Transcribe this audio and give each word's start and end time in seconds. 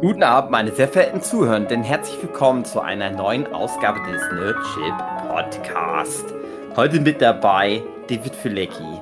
Guten 0.00 0.22
Abend, 0.22 0.52
meine 0.52 0.72
sehr 0.72 0.86
verehrten 0.86 1.22
Zuhörenden. 1.22 1.82
Herzlich 1.82 2.22
willkommen 2.22 2.64
zu 2.64 2.80
einer 2.80 3.10
neuen 3.10 3.52
Ausgabe 3.52 4.00
des 4.08 4.22
Nerdship 4.32 4.96
Podcast. 5.28 6.32
Heute 6.76 7.00
mit 7.00 7.20
dabei 7.20 7.82
David 8.08 8.34
Filecki, 8.36 9.00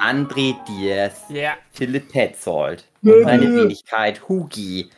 André 0.00 0.56
Diaz, 0.66 1.24
Ja. 1.28 1.52
Philipp 1.70 2.10
Petzold 2.12 2.86
und 3.02 3.24
meine 3.24 3.42
Wenigkeit 3.54 4.26
Hugi. 4.26 4.90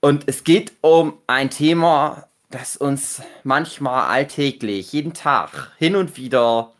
Und 0.00 0.24
es 0.26 0.42
geht 0.42 0.72
um 0.80 1.18
ein 1.28 1.50
Thema, 1.50 2.26
das 2.50 2.76
uns 2.76 3.22
manchmal 3.44 4.08
alltäglich, 4.10 4.92
jeden 4.92 5.14
Tag, 5.14 5.70
hin 5.78 5.94
und 5.94 6.16
wieder 6.16 6.72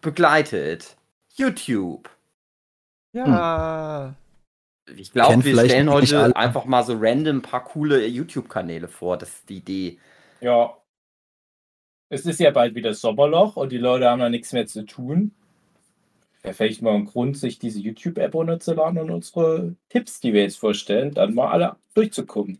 begleitet. 0.00 0.96
YouTube. 1.34 2.08
Ja. 3.12 4.14
Ich 4.96 5.12
glaube, 5.12 5.44
wir 5.44 5.64
stellen 5.64 5.90
heute 5.90 6.34
einfach 6.36 6.64
mal 6.64 6.82
so 6.84 6.96
random 6.98 7.38
ein 7.38 7.42
paar 7.42 7.64
coole 7.64 8.06
YouTube-Kanäle 8.06 8.88
vor. 8.88 9.16
Das 9.18 9.28
ist 9.30 9.48
die 9.48 9.56
Idee. 9.58 9.98
Ja. 10.40 10.74
Es 12.10 12.24
ist 12.24 12.40
ja 12.40 12.50
bald 12.50 12.74
wieder 12.74 12.94
Sommerloch 12.94 13.56
und 13.56 13.70
die 13.70 13.78
Leute 13.78 14.08
haben 14.08 14.20
da 14.20 14.30
nichts 14.30 14.52
mehr 14.52 14.66
zu 14.66 14.84
tun. 14.86 15.32
Wäre 16.42 16.54
vielleicht 16.54 16.80
mal 16.80 16.94
ein 16.94 17.04
Grund, 17.04 17.36
sich 17.36 17.58
diese 17.58 17.80
YouTube-App 17.80 18.34
runterzuladen 18.34 18.98
und 19.00 19.10
unsere 19.10 19.74
Tipps, 19.90 20.20
die 20.20 20.32
wir 20.32 20.42
jetzt 20.42 20.58
vorstellen, 20.58 21.12
dann 21.12 21.34
mal 21.34 21.48
alle 21.50 21.76
durchzugucken. 21.94 22.58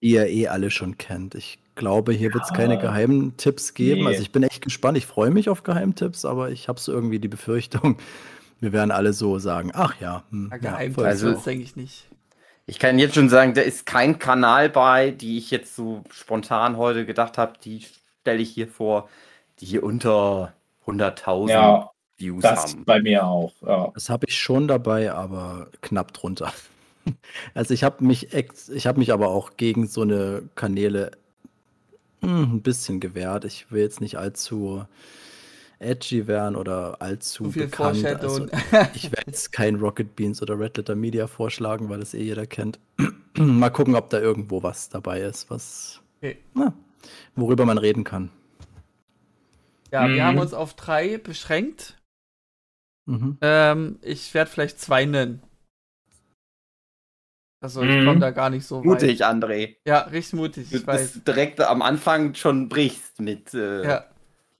die 0.00 0.10
ihr 0.10 0.26
eh 0.26 0.48
alle 0.48 0.70
schon 0.70 0.98
kennt. 0.98 1.34
Ich 1.34 1.58
glaube, 1.76 2.12
hier 2.12 2.32
wird 2.34 2.44
es 2.44 2.50
Ja. 2.50 2.56
keine 2.56 2.78
geheimen 2.78 3.36
Tipps 3.36 3.72
geben. 3.74 4.02
Nee. 4.02 4.06
Also 4.08 4.22
ich 4.22 4.32
bin 4.32 4.42
echt 4.42 4.62
gespannt. 4.62 4.98
Ich 4.98 5.06
freue 5.06 5.30
mich 5.30 5.48
auf 5.48 5.62
Geheimtipps, 5.62 6.24
aber 6.24 6.50
ich 6.50 6.68
habe 6.68 6.80
so 6.80 6.92
irgendwie 6.92 7.18
die 7.20 7.28
Befürchtung, 7.28 7.98
wir 8.64 8.72
werden 8.72 8.90
alle 8.90 9.12
so 9.12 9.38
sagen, 9.38 9.70
ach 9.74 10.00
ja, 10.00 10.24
hm, 10.30 10.50
Ja, 10.62 10.80
ja, 10.80 10.96
Also- 11.04 11.34
denke 11.34 11.62
ich 11.62 11.76
nicht. 11.76 12.06
Ich 12.66 12.78
kann 12.78 12.98
jetzt 12.98 13.14
schon 13.14 13.28
sagen, 13.28 13.52
da 13.52 13.60
ist 13.60 13.84
kein 13.84 14.18
Kanal 14.18 14.70
bei, 14.70 15.10
die 15.10 15.36
ich 15.36 15.50
jetzt 15.50 15.76
so 15.76 16.02
spontan 16.10 16.78
heute 16.78 17.04
gedacht 17.04 17.36
habe, 17.36 17.52
die 17.62 17.84
stelle 18.22 18.40
ich 18.40 18.50
hier 18.50 18.68
vor, 18.68 19.10
die 19.60 19.66
hier 19.66 19.82
unter 19.82 20.54
100.000 20.86 21.50
Ja, 21.50 21.90
Views 22.16 22.40
das 22.42 22.72
haben. 22.72 22.84
bei 22.86 23.02
mir 23.02 23.26
auch. 23.26 23.52
Ja. 23.60 23.90
Das 23.92 24.08
habe 24.08 24.24
ich 24.28 24.40
schon 24.40 24.66
dabei, 24.66 25.12
aber 25.12 25.68
knapp 25.82 26.12
drunter. 26.14 26.52
Also 27.52 27.74
ich 27.74 27.84
habe 27.84 28.02
mich, 28.02 28.32
ex 28.32 28.70
ich 28.70 28.86
habe 28.86 28.98
mich 28.98 29.12
aber 29.12 29.28
auch 29.28 29.58
gegen 29.58 29.86
so 29.86 30.00
eine 30.00 30.42
Kanäle 30.54 31.10
hm, 32.22 32.54
ein 32.54 32.62
bisschen 32.62 32.98
gewehrt. 32.98 33.44
Ich 33.44 33.70
will 33.70 33.82
jetzt 33.82 34.00
nicht 34.00 34.16
allzu 34.16 34.86
edgy 35.84 36.26
werden 36.26 36.56
oder 36.56 37.00
allzu 37.00 37.44
Zu 37.44 37.50
viel 37.52 37.66
bekannt. 37.66 38.04
Also, 38.06 38.46
ich 38.94 39.12
werde 39.12 39.24
jetzt 39.30 39.52
kein 39.52 39.76
Rocket 39.76 40.16
Beans 40.16 40.42
oder 40.42 40.58
Red 40.58 40.76
Letter 40.76 40.94
Media 40.94 41.26
vorschlagen, 41.26 41.88
weil 41.88 42.00
das 42.00 42.14
eh 42.14 42.22
jeder 42.22 42.46
kennt. 42.46 42.78
Mal 43.36 43.70
gucken, 43.70 43.94
ob 43.94 44.10
da 44.10 44.20
irgendwo 44.20 44.62
was 44.62 44.88
dabei 44.88 45.20
ist, 45.20 45.50
was 45.50 46.00
Okay. 46.22 46.38
na, 46.54 46.72
worüber 47.36 47.66
man 47.66 47.78
reden 47.78 48.04
kann. 48.04 48.30
Ja, 49.92 50.08
wir 50.08 50.22
Mhm. 50.22 50.26
haben 50.26 50.38
uns 50.38 50.54
auf 50.54 50.74
drei 50.74 51.18
beschränkt. 51.18 51.96
Mhm. 53.06 53.36
Ähm, 53.42 53.98
ich 54.02 54.32
werde 54.34 54.50
vielleicht 54.50 54.80
zwei 54.80 55.04
nennen. 55.04 55.42
Also 57.62 57.82
ich 57.82 57.96
Mhm. 57.96 58.04
komme 58.04 58.20
da 58.20 58.30
gar 58.30 58.50
nicht 58.50 58.66
so 58.66 58.78
weit. 58.78 58.84
Mutig, 58.84 59.24
André. 59.24 59.76
Ja, 59.86 60.00
richtig 60.00 60.34
mutig, 60.38 60.70
Du 60.70 60.76
ich 60.78 60.86
weiß. 60.86 61.12
bist 61.12 61.26
direkt 61.28 61.60
am 61.60 61.82
Anfang 61.82 62.34
schon 62.34 62.68
brichst 62.68 63.20
mit. 63.20 63.54
Äh, 63.54 63.84
Ja. 63.84 64.04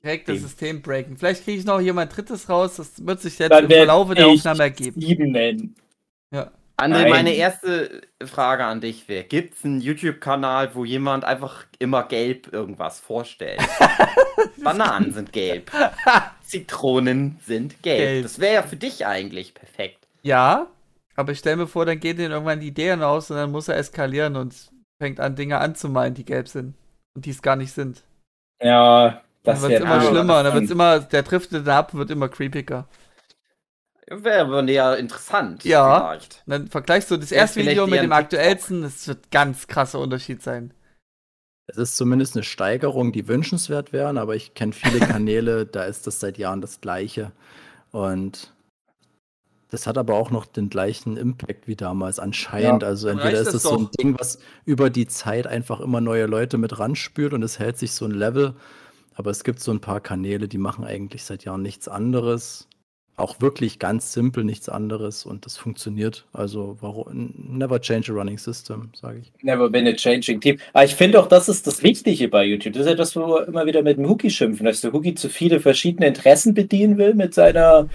Direkt 0.04 0.28
das. 0.28 0.40
System 0.40 0.82
breaken. 0.82 1.16
Vielleicht 1.16 1.44
kriege 1.44 1.58
ich 1.58 1.64
noch 1.64 1.80
hier 1.80 1.94
mein 1.94 2.10
drittes 2.10 2.48
raus. 2.50 2.76
Das 2.76 3.04
wird 3.06 3.22
sich 3.22 3.38
jetzt 3.38 3.50
Dann 3.50 3.64
im 3.64 3.70
Verlaufe 3.70 4.14
der 4.14 4.26
ich 4.26 4.40
Aufnahme 4.40 4.64
ergeben. 4.64 5.00
Sieben 5.00 5.32
nennen. 5.32 5.74
Ja. 6.30 6.50
André, 6.76 7.02
Nein. 7.02 7.10
meine 7.10 7.32
erste 7.32 8.02
Frage 8.22 8.64
an 8.64 8.82
dich 8.82 9.08
wäre: 9.08 9.24
Gibt 9.24 9.54
es 9.54 9.64
einen 9.64 9.80
YouTube-Kanal, 9.80 10.74
wo 10.74 10.84
jemand 10.84 11.24
einfach 11.24 11.64
immer 11.78 12.02
gelb 12.02 12.52
irgendwas 12.52 13.00
vorstellt? 13.00 13.60
Bananen 14.62 15.14
sind 15.14 15.32
gelb. 15.32 15.70
Zitronen 16.42 17.38
sind 17.46 17.82
gelb. 17.82 17.98
Gelb. 17.98 18.22
Das 18.24 18.38
wäre 18.40 18.54
ja 18.54 18.62
für 18.62 18.76
dich 18.76 19.06
eigentlich 19.06 19.54
perfekt. 19.54 20.06
Ja, 20.22 20.66
aber 21.16 21.32
ich 21.32 21.38
stelle 21.38 21.56
mir 21.56 21.66
vor, 21.66 21.86
dann 21.86 22.00
geht 22.00 22.18
denen 22.18 22.32
irgendwann 22.32 22.60
die 22.60 22.68
Ideen 22.68 23.02
aus 23.02 23.30
und 23.30 23.36
dann 23.36 23.52
muss 23.52 23.68
er 23.68 23.76
eskalieren 23.76 24.36
und 24.36 24.54
fängt 25.00 25.20
an, 25.20 25.36
Dinge 25.36 25.58
anzumalen, 25.58 26.12
die 26.12 26.24
gelb 26.24 26.48
sind 26.48 26.74
und 27.14 27.24
die 27.24 27.30
es 27.30 27.40
gar 27.40 27.56
nicht 27.56 27.72
sind. 27.72 28.02
Ja, 28.60 29.23
Dann 29.44 29.54
das 29.54 29.62
wird 29.62 29.72
es 29.72 29.80
wäre 29.80 29.82
immer 29.84 30.00
schlimmer, 30.02 30.34
dann 30.42 30.44
dann- 30.46 30.54
wird 30.54 30.64
es 30.64 30.70
immer, 30.70 31.00
der 31.00 31.22
driftet 31.22 31.68
ab, 31.68 31.94
wird 31.94 32.10
immer 32.10 32.28
creepiger. 32.28 32.88
Wäre 34.08 34.40
aber 34.42 34.62
ja 34.70 34.94
interessant. 34.94 35.64
Ja. 35.64 36.08
Vielleicht. 36.10 36.42
Dann 36.46 36.68
vergleichst 36.68 37.10
du 37.10 37.16
das 37.16 37.30
Ja, 37.30 37.38
erste 37.38 37.60
Video 37.64 37.86
mit 37.86 38.02
dem 38.02 38.12
aktuellsten, 38.12 38.82
das 38.82 39.08
wird 39.08 39.30
ganz 39.30 39.66
krasser 39.66 39.98
Unterschied 39.98 40.42
sein. 40.42 40.74
Es 41.66 41.78
ist 41.78 41.96
zumindest 41.96 42.36
eine 42.36 42.42
Steigerung, 42.42 43.12
die 43.12 43.26
wünschenswert 43.28 43.94
wären, 43.94 44.18
aber 44.18 44.34
ich 44.36 44.52
kenne 44.52 44.72
viele 44.72 44.98
Kanäle, 45.22 45.64
da 45.64 45.84
ist 45.84 46.06
das 46.06 46.20
seit 46.20 46.36
Jahren 46.36 46.60
das 46.60 46.82
Gleiche. 46.82 47.32
Und 47.92 48.52
das 49.70 49.86
hat 49.86 49.96
aber 49.96 50.14
auch 50.14 50.30
noch 50.30 50.44
den 50.44 50.68
gleichen 50.68 51.16
Impact 51.16 51.66
wie 51.66 51.74
damals 51.76 52.18
anscheinend. 52.18 52.82
Ja, 52.82 52.88
also 52.88 53.08
entweder 53.08 53.38
ist 53.40 53.46
das 53.46 53.54
das 53.54 53.62
so 53.62 53.78
ein. 53.78 53.88
Ding, 53.98 54.18
was 54.18 54.38
über 54.66 54.90
die 54.90 55.06
Zeit 55.06 55.46
einfach 55.46 55.80
immer 55.80 56.02
neue 56.02 56.26
Leute 56.26 56.58
mit 56.58 56.78
ranspült 56.78 57.32
und 57.32 57.42
es 57.42 57.58
hält 57.58 57.78
sich 57.78 57.92
so 57.92 58.04
ein 58.04 58.10
Level. 58.12 58.54
Aber 59.14 59.30
es 59.30 59.44
gibt 59.44 59.60
so 59.60 59.72
ein 59.72 59.80
paar 59.80 60.00
Kanäle, 60.00 60.48
die 60.48 60.58
machen 60.58 60.84
eigentlich 60.84 61.24
seit 61.24 61.44
Jahren 61.44 61.62
nichts 61.62 61.88
anderes. 61.88 62.68
Auch 63.16 63.40
wirklich 63.40 63.78
ganz 63.78 64.12
simpel 64.12 64.42
nichts 64.42 64.68
anderes 64.68 65.24
und 65.24 65.46
das 65.46 65.56
funktioniert. 65.56 66.26
Also 66.32 66.78
warum 66.80 67.32
never 67.36 67.80
change 67.80 68.10
a 68.10 68.14
running 68.14 68.38
system, 68.38 68.90
sage 68.92 69.20
ich. 69.20 69.32
Never 69.40 69.70
been 69.70 69.86
a 69.86 69.92
changing 69.92 70.40
team. 70.40 70.58
Aber 70.72 70.84
ich 70.84 70.96
finde 70.96 71.20
auch, 71.20 71.28
das 71.28 71.48
ist 71.48 71.64
das 71.68 71.84
Wichtige 71.84 72.26
bei 72.26 72.44
YouTube. 72.44 72.72
Das 72.72 72.86
ist 72.86 72.92
etwas, 72.92 73.14
wo 73.14 73.28
wir 73.28 73.46
immer 73.46 73.66
wieder 73.66 73.82
mit 73.82 73.98
dem 73.98 74.08
Hookie 74.08 74.30
schimpfen, 74.30 74.66
dass 74.66 74.80
der 74.80 74.92
Hookie 74.92 75.14
zu 75.14 75.28
viele 75.28 75.60
verschiedene 75.60 76.08
Interessen 76.08 76.54
bedienen 76.54 76.98
will 76.98 77.14
mit 77.14 77.34
seiner 77.34 77.88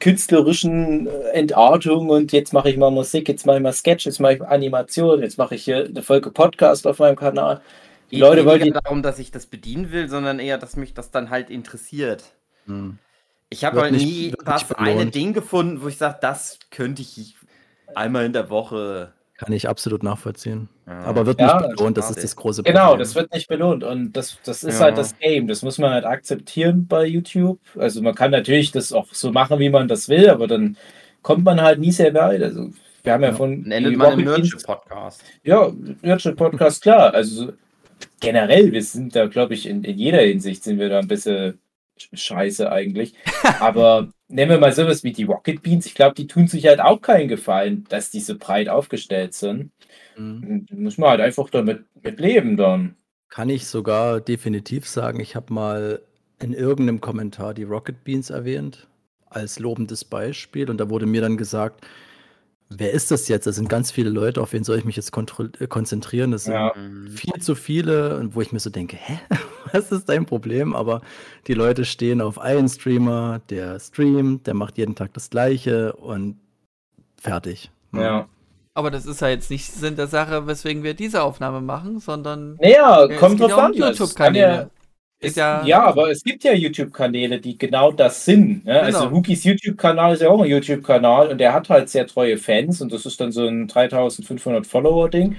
künstlerischen 0.00 1.06
äh, 1.06 1.30
Entartung 1.32 2.10
und 2.10 2.32
jetzt 2.32 2.52
mache 2.52 2.68
ich 2.68 2.76
mal 2.76 2.90
Musik, 2.90 3.26
jetzt 3.30 3.46
mache 3.46 3.56
ich 3.56 3.62
mal 3.62 3.72
Sketch, 3.72 4.04
jetzt 4.04 4.20
mache 4.20 4.34
ich 4.34 4.42
Animation, 4.42 5.22
jetzt 5.22 5.38
mache 5.38 5.54
ich 5.54 5.64
hier 5.64 5.86
eine 5.86 6.02
Folge 6.02 6.30
Podcast 6.30 6.86
auf 6.86 6.98
meinem 6.98 7.16
Kanal. 7.16 7.62
Die 8.10 8.16
Geht 8.16 8.20
Leute 8.20 8.64
die, 8.64 8.70
darum, 8.70 9.02
dass 9.02 9.18
ich 9.18 9.30
das 9.30 9.46
bedienen 9.46 9.92
will, 9.92 10.08
sondern 10.08 10.38
eher, 10.38 10.58
dass 10.58 10.76
mich 10.76 10.94
das 10.94 11.10
dann 11.10 11.30
halt 11.30 11.50
interessiert. 11.50 12.24
Hm. 12.66 12.98
Ich 13.50 13.64
habe 13.64 13.80
halt 13.82 13.92
nie 13.92 14.34
das 14.44 14.70
eine. 14.72 15.06
Ding 15.06 15.32
gefunden, 15.32 15.82
wo 15.82 15.88
ich 15.88 15.96
sage, 15.98 16.18
das 16.20 16.58
könnte 16.70 17.02
ich 17.02 17.36
einmal 17.94 18.24
in 18.26 18.32
der 18.32 18.50
Woche. 18.50 19.12
Kann 19.36 19.52
ich 19.52 19.68
absolut 19.68 20.02
nachvollziehen. 20.02 20.68
Ja. 20.86 21.00
Aber 21.02 21.24
wird 21.26 21.40
Ja, 21.40 21.60
nicht 21.60 21.76
belohnt, 21.76 21.96
das 21.96 22.10
ist 22.10 22.22
das 22.24 22.34
große 22.34 22.62
Genau, 22.62 22.96
das 22.96 23.14
wird 23.14 23.32
nicht 23.32 23.46
belohnt 23.48 23.84
und 23.84 24.12
das, 24.14 24.38
das 24.42 24.64
ist 24.64 24.78
Ja. 24.80 24.86
halt 24.86 24.98
das 24.98 25.16
Game. 25.18 25.46
Das 25.46 25.62
muss 25.62 25.78
man 25.78 25.92
halt 25.92 26.04
akzeptieren 26.04 26.86
bei 26.88 27.06
YouTube. 27.06 27.60
Also 27.76 28.02
man 28.02 28.14
kann 28.14 28.32
natürlich 28.32 28.72
das 28.72 28.92
auch 28.92 29.06
so 29.12 29.30
machen, 29.30 29.58
wie 29.60 29.70
man 29.70 29.86
das 29.86 30.08
will, 30.08 30.28
aber 30.28 30.46
dann 30.48 30.76
kommt 31.22 31.44
man 31.44 31.60
halt 31.60 31.78
nie 31.78 31.92
sehr 31.92 32.12
weit. 32.14 32.42
Also 32.42 32.70
wir 33.04 33.12
haben 33.12 33.22
ja, 33.22 33.28
Ja. 33.30 33.34
von 33.36 33.60
Nennt 33.62 33.86
die 33.86 33.96
man 33.96 34.18
im 34.18 34.24
Nerdship-Podcast. 34.24 35.22
Ja, 35.44 35.70
Nerdship 36.02 36.36
Podcast, 36.36 36.82
klar. 36.82 37.14
Also 37.14 37.46
so- 37.46 37.52
generell, 38.20 38.72
wir 38.72 38.82
sind 38.82 39.14
da, 39.16 39.26
glaube 39.26 39.54
ich, 39.54 39.66
in, 39.66 39.84
in 39.84 39.98
jeder 39.98 40.20
Hinsicht 40.20 40.64
sind 40.64 40.78
wir 40.78 40.88
da 40.88 40.98
ein 41.00 41.08
bisschen 41.08 41.60
sch- 41.98 42.16
scheiße 42.16 42.70
eigentlich. 42.70 43.14
Aber 43.60 44.10
nehmen 44.28 44.52
wir 44.52 44.58
mal 44.58 44.72
sowas 44.72 45.04
wie 45.04 45.12
die 45.12 45.24
Rocket 45.24 45.62
Beans. 45.62 45.86
Ich 45.86 45.94
glaube, 45.94 46.14
die 46.14 46.26
tun 46.26 46.48
sich 46.48 46.66
halt 46.66 46.80
auch 46.80 47.00
keinen 47.00 47.28
Gefallen, 47.28 47.84
dass 47.88 48.10
die 48.10 48.20
so 48.20 48.36
breit 48.38 48.68
aufgestellt 48.68 49.34
sind. 49.34 49.72
Mhm. 50.16 50.48
Und 50.70 50.70
Muss 50.72 50.98
man 50.98 51.10
halt 51.10 51.20
einfach 51.20 51.50
damit 51.50 51.84
mit 52.02 52.20
leben 52.20 52.56
dann. 52.56 52.96
Kann 53.30 53.48
ich 53.50 53.66
sogar 53.66 54.20
definitiv 54.20 54.86
sagen, 54.86 55.20
ich 55.20 55.36
habe 55.36 55.52
mal 55.52 56.02
in 56.40 56.52
irgendeinem 56.52 57.00
Kommentar 57.00 57.54
die 57.54 57.64
Rocket 57.64 58.04
Beans 58.04 58.30
erwähnt, 58.30 58.86
als 59.26 59.58
lobendes 59.58 60.04
Beispiel. 60.04 60.70
Und 60.70 60.78
da 60.78 60.88
wurde 60.88 61.06
mir 61.06 61.20
dann 61.20 61.36
gesagt, 61.36 61.86
wer 62.70 62.92
ist 62.92 63.10
das 63.10 63.28
jetzt? 63.28 63.46
Das 63.46 63.56
sind 63.56 63.68
ganz 63.68 63.90
viele 63.90 64.10
Leute, 64.10 64.40
auf 64.40 64.52
wen 64.52 64.64
soll 64.64 64.78
ich 64.78 64.84
mich 64.84 64.96
jetzt 64.96 65.12
äh, 65.16 65.66
konzentrieren? 65.66 66.30
Das 66.32 66.44
sind 66.44 66.54
Ja. 66.54 66.72
Viel 67.10 67.40
zu 67.40 67.54
viele, 67.54 68.18
und 68.18 68.34
wo 68.34 68.40
ich 68.40 68.52
mir 68.52 68.60
so 68.60 68.70
denke, 68.70 68.96
hä, 68.96 69.18
was 69.72 69.90
ist 69.92 70.08
dein 70.08 70.26
Problem? 70.26 70.74
Aber 70.74 71.00
die 71.46 71.54
Leute 71.54 71.84
stehen 71.84 72.20
auf 72.20 72.38
einen 72.38 72.68
Streamer, 72.68 73.40
der 73.50 73.80
streamt, 73.80 74.46
der 74.46 74.54
macht 74.54 74.78
jeden 74.78 74.94
Tag 74.94 75.12
das 75.14 75.30
Gleiche 75.30 75.94
und 75.94 76.38
fertig. 77.20 77.70
Ja. 77.92 78.28
Aber 78.74 78.90
das 78.92 79.06
ist 79.06 79.20
ja 79.20 79.28
jetzt 79.28 79.50
nicht 79.50 79.72
Sinn 79.72 79.96
der 79.96 80.06
Sache, 80.06 80.46
weswegen 80.46 80.84
wir 80.84 80.94
diese 80.94 81.22
Aufnahme 81.22 81.60
machen, 81.60 81.98
sondern 81.98 82.56
Naja, 82.60 83.08
kommt 83.18 83.40
drauf 83.40 83.52
um 83.52 83.58
an. 83.58 83.72
YouTube-Kanäle. 83.74 84.70
Ist 85.20 85.36
ja- 85.36 85.64
ja, 85.66 85.84
aber 85.84 86.10
es 86.10 86.22
gibt 86.22 86.44
ja 86.44 86.52
YouTube-Kanäle, 86.52 87.40
die 87.40 87.58
genau 87.58 87.90
das 87.90 88.24
sind. 88.24 88.64
Ne? 88.64 88.80
Also 88.80 89.00
Genau. 89.00 89.12
Wookies 89.16 89.42
YouTube-Kanal 89.44 90.14
ist 90.14 90.22
ja 90.22 90.28
auch 90.30 90.40
ein 90.42 90.48
YouTube-Kanal 90.50 91.28
und 91.28 91.38
der 91.38 91.52
hat 91.52 91.68
halt 91.68 91.88
sehr 91.88 92.06
treue 92.06 92.38
Fans 92.38 92.80
und 92.80 92.92
das 92.92 93.04
ist 93.04 93.20
dann 93.20 93.32
so 93.32 93.46
ein 93.46 93.66
3500 93.66 94.66
Follower-Ding. 94.66 95.34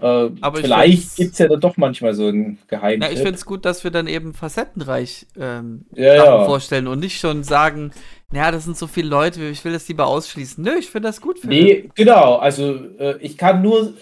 Äh, 0.00 0.30
Aber 0.40 0.58
ich 0.60 0.64
vielleicht 0.64 1.16
gibt 1.16 1.32
es 1.32 1.38
ja 1.38 1.48
dann 1.48 1.58
doch 1.60 1.76
manchmal 1.76 2.14
so 2.14 2.28
einen 2.28 2.58
Na, 2.70 2.76
Geheimtipp. 2.78 3.10
ich 3.10 3.18
finde 3.18 3.34
es 3.34 3.44
gut, 3.44 3.64
dass 3.64 3.82
wir 3.82 3.90
dann 3.90 4.06
eben 4.06 4.32
facettenreich 4.34 5.26
ähm, 5.36 5.86
Ja, 5.96 6.16
Sachen 6.18 6.40
ja. 6.40 6.44
vorstellen 6.44 6.86
und 6.86 7.00
nicht 7.00 7.18
schon 7.18 7.42
sagen, 7.42 7.90
naja, 8.30 8.52
das 8.52 8.64
sind 8.64 8.76
so 8.76 8.86
viele 8.86 9.08
Leute, 9.08 9.42
ich 9.48 9.64
will 9.64 9.72
das 9.72 9.88
lieber 9.88 10.06
ausschließen. 10.06 10.62
Nö, 10.62 10.74
ich 10.78 10.88
finde 10.90 11.08
das 11.08 11.20
gut 11.20 11.40
für 11.40 11.48
Nee, 11.48 11.90
genau. 11.96 12.36
Also 12.36 12.74
äh, 13.00 13.16
ich 13.20 13.36
kann 13.36 13.62
nur 13.62 13.94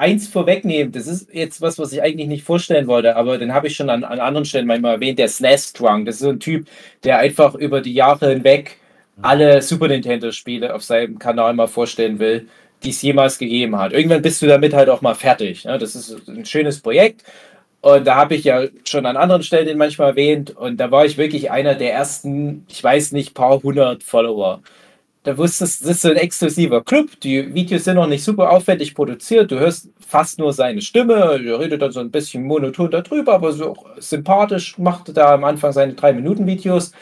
eins 0.00 0.28
vorwegnehmen. 0.28 0.92
Das 0.92 1.06
ist 1.06 1.32
jetzt 1.32 1.60
was, 1.60 1.78
was 1.78 1.92
ich 1.92 2.02
eigentlich 2.02 2.26
nicht 2.26 2.42
vorstellen 2.42 2.86
wollte, 2.86 3.16
aber 3.16 3.36
den 3.36 3.52
habe 3.52 3.66
ich 3.66 3.76
schon 3.76 3.90
an, 3.90 4.02
an 4.02 4.18
anderen 4.18 4.46
Stellen 4.46 4.66
manchmal 4.66 4.94
erwähnt. 4.94 5.18
Der 5.18 5.28
SNES 5.28 5.74
Drunk. 5.74 6.06
Das 6.06 6.16
ist 6.16 6.22
so 6.22 6.30
ein 6.30 6.40
Typ, 6.40 6.66
der 7.04 7.18
einfach 7.18 7.54
über 7.54 7.82
die 7.82 7.92
Jahre 7.92 8.30
hinweg 8.30 8.78
alle 9.22 9.60
Super 9.60 9.88
Nintendo-Spiele 9.88 10.74
auf 10.74 10.82
seinem 10.82 11.18
Kanal 11.18 11.52
mal 11.52 11.68
vorstellen 11.68 12.18
will, 12.18 12.48
die 12.82 12.90
es 12.90 13.02
jemals 13.02 13.36
gegeben 13.38 13.76
hat. 13.78 13.92
Irgendwann 13.92 14.22
bist 14.22 14.40
du 14.40 14.46
damit 14.46 14.72
halt 14.72 14.88
auch 14.88 15.02
mal 15.02 15.14
fertig. 15.14 15.66
Ne? 15.66 15.76
Das 15.76 15.94
ist 15.94 16.26
ein 16.28 16.46
schönes 16.46 16.80
Projekt. 16.80 17.22
Und 17.82 18.06
da 18.06 18.14
habe 18.14 18.34
ich 18.34 18.44
ja 18.44 18.64
schon 18.84 19.04
an 19.04 19.18
anderen 19.18 19.42
Stellen 19.42 19.66
den 19.66 19.76
manchmal 19.76 20.10
erwähnt. 20.10 20.56
Und 20.56 20.78
da 20.78 20.90
war 20.90 21.04
ich 21.04 21.18
wirklich 21.18 21.50
einer 21.50 21.74
der 21.74 21.92
ersten, 21.92 22.64
ich 22.68 22.82
weiß 22.82 23.12
nicht, 23.12 23.34
paar 23.34 23.62
hundert 23.62 24.02
Follower. 24.02 24.62
Da 25.22 25.36
wusstest 25.36 25.82
das 25.82 25.90
ist 25.90 26.02
so 26.02 26.08
ein 26.08 26.16
exklusiver 26.16 26.82
Club. 26.82 27.20
Die 27.20 27.54
Videos 27.54 27.84
sind 27.84 27.96
noch 27.96 28.06
nicht 28.06 28.24
super 28.24 28.50
aufwendig 28.50 28.94
produziert. 28.94 29.50
Du 29.50 29.58
hörst 29.58 29.90
fast 30.06 30.38
nur 30.38 30.52
seine 30.52 30.80
Stimme. 30.80 31.14
Er 31.14 31.60
redet 31.60 31.82
dann 31.82 31.92
so 31.92 32.00
ein 32.00 32.10
bisschen 32.10 32.44
monoton 32.44 32.90
darüber, 32.90 33.34
aber 33.34 33.52
so 33.52 33.76
sympathisch. 33.98 34.78
Machte 34.78 35.12
da 35.12 35.34
am 35.34 35.44
Anfang 35.44 35.72
seine 35.72 35.92
drei 35.92 36.14
Minuten 36.14 36.46
Videos. 36.46 36.92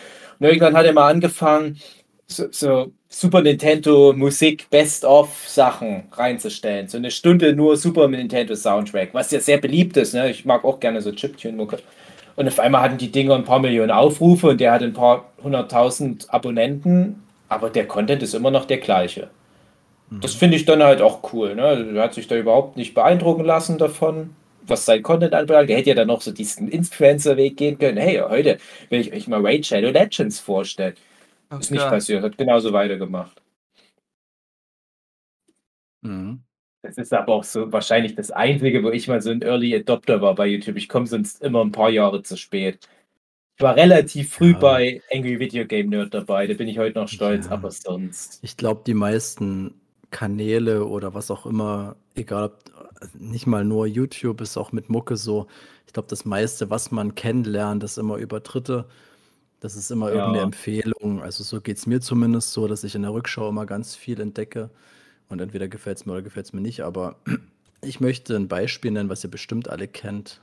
Und 0.40 0.46
irgendwann 0.46 0.76
hat 0.76 0.86
er 0.86 0.92
mal 0.92 1.08
angefangen, 1.08 1.78
so, 2.26 2.46
so 2.50 2.92
Super 3.08 3.40
Nintendo 3.40 4.12
Musik 4.12 4.68
Best 4.68 5.04
of 5.04 5.30
Sachen 5.46 6.04
reinzustellen. 6.12 6.88
So 6.88 6.98
eine 6.98 7.10
Stunde 7.10 7.54
nur 7.54 7.76
Super 7.76 8.08
Nintendo 8.08 8.54
Soundtrack, 8.54 9.14
was 9.14 9.30
ja 9.30 9.40
sehr 9.40 9.58
beliebt 9.58 9.96
ist. 9.96 10.12
Ne? 10.14 10.30
Ich 10.30 10.44
mag 10.44 10.64
auch 10.64 10.80
gerne 10.80 11.00
so 11.00 11.12
Chiptune-Mucke. 11.12 11.78
Und 12.36 12.48
auf 12.48 12.60
einmal 12.60 12.82
hatten 12.82 12.98
die 12.98 13.10
Dinger 13.10 13.34
ein 13.34 13.44
paar 13.44 13.60
Millionen 13.60 13.90
Aufrufe 13.90 14.48
und 14.48 14.60
der 14.60 14.72
hat 14.72 14.82
ein 14.82 14.92
paar 14.92 15.32
hunderttausend 15.42 16.32
Abonnenten, 16.32 17.22
aber 17.48 17.70
der 17.70 17.86
Content 17.86 18.22
ist 18.22 18.34
immer 18.34 18.50
noch 18.50 18.64
der 18.64 18.78
gleiche. 18.78 19.30
Mhm. 20.10 20.20
Das 20.20 20.34
finde 20.34 20.56
ich 20.56 20.64
dann 20.64 20.82
halt 20.82 21.00
auch 21.00 21.32
cool. 21.32 21.54
Ne? 21.54 21.92
Er 21.94 22.02
hat 22.02 22.14
sich 22.14 22.28
da 22.28 22.36
überhaupt 22.36 22.76
nicht 22.76 22.94
beeindrucken 22.94 23.44
lassen 23.44 23.78
davon, 23.78 24.34
was 24.62 24.84
sein 24.84 25.02
Content 25.02 25.34
anbelangt. 25.34 25.68
Der 25.68 25.78
hätte 25.78 25.90
ja 25.90 25.94
dann 25.94 26.08
noch 26.08 26.20
so 26.20 26.32
diesen 26.32 26.68
Influencer-Weg 26.68 27.56
gehen 27.56 27.78
können. 27.78 27.98
Hey, 27.98 28.22
heute 28.28 28.58
will 28.90 29.00
ich 29.00 29.12
euch 29.12 29.28
mal 29.28 29.44
Raid 29.44 29.66
Shadow 29.66 29.90
Legends 29.90 30.40
vorstellen. 30.40 30.94
Ach, 31.50 31.60
ist 31.60 31.70
nicht 31.70 31.80
klar. 31.80 31.90
passiert, 31.90 32.22
hat 32.22 32.36
genauso 32.36 32.72
weitergemacht. 32.72 33.40
Mhm. 36.02 36.42
Das 36.82 36.96
ist 36.96 37.12
aber 37.12 37.34
auch 37.34 37.44
so 37.44 37.72
wahrscheinlich 37.72 38.14
das 38.14 38.30
Einzige, 38.30 38.84
wo 38.84 38.90
ich 38.90 39.08
mal 39.08 39.20
so 39.20 39.30
ein 39.30 39.42
Early 39.42 39.74
Adopter 39.74 40.20
war 40.20 40.34
bei 40.34 40.46
YouTube. 40.46 40.76
Ich 40.76 40.88
komme 40.88 41.06
sonst 41.06 41.42
immer 41.42 41.64
ein 41.64 41.72
paar 41.72 41.90
Jahre 41.90 42.22
zu 42.22 42.36
spät. 42.36 42.88
Ich 43.58 43.62
war 43.64 43.74
relativ 43.74 44.34
früh 44.34 44.52
ja. 44.52 44.58
bei 44.58 45.02
Angry 45.12 45.40
Video 45.40 45.66
Game 45.66 45.88
Nerd 45.88 46.14
dabei, 46.14 46.46
da 46.46 46.54
bin 46.54 46.68
ich 46.68 46.78
heute 46.78 46.96
noch 46.96 47.08
stolz, 47.08 47.46
ja. 47.46 47.52
aber 47.52 47.72
sonst. 47.72 48.38
Ich 48.42 48.56
glaube, 48.56 48.82
die 48.86 48.94
meisten 48.94 49.74
Kanäle 50.12 50.84
oder 50.84 51.12
was 51.12 51.28
auch 51.32 51.44
immer, 51.44 51.96
egal 52.14 52.44
ob 52.44 52.58
nicht 53.18 53.48
mal 53.48 53.64
nur 53.64 53.88
YouTube, 53.88 54.40
ist 54.42 54.56
auch 54.56 54.70
mit 54.70 54.90
Mucke 54.90 55.16
so. 55.16 55.48
Ich 55.88 55.92
glaube, 55.92 56.08
das 56.08 56.24
meiste, 56.24 56.70
was 56.70 56.92
man 56.92 57.16
kennenlernt, 57.16 57.82
ist 57.82 57.98
immer 57.98 58.18
über 58.18 58.38
Dritte. 58.38 58.84
Das 59.58 59.74
ist 59.74 59.90
immer 59.90 60.10
irgendeine 60.10 60.38
Ja. 60.38 60.44
Empfehlung. 60.44 61.20
Also 61.20 61.42
so 61.42 61.60
geht 61.60 61.78
es 61.78 61.86
mir 61.88 62.00
zumindest 62.00 62.52
so, 62.52 62.68
dass 62.68 62.84
ich 62.84 62.94
in 62.94 63.02
der 63.02 63.12
Rückschau 63.12 63.48
immer 63.48 63.66
ganz 63.66 63.96
viel 63.96 64.20
entdecke 64.20 64.70
und 65.28 65.40
entweder 65.40 65.66
gefällt 65.66 65.96
es 65.96 66.06
mir 66.06 66.12
oder 66.12 66.22
gefällt 66.22 66.46
es 66.46 66.52
mir 66.52 66.60
nicht. 66.60 66.82
Aber 66.82 67.16
ich 67.82 67.98
möchte 67.98 68.36
ein 68.36 68.46
Beispiel 68.46 68.92
nennen, 68.92 69.08
was 69.08 69.24
ihr 69.24 69.30
bestimmt 69.30 69.68
alle 69.68 69.88
kennt. 69.88 70.42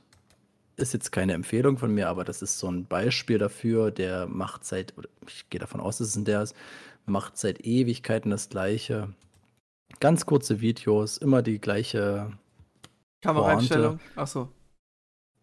Ist 0.76 0.92
jetzt 0.92 1.10
keine 1.10 1.32
Empfehlung 1.32 1.78
von 1.78 1.94
mir, 1.94 2.08
aber 2.08 2.24
das 2.24 2.42
ist 2.42 2.58
so 2.58 2.70
ein 2.70 2.84
Beispiel 2.84 3.38
dafür, 3.38 3.90
der 3.90 4.26
macht 4.26 4.64
seit, 4.64 4.92
ich 5.26 5.48
gehe 5.48 5.60
davon 5.60 5.80
aus, 5.80 5.98
dass 5.98 6.08
es 6.08 6.16
in 6.16 6.26
der 6.26 6.42
ist, 6.42 6.54
macht 7.06 7.38
seit 7.38 7.64
Ewigkeiten 7.64 8.30
das 8.30 8.48
Gleiche. 8.48 9.08
Ganz 10.00 10.26
kurze 10.26 10.60
Videos, 10.60 11.16
immer 11.16 11.42
die 11.42 11.60
gleiche 11.60 12.30
Kameraeinstellung. 13.22 14.00
Achso. 14.16 14.50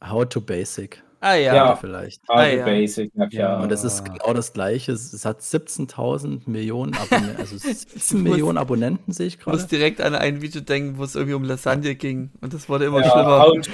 How 0.03 0.27
to 0.27 0.39
Basic. 0.39 1.01
Ah 1.24 1.35
ja, 1.35 1.56
ja 1.56 1.75
vielleicht. 1.77 2.21
Ah, 2.27 2.45
ja. 2.45 2.65
Basic, 2.65 3.13
klar. 3.13 3.30
Ja, 3.31 3.59
und 3.62 3.71
es 3.71 3.85
ist 3.85 4.03
genau 4.03 4.33
das 4.33 4.51
gleiche. 4.51 4.91
Es 4.91 5.24
hat 5.24 5.39
17.000 5.39 6.41
Millionen 6.50 6.94
Abonnenten, 6.95 7.38
also 7.39 7.57
17 7.57 8.21
Millionen 8.21 8.57
Abonnenten 8.57 9.13
sehe 9.13 9.27
ich 9.27 9.39
gerade. 9.39 9.56
Ich 9.56 9.63
muss 9.63 9.69
direkt 9.69 10.01
an 10.01 10.15
ein 10.15 10.41
Video 10.41 10.59
denken, 10.59 10.97
wo 10.97 11.06
es 11.06 11.15
irgendwie 11.15 11.35
um 11.35 11.45
Lasagne 11.45 11.95
ging. 11.95 12.31
Und 12.41 12.53
das 12.53 12.68
wurde 12.68 12.85
immer 12.85 13.00
ja, 13.00 13.09
schlimmer. 13.09 13.39
How 13.39 13.62
to 13.62 13.71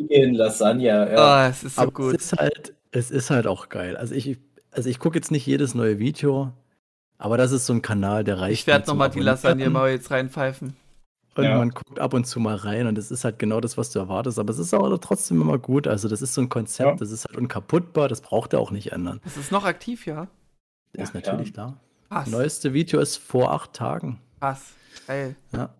in 0.00 0.34
Lasagne, 0.34 1.12
ja. 1.12 1.46
Oh, 1.46 1.50
es 1.50 1.64
ist 1.64 1.76
so 1.76 1.82
Aber 1.82 1.92
gut. 1.92 2.14
Es 2.14 2.32
ist, 2.32 2.38
halt, 2.38 2.74
es 2.90 3.10
ist 3.10 3.30
halt 3.30 3.46
auch 3.46 3.68
geil. 3.68 3.96
Also 3.96 4.14
ich, 4.14 4.38
also 4.70 4.88
ich 4.88 4.98
gucke 4.98 5.16
jetzt 5.16 5.30
nicht 5.30 5.46
jedes 5.46 5.74
neue 5.74 5.98
Video, 5.98 6.52
aber 7.18 7.36
das 7.36 7.52
ist 7.52 7.66
so 7.66 7.72
ein 7.72 7.82
Kanal, 7.82 8.24
der 8.24 8.40
reicht. 8.40 8.60
Ich 8.60 8.66
werde 8.66 8.86
nochmal 8.86 9.10
die 9.10 9.20
Lasagne 9.20 9.70
mal 9.70 9.90
jetzt 9.90 10.10
reinpfeifen. 10.10 10.76
Und 11.34 11.44
ja. 11.44 11.56
man 11.56 11.70
guckt 11.70 12.00
ab 12.00 12.14
und 12.14 12.24
zu 12.26 12.40
mal 12.40 12.56
rein 12.56 12.88
und 12.88 12.98
es 12.98 13.12
ist 13.12 13.24
halt 13.24 13.38
genau 13.38 13.60
das, 13.60 13.78
was 13.78 13.90
du 13.90 14.00
erwartest. 14.00 14.40
Aber 14.40 14.50
es 14.50 14.58
ist 14.58 14.74
auch 14.74 14.98
trotzdem 14.98 15.40
immer 15.40 15.56
gut. 15.56 15.86
Also, 15.86 16.08
das 16.08 16.20
ist 16.20 16.34
so 16.34 16.40
ein 16.40 16.48
Konzept, 16.48 16.90
ja. 16.90 16.96
das 16.96 17.12
ist 17.12 17.26
halt 17.26 17.36
unkaputtbar, 17.36 18.08
das 18.08 18.20
braucht 18.22 18.54
er 18.54 18.58
auch 18.58 18.72
nicht 18.72 18.90
ändern. 18.90 19.20
Das 19.22 19.36
ist 19.36 19.52
noch 19.52 19.64
aktiv, 19.64 20.04
ja? 20.06 20.26
Der 20.96 21.04
ist 21.04 21.14
natürlich 21.14 21.52
da. 21.52 21.76
Das 22.10 22.26
neueste 22.26 22.72
Video 22.72 22.98
ist 22.98 23.18
vor 23.18 23.52
acht 23.52 23.72
Tagen. 23.72 24.18
Krass. 24.40 24.72
Geil. 25.06 25.36
Ja. 25.52 25.70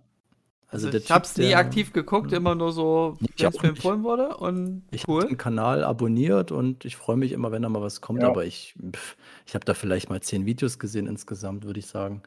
Also, 0.70 0.87
also 0.88 0.99
ich 0.99 1.11
habe 1.11 1.25
es 1.25 1.37
nie 1.37 1.55
aktiv 1.55 1.94
geguckt, 1.94 2.31
immer 2.32 2.55
nur 2.55 2.73
so, 2.73 3.17
wenn 3.20 3.49
es 3.49 3.62
mir 3.62 3.70
empfohlen 3.70 4.03
wurde. 4.03 4.37
Und 4.37 4.82
ich 4.91 5.09
cool. 5.09 5.23
habe 5.23 5.29
den 5.29 5.38
Kanal 5.38 5.82
abonniert 5.82 6.53
und 6.53 6.85
ich 6.85 6.97
freue 6.97 7.17
mich 7.17 7.32
immer, 7.32 7.50
wenn 7.53 7.62
da 7.62 7.70
mal 7.70 7.81
was 7.81 8.03
kommt. 8.03 8.20
Ja. 8.20 8.29
Aber 8.29 8.44
ich, 8.44 8.75
ich 9.47 9.55
habe 9.55 9.65
da 9.65 9.73
vielleicht 9.73 10.11
mal 10.11 10.20
zehn 10.20 10.44
Videos 10.44 10.79
gesehen 10.79 11.06
insgesamt, 11.06 11.65
würde 11.65 11.81
ich 11.81 11.87
sagen 11.87 12.23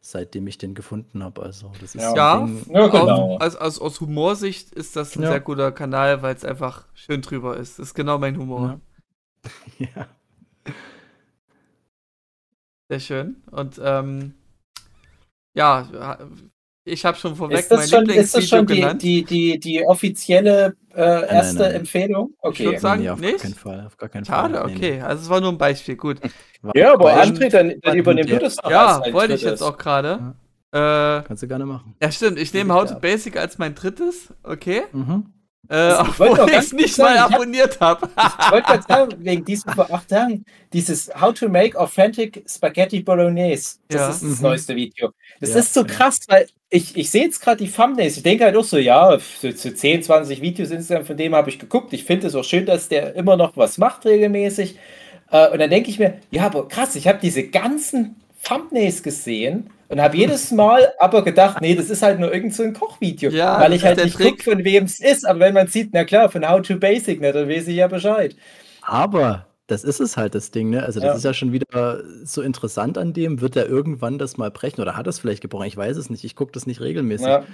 seitdem 0.00 0.46
ich 0.46 0.58
den 0.58 0.74
gefunden 0.74 1.22
habe. 1.22 1.42
Also, 1.42 1.72
das 1.80 1.94
ist 1.94 2.02
ja, 2.02 2.14
ja, 2.14 2.48
ja 2.70 2.86
genau. 2.86 3.38
aus, 3.38 3.56
aus, 3.56 3.80
aus 3.80 4.00
Humorsicht 4.00 4.72
ist 4.72 4.96
das 4.96 5.16
ein 5.16 5.22
ja. 5.22 5.30
sehr 5.30 5.40
guter 5.40 5.72
Kanal, 5.72 6.22
weil 6.22 6.34
es 6.34 6.44
einfach 6.44 6.86
schön 6.94 7.20
drüber 7.20 7.56
ist. 7.56 7.78
Das 7.78 7.88
ist 7.88 7.94
genau 7.94 8.18
mein 8.18 8.36
Humor. 8.36 8.80
Ja. 9.78 9.86
ja. 9.96 10.72
Sehr 12.88 13.00
schön. 13.00 13.42
Und 13.50 13.80
ähm, 13.82 14.34
ja, 15.54 16.18
ich 16.88 17.04
habe 17.04 17.16
schon 17.16 17.36
vorweg 17.36 17.60
ist 17.60 17.70
das 17.70 17.90
mein 17.90 18.06
schon, 18.06 18.16
Ist 18.16 18.34
das 18.34 18.48
schon 18.48 18.66
die, 18.66 18.76
genannt. 18.76 19.02
Die, 19.02 19.24
die, 19.24 19.58
die 19.58 19.84
offizielle 19.84 20.76
äh, 20.94 21.00
erste 21.00 21.58
nein, 21.58 21.68
nein. 21.68 21.80
Empfehlung? 21.80 22.34
Okay. 22.40 22.62
Ich 22.62 22.68
würde 22.68 22.80
sagen, 22.80 23.02
nee, 23.02 23.10
auf 23.10 23.20
nicht? 23.20 23.38
Keinen 23.38 23.54
Fall, 23.54 23.84
auf 23.86 23.96
gar 23.96 24.08
keinen 24.08 24.24
Schade, 24.24 24.54
Fall. 24.54 24.64
okay. 24.64 24.96
Nee, 24.96 25.00
Also 25.02 25.22
es 25.22 25.28
war 25.30 25.40
nur 25.40 25.52
ein 25.52 25.58
Beispiel, 25.58 25.96
gut. 25.96 26.18
Ja, 26.74 26.94
aber 26.94 27.22
André, 27.22 27.50
dann, 27.50 27.74
dann 27.82 27.96
übernimm 27.96 28.26
du 28.26 28.38
das 28.38 28.56
noch. 28.56 28.70
Ja, 28.70 29.00
wollte 29.12 29.34
ich 29.34 29.42
jetzt 29.42 29.62
auch 29.62 29.76
gerade. 29.76 30.34
Ja. 30.72 31.18
Äh, 31.18 31.22
Kannst 31.22 31.42
du 31.42 31.48
gerne 31.48 31.64
machen. 31.64 31.94
Ja, 32.02 32.10
stimmt. 32.10 32.38
Ich 32.38 32.52
nehme 32.52 32.74
How 32.74 32.88
to 32.88 32.98
Basic 32.98 33.36
als 33.36 33.58
mein 33.58 33.74
drittes. 33.74 34.32
Okay. 34.42 34.82
Mhm. 34.92 35.32
Äh, 35.70 35.92
obwohl 35.98 36.48
ich 36.48 36.56
es 36.56 36.72
nicht 36.72 36.94
sagen, 36.94 37.14
mal 37.14 37.34
abonniert 37.34 37.78
habe. 37.80 38.08
Hab. 38.16 38.40
ich 38.40 38.50
wollte 38.50 38.66
gerade 38.66 38.82
sagen, 38.82 39.12
wegen 39.18 39.44
diesem 39.44 39.72
vor 39.72 39.92
acht 39.92 40.08
Tagen, 40.08 40.44
dieses 40.72 41.10
How 41.20 41.34
to 41.34 41.48
Make 41.48 41.78
Authentic 41.78 42.42
Spaghetti 42.48 43.00
Bolognese. 43.02 43.76
Das 43.88 44.00
ja. 44.00 44.08
ist 44.10 44.22
das 44.22 44.38
mhm. 44.38 44.42
neueste 44.42 44.76
Video. 44.76 45.12
Das 45.40 45.50
ja, 45.50 45.58
ist 45.58 45.74
so 45.74 45.84
krass, 45.84 46.20
weil 46.28 46.46
ich, 46.70 46.96
ich 46.96 47.10
sehe 47.10 47.24
jetzt 47.24 47.40
gerade 47.40 47.64
die 47.64 47.70
Thumbnails. 47.70 48.16
Ich 48.16 48.22
denke 48.22 48.44
halt 48.44 48.56
auch 48.56 48.64
so, 48.64 48.76
ja, 48.76 49.18
zu, 49.40 49.54
zu 49.54 49.74
10, 49.74 50.02
20 50.02 50.42
Videos 50.42 50.70
insgesamt 50.70 51.06
von 51.06 51.16
dem 51.16 51.34
habe 51.34 51.48
ich 51.48 51.58
geguckt. 51.58 51.92
Ich 51.92 52.04
finde 52.04 52.26
es 52.26 52.34
auch 52.34 52.44
schön, 52.44 52.66
dass 52.66 52.88
der 52.88 53.14
immer 53.14 53.36
noch 53.36 53.56
was 53.56 53.78
macht 53.78 54.04
regelmäßig. 54.04 54.76
Äh, 55.30 55.48
und 55.50 55.58
dann 55.60 55.70
denke 55.70 55.90
ich 55.90 55.98
mir, 55.98 56.18
ja, 56.30 56.46
aber 56.46 56.68
krass, 56.68 56.96
ich 56.96 57.08
habe 57.08 57.18
diese 57.22 57.44
ganzen 57.44 58.16
Thumbnails 58.44 59.02
gesehen 59.02 59.70
und 59.88 60.00
habe 60.00 60.16
jedes 60.16 60.50
Mal 60.52 60.92
aber 60.98 61.24
gedacht, 61.24 61.60
nee, 61.60 61.74
das 61.74 61.88
ist 61.88 62.02
halt 62.02 62.20
nur 62.20 62.32
irgend 62.32 62.54
so 62.54 62.62
ein 62.62 62.74
Kochvideo. 62.74 63.30
Ja, 63.30 63.60
weil 63.60 63.72
ich 63.72 63.84
halt 63.84 64.02
nicht 64.02 64.18
gucke, 64.18 64.42
von 64.42 64.62
wem 64.64 64.84
es 64.84 65.00
ist. 65.00 65.26
Aber 65.26 65.40
wenn 65.40 65.54
man 65.54 65.68
sieht, 65.68 65.90
na 65.92 66.04
klar, 66.04 66.30
von 66.30 66.46
How 66.48 66.60
to 66.60 66.76
Basic, 66.76 67.20
ne, 67.20 67.32
dann 67.32 67.48
weiß 67.48 67.68
ich 67.68 67.76
ja 67.76 67.88
Bescheid. 67.88 68.36
Aber 68.82 69.47
das 69.68 69.84
ist 69.84 70.00
es 70.00 70.16
halt, 70.16 70.34
das 70.34 70.50
Ding, 70.50 70.70
ne? 70.70 70.82
Also, 70.82 70.98
das 70.98 71.08
ja. 71.08 71.14
ist 71.14 71.24
ja 71.24 71.34
schon 71.34 71.52
wieder 71.52 72.02
so 72.24 72.42
interessant 72.42 72.98
an 72.98 73.12
dem. 73.12 73.40
Wird 73.40 73.54
er 73.54 73.68
irgendwann 73.68 74.18
das 74.18 74.36
mal 74.36 74.50
brechen 74.50 74.80
oder 74.80 74.96
hat 74.96 75.06
er 75.06 75.10
es 75.10 75.20
vielleicht 75.20 75.42
gebrochen? 75.42 75.66
Ich 75.66 75.76
weiß 75.76 75.96
es 75.96 76.10
nicht. 76.10 76.24
Ich 76.24 76.34
gucke 76.34 76.52
das 76.52 76.66
nicht 76.66 76.80
regelmäßig. 76.80 77.26
Ja. 77.26 77.44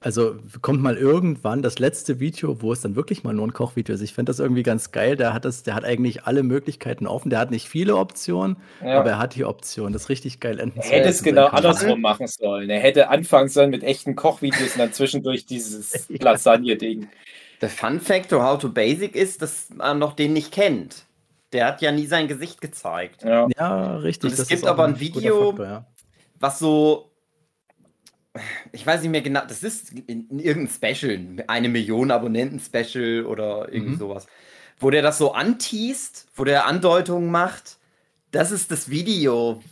Also 0.00 0.36
kommt 0.62 0.80
mal 0.80 0.96
irgendwann 0.96 1.60
das 1.60 1.80
letzte 1.80 2.20
Video, 2.20 2.62
wo 2.62 2.72
es 2.72 2.82
dann 2.82 2.94
wirklich 2.94 3.24
mal 3.24 3.34
nur 3.34 3.48
ein 3.48 3.52
Kochvideo 3.52 3.96
ist. 3.96 4.00
Ich 4.00 4.14
finde 4.14 4.30
das 4.30 4.38
irgendwie 4.38 4.62
ganz 4.62 4.92
geil. 4.92 5.16
Der 5.16 5.34
hat 5.34 5.44
das, 5.44 5.64
der 5.64 5.74
hat 5.74 5.84
eigentlich 5.84 6.22
alle 6.22 6.44
Möglichkeiten 6.44 7.08
offen. 7.08 7.30
Der 7.30 7.40
hat 7.40 7.50
nicht 7.50 7.68
viele 7.68 7.96
Optionen, 7.96 8.58
ja. 8.80 9.00
aber 9.00 9.10
er 9.10 9.18
hat 9.18 9.34
die 9.34 9.44
Option. 9.44 9.92
Das 9.92 10.02
ist 10.02 10.08
richtig 10.08 10.38
geil. 10.38 10.60
Enden 10.60 10.78
er 10.78 10.88
hätte 10.88 11.08
es 11.08 11.24
genau 11.24 11.46
andersrum 11.46 12.00
machen 12.00 12.28
sollen. 12.28 12.70
Er 12.70 12.78
hätte 12.78 13.08
anfangen 13.08 13.48
sollen 13.48 13.70
mit 13.70 13.82
echten 13.82 14.14
Kochvideos 14.14 14.74
und 14.74 14.78
dann 14.78 14.92
zwischendurch 14.92 15.46
dieses 15.46 16.08
Lasagne-Ding. 16.20 17.08
Der 17.60 17.68
Fun 17.68 17.98
Factor 17.98 18.44
How 18.44 18.56
to 18.56 18.68
Basic 18.68 19.16
ist, 19.16 19.42
dass 19.42 19.68
man 19.74 19.98
noch 19.98 20.12
den 20.12 20.32
nicht 20.32 20.52
kennt. 20.52 21.07
Der 21.52 21.66
hat 21.66 21.80
ja 21.80 21.92
nie 21.92 22.06
sein 22.06 22.28
Gesicht 22.28 22.60
gezeigt. 22.60 23.22
Ja, 23.22 23.48
ja 23.56 23.96
richtig. 23.96 24.32
Und 24.32 24.38
es 24.38 24.48
gibt 24.48 24.66
aber 24.66 24.84
ein 24.84 25.00
Video, 25.00 25.50
Faktor, 25.50 25.66
ja. 25.66 25.86
was 26.38 26.58
so 26.58 27.08
ich 28.72 28.86
weiß 28.86 29.02
nicht 29.02 29.10
mehr 29.10 29.22
genau, 29.22 29.40
das 29.46 29.62
ist 29.62 29.92
in, 29.92 30.28
in 30.28 30.38
irgendein 30.38 30.94
Special, 30.94 31.44
eine 31.46 31.68
Million 31.68 32.10
Abonnenten-Special 32.10 33.26
oder 33.26 33.68
irgendwie 33.72 33.94
mhm. 33.94 33.98
sowas, 33.98 34.26
wo 34.78 34.90
der 34.90 35.02
das 35.02 35.18
so 35.18 35.32
anteast, 35.32 36.28
wo 36.34 36.44
der 36.44 36.66
Andeutungen 36.66 37.30
macht. 37.30 37.78
Das 38.30 38.50
ist 38.50 38.70
das 38.70 38.90
Video, 38.90 39.62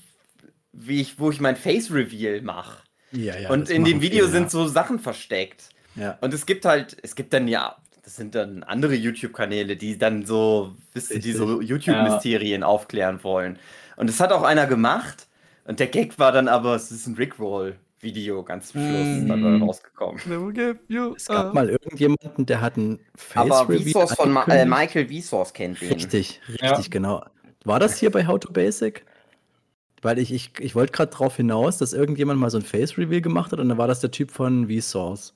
wie 0.73 1.01
ich, 1.01 1.19
wo 1.19 1.31
ich 1.31 1.41
mein 1.41 1.57
Face-Reveal 1.57 2.43
mache. 2.43 2.83
Ja, 3.13 3.39
ja, 3.39 3.51
Und 3.51 3.71
in 3.71 3.85
dem 3.85 4.01
Video 4.01 4.27
viele, 4.27 4.33
sind 4.33 4.51
so 4.51 4.67
Sachen 4.67 4.99
versteckt. 4.99 5.71
Ja. 5.95 6.19
Und 6.21 6.35
es 6.35 6.47
gibt 6.47 6.65
halt, 6.65 6.97
es 7.03 7.15
gibt 7.15 7.33
dann 7.33 7.49
ja, 7.49 7.77
das 8.07 8.15
sind 8.15 8.37
dann 8.37 8.63
andere 8.63 8.95
YouTube-Kanäle, 8.95 9.75
die 9.75 9.99
dann 9.99 10.25
so, 10.25 10.77
wisst 10.93 11.11
ihr, 11.11 11.19
diese 11.19 11.43
YouTube-Mysterien 11.61 12.61
ja. 12.61 12.67
aufklären 12.67 13.25
wollen. 13.25 13.59
Und 13.97 14.09
das 14.09 14.21
hat 14.21 14.31
auch 14.31 14.45
einer 14.45 14.69
gemacht. 14.69 15.27
Und 15.65 15.81
der 15.81 15.89
Gag 15.89 16.17
war 16.17 16.31
dann 16.31 16.47
aber, 16.47 16.77
es 16.77 16.93
ist 16.93 17.09
ein 17.09 17.17
Rickroll. 17.17 17.75
Video 17.99 18.45
ganz 18.45 18.69
zum 18.69 18.83
Schluss 18.83 19.25
mm. 19.25 19.29
dann 19.29 19.63
rausgekommen. 19.63 20.21
Es 21.17 21.25
gab 21.25 21.55
mal 21.55 21.69
irgendjemanden, 21.69 22.47
der 22.47 22.61
hat 22.61 22.77
ein 22.77 23.01
Face 23.17 23.51
Aber 23.51 23.75
Vsauce 23.75 24.15
von 24.15 24.31
Ma 24.31 24.45
äh, 24.45 24.67
Michael 24.67 25.09
Vsauce 25.09 25.53
kennt 25.53 25.81
den. 25.81 25.95
Richtig, 25.95 26.41
richtig, 26.47 26.61
ja. 26.61 26.83
genau. 26.89 27.25
War 27.65 27.81
das 27.81 27.99
hier 27.99 28.13
bei 28.13 28.27
How 28.27 28.39
to 28.39 28.53
Basic? 28.53 29.05
Weil 30.03 30.19
ich, 30.19 30.33
ich, 30.33 30.53
ich 30.61 30.77
wollte 30.77 30.93
gerade 30.93 31.11
darauf 31.11 31.37
hinaus, 31.37 31.79
dass 31.79 31.95
irgendjemand 31.95 32.39
mal 32.39 32.51
so 32.51 32.59
ein 32.59 32.65
Face 32.65 32.97
Reveal 32.99 33.23
gemacht 33.23 33.51
hat 33.51 33.59
und 33.59 33.69
dann 33.71 33.79
war 33.79 33.89
das 33.89 33.99
der 34.01 34.13
Typ 34.13 34.31
von 34.31 34.69
Vsauce. 34.69 35.35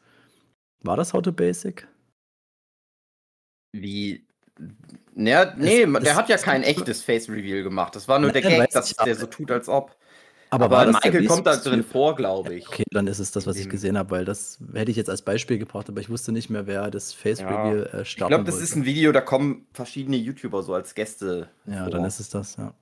War 0.82 0.96
das 0.96 1.14
How 1.14 1.22
to 1.22 1.32
Basic? 1.32 1.88
Wie? 3.72 4.24
Naja, 5.14 5.54
nee, 5.56 5.86
das, 5.86 6.02
der 6.02 6.14
hat 6.16 6.28
ja 6.28 6.36
kein 6.36 6.62
echtes 6.62 7.02
Face 7.02 7.28
Reveal 7.28 7.62
gemacht. 7.62 7.96
Das 7.96 8.08
war 8.08 8.18
nur 8.18 8.32
der 8.32 8.42
Gag, 8.42 8.70
dass 8.70 8.94
der 8.94 9.14
so 9.14 9.26
tut, 9.26 9.50
als 9.50 9.68
ob. 9.68 9.96
Aber, 10.50 10.64
aber 10.64 10.86
Michael 10.92 11.26
kommt 11.26 11.46
da 11.46 11.56
drin 11.56 11.84
vor, 11.84 12.16
glaube 12.16 12.54
ich. 12.56 12.66
Okay, 12.66 12.82
dann 12.90 13.06
ist 13.06 13.20
es 13.20 13.30
das, 13.30 13.46
was 13.46 13.56
ich 13.56 13.68
gesehen 13.68 13.96
habe, 13.96 14.10
weil 14.10 14.24
das 14.24 14.58
hätte 14.74 14.90
ich 14.90 14.96
jetzt 14.96 15.08
als 15.08 15.22
Beispiel 15.22 15.58
gebracht, 15.58 15.88
aber 15.88 16.00
ich 16.00 16.10
wusste 16.10 16.32
nicht 16.32 16.50
mehr, 16.50 16.66
wer 16.66 16.90
das 16.90 17.12
Face 17.12 17.40
Reveal 17.40 17.88
ja. 17.92 17.98
äh, 18.00 18.02
Ich 18.02 18.16
glaube, 18.16 18.42
das 18.44 18.54
wollte. 18.54 18.64
ist 18.64 18.74
ein 18.74 18.84
Video, 18.84 19.12
da 19.12 19.20
kommen 19.20 19.66
verschiedene 19.72 20.16
YouTuber 20.16 20.64
so 20.64 20.74
als 20.74 20.94
Gäste. 20.96 21.48
Ja, 21.66 21.84
vor. 21.84 21.90
dann 21.90 22.04
ist 22.04 22.18
es 22.18 22.30
das, 22.30 22.56
ja. 22.56 22.74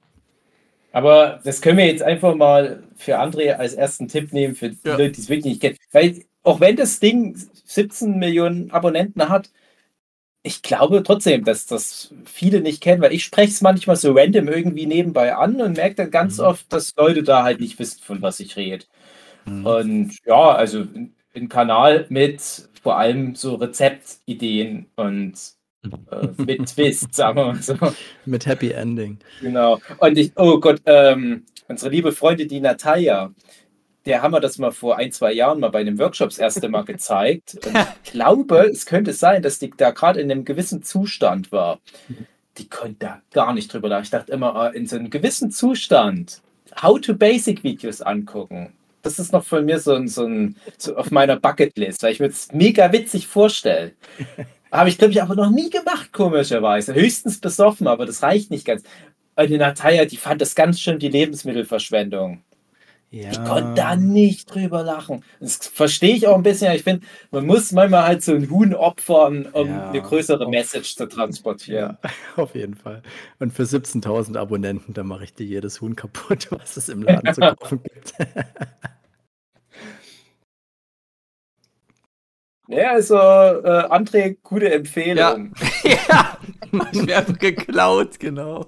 Aber 0.92 1.40
das 1.44 1.60
können 1.60 1.76
wir 1.76 1.86
jetzt 1.86 2.02
einfach 2.02 2.34
mal 2.34 2.82
für 2.96 3.20
André 3.20 3.52
als 3.52 3.74
ersten 3.74 4.08
Tipp 4.08 4.32
nehmen, 4.32 4.54
für 4.54 4.70
die 4.70 4.78
ja. 4.84 4.96
Leute, 4.96 5.12
die 5.12 5.20
es 5.20 5.28
wirklich 5.28 5.44
nicht 5.44 5.60
kennen. 5.60 5.76
Weil 5.92 6.24
auch 6.42 6.60
wenn 6.60 6.76
das 6.76 6.98
Ding 7.00 7.36
17 7.66 8.18
Millionen 8.18 8.70
Abonnenten 8.70 9.28
hat, 9.28 9.50
ich 10.42 10.62
glaube 10.62 11.02
trotzdem, 11.02 11.44
dass 11.44 11.66
das 11.66 12.14
viele 12.24 12.60
nicht 12.60 12.82
kennen, 12.82 13.02
weil 13.02 13.12
ich 13.12 13.24
spreche 13.24 13.52
es 13.52 13.60
manchmal 13.60 13.96
so 13.96 14.12
random 14.12 14.48
irgendwie 14.48 14.86
nebenbei 14.86 15.34
an 15.34 15.60
und 15.60 15.76
merke 15.76 15.96
dann 15.96 16.10
ganz 16.10 16.38
mhm. 16.38 16.44
oft, 16.44 16.72
dass 16.72 16.94
Leute 16.96 17.22
da 17.22 17.42
halt 17.42 17.60
nicht 17.60 17.78
wissen, 17.78 18.00
von 18.02 18.22
was 18.22 18.40
ich 18.40 18.56
rede. 18.56 18.84
Mhm. 19.44 19.66
Und 19.66 20.12
ja, 20.24 20.52
also 20.52 20.86
ein 21.34 21.48
Kanal 21.48 22.06
mit 22.08 22.40
vor 22.82 22.98
allem 22.98 23.34
so 23.34 23.56
Rezeptideen 23.56 24.86
und 24.96 25.34
äh, 26.10 26.28
mit 26.42 26.66
Twist, 26.66 27.14
sagen 27.14 27.36
wir 27.36 27.46
mal 27.46 27.62
so. 27.62 27.76
Mit 28.24 28.46
Happy 28.46 28.70
Ending. 28.70 29.18
Genau. 29.40 29.80
Und 29.98 30.18
ich, 30.18 30.32
oh 30.36 30.58
Gott, 30.60 30.80
ähm, 30.86 31.44
unsere 31.68 31.90
liebe 31.90 32.12
Freundin, 32.12 32.48
die 32.48 32.60
Natalia, 32.60 33.32
der 34.08 34.22
haben 34.22 34.32
wir 34.32 34.40
das 34.40 34.58
mal 34.58 34.72
vor 34.72 34.96
ein, 34.96 35.12
zwei 35.12 35.32
Jahren 35.32 35.60
mal 35.60 35.68
bei 35.68 35.80
einem 35.80 35.98
Workshop 35.98 36.30
das 36.30 36.38
erste 36.38 36.68
Mal 36.68 36.84
gezeigt. 36.86 37.58
Und 37.66 37.76
ich 38.04 38.12
glaube, 38.12 38.60
es 38.60 38.86
könnte 38.86 39.12
sein, 39.12 39.42
dass 39.42 39.58
die 39.58 39.70
da 39.76 39.90
gerade 39.90 40.20
in 40.20 40.30
einem 40.30 40.44
gewissen 40.44 40.82
Zustand 40.82 41.52
war. 41.52 41.78
Die 42.56 42.68
konnte 42.68 42.96
da 42.98 43.22
gar 43.32 43.52
nicht 43.52 43.72
drüber 43.72 43.88
lachen. 43.88 44.04
Ich 44.04 44.10
dachte 44.10 44.32
immer, 44.32 44.56
ah, 44.56 44.68
in 44.68 44.86
so 44.86 44.96
einem 44.96 45.10
gewissen 45.10 45.50
Zustand 45.50 46.40
How-to-Basic-Videos 46.82 48.02
angucken. 48.02 48.72
Das 49.02 49.18
ist 49.18 49.32
noch 49.32 49.44
von 49.44 49.64
mir 49.64 49.78
so, 49.78 49.94
ein, 49.94 50.08
so, 50.08 50.24
ein, 50.24 50.56
so 50.76 50.96
auf 50.96 51.10
meiner 51.10 51.36
Bucketlist, 51.36 52.02
weil 52.02 52.12
ich 52.12 52.20
mir 52.20 52.28
das 52.28 52.48
mega 52.52 52.90
witzig 52.92 53.26
vorstelle. 53.26 53.92
Habe 54.72 54.90
ich, 54.90 54.98
glaube 54.98 55.12
ich, 55.12 55.22
aber 55.22 55.34
noch 55.34 55.50
nie 55.50 55.70
gemacht, 55.70 56.12
komischerweise. 56.12 56.94
Höchstens 56.94 57.40
besoffen, 57.40 57.86
aber 57.86 58.04
das 58.04 58.22
reicht 58.22 58.50
nicht 58.50 58.66
ganz. 58.66 58.82
Und 59.36 59.48
die 59.48 59.56
Natalia, 59.56 60.04
die 60.04 60.16
fand 60.16 60.42
das 60.42 60.54
ganz 60.54 60.80
schön 60.80 60.98
die 60.98 61.08
Lebensmittelverschwendung. 61.08 62.42
Ja. 63.10 63.30
Ich 63.30 63.42
konnte 63.44 63.72
da 63.74 63.96
nicht 63.96 64.54
drüber 64.54 64.82
lachen. 64.82 65.24
Das 65.40 65.56
verstehe 65.56 66.14
ich 66.14 66.26
auch 66.26 66.36
ein 66.36 66.42
bisschen. 66.42 66.72
Ich 66.74 66.82
finde, 66.82 67.06
man 67.30 67.46
muss 67.46 67.72
manchmal 67.72 68.02
halt 68.02 68.22
so 68.22 68.34
ein 68.34 68.50
Huhn 68.50 68.74
opfern, 68.74 69.46
um 69.52 69.68
ja, 69.68 69.88
eine 69.88 70.02
größere 70.02 70.44
auf, 70.44 70.50
Message 70.50 70.94
zu 70.94 71.06
transportieren. 71.06 71.96
Ja, 72.02 72.10
auf 72.42 72.54
jeden 72.54 72.74
Fall. 72.74 73.02
Und 73.38 73.54
für 73.54 73.62
17.000 73.62 74.36
Abonnenten, 74.36 74.92
da 74.92 75.04
mache 75.04 75.24
ich 75.24 75.32
dir 75.32 75.46
jedes 75.46 75.80
Huhn 75.80 75.96
kaputt, 75.96 76.48
was 76.50 76.76
es 76.76 76.90
im 76.90 77.02
Laden 77.02 77.32
zu 77.32 77.40
kaufen 77.40 77.82
gibt. 77.82 78.14
Ja, 82.70 82.90
also 82.92 83.14
äh, 83.16 83.88
André, 83.88 84.36
gute 84.42 84.70
Empfehlung. 84.70 85.54
Ja, 85.82 85.90
ja. 85.90 86.38
ich 86.92 87.06
werde 87.06 87.32
geklaut, 87.32 88.20
genau. 88.20 88.66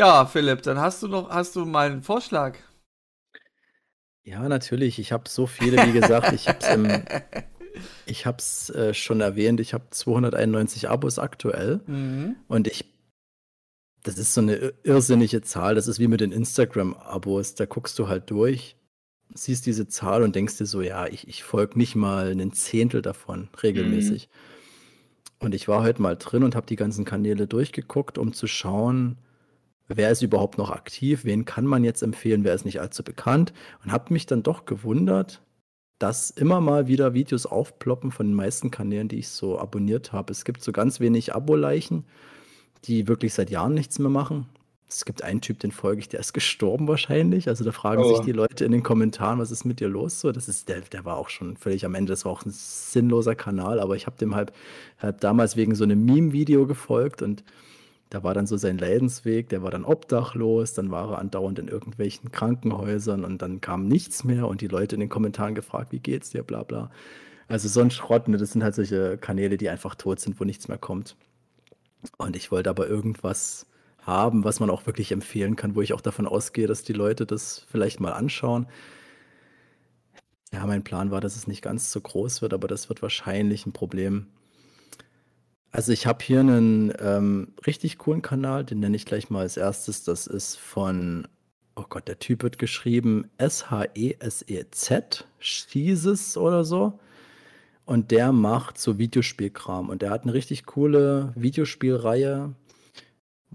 Ja, 0.00 0.24
Philipp, 0.24 0.62
dann 0.62 0.80
hast 0.80 1.02
du 1.02 1.08
noch, 1.08 1.28
hast 1.28 1.56
du 1.56 1.66
mal 1.66 1.90
einen 1.90 2.02
Vorschlag? 2.02 2.56
Ja, 4.24 4.48
natürlich. 4.48 4.98
Ich 4.98 5.12
habe 5.12 5.28
so 5.28 5.46
viele, 5.46 5.76
wie 5.86 5.92
gesagt, 5.92 6.32
ich 6.32 6.48
habe 6.48 6.58
es 6.62 7.42
ich 8.06 8.24
habe 8.24 8.38
es 8.38 8.70
äh, 8.70 8.94
schon 8.94 9.20
erwähnt, 9.20 9.60
ich 9.60 9.74
habe 9.74 9.84
291 9.90 10.88
Abos 10.88 11.18
aktuell 11.18 11.82
mhm. 11.86 12.36
und 12.48 12.66
ich 12.66 12.86
das 14.02 14.16
ist 14.16 14.32
so 14.32 14.40
eine 14.40 14.72
irrsinnige 14.84 15.42
Zahl, 15.42 15.74
das 15.74 15.86
ist 15.86 15.98
wie 15.98 16.08
mit 16.08 16.22
den 16.22 16.32
Instagram 16.32 16.94
Abos, 16.94 17.54
da 17.54 17.66
guckst 17.66 17.98
du 17.98 18.08
halt 18.08 18.30
durch, 18.30 18.76
siehst 19.34 19.66
diese 19.66 19.86
Zahl 19.86 20.22
und 20.22 20.34
denkst 20.34 20.56
dir 20.56 20.64
so, 20.64 20.80
ja, 20.80 21.08
ich, 21.08 21.28
ich 21.28 21.44
folge 21.44 21.76
nicht 21.76 21.94
mal 21.94 22.30
einen 22.30 22.54
Zehntel 22.54 23.02
davon 23.02 23.50
regelmäßig. 23.62 24.30
Mhm. 24.32 25.44
Und 25.44 25.54
ich 25.54 25.68
war 25.68 25.82
heute 25.82 26.00
mal 26.00 26.16
drin 26.16 26.42
und 26.42 26.56
habe 26.56 26.66
die 26.66 26.76
ganzen 26.76 27.04
Kanäle 27.04 27.46
durchgeguckt, 27.46 28.16
um 28.16 28.32
zu 28.32 28.46
schauen, 28.46 29.18
wer 29.96 30.10
ist 30.10 30.22
überhaupt 30.22 30.58
noch 30.58 30.70
aktiv, 30.70 31.24
wen 31.24 31.44
kann 31.44 31.66
man 31.66 31.84
jetzt 31.84 32.02
empfehlen, 32.02 32.44
wer 32.44 32.54
ist 32.54 32.64
nicht 32.64 32.80
allzu 32.80 33.02
bekannt 33.02 33.52
und 33.84 33.92
habe 33.92 34.12
mich 34.12 34.26
dann 34.26 34.42
doch 34.42 34.64
gewundert, 34.64 35.42
dass 35.98 36.30
immer 36.30 36.60
mal 36.60 36.86
wieder 36.86 37.12
Videos 37.12 37.44
aufploppen 37.44 38.10
von 38.10 38.26
den 38.26 38.34
meisten 38.34 38.70
Kanälen, 38.70 39.08
die 39.08 39.18
ich 39.18 39.28
so 39.28 39.58
abonniert 39.58 40.12
habe. 40.12 40.32
Es 40.32 40.44
gibt 40.44 40.62
so 40.62 40.72
ganz 40.72 40.98
wenig 40.98 41.34
Abo-Leichen, 41.34 42.04
die 42.84 43.06
wirklich 43.06 43.34
seit 43.34 43.50
Jahren 43.50 43.74
nichts 43.74 43.98
mehr 43.98 44.10
machen. 44.10 44.46
Es 44.88 45.04
gibt 45.04 45.22
einen 45.22 45.40
Typ, 45.40 45.60
den 45.60 45.70
folge 45.70 46.00
ich, 46.00 46.08
der 46.08 46.20
ist 46.20 46.32
gestorben 46.32 46.88
wahrscheinlich. 46.88 47.48
Also 47.48 47.64
da 47.64 47.70
fragen 47.70 48.02
oh. 48.02 48.08
sich 48.08 48.24
die 48.24 48.32
Leute 48.32 48.64
in 48.64 48.72
den 48.72 48.82
Kommentaren, 48.82 49.38
was 49.38 49.50
ist 49.50 49.64
mit 49.64 49.78
dir 49.78 49.88
los? 49.88 50.20
So, 50.20 50.32
das 50.32 50.48
ist, 50.48 50.68
der, 50.68 50.80
der 50.80 51.04
war 51.04 51.16
auch 51.16 51.28
schon 51.28 51.56
völlig 51.56 51.84
am 51.84 51.94
Ende. 51.94 52.12
Das 52.12 52.24
war 52.24 52.32
auch 52.32 52.44
ein 52.44 52.50
sinnloser 52.50 53.34
Kanal, 53.34 53.78
aber 53.78 53.94
ich 53.94 54.06
habe 54.06 54.16
dem 54.16 54.34
halt, 54.34 54.52
halt 54.98 55.22
damals 55.22 55.54
wegen 55.56 55.74
so 55.74 55.84
einem 55.84 56.04
Meme-Video 56.04 56.66
gefolgt 56.66 57.22
und 57.22 57.44
da 58.10 58.24
war 58.24 58.34
dann 58.34 58.46
so 58.46 58.56
sein 58.56 58.76
Leidensweg, 58.76 59.48
der 59.48 59.62
war 59.62 59.70
dann 59.70 59.84
obdachlos, 59.84 60.74
dann 60.74 60.90
war 60.90 61.12
er 61.12 61.18
andauernd 61.18 61.60
in 61.60 61.68
irgendwelchen 61.68 62.32
Krankenhäusern 62.32 63.24
und 63.24 63.40
dann 63.40 63.60
kam 63.60 63.86
nichts 63.86 64.24
mehr 64.24 64.48
und 64.48 64.60
die 64.60 64.66
Leute 64.66 64.96
in 64.96 65.00
den 65.00 65.08
Kommentaren 65.08 65.54
gefragt, 65.54 65.92
wie 65.92 66.00
geht's 66.00 66.30
dir, 66.30 66.42
bla 66.42 66.64
bla. 66.64 66.90
Also 67.46 67.68
so 67.68 67.80
ein 67.80 67.90
Schrott, 67.90 68.28
ne, 68.28 68.36
das 68.36 68.52
sind 68.52 68.64
halt 68.64 68.74
solche 68.74 69.16
Kanäle, 69.16 69.56
die 69.56 69.68
einfach 69.68 69.94
tot 69.94 70.20
sind, 70.20 70.40
wo 70.40 70.44
nichts 70.44 70.68
mehr 70.68 70.78
kommt. 70.78 71.16
Und 72.16 72.36
ich 72.36 72.50
wollte 72.50 72.70
aber 72.70 72.88
irgendwas 72.88 73.66
haben, 74.02 74.44
was 74.44 74.60
man 74.60 74.70
auch 74.70 74.86
wirklich 74.86 75.12
empfehlen 75.12 75.56
kann, 75.56 75.76
wo 75.76 75.82
ich 75.82 75.92
auch 75.92 76.00
davon 76.00 76.26
ausgehe, 76.26 76.66
dass 76.66 76.82
die 76.82 76.92
Leute 76.92 77.26
das 77.26 77.64
vielleicht 77.70 78.00
mal 78.00 78.12
anschauen. 78.12 78.66
Ja, 80.52 80.66
mein 80.66 80.82
Plan 80.82 81.12
war, 81.12 81.20
dass 81.20 81.36
es 81.36 81.46
nicht 81.46 81.62
ganz 81.62 81.92
so 81.92 82.00
groß 82.00 82.42
wird, 82.42 82.54
aber 82.54 82.66
das 82.66 82.88
wird 82.88 83.02
wahrscheinlich 83.02 83.66
ein 83.66 83.72
Problem 83.72 84.26
also 85.72 85.92
ich 85.92 86.06
habe 86.06 86.24
hier 86.24 86.40
einen 86.40 86.92
ähm, 87.00 87.54
richtig 87.66 87.98
coolen 87.98 88.22
Kanal, 88.22 88.64
den 88.64 88.80
nenne 88.80 88.96
ich 88.96 89.06
gleich 89.06 89.30
mal 89.30 89.42
als 89.42 89.56
erstes. 89.56 90.02
Das 90.02 90.26
ist 90.26 90.56
von, 90.56 91.28
oh 91.76 91.84
Gott, 91.88 92.08
der 92.08 92.18
Typ 92.18 92.42
wird 92.42 92.58
geschrieben 92.58 93.30
S-H-E-S-E-Z, 93.38 95.26
Schieses 95.38 96.36
oder 96.36 96.64
so. 96.64 96.98
Und 97.84 98.10
der 98.10 98.32
macht 98.32 98.78
so 98.78 98.98
Videospielkram. 98.98 99.88
Und 99.88 100.02
der 100.02 100.10
hat 100.10 100.22
eine 100.22 100.34
richtig 100.34 100.66
coole 100.66 101.32
Videospielreihe, 101.36 102.54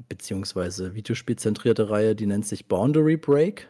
beziehungsweise 0.09 0.93
Videospielzentrierte 0.95 1.89
Reihe, 1.89 2.15
die 2.15 2.25
nennt 2.25 2.45
sich 2.45 2.67
Boundary 2.67 3.17
Break. 3.17 3.69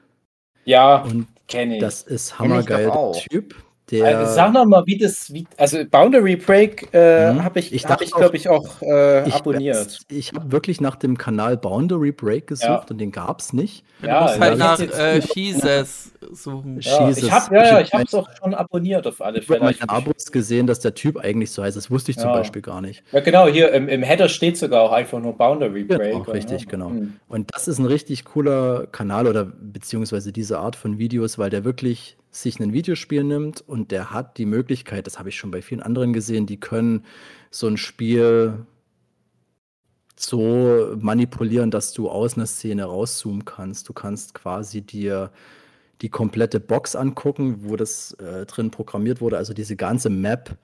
Ja, 0.65 1.03
und 1.03 1.27
kenne 1.47 1.75
ich. 1.75 1.81
Das 1.81 2.01
ist 2.01 2.39
hammergeil, 2.39 2.91
der 2.91 3.11
Typ. 3.29 3.55
Der, 3.91 4.17
also 4.17 4.33
sag 4.33 4.51
noch 4.51 4.65
mal, 4.65 4.83
wie 4.87 4.97
das, 4.97 5.31
wie, 5.31 5.45
also 5.57 5.85
Boundary 5.85 6.35
Break 6.37 6.89
äh, 6.91 7.31
mhm. 7.31 7.43
habe 7.43 7.59
ich, 7.59 7.71
ich, 7.71 7.85
hab 7.85 8.01
ich 8.01 8.11
glaube 8.11 8.35
ich, 8.35 8.49
auch 8.49 8.81
äh, 8.81 9.27
ich, 9.27 9.35
abonniert. 9.35 9.99
Ich 10.09 10.33
habe 10.33 10.51
wirklich 10.51 10.81
nach 10.81 10.95
dem 10.95 11.19
Kanal 11.19 11.55
Boundary 11.55 12.11
Break 12.11 12.47
gesucht 12.47 12.67
ja. 12.67 12.85
und 12.89 12.97
den 12.97 13.11
gab 13.11 13.41
es 13.41 13.53
nicht. 13.53 13.83
Ja, 14.01 14.19
du 14.19 14.23
musst 14.23 14.39
halt 14.39 14.57
nach 14.57 14.79
äh, 14.79 15.19
Jesus 15.35 16.11
suchen. 16.31 16.79
Ja, 16.81 17.09
ich 17.09 17.31
habe 17.31 17.55
ja, 17.55 17.79
ja, 17.79 18.01
es 18.01 18.13
auch 18.15 18.27
schon 18.41 18.55
abonniert 18.55 19.05
auf 19.05 19.21
alle 19.21 19.43
Fälle. 19.43 19.69
Ich 19.69 19.81
habe 19.81 19.91
meine 19.91 20.07
Abos 20.07 20.31
gesehen, 20.31 20.65
dass 20.65 20.79
der 20.79 20.95
Typ 20.95 21.17
eigentlich 21.17 21.51
so 21.51 21.61
heißt. 21.61 21.77
Das 21.77 21.91
wusste 21.91 22.09
ich 22.09 22.17
ja. 22.17 22.23
zum 22.23 22.31
Beispiel 22.31 22.63
gar 22.63 22.81
nicht. 22.81 23.03
Ja, 23.11 23.19
genau, 23.19 23.47
hier 23.47 23.71
im, 23.71 23.87
im 23.87 24.01
Header 24.01 24.29
steht 24.29 24.57
sogar 24.57 24.81
auch 24.81 24.93
einfach 24.93 25.19
nur 25.19 25.33
Boundary 25.33 25.83
Break. 25.83 26.13
Ja, 26.13 26.19
auch 26.19 26.27
richtig, 26.27 26.67
genau. 26.67 26.89
Mhm. 26.89 27.13
Und 27.27 27.53
das 27.53 27.67
ist 27.67 27.77
ein 27.77 27.85
richtig 27.85 28.25
cooler 28.25 28.87
Kanal 28.87 29.27
oder 29.27 29.45
beziehungsweise 29.45 30.31
diese 30.31 30.57
Art 30.57 30.75
von 30.75 30.97
Videos, 30.97 31.37
weil 31.37 31.51
der 31.51 31.63
wirklich 31.63 32.17
sich 32.41 32.59
ein 32.59 32.73
Videospiel 32.73 33.23
nimmt 33.23 33.61
und 33.61 33.91
der 33.91 34.11
hat 34.11 34.37
die 34.37 34.45
Möglichkeit, 34.45 35.07
das 35.07 35.17
habe 35.17 35.29
ich 35.29 35.37
schon 35.37 35.51
bei 35.51 35.61
vielen 35.61 35.81
anderen 35.81 36.13
gesehen, 36.13 36.45
die 36.45 36.59
können 36.59 37.05
so 37.49 37.67
ein 37.67 37.77
Spiel 37.77 38.65
so 40.17 40.95
manipulieren, 40.99 41.71
dass 41.71 41.93
du 41.93 42.09
aus 42.09 42.35
einer 42.35 42.45
Szene 42.45 42.85
rauszoomen 42.85 43.45
kannst. 43.45 43.89
Du 43.89 43.93
kannst 43.93 44.33
quasi 44.33 44.81
dir 44.81 45.31
die 46.01 46.09
komplette 46.09 46.59
Box 46.59 46.95
angucken, 46.95 47.69
wo 47.69 47.75
das 47.75 48.13
äh, 48.13 48.45
drin 48.45 48.71
programmiert 48.71 49.21
wurde, 49.21 49.37
also 49.37 49.53
diese 49.53 49.75
ganze 49.75 50.09
Map, 50.09 50.57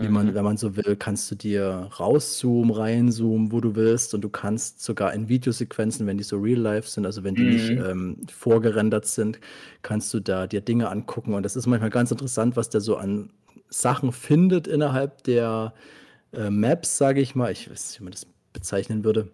wie 0.00 0.08
man, 0.08 0.28
Mhm. 0.28 0.34
wenn 0.34 0.44
man 0.44 0.56
so 0.56 0.76
will, 0.76 0.96
kannst 0.96 1.30
du 1.30 1.34
dir 1.34 1.90
rauszoomen, 1.98 2.70
reinzoomen, 2.74 3.52
wo 3.52 3.60
du 3.60 3.74
willst 3.74 4.14
und 4.14 4.20
du 4.22 4.28
kannst 4.28 4.82
sogar 4.82 5.12
in 5.14 5.28
Videosequenzen, 5.28 6.06
wenn 6.06 6.18
die 6.18 6.24
so 6.24 6.38
real 6.38 6.60
life 6.60 6.88
sind, 6.88 7.06
also 7.06 7.24
wenn 7.24 7.36
die 7.36 7.44
nicht 7.46 7.74
Mhm. 7.74 7.78
ähm, 7.78 8.18
vorgerendert 8.30 9.06
sind, 9.06 9.40
kannst 9.82 10.12
du 10.14 10.20
da 10.20 10.46
dir 10.46 10.60
Dinge 10.60 10.88
angucken 10.90 11.34
und 11.34 11.42
das 11.44 11.56
ist 11.56 11.66
manchmal 11.66 11.90
ganz 11.90 12.10
interessant, 12.10 12.56
was 12.56 12.70
der 12.70 12.80
so 12.80 12.96
an 12.96 13.30
Sachen 13.70 14.12
findet 14.12 14.66
innerhalb 14.68 15.24
der 15.24 15.74
äh, 16.32 16.50
Maps, 16.50 16.98
sage 16.98 17.20
ich 17.20 17.34
mal. 17.34 17.52
Ich 17.52 17.70
weiß 17.70 17.90
nicht, 17.90 18.00
wie 18.00 18.04
man 18.04 18.12
das 18.12 18.26
bezeichnen 18.52 19.04
würde 19.04 19.30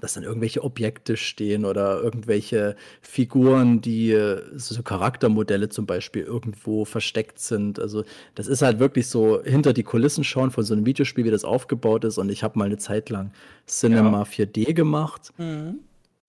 dass 0.00 0.14
dann 0.14 0.22
irgendwelche 0.22 0.62
Objekte 0.62 1.16
stehen 1.16 1.64
oder 1.64 2.00
irgendwelche 2.00 2.76
Figuren, 3.02 3.80
die 3.80 4.12
äh, 4.12 4.40
so 4.54 4.80
Charaktermodelle 4.82 5.68
zum 5.68 5.84
Beispiel 5.86 6.22
irgendwo 6.22 6.84
versteckt 6.84 7.38
sind. 7.40 7.80
Also 7.80 8.04
das 8.36 8.46
ist 8.46 8.62
halt 8.62 8.78
wirklich 8.78 9.08
so 9.08 9.42
hinter 9.42 9.72
die 9.72 9.82
Kulissen 9.82 10.22
schauen 10.22 10.52
von 10.52 10.62
so 10.64 10.74
einem 10.74 10.86
Videospiel, 10.86 11.24
wie 11.24 11.30
das 11.30 11.44
aufgebaut 11.44 12.04
ist. 12.04 12.18
Und 12.18 12.30
ich 12.30 12.42
habe 12.44 12.58
mal 12.58 12.66
eine 12.66 12.78
Zeit 12.78 13.10
lang 13.10 13.32
Cinema 13.66 14.22
4D 14.22 14.72
gemacht 14.74 15.32
Mhm. 15.38 15.80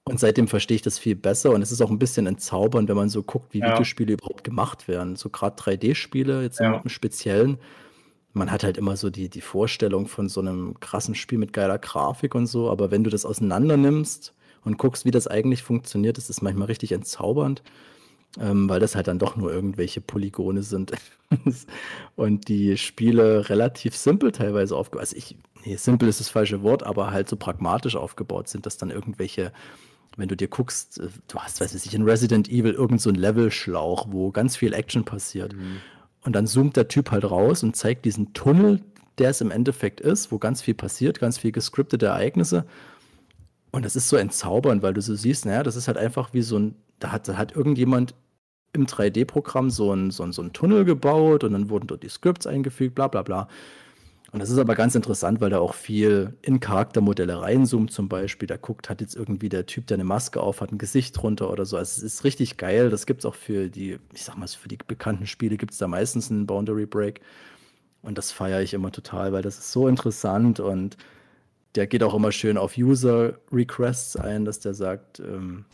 und 0.06 0.20
seitdem 0.20 0.48
verstehe 0.48 0.76
ich 0.76 0.82
das 0.82 0.98
viel 0.98 1.16
besser. 1.16 1.52
Und 1.52 1.62
es 1.62 1.72
ist 1.72 1.82
auch 1.82 1.92
ein 1.92 2.00
bisschen 2.00 2.26
entzaubernd, 2.26 2.90
wenn 2.90 2.96
man 2.98 3.10
so 3.10 3.22
guckt, 3.22 3.54
wie 3.54 3.60
Ja. 3.60 3.74
Videospiele 3.74 4.14
überhaupt 4.14 4.44
gemacht 4.44 4.88
werden. 4.88 5.16
So 5.16 5.30
gerade 5.30 5.56
3D-Spiele, 5.62 6.42
jetzt 6.42 6.60
Ja. 6.60 6.82
im 6.84 6.90
Speziellen. 6.90 7.60
Man 8.34 8.52
hat 8.52 8.64
halt 8.64 8.78
immer 8.78 8.96
so 8.96 9.10
die, 9.10 9.30
die 9.30 9.42
Vorstellung 9.42 10.08
von 10.08 10.30
so 10.30 10.40
einem 10.40 10.80
krassen 10.80 11.16
Spiel 11.16 11.38
mit 11.38 11.54
geiler 11.54 11.78
Grafik 11.78 12.34
und 12.36 12.48
so, 12.48 12.70
aber 12.70 12.92
wenn 12.92 13.04
du 13.04 13.10
das 13.10 13.26
auseinander 13.26 13.78
nimmst 13.78 14.34
und 14.64 14.78
guckst, 14.78 15.06
wie 15.06 15.12
das 15.12 15.28
eigentlich 15.28 15.64
funktioniert, 15.64 16.18
ist 16.18 16.30
es 16.30 16.42
manchmal 16.42 16.68
richtig 16.68 16.92
entzaubernd, 16.92 17.62
ähm, 18.40 18.70
weil 18.70 18.80
das 18.80 18.96
halt 18.96 19.08
dann 19.08 19.20
doch 19.20 19.36
nur 19.36 19.52
irgendwelche 19.52 20.02
Polygone 20.02 20.64
sind. 20.64 20.94
und 22.16 22.48
die 22.48 22.78
Spiele 22.78 23.50
relativ 23.50 23.96
simpel 23.96 24.32
teilweise 24.32 24.76
aufgebaut. 24.76 25.02
Also 25.02 25.18
ich, 25.18 25.36
nee, 25.66 25.76
simpel 25.76 26.08
ist 26.08 26.20
das 26.20 26.30
falsche 26.30 26.62
Wort, 26.62 26.84
aber 26.84 27.12
halt 27.12 27.30
so 27.30 27.36
pragmatisch 27.36 27.96
aufgebaut 27.96 28.48
sind, 28.48 28.66
dass 28.66 28.78
dann 28.78 28.92
irgendwelche, 28.92 29.52
wenn 30.18 30.28
du 30.28 30.38
dir 30.38 30.48
guckst, 30.48 31.00
äh, 31.00 31.08
du 31.28 31.40
hast, 31.40 31.60
weiß 31.60 31.74
ich, 31.74 31.94
in 31.94 32.04
Resident 32.04 32.50
Evil 32.50 32.74
irgend 32.74 33.02
so 33.02 33.10
ein 33.10 33.16
Levelschlauch, 33.16 34.08
wo 34.10 34.32
ganz 34.32 34.56
viel 34.56 34.74
Action 34.74 35.04
passiert. 35.04 35.54
Und 36.24 36.36
dann 36.36 36.48
zoomt 36.48 36.78
der 36.78 36.88
Typ 36.88 37.12
halt 37.12 37.30
raus 37.30 37.64
und 37.64 37.76
zeigt 37.76 38.06
diesen 38.06 38.34
Tunnel, 38.34 38.82
der 39.18 39.32
es 39.32 39.42
im 39.42 39.52
Endeffekt 39.52 40.02
ist, 40.02 40.32
wo 40.32 40.38
ganz 40.38 40.62
viel 40.62 40.74
passiert, 40.74 41.20
ganz 41.20 41.38
viel 41.38 41.52
gescriptete 41.52 42.08
Ereignisse. 42.08 42.66
Und 43.72 43.86
das 43.86 43.96
ist 43.96 44.10
so 44.10 44.18
entzaubernd, 44.18 44.84
weil 44.84 44.94
du 44.94 45.02
so 45.02 45.16
siehst, 45.16 45.46
naja, 45.46 45.64
das 45.64 45.76
ist 45.76 45.88
halt 45.88 45.98
einfach 45.98 46.34
wie 46.34 46.42
so 46.42 46.60
ein, 46.60 46.76
da 47.00 47.12
hat, 47.12 47.28
da 47.28 47.38
hat 47.38 47.56
irgendjemand 47.56 48.14
im 48.74 48.86
3D-Programm 48.86 49.70
so 49.70 49.92
einen 49.92 50.12
so 50.12 50.24
ein, 50.24 50.32
so 50.32 50.42
ein 50.42 50.54
Tunnel 50.54 50.86
gebaut 50.86 51.44
und 51.44 51.54
dann 51.54 51.70
wurden 51.70 51.88
dort 51.88 52.04
die 52.04 52.10
Scripts 52.10 52.48
eingefügt, 52.48 52.96
bla 52.96 53.08
bla 53.08 53.22
bla. 53.22 53.48
Und 54.32 54.40
das 54.40 54.50
ist 54.50 54.60
aber 54.60 54.76
ganz 54.76 54.96
interessant, 54.96 55.42
weil 55.42 55.50
da 55.50 55.60
auch 55.60 55.74
viel 55.74 56.38
in 56.42 56.62
Charaktermodelle 56.62 57.42
reinzoomt 57.42 57.92
zum 57.92 58.08
Beispiel. 58.08 58.48
Da 58.48 58.56
guckt, 58.56 58.90
hat 58.90 59.02
jetzt 59.02 59.16
irgendwie 59.16 59.50
der 59.50 59.66
Typ, 59.66 59.88
der 59.88 59.96
eine 59.96 60.06
Maske 60.06 60.40
auf 60.42 60.62
hat, 60.62 60.72
ein 60.72 60.78
Gesicht 60.78 61.22
drunter 61.22 61.52
oder 61.52 61.66
so. 61.66 61.76
Also 61.76 61.90
es 62.00 62.04
ist 62.04 62.24
richtig 62.24 62.56
geil. 62.56 62.90
Das 62.90 63.06
gibt 63.06 63.22
es 63.22 63.26
auch 63.26 63.36
für 63.36 63.70
die, 63.70 64.00
ich 64.14 64.24
sag 64.24 64.38
mal, 64.38 64.48
für 64.48 64.70
die 64.70 64.78
bekannten 64.78 65.28
Spiele 65.28 65.58
gibt 65.58 65.74
es 65.74 65.80
da 65.80 65.88
meistens 65.88 66.32
einen 66.32 66.48
Boundary 66.48 66.86
Break. 66.86 67.20
Und 68.04 68.18
das 68.18 68.32
feiere 68.32 68.62
ich 68.62 68.74
immer 68.74 68.92
total, 68.92 69.34
weil 69.34 69.44
das 69.44 69.58
ist 69.60 69.72
so 69.72 69.88
interessant 69.88 70.60
und 70.60 70.98
der 71.76 71.88
geht 71.88 72.04
auch 72.04 72.14
immer 72.16 72.32
schön 72.32 72.58
auf 72.58 72.78
User-Requests 72.78 74.18
ein, 74.18 74.46
dass 74.46 74.60
der 74.60 74.74
sagt, 74.74 75.20
ähm, 75.22 75.66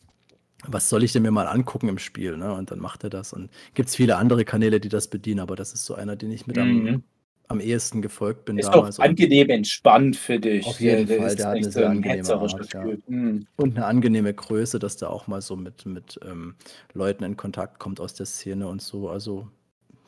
was 0.68 0.90
soll 0.90 1.04
ich 1.04 1.14
denn 1.14 1.24
mir 1.24 1.32
mal 1.32 1.48
angucken 1.48 1.90
im 1.90 2.00
Spiel? 2.00 2.38
Ne? 2.38 2.54
Und 2.54 2.72
dann 2.72 2.80
macht 2.80 3.04
er 3.04 3.10
das. 3.12 3.34
Und 3.34 3.52
gibt 3.76 3.90
es 3.90 3.96
viele 3.96 4.18
andere 4.18 4.46
Kanäle, 4.46 4.80
die 4.80 4.90
das 4.90 5.08
bedienen, 5.10 5.40
aber 5.42 5.56
das 5.56 5.74
ist 5.74 5.86
so 5.86 5.96
einer, 5.96 6.16
den 6.16 6.32
ich 6.32 6.48
mit 6.48 6.58
Mhm. 6.58 6.62
am 6.62 7.04
ehesten 7.50 8.02
gefolgt 8.02 8.46
bin 8.46 8.58
Ist 8.58 8.70
damals. 8.70 9.00
auch 9.00 9.04
angenehm 9.04 9.50
entspannt 9.50 10.16
für 10.18 10.40
dich. 10.40 10.66
Auf 10.66 10.80
jeden 10.82 11.08
Der- 11.08 11.18
Fall, 11.20 11.36
der 11.36 11.48
hat 11.48 11.56
eine 11.56 11.64
so 11.64 11.72
sehr 11.72 11.90
ein 11.90 11.98
angenehme 11.98 12.34
Art, 12.34 12.74
ja. 12.74 12.86
Mhm. 13.08 13.48
Und 13.56 13.76
eine 13.78 13.86
angenehme 13.86 14.34
Größe, 14.34 14.80
dass 14.80 14.98
der 14.98 15.10
auch 15.10 15.28
mal 15.28 15.42
so 15.42 15.56
mit, 15.56 15.86
mit 15.86 16.20
ähm, 16.26 16.56
Leuten 16.94 17.24
in 17.24 17.38
Kontakt 17.38 17.80
kommt 17.80 18.00
aus 18.00 18.14
der 18.14 18.26
Szene 18.26 18.68
und 18.68 18.82
so. 18.82 19.10
Also 19.10 19.48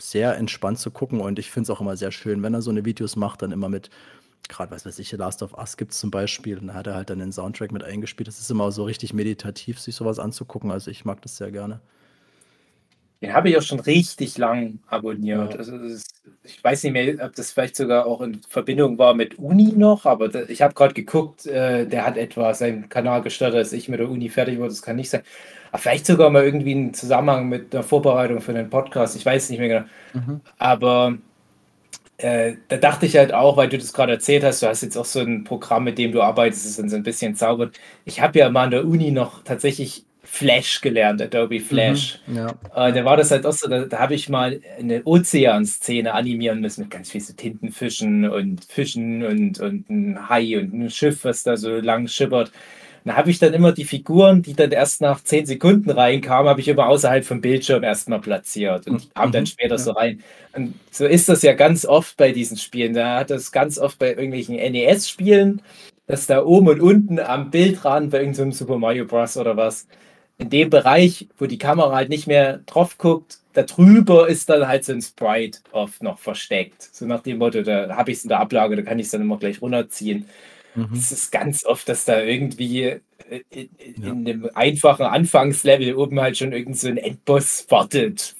sehr 0.01 0.37
entspannt 0.37 0.79
zu 0.79 0.91
gucken 0.91 1.21
und 1.21 1.39
ich 1.39 1.49
finde 1.51 1.63
es 1.63 1.69
auch 1.69 1.81
immer 1.81 1.97
sehr 1.97 2.11
schön, 2.11 2.43
wenn 2.43 2.53
er 2.53 2.61
so 2.61 2.71
eine 2.71 2.85
Videos 2.85 3.15
macht, 3.15 3.41
dann 3.41 3.51
immer 3.51 3.67
mit, 3.69 3.89
gerade 4.47 4.71
was 4.71 4.85
weiß 4.85 4.97
ich, 4.99 5.11
Last 5.13 5.43
of 5.43 5.53
Us 5.57 5.75
gibt 5.77 5.91
es 5.91 5.99
zum 5.99 6.09
Beispiel, 6.11 6.57
und 6.57 6.67
da 6.67 6.73
hat 6.73 6.87
er 6.87 6.95
halt 6.95 7.09
dann 7.09 7.19
den 7.19 7.31
Soundtrack 7.31 7.71
mit 7.71 7.83
eingespielt. 7.83 8.27
Das 8.27 8.39
ist 8.39 8.49
immer 8.51 8.71
so 8.71 8.83
richtig 8.83 9.13
meditativ, 9.13 9.79
sich 9.79 9.95
sowas 9.95 10.19
anzugucken. 10.19 10.71
Also 10.71 10.89
ich 10.91 11.03
mag 11.05 11.21
das 11.21 11.37
sehr 11.37 11.51
gerne. 11.51 11.81
Den 13.21 13.33
habe 13.33 13.49
ich 13.49 13.57
auch 13.57 13.61
schon 13.61 13.81
richtig 13.81 14.37
lang 14.37 14.79
abonniert. 14.87 15.51
Ja. 15.53 15.59
Also 15.59 15.77
das 15.77 15.91
ist, 15.91 16.08
ich 16.43 16.63
weiß 16.63 16.83
nicht 16.83 16.93
mehr, 16.93 17.25
ob 17.25 17.35
das 17.35 17.51
vielleicht 17.51 17.75
sogar 17.75 18.05
auch 18.05 18.21
in 18.21 18.41
Verbindung 18.47 18.97
war 18.97 19.13
mit 19.13 19.39
Uni 19.39 19.73
noch, 19.75 20.05
aber 20.05 20.29
da, 20.29 20.43
ich 20.47 20.61
habe 20.61 20.73
gerade 20.73 20.93
geguckt, 20.93 21.45
äh, 21.45 21.85
der 21.85 22.05
hat 22.05 22.17
etwa 22.17 22.53
seinen 22.53 22.89
Kanal 22.89 23.21
gestartet, 23.21 23.57
als 23.57 23.73
ich 23.73 23.89
mit 23.89 23.99
der 23.99 24.09
Uni 24.09 24.29
fertig 24.29 24.57
wurde. 24.57 24.69
Das 24.69 24.81
kann 24.81 24.95
nicht 24.95 25.09
sein. 25.09 25.21
Aber 25.71 25.79
vielleicht 25.79 26.05
sogar 26.05 26.29
mal 26.29 26.43
irgendwie 26.43 26.73
einen 26.73 26.93
Zusammenhang 26.93 27.49
mit 27.49 27.73
der 27.73 27.83
Vorbereitung 27.83 28.41
für 28.41 28.53
den 28.53 28.69
Podcast. 28.69 29.15
Ich 29.15 29.25
weiß 29.25 29.49
nicht 29.49 29.59
mehr 29.59 29.67
genau. 29.69 29.85
Aber 30.57 31.17
äh, 32.17 32.55
da 32.67 32.77
dachte 32.77 33.05
ich 33.05 33.15
halt 33.15 33.33
auch, 33.33 33.55
weil 33.55 33.69
du 33.69 33.77
das 33.77 33.93
gerade 33.93 34.11
erzählt 34.13 34.43
hast, 34.43 34.61
du 34.61 34.67
hast 34.67 34.81
jetzt 34.81 34.97
auch 34.97 35.05
so 35.05 35.21
ein 35.21 35.45
Programm, 35.45 35.85
mit 35.85 35.97
dem 35.97 36.11
du 36.11 36.21
arbeitest, 36.21 36.65
das 36.65 36.71
ist 36.71 36.79
dann 36.79 36.89
so 36.89 36.97
ein 36.97 37.03
bisschen 37.03 37.35
zaubert. 37.35 37.79
Ich 38.05 38.21
habe 38.21 38.39
ja 38.39 38.49
mal 38.49 38.65
an 38.65 38.71
der 38.71 38.85
Uni 38.85 39.11
noch 39.11 39.43
tatsächlich 39.43 40.05
Flash 40.31 40.81
gelernt, 40.81 41.21
Adobe 41.21 41.59
Flash. 41.59 42.21
Mhm, 42.27 42.37
Ja. 42.37 42.59
Äh, 42.75 42.93
da 42.93 43.03
war 43.05 43.17
das 43.17 43.31
halt 43.31 43.45
auch 43.45 43.51
so, 43.53 43.67
da, 43.67 43.85
da 43.85 43.99
habe 43.99 44.13
ich 44.15 44.29
mal 44.29 44.61
eine 44.77 45.01
Ozeanszene 45.05 46.13
animieren 46.13 46.61
müssen 46.61 46.81
mit 46.81 46.91
ganz 46.91 47.09
viel 47.11 47.21
so 47.21 47.33
Tintenfischen 47.33 48.29
und 48.29 48.63
Fischen 48.65 49.23
und, 49.25 49.59
und 49.59 49.89
ein 49.89 50.29
Hai 50.29 50.57
und 50.59 50.73
ein 50.73 50.89
Schiff, 50.91 51.23
was 51.23 51.43
da 51.43 51.57
so 51.57 51.71
lang 51.79 52.07
schippert. 52.07 52.51
Da 53.05 53.15
habe 53.15 53.31
ich 53.31 53.39
dann 53.39 53.53
immer 53.53 53.71
die 53.71 53.85
Figuren, 53.85 54.41
die 54.43 54.53
dann 54.55 54.71
erst 54.71 55.01
nach 55.01 55.23
10 55.23 55.45
Sekunden 55.45 55.89
reinkamen, 55.89 56.49
habe 56.49 56.61
ich 56.61 56.67
immer 56.67 56.87
außerhalb 56.87 57.25
vom 57.25 57.41
Bildschirm 57.41 57.83
erstmal 57.83 58.21
platziert 58.21 58.87
und 58.87 59.03
die 59.03 59.09
kamen 59.15 59.31
dann 59.31 59.45
Mhm, 59.45 59.47
später 59.47 59.77
ja. 59.77 59.79
so 59.79 59.91
rein. 59.91 60.21
Und 60.53 60.79
so 60.91 61.05
ist 61.05 61.27
das 61.29 61.41
ja 61.41 61.53
ganz 61.53 61.85
oft 61.85 62.17
bei 62.17 62.31
diesen 62.33 62.57
Spielen. 62.57 62.93
Da 62.93 63.19
hat 63.19 63.29
das 63.31 63.51
ganz 63.51 63.79
oft 63.79 63.97
bei 63.99 64.09
irgendwelchen 64.09 64.55
NES-Spielen, 64.57 65.61
dass 66.07 66.27
da 66.27 66.43
oben 66.43 66.67
und 66.69 66.81
unten 66.81 67.19
am 67.19 67.49
Bildrand 67.51 68.11
bei 68.11 68.19
irgendeinem 68.19 68.51
Super 68.51 68.77
Mario 68.77 69.05
Bros. 69.05 69.37
oder 69.37 69.55
was, 69.57 69.87
in 70.39 70.49
dem 70.49 70.69
Bereich, 70.69 71.27
wo 71.37 71.45
die 71.45 71.57
Kamera 71.59 71.93
halt 71.95 72.09
nicht 72.09 72.25
mehr 72.25 72.59
drauf 72.65 72.97
guckt, 72.97 73.39
da 73.53 73.63
drüber 73.63 74.27
ist 74.29 74.49
dann 74.49 74.67
halt 74.67 74.85
so 74.85 74.93
ein 74.93 75.01
Sprite 75.01 75.59
oft 75.71 76.01
noch 76.01 76.17
versteckt. 76.17 76.81
So 76.81 77.05
nach 77.05 77.21
dem 77.21 77.37
Motto, 77.39 77.61
da 77.61 77.95
habe 77.95 78.11
ich 78.11 78.17
es 78.19 78.23
in 78.23 78.29
der 78.29 78.39
Ablage, 78.39 78.75
da 78.75 78.81
kann 78.81 78.99
ich 78.99 79.07
es 79.07 79.11
dann 79.11 79.21
immer 79.21 79.37
gleich 79.37 79.61
runterziehen. 79.61 80.25
Mhm. 80.75 80.89
Es 80.93 81.11
ist 81.11 81.31
ganz 81.31 81.65
oft, 81.65 81.89
dass 81.89 82.05
da 82.05 82.21
irgendwie 82.21 82.83
äh, 82.83 83.01
in, 83.49 83.69
in, 83.77 84.03
Ja. 84.03 84.11
in 84.11 84.25
dem 84.25 84.49
einfachen 84.55 85.05
Anfangslevel 85.05 85.95
oben 85.95 86.19
halt 86.21 86.37
schon 86.37 86.53
irgend 86.53 86.77
so 86.77 86.87
ein 86.87 86.97
Endboss 86.97 87.65
wartet. 87.69 88.35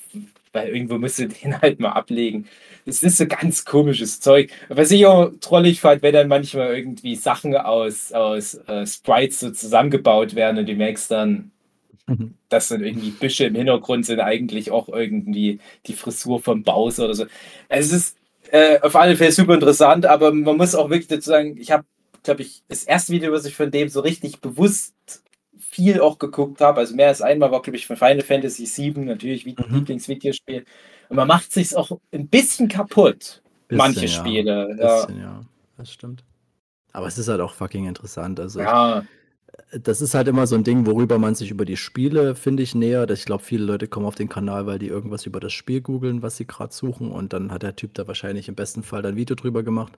Weil 0.54 0.70
irgendwo 0.70 0.98
musst 0.98 1.20
du 1.20 1.28
den 1.28 1.62
halt 1.62 1.80
mal 1.80 1.92
ablegen. 1.92 2.48
Das 2.86 3.04
ist 3.04 3.18
so 3.18 3.28
ganz 3.28 3.66
komisches 3.66 4.20
Zeug. 4.20 4.52
Was 4.70 4.90
ich 4.92 5.06
auch 5.06 5.32
trollig 5.42 5.80
fand, 5.82 6.02
wenn 6.02 6.14
dann 6.14 6.28
manchmal 6.28 6.76
irgendwie 6.76 7.16
Sachen 7.16 7.56
aus, 7.56 8.14
aus 8.14 8.56
äh, 8.68 8.88
Sprites 8.88 9.42
so 9.42 9.52
zusammengebaut 9.52 10.34
werden 10.34 10.58
und 10.60 10.68
du 10.70 10.74
merkst 10.74 11.12
dann, 11.12 11.52
Mhm. 12.10 12.34
dass 12.50 12.70
dann 12.70 12.84
irgendwie 12.84 13.12
Büsche 13.12 13.46
im 13.46 13.56
Hintergrund 13.56 14.06
sind 14.06 14.20
eigentlich 14.20 14.72
auch 14.72 14.90
irgendwie 14.90 15.60
die 15.86 15.94
Frisur 15.94 16.42
vom 16.42 16.64
Bowser 16.64 17.06
oder 17.06 17.14
so. 17.16 17.26
Es 17.70 17.92
ist 17.92 18.18
äh, 18.52 18.80
auf 18.82 18.96
alle 18.96 19.16
Fälle 19.16 19.32
super 19.32 19.54
interessant, 19.54 20.06
aber 20.06 20.34
man 20.34 20.58
muss 20.58 20.76
auch 20.76 20.90
wirklich 20.90 21.08
dazu 21.08 21.30
sagen, 21.30 21.58
ich 21.58 21.72
habe, 21.72 21.86
glaube 22.24 22.42
ich, 22.42 22.64
das 22.68 22.84
erste 22.84 23.14
Video, 23.14 23.32
was 23.32 23.46
ich 23.46 23.56
von 23.56 23.70
dem 23.72 23.90
so 23.90 24.00
richtig 24.02 24.40
bewusst 24.42 24.94
viel 25.60 26.02
auch 26.02 26.18
geguckt 26.18 26.62
habe, 26.62 26.80
also 26.80 26.96
mehr 26.96 27.10
als 27.10 27.22
einmal 27.22 27.52
war, 27.52 27.62
glaube 27.62 27.78
ich, 27.78 27.86
von 27.86 27.96
Final 27.96 28.22
Fantasy 28.22 28.66
VII, 28.66 29.06
natürlich 29.06 29.46
wie 29.46 29.56
Mhm. 29.58 29.76
Lieblingsvideospiel. 29.76 30.66
Und 31.10 31.16
man 31.16 31.28
macht 31.28 31.52
sich 31.54 31.76
auch 31.76 32.00
ein 32.12 32.28
bisschen 32.28 32.68
kaputt, 32.70 33.42
Bisschen, 33.68 33.78
manche 33.78 34.02
ja. 34.06 34.08
Spiele. 34.08 34.76
Ja. 34.80 35.06
Bisschen, 35.06 35.20
ja. 35.22 35.42
Das 35.78 35.92
stimmt. 35.94 36.24
Aber 36.92 37.06
es 37.06 37.18
ist 37.20 37.28
halt 37.28 37.40
auch 37.42 37.54
fucking 37.54 37.88
interessant. 37.88 38.40
Also 38.40 38.60
ja. 38.62 39.04
Das 39.72 40.02
ist 40.02 40.14
halt 40.14 40.28
immer 40.28 40.48
so 40.48 40.56
ein 40.56 40.64
Ding, 40.64 40.86
worüber 40.86 41.18
man 41.18 41.36
sich 41.36 41.52
über 41.52 41.66
die 41.66 41.78
Spiele, 41.78 42.36
finde 42.36 42.64
ich, 42.64 42.76
nähert. 42.76 43.12
Ich 43.12 43.26
glaube, 43.26 43.44
viele 43.44 43.66
Leute 43.66 43.88
kommen 43.88 44.06
auf 44.06 44.16
den 44.16 44.30
Kanal, 44.30 44.66
weil 44.66 44.80
die 44.80 44.88
irgendwas 44.88 45.26
über 45.26 45.40
das 45.40 45.54
Spiel 45.54 45.82
googeln, 45.82 46.22
was 46.22 46.38
sie 46.38 46.46
gerade 46.46 46.74
suchen. 46.74 47.12
Und 47.12 47.34
dann 47.34 47.52
hat 47.52 47.64
der 47.64 47.76
Typ 47.76 47.94
da 47.94 48.08
wahrscheinlich 48.08 48.48
im 48.48 48.56
besten 48.56 48.84
Fall 48.84 49.06
ein 49.06 49.16
Video 49.16 49.36
drüber 49.36 49.64
gemacht. 49.64 49.94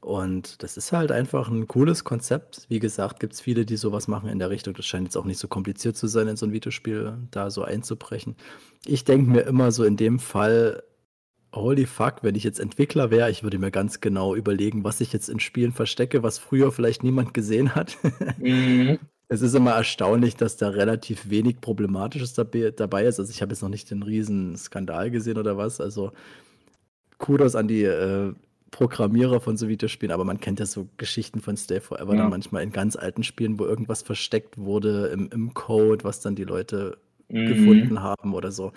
Und 0.00 0.62
das 0.62 0.76
ist 0.76 0.92
halt 0.92 1.10
einfach 1.10 1.48
ein 1.48 1.66
cooles 1.66 2.04
Konzept. 2.04 2.66
Wie 2.68 2.78
gesagt, 2.78 3.18
gibt 3.20 3.34
es 3.34 3.40
viele, 3.40 3.66
die 3.66 3.76
sowas 3.76 4.06
machen 4.06 4.28
in 4.28 4.38
der 4.38 4.50
Richtung. 4.50 4.74
Das 4.74 4.86
scheint 4.86 5.04
jetzt 5.04 5.16
auch 5.16 5.24
nicht 5.24 5.38
so 5.38 5.48
kompliziert 5.48 5.96
zu 5.96 6.06
sein, 6.06 6.28
in 6.28 6.36
so 6.36 6.46
ein 6.46 6.52
Videospiel 6.52 7.14
da 7.30 7.50
so 7.50 7.62
einzubrechen. 7.62 8.36
Ich 8.86 9.04
denke 9.04 9.30
mir 9.30 9.40
immer 9.40 9.72
so 9.72 9.84
in 9.84 9.96
dem 9.96 10.18
Fall, 10.18 10.82
holy 11.54 11.86
fuck, 11.86 12.22
wenn 12.22 12.34
ich 12.34 12.44
jetzt 12.44 12.60
Entwickler 12.60 13.10
wäre, 13.10 13.30
ich 13.30 13.42
würde 13.42 13.58
mir 13.58 13.70
ganz 13.70 14.00
genau 14.00 14.34
überlegen, 14.34 14.84
was 14.84 15.00
ich 15.00 15.12
jetzt 15.12 15.28
in 15.28 15.40
Spielen 15.40 15.72
verstecke, 15.72 16.22
was 16.22 16.38
früher 16.38 16.72
vielleicht 16.72 17.02
niemand 17.02 17.34
gesehen 17.34 17.74
hat. 17.74 17.96
Mhm. 18.38 18.98
Es 19.30 19.42
ist 19.42 19.54
immer 19.54 19.72
erstaunlich, 19.72 20.36
dass 20.36 20.56
da 20.56 20.70
relativ 20.70 21.28
wenig 21.28 21.60
Problematisches 21.60 22.32
dabei 22.32 23.04
ist. 23.04 23.20
Also 23.20 23.30
ich 23.30 23.42
habe 23.42 23.52
jetzt 23.52 23.60
noch 23.60 23.68
nicht 23.68 23.90
den 23.90 24.02
riesen 24.02 24.56
Skandal 24.56 25.10
gesehen 25.10 25.36
oder 25.36 25.58
was. 25.58 25.82
Also 25.82 26.12
Kudos 27.18 27.54
an 27.54 27.68
die 27.68 27.82
äh, 27.82 28.32
Programmierer 28.70 29.40
von 29.40 29.58
so 29.58 29.68
Videospielen, 29.68 30.14
aber 30.14 30.24
man 30.24 30.40
kennt 30.40 30.60
ja 30.60 30.66
so 30.66 30.88
Geschichten 30.96 31.40
von 31.40 31.58
Stay 31.58 31.80
Forever 31.80 32.14
ja. 32.14 32.22
dann 32.22 32.30
manchmal 32.30 32.62
in 32.62 32.70
ganz 32.70 32.96
alten 32.96 33.22
Spielen, 33.22 33.58
wo 33.58 33.66
irgendwas 33.66 34.00
versteckt 34.00 34.56
wurde 34.56 35.08
im, 35.08 35.28
im 35.30 35.52
Code, 35.52 36.04
was 36.04 36.20
dann 36.20 36.34
die 36.34 36.44
Leute 36.44 36.96
mhm. 37.28 37.46
gefunden 37.48 38.02
haben 38.02 38.32
oder 38.32 38.50
so. 38.50 38.72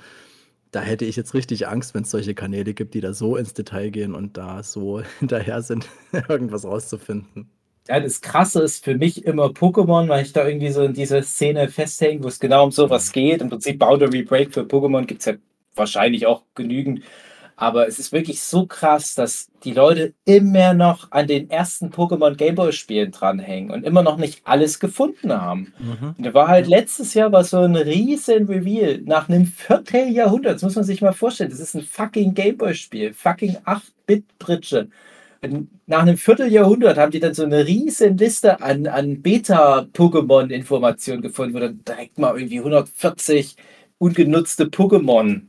Da 0.71 0.81
hätte 0.81 1.05
ich 1.05 1.17
jetzt 1.17 1.33
richtig 1.33 1.67
Angst, 1.67 1.93
wenn 1.93 2.03
es 2.03 2.11
solche 2.11 2.33
Kanäle 2.33 2.73
gibt, 2.73 2.93
die 2.93 3.01
da 3.01 3.13
so 3.13 3.35
ins 3.35 3.53
Detail 3.53 3.89
gehen 3.89 4.15
und 4.15 4.37
da 4.37 4.63
so 4.63 5.01
hinterher 5.19 5.61
sind, 5.61 5.87
irgendwas 6.29 6.65
rauszufinden. 6.65 7.49
Ja, 7.87 7.99
das 7.99 8.21
Krasse 8.21 8.61
ist 8.61 8.85
für 8.85 8.95
mich 8.95 9.25
immer 9.25 9.47
Pokémon, 9.47 10.07
weil 10.07 10.23
ich 10.23 10.33
da 10.33 10.47
irgendwie 10.47 10.71
so 10.71 10.83
in 10.83 10.93
dieser 10.93 11.23
Szene 11.23 11.67
festhänge, 11.67 12.23
wo 12.23 12.27
es 12.27 12.39
genau 12.39 12.65
um 12.65 12.71
sowas 12.71 13.09
mhm. 13.09 13.13
geht. 13.13 13.41
Im 13.41 13.49
Prinzip 13.49 13.79
Boundary 13.79 14.23
Break 14.23 14.53
für 14.53 14.61
Pokémon 14.61 15.05
gibt 15.05 15.21
es 15.21 15.25
ja 15.25 15.33
wahrscheinlich 15.75 16.27
auch 16.27 16.43
genügend. 16.55 17.01
Aber 17.61 17.87
es 17.87 17.99
ist 17.99 18.11
wirklich 18.11 18.41
so 18.41 18.65
krass, 18.65 19.13
dass 19.13 19.51
die 19.63 19.73
Leute 19.73 20.15
immer 20.25 20.73
noch 20.73 21.11
an 21.11 21.27
den 21.27 21.47
ersten 21.51 21.91
Pokémon 21.91 22.33
Gameboy-Spielen 22.33 23.11
dranhängen 23.11 23.69
und 23.69 23.85
immer 23.85 24.01
noch 24.01 24.17
nicht 24.17 24.41
alles 24.45 24.79
gefunden 24.79 25.31
haben. 25.31 25.71
Mhm. 25.77 26.15
Und 26.17 26.25
da 26.25 26.33
war 26.33 26.47
halt 26.47 26.65
letztes 26.65 27.13
Jahr 27.13 27.31
war 27.31 27.43
so 27.43 27.59
ein 27.59 27.75
riesen 27.75 28.47
Reveal 28.47 29.01
nach 29.05 29.29
einem 29.29 29.45
Vierteljahrhundert. 29.45 30.55
Das 30.55 30.63
muss 30.63 30.73
man 30.73 30.85
sich 30.85 31.03
mal 31.03 31.13
vorstellen. 31.13 31.51
Das 31.51 31.59
ist 31.59 31.75
ein 31.75 31.83
fucking 31.83 32.33
Gameboy-Spiel. 32.33 33.13
Fucking 33.13 33.57
8-Bit-Britsche 33.57 34.89
nach 35.87 36.01
einem 36.01 36.17
Vierteljahrhundert 36.17 36.97
haben 36.97 37.11
die 37.11 37.19
dann 37.19 37.33
so 37.33 37.43
eine 37.43 37.65
riesen 37.65 38.17
Liste 38.17 38.61
an, 38.61 38.87
an 38.87 39.21
Beta-Pokémon-Informationen 39.21 41.21
gefunden, 41.21 41.53
wo 41.53 41.59
dann 41.59 41.83
direkt 41.83 42.19
mal 42.19 42.35
irgendwie 42.35 42.59
140 42.59 43.55
ungenutzte 43.97 44.65
Pokémon 44.65 45.41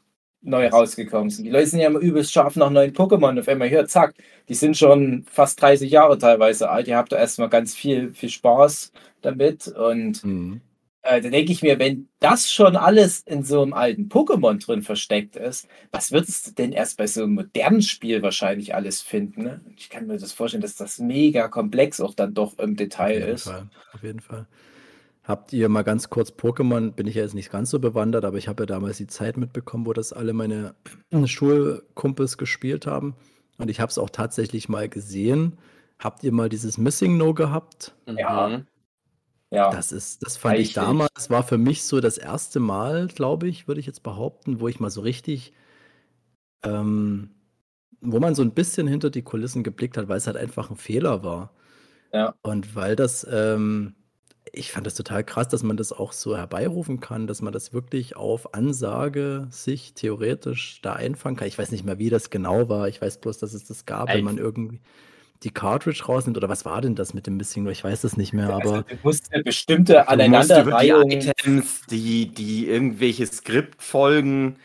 neu 0.43 0.67
rausgekommen 0.69 1.31
sind. 1.31 1.45
Die 1.45 1.51
Leute 1.51 1.69
sind 1.69 1.81
ja 1.81 1.87
immer 1.87 2.01
übelst 2.01 2.33
scharf 2.33 2.57
nach 2.57 2.71
neuen 2.71 2.93
Pokémon. 2.93 3.39
Auf 3.39 3.49
einmal 3.49 3.71
hört, 3.71 3.91
zack, 3.91 4.15
die 4.49 4.55
sind 4.55 4.77
schon 4.77 5.25
fast 5.31 5.61
30 5.63 5.91
Jahre 5.91 6.19
teilweise 6.19 6.69
alt. 6.69 6.89
Ihr 6.89 6.97
habt 6.97 7.13
da 7.13 7.17
erstmal 7.17 7.49
ganz 7.49 7.75
viel, 7.75 8.13
viel 8.13 8.29
Spaß 8.29 8.93
damit. 9.21 9.69
Und 9.69 10.25
mhm. 10.25 10.61
äh, 11.03 11.21
da 11.21 11.31
denke 11.31 11.53
ich 11.53 11.63
mir, 11.63 11.79
wenn 11.79 12.09
das 12.19 12.51
schon 12.51 12.77
alles 12.77 13.21
in 13.21 13.45
so 13.45 13.63
einem 13.63 13.73
alten 13.73 14.09
Pokémon 14.09 14.65
drin 14.65 14.83
versteckt 14.83 15.37
ist, 15.37 15.69
was 15.93 16.11
würdest 16.11 16.49
du 16.49 16.51
denn 16.53 16.73
erst 16.73 16.99
bei 16.99 17.07
so 17.07 17.23
einem 17.23 17.35
modernen 17.35 17.83
Spiel 17.83 18.21
wahrscheinlich 18.23 18.75
alles 18.75 19.01
finden? 19.01 19.45
Ne? 19.45 19.61
Ich 19.77 19.91
kann 19.91 20.09
mir 20.09 20.19
das 20.19 20.33
vorstellen, 20.33 20.63
dass 20.63 20.75
das 20.75 20.99
mega 20.99 21.47
komplex 21.47 22.01
auch 22.01 22.15
dann 22.15 22.35
doch 22.35 22.59
im 22.59 22.75
Detail 22.75 23.23
auf 23.23 23.29
ist. 23.29 23.45
Fall. 23.45 23.69
Auf 23.93 24.03
jeden 24.03 24.21
Fall. 24.21 24.47
Habt 25.25 25.53
ihr 25.53 25.69
mal 25.69 25.83
ganz 25.83 26.11
kurz 26.11 26.31
Pokémon, 26.31 26.91
bin 26.93 27.07
ich 27.07 27.15
ja 27.15 27.23
jetzt 27.23 27.35
nicht 27.35 27.53
ganz 27.53 27.71
so 27.71 27.79
bewandert, 27.79 28.25
aber 28.25 28.39
ich 28.39 28.49
habe 28.49 28.65
ja 28.65 28.67
damals 28.67 28.97
die 28.97 29.07
Zeit 29.07 29.37
mitbekommen, 29.37 29.87
wo 29.87 29.93
das 29.93 30.13
alle 30.13 30.33
meine 30.33 30.75
Schulkumpels 31.27 32.39
gespielt 32.39 32.87
haben. 32.87 33.15
Und 33.59 33.69
ich 33.69 33.79
habe 33.79 33.91
es 33.91 33.99
auch 33.99 34.11
tatsächlich 34.11 34.69
mal 34.69 34.89
gesehen. 34.89 35.59
Habt 35.99 36.25
ihr 36.25 36.33
mal 36.33 36.49
dieses 36.49 36.77
Missing 36.77 37.17
No 37.17 37.35
gehabt? 37.35 37.95
Ja. 38.07 38.49
Mhm. 38.49 38.67
Ja. 39.51 39.71
Das 39.71 39.93
ist, 39.93 40.25
das 40.25 40.39
fand 40.39 40.55
Reichlich. 40.55 40.69
ich 40.69 40.75
damals, 40.75 41.29
war 41.29 41.43
für 41.43 41.59
mich 41.59 41.85
so 41.85 42.01
das 42.01 42.17
erste 42.17 42.59
Mal, 42.59 43.07
glaube 43.09 43.49
ich, 43.49 43.69
würde 43.69 43.81
ich 43.81 43.87
jetzt 43.87 44.03
behaupten, 44.03 44.61
wo 44.61 44.67
ich 44.67 44.81
mal 44.81 44.91
so 44.91 45.03
richtig, 45.03 45.53
ähm, 46.65 47.31
wo 48.01 48.19
man 48.19 48.35
so 48.35 48.43
ein 48.43 48.55
bisschen 48.55 48.89
hinter 48.89 49.11
die 49.11 49.21
Kulissen 49.21 49.63
geblickt 49.63 49.99
hat, 49.99 50.09
weil 50.09 50.17
es 50.17 50.27
halt 50.27 50.39
einfach 50.39 50.71
ein 50.71 50.77
Fehler 50.77 51.23
war. 51.23 51.53
Ja. 52.15 52.35
Und 52.43 52.75
weil 52.75 52.97
das, 52.97 53.27
ähm, 53.31 53.95
ich 54.53 54.71
fand 54.71 54.87
das 54.87 54.95
total 54.95 55.25
krass, 55.25 55.49
dass 55.49 55.63
man 55.63 55.79
das 55.79 55.93
auch 55.93 56.13
so 56.13 56.37
herbeirufen 56.37 57.01
kann, 57.01 57.27
dass 57.27 57.41
man 57.41 57.55
das 57.55 57.73
wirklich 57.73 58.17
auf 58.17 58.53
Ansage 58.55 59.47
sich 59.51 59.95
theoretisch 59.95 60.81
da 60.83 60.93
einfangen 60.93 61.37
kann. 61.37 61.49
Ich 61.49 61.59
weiß 61.59 61.73
nicht 61.73 61.87
mehr, 61.87 61.99
wie 61.99 62.11
das 62.11 62.29
genau 62.29 62.69
war. 62.69 62.87
Ich 62.89 63.01
weiß 63.01 63.19
bloß, 63.19 63.39
dass 63.39 63.55
es 63.55 63.65
das 63.65 63.87
gab, 63.87 64.13
wenn 64.13 64.25
man 64.25 64.37
irgendwie 64.37 64.81
die 65.43 65.51
Cartridge 65.51 66.05
rausnimmt. 66.07 66.37
Oder 66.37 66.51
was 66.51 66.67
war 66.67 66.83
denn 66.83 66.95
das 66.95 67.15
mit 67.15 67.27
dem 67.27 67.39
Missing? 67.39 67.67
Ich 67.69 67.83
weiß 67.83 68.05
es 68.05 68.19
nicht 68.19 68.35
mehr, 68.35 68.55
also, 68.55 68.75
aber. 68.75 68.83
Du 68.83 68.97
musst 69.03 69.33
eine 69.33 69.43
bestimmte 69.43 70.09
Aneinanderreihung. 70.09 71.09
Die 71.09 71.17
Items, 71.17 71.81
die, 71.91 72.27
die 72.27 72.69
irgendwelche 72.69 73.27
Skriptfolgen 73.27 74.57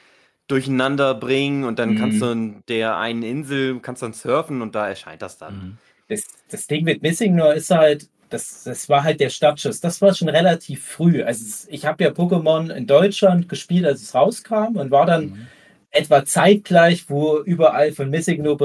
durcheinander 0.50 1.15
bringen 1.15 1.63
und 1.63 1.80
dann 1.80 1.91
mhm. 1.91 1.97
kannst 1.97 2.21
du 2.21 2.26
in 2.26 2.63
der 2.67 2.97
einen 2.97 3.23
Insel, 3.23 3.80
kannst 3.80 4.02
dann 4.02 4.13
surfen 4.13 4.62
und 4.62 4.76
da 4.76 4.89
erscheint 4.89 5.21
das 5.21 5.38
dann. 5.38 5.56
Mhm. 5.56 5.78
Das, 6.10 6.23
das 6.50 6.67
Ding 6.67 6.84
mit 6.84 7.02
Missing 7.02 7.36
nur 7.36 7.54
ist 7.54 7.69
halt, 7.69 8.10
das, 8.30 8.63
das 8.63 8.90
war 8.90 9.04
halt 9.04 9.20
der 9.20 9.30
Startschuss. 9.30 9.80
Das 9.80 10.02
war 10.02 10.13
schon 10.13 10.30
relativ 10.30 10.86
früh. 10.86 11.24
Also 11.24 11.68
ich 11.70 11.86
habe 11.86 12.04
ja 12.04 12.10
Pokémon 12.10 12.74
in 12.74 12.88
Deutschland 12.88 13.48
gespielt, 13.50 13.86
als 13.86 14.02
es 14.02 14.13
rauskam 14.13 14.76
und 14.76 14.92
war 14.92 15.06
dann 15.06 15.26
mhm. 15.26 15.48
etwa 15.92 16.26
zeitgleich, 16.26 17.10
wo 17.10 17.40
überall 17.40 17.92
von 17.92 18.10
Missing 18.10 18.44
nur 18.44 18.58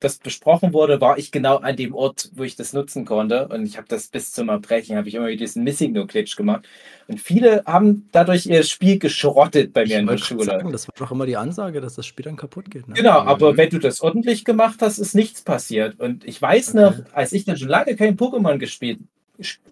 das 0.00 0.16
besprochen 0.16 0.72
wurde, 0.72 1.00
war 1.00 1.18
ich 1.18 1.30
genau 1.30 1.58
an 1.58 1.76
dem 1.76 1.94
Ort, 1.94 2.30
wo 2.34 2.42
ich 2.42 2.56
das 2.56 2.72
nutzen 2.72 3.04
konnte. 3.04 3.48
Und 3.48 3.66
ich 3.66 3.76
habe 3.76 3.86
das 3.88 4.08
bis 4.08 4.32
zum 4.32 4.48
Erbrechen, 4.48 4.96
habe 4.96 5.08
ich 5.08 5.14
immer 5.14 5.28
wieder 5.28 5.38
diesen 5.38 5.62
Missing 5.62 5.92
No 5.92 6.06
Glitch 6.06 6.36
gemacht. 6.36 6.66
Und 7.06 7.20
viele 7.20 7.62
haben 7.66 8.08
dadurch 8.10 8.46
ihr 8.46 8.62
Spiel 8.62 8.98
geschrottet 8.98 9.74
bei 9.74 9.82
mir 9.82 9.86
ich 9.86 9.98
in 9.98 10.06
der 10.06 10.16
Schule. 10.16 10.44
Sagen, 10.44 10.72
das 10.72 10.88
war 10.88 10.94
doch 10.98 11.10
immer 11.10 11.26
die 11.26 11.36
Ansage, 11.36 11.80
dass 11.82 11.94
das 11.94 12.06
Spiel 12.06 12.24
dann 12.24 12.36
kaputt 12.36 12.70
geht. 12.70 12.88
Ne? 12.88 12.94
Genau, 12.94 13.20
aber 13.20 13.56
wenn 13.58 13.68
du 13.68 13.78
das 13.78 14.00
ordentlich 14.00 14.44
gemacht 14.44 14.80
hast, 14.80 14.98
ist 14.98 15.14
nichts 15.14 15.42
passiert. 15.42 16.00
Und 16.00 16.24
ich 16.24 16.40
weiß 16.40 16.70
okay. 16.70 16.80
noch, 16.80 16.94
als 17.12 17.32
ich 17.32 17.44
dann 17.44 17.58
schon 17.58 17.68
lange 17.68 17.94
kein 17.94 18.16
Pokémon 18.16 18.58
gespielt 18.58 18.98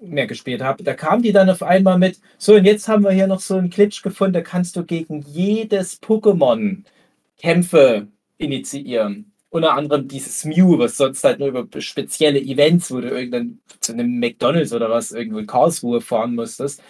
mehr 0.00 0.26
gespielt 0.26 0.62
habe, 0.62 0.82
da 0.82 0.94
kam 0.94 1.20
die 1.20 1.32
dann 1.32 1.50
auf 1.50 1.62
einmal 1.62 1.98
mit, 1.98 2.18
so 2.38 2.54
und 2.54 2.64
jetzt 2.64 2.88
haben 2.88 3.04
wir 3.04 3.10
hier 3.10 3.26
noch 3.26 3.40
so 3.40 3.56
einen 3.56 3.68
Glitch 3.68 4.02
gefunden, 4.02 4.32
da 4.32 4.40
kannst 4.40 4.76
du 4.76 4.82
gegen 4.82 5.20
jedes 5.20 6.00
Pokémon 6.00 6.84
Kämpfe 7.36 8.08
initiieren 8.38 9.27
unter 9.50 9.74
anderem 9.74 10.08
dieses 10.08 10.44
Mew, 10.44 10.78
was 10.78 10.96
sonst 10.96 11.24
halt 11.24 11.38
nur 11.38 11.48
über 11.48 11.66
spezielle 11.80 12.40
Events, 12.40 12.90
wo 12.90 13.00
du 13.00 13.08
irgendwann 13.08 13.60
zu 13.80 13.92
einem 13.92 14.18
McDonalds 14.18 14.72
oder 14.72 14.90
was 14.90 15.12
irgendwo 15.12 15.38
in 15.38 15.46
Karlsruhe 15.46 16.00
fahren 16.00 16.34
musstest, 16.34 16.82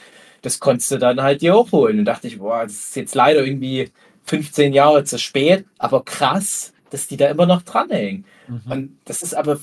das 0.42 0.59
konntest 0.61 0.90
du 0.90 0.99
dann 0.99 1.23
halt 1.23 1.42
dir 1.42 1.55
auch 1.55 1.73
holen. 1.73 2.01
Und 2.01 2.05
dachte 2.05 2.27
ich, 2.27 2.38
boah, 2.38 2.64
das 2.64 2.73
ist 2.73 2.97
jetzt 2.97 3.14
leider 3.14 3.44
irgendwie 3.44 3.90
15 4.25 4.73
Jahre 4.73 5.05
zu 5.05 5.18
spät, 5.18 5.64
aber 5.79 6.05
krass, 6.05 6.73
dass 6.90 7.07
die 7.07 7.16
da 7.16 7.29
immer 7.29 7.47
noch 7.47 7.62
dranhängen. 7.62 8.25
Mhm. 8.49 8.73
Und 8.73 8.99
das 9.05 9.23
ist 9.23 9.35
aber 9.35 9.61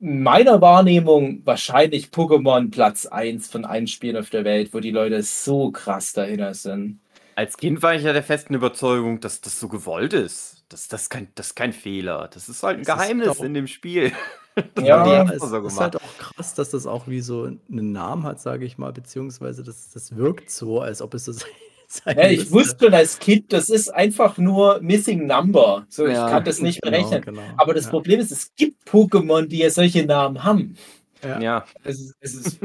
in 0.00 0.22
meiner 0.22 0.60
Wahrnehmung 0.60 1.42
wahrscheinlich 1.44 2.08
Pokémon 2.08 2.70
Platz 2.70 3.06
1 3.06 3.48
von 3.48 3.64
allen 3.64 3.86
Spielen 3.86 4.16
auf 4.16 4.30
der 4.30 4.44
Welt, 4.44 4.74
wo 4.74 4.80
die 4.80 4.90
Leute 4.90 5.22
so 5.22 5.70
krass 5.70 6.12
dahinter 6.12 6.52
sind. 6.54 7.00
Als 7.36 7.56
Kind 7.56 7.82
war 7.82 7.94
ich 7.94 8.02
ja 8.02 8.12
der 8.12 8.22
festen 8.22 8.54
Überzeugung, 8.54 9.20
dass 9.20 9.40
das 9.40 9.58
so 9.58 9.68
gewollt 9.68 10.12
ist. 10.12 10.53
Das, 10.68 10.88
das, 10.88 11.02
ist 11.02 11.10
kein, 11.10 11.28
das 11.34 11.48
ist 11.48 11.54
kein 11.54 11.72
Fehler. 11.72 12.28
Das 12.32 12.48
ist 12.48 12.62
halt 12.62 12.78
ein 12.78 12.84
das 12.84 12.96
Geheimnis 12.96 13.38
in 13.40 13.54
dem 13.54 13.66
Spiel. 13.66 14.12
ja, 14.80 15.24
es 15.24 15.42
so 15.42 15.66
ist 15.66 15.80
halt 15.80 15.96
auch 15.96 16.18
krass, 16.18 16.54
dass 16.54 16.70
das 16.70 16.86
auch 16.86 17.08
wie 17.08 17.20
so 17.20 17.44
einen 17.44 17.92
Namen 17.92 18.22
hat, 18.24 18.40
sage 18.40 18.64
ich 18.64 18.78
mal, 18.78 18.92
beziehungsweise 18.92 19.62
das, 19.62 19.90
das 19.90 20.16
wirkt 20.16 20.50
so, 20.50 20.80
als 20.80 21.02
ob 21.02 21.14
es 21.14 21.24
das 21.24 21.44
sein 21.88 22.16
ja, 22.16 22.28
Ich 22.28 22.50
wusste 22.50 22.86
schon 22.86 22.94
als 22.94 23.18
Kind, 23.18 23.52
das 23.52 23.68
ist 23.68 23.88
einfach 23.88 24.38
nur 24.38 24.80
Missing 24.80 25.26
Number. 25.26 25.86
So, 25.88 26.06
ja, 26.06 26.26
ich 26.26 26.32
kann 26.32 26.44
das 26.44 26.60
nicht 26.60 26.82
genau, 26.82 26.96
berechnen. 26.96 27.22
Genau, 27.22 27.42
Aber 27.56 27.74
das 27.74 27.84
ja. 27.84 27.90
Problem 27.90 28.20
ist, 28.20 28.32
es 28.32 28.54
gibt 28.54 28.88
Pokémon, 28.88 29.46
die 29.46 29.58
ja 29.58 29.70
solche 29.70 30.04
Namen 30.04 30.44
haben. 30.44 30.76
Ja. 31.24 31.40
ja. 31.40 31.64
Es 31.82 32.14
es 32.20 32.34
ist, 32.34 32.60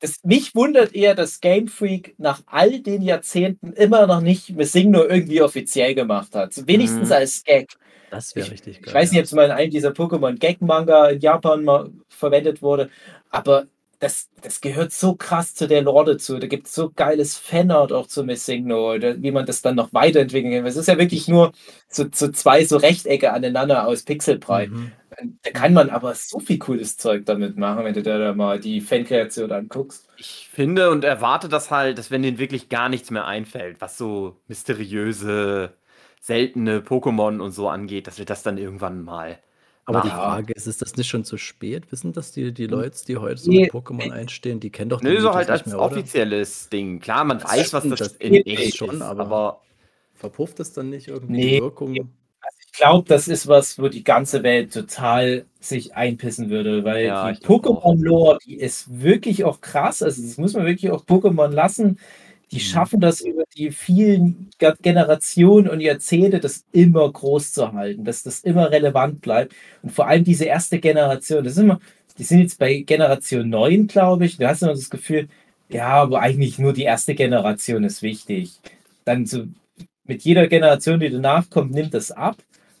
es, 0.00 0.24
mich 0.24 0.54
wundert 0.54 0.94
eher, 0.94 1.14
dass 1.14 1.40
Game 1.40 1.68
Freak 1.68 2.14
nach 2.18 2.42
all 2.46 2.80
den 2.80 3.02
Jahrzehnten 3.02 3.72
immer 3.72 4.06
noch 4.06 4.20
nicht 4.20 4.50
Missing 4.50 4.90
nur 4.90 5.10
irgendwie 5.10 5.42
offiziell 5.42 5.94
gemacht 5.94 6.34
hat. 6.34 6.66
Wenigstens 6.66 7.08
mhm. 7.08 7.14
als 7.14 7.44
Gag. 7.44 7.74
Das 8.10 8.36
wäre 8.36 8.50
richtig 8.50 8.82
geil. 8.82 8.84
Ich 8.88 8.94
weiß 8.94 9.10
nicht, 9.10 9.20
ob 9.20 9.24
es 9.24 9.32
mal 9.32 9.46
in 9.46 9.50
einem 9.50 9.70
dieser 9.70 9.90
Pokémon-Gag-Manga 9.90 11.08
in 11.08 11.20
Japan 11.20 11.64
mal 11.64 11.90
verwendet 12.08 12.62
wurde, 12.62 12.88
aber 13.30 13.66
das, 13.98 14.28
das 14.42 14.60
gehört 14.60 14.92
so 14.92 15.14
krass 15.14 15.54
zu 15.54 15.66
der 15.66 15.82
Lore 15.82 16.12
dazu. 16.12 16.38
Da 16.38 16.46
gibt 16.46 16.66
es 16.66 16.74
so 16.74 16.90
geiles 16.94 17.36
Fanart 17.38 17.92
auch 17.92 18.06
zu 18.06 18.24
Missing 18.24 18.66
No, 18.66 18.92
oder 18.92 19.20
wie 19.22 19.30
man 19.30 19.46
das 19.46 19.62
dann 19.62 19.74
noch 19.74 19.92
weiterentwickeln 19.92 20.52
kann. 20.52 20.66
Es 20.66 20.76
ist 20.76 20.88
ja 20.88 20.98
wirklich 20.98 21.28
nur 21.28 21.52
so, 21.88 22.04
so 22.12 22.28
zwei 22.28 22.64
so 22.64 22.76
Rechtecke 22.76 23.32
aneinander 23.32 23.86
aus 23.86 24.02
Pixelbrei. 24.02 24.66
Mhm. 24.68 24.92
Da 25.42 25.50
kann 25.50 25.72
man 25.72 25.90
aber 25.90 26.14
so 26.14 26.40
viel 26.40 26.58
cooles 26.58 26.96
Zeug 26.96 27.24
damit 27.24 27.56
machen, 27.56 27.84
wenn 27.84 27.94
du 27.94 28.02
dir 28.02 28.18
da 28.18 28.34
mal 28.34 28.60
die 28.60 28.80
Fankreation 28.80 29.50
anguckst. 29.50 30.08
Ich 30.16 30.48
finde 30.52 30.90
und 30.90 31.04
erwarte 31.04 31.48
das 31.48 31.70
halt, 31.70 31.98
dass 31.98 32.10
wenn 32.10 32.22
denen 32.22 32.38
wirklich 32.38 32.68
gar 32.68 32.88
nichts 32.88 33.10
mehr 33.10 33.26
einfällt, 33.26 33.80
was 33.80 33.96
so 33.96 34.36
mysteriöse, 34.48 35.72
seltene 36.20 36.80
Pokémon 36.80 37.40
und 37.40 37.52
so 37.52 37.68
angeht, 37.68 38.06
dass 38.06 38.18
wir 38.18 38.26
das 38.26 38.42
dann 38.42 38.58
irgendwann 38.58 39.02
mal 39.02 39.38
aber 39.88 40.00
die 40.00 40.08
Frage 40.08 40.52
ist, 40.52 40.66
ist 40.66 40.82
das 40.82 40.96
nicht 40.96 41.08
schon 41.08 41.24
zu 41.24 41.38
spät? 41.38 41.90
Wissen 41.92 42.12
das 42.12 42.32
die, 42.32 42.52
die 42.52 42.64
hm. 42.64 42.72
Leute, 42.72 42.98
die 43.06 43.16
heute 43.16 43.40
so 43.40 43.52
mit 43.52 43.70
Pokémon 43.70 44.10
einstehen, 44.10 44.58
die 44.58 44.70
kennen 44.70 44.90
doch 44.90 45.00
die 45.00 45.06
Nö, 45.06 45.20
so 45.20 45.32
halt 45.32 45.48
als 45.48 45.64
mehr, 45.64 45.78
offizielles 45.78 46.68
Ding. 46.68 46.98
Klar, 46.98 47.24
man 47.24 47.42
weiß, 47.42 47.72
was 47.72 47.88
das, 47.88 48.14
in 48.16 48.34
echt 48.34 48.76
schon, 48.76 48.96
ist, 48.96 49.02
aber, 49.02 49.22
aber 49.22 49.62
verpufft 50.14 50.58
es 50.58 50.72
dann 50.72 50.90
nicht 50.90 51.06
irgendwie 51.06 51.32
nee. 51.32 51.50
die 51.56 51.62
Wirkung? 51.62 52.10
Glaube, 52.76 53.08
das 53.08 53.28
ist 53.28 53.46
was, 53.46 53.78
wo 53.78 53.88
die 53.88 54.04
ganze 54.04 54.42
Welt 54.42 54.72
total 54.72 55.46
sich 55.60 55.94
einpissen 55.96 56.50
würde, 56.50 56.84
weil 56.84 57.06
Ja, 57.06 57.32
die 57.32 57.32
Pokémon-Lore, 57.34 58.38
die 58.44 58.56
ist 58.56 59.02
wirklich 59.02 59.44
auch 59.44 59.60
krass. 59.60 60.02
Also, 60.02 60.22
das 60.22 60.36
muss 60.38 60.54
man 60.54 60.66
wirklich 60.66 60.90
auch 60.90 61.04
Pokémon 61.04 61.48
lassen. 61.48 61.98
Die 62.52 62.56
Mhm. 62.56 62.60
schaffen 62.60 63.00
das 63.00 63.20
über 63.22 63.44
die 63.56 63.70
vielen 63.72 64.50
Ge- 64.58 64.74
Generationen 64.80 65.68
und 65.68 65.80
Jahrzehnte, 65.80 66.38
das 66.40 66.64
immer 66.72 67.10
groß 67.12 67.52
zu 67.52 67.72
halten, 67.72 68.04
dass 68.04 68.22
das 68.22 68.40
immer 68.40 68.70
relevant 68.70 69.20
bleibt. 69.20 69.54
Und 69.82 69.90
vor 69.92 70.06
allem 70.06 70.24
diese 70.24 70.44
erste 70.44 70.78
Generation, 70.78 71.42
das 71.44 71.54
ist 71.54 71.58
immer, 71.60 71.80
die 72.18 72.24
sind 72.24 72.40
jetzt 72.40 72.58
bei 72.58 72.80
Generation 72.82 73.48
9, 73.50 73.86
glaube 73.88 74.26
ich. 74.26 74.36
Du 74.38 74.46
hast 74.48 74.62
immer 74.62 74.72
das 74.74 74.90
Gefühl, 74.90 75.28
ja, 75.68 75.88
aber 75.88 76.20
eigentlich 76.20 76.58
nur 76.58 76.72
die 76.72 76.84
erste 76.84 77.14
Generation 77.14 77.82
ist 77.84 78.02
wichtig. 78.02 78.52
Dann 79.04 79.26
so 79.26 79.44
mit 80.04 80.22
jeder 80.22 80.46
Generation, 80.46 81.00
die 81.00 81.10
danach 81.10 81.50
kommt, 81.50 81.72
nimmt 81.72 81.94
das 81.94 82.12
ab. 82.12 82.36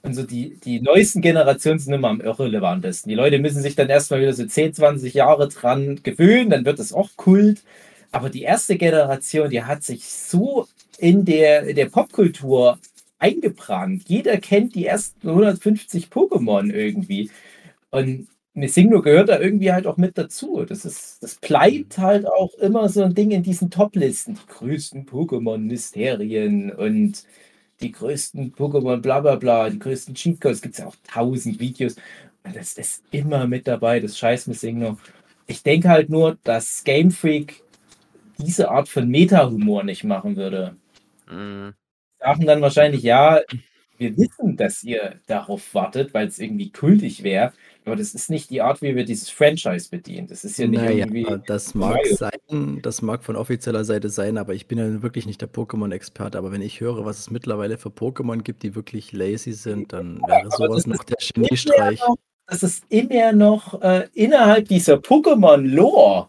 Und 0.06 0.14
so 0.14 0.22
die, 0.22 0.56
die 0.64 0.80
neuesten 0.80 1.20
Generationen 1.20 1.80
sind 1.80 1.92
immer 1.92 2.08
am 2.08 2.20
irrelevantesten. 2.20 3.10
Die 3.10 3.16
Leute 3.16 3.40
müssen 3.40 3.60
sich 3.60 3.74
dann 3.74 3.88
erstmal 3.88 4.20
wieder 4.20 4.32
so 4.32 4.46
10, 4.46 4.72
20 4.74 5.12
Jahre 5.14 5.48
dran 5.48 6.00
gewöhnen, 6.04 6.48
dann 6.48 6.64
wird 6.64 6.78
es 6.78 6.92
auch 6.92 7.10
Kult. 7.16 7.64
Aber 8.12 8.30
die 8.30 8.42
erste 8.42 8.76
Generation, 8.76 9.50
die 9.50 9.64
hat 9.64 9.82
sich 9.82 10.04
so 10.04 10.68
in 10.98 11.24
der, 11.24 11.64
in 11.66 11.74
der 11.74 11.86
Popkultur 11.86 12.78
eingebrannt. 13.18 14.04
Jeder 14.06 14.36
kennt 14.38 14.76
die 14.76 14.86
ersten 14.86 15.28
150 15.28 16.06
Pokémon 16.06 16.72
irgendwie. 16.72 17.32
Und 17.90 18.28
Missingno 18.54 19.02
gehört 19.02 19.28
da 19.28 19.40
irgendwie 19.40 19.72
halt 19.72 19.88
auch 19.88 19.96
mit 19.96 20.16
dazu. 20.16 20.64
Das 20.64 20.84
ist, 20.84 21.20
das 21.20 21.34
bleibt 21.34 21.98
halt 21.98 22.28
auch 22.28 22.54
immer 22.54 22.88
so 22.88 23.02
ein 23.02 23.14
Ding 23.14 23.32
in 23.32 23.42
diesen 23.42 23.70
Top-Listen. 23.70 24.34
Die 24.34 24.54
größten 24.54 25.06
Pokémon-Mysterien 25.06 26.70
und 26.70 27.24
die 27.80 27.92
größten 27.92 28.54
Pokémon, 28.54 28.98
bla 28.98 29.20
bla 29.20 29.36
bla, 29.36 29.70
die 29.70 29.78
größten 29.78 30.14
Cheatcodes. 30.14 30.58
Es 30.58 30.62
gibt 30.62 30.78
ja 30.78 30.86
auch 30.86 30.96
tausend 31.06 31.60
Videos. 31.60 31.96
Und 32.44 32.56
das 32.56 32.74
ist 32.74 33.02
immer 33.10 33.46
mit 33.46 33.66
dabei, 33.66 34.00
das 34.00 34.18
scheiß 34.18 34.46
Missingno. 34.46 34.98
Ich 35.46 35.62
denke 35.62 35.88
halt 35.88 36.10
nur, 36.10 36.38
dass 36.44 36.84
Game 36.84 37.10
Freak 37.10 37.62
diese 38.38 38.70
Art 38.70 38.88
von 38.88 39.08
Meta-Humor 39.08 39.84
nicht 39.84 40.04
machen 40.04 40.36
würde. 40.36 40.76
Mhm. 41.30 41.74
Sagen 42.18 42.46
dann 42.46 42.60
wahrscheinlich, 42.60 43.02
ja, 43.02 43.40
wir 43.98 44.16
wissen, 44.16 44.56
dass 44.56 44.82
ihr 44.82 45.20
darauf 45.26 45.74
wartet, 45.74 46.14
weil 46.14 46.26
es 46.28 46.38
irgendwie 46.38 46.70
kultig 46.70 47.22
wäre. 47.22 47.52
Aber 47.86 47.94
das 47.94 48.14
ist 48.14 48.30
nicht 48.30 48.50
die 48.50 48.62
Art, 48.62 48.82
wie 48.82 48.96
wir 48.96 49.04
dieses 49.04 49.30
Franchise 49.30 49.88
bedienen. 49.88 50.26
Das 50.26 50.44
ist 50.44 50.58
ja 50.58 50.66
nicht 50.66 50.80
Naja, 50.82 51.06
irgendwie. 51.06 51.24
das 51.46 51.74
mag 51.74 51.94
Mario. 51.94 52.16
sein, 52.16 52.80
das 52.82 53.00
mag 53.00 53.22
von 53.22 53.36
offizieller 53.36 53.84
Seite 53.84 54.08
sein, 54.08 54.38
aber 54.38 54.54
ich 54.54 54.66
bin 54.66 54.76
ja 54.78 55.02
wirklich 55.02 55.24
nicht 55.24 55.40
der 55.40 55.48
Pokémon-Experte. 55.48 56.36
Aber 56.36 56.50
wenn 56.50 56.62
ich 56.62 56.80
höre, 56.80 57.04
was 57.04 57.20
es 57.20 57.30
mittlerweile 57.30 57.78
für 57.78 57.90
Pokémon 57.90 58.42
gibt, 58.42 58.64
die 58.64 58.74
wirklich 58.74 59.12
lazy 59.12 59.52
sind, 59.52 59.92
dann 59.92 60.20
wäre 60.26 60.40
aber 60.46 60.50
sowas 60.50 60.86
noch 60.88 61.04
der 61.04 61.16
Geniestreich. 61.32 62.00
noch, 62.00 62.16
das 62.48 62.64
ist 62.64 62.84
immer 62.88 63.32
noch 63.32 63.80
äh, 63.80 64.08
innerhalb 64.14 64.66
dieser 64.66 64.94
Pokémon-Lore, 64.96 66.28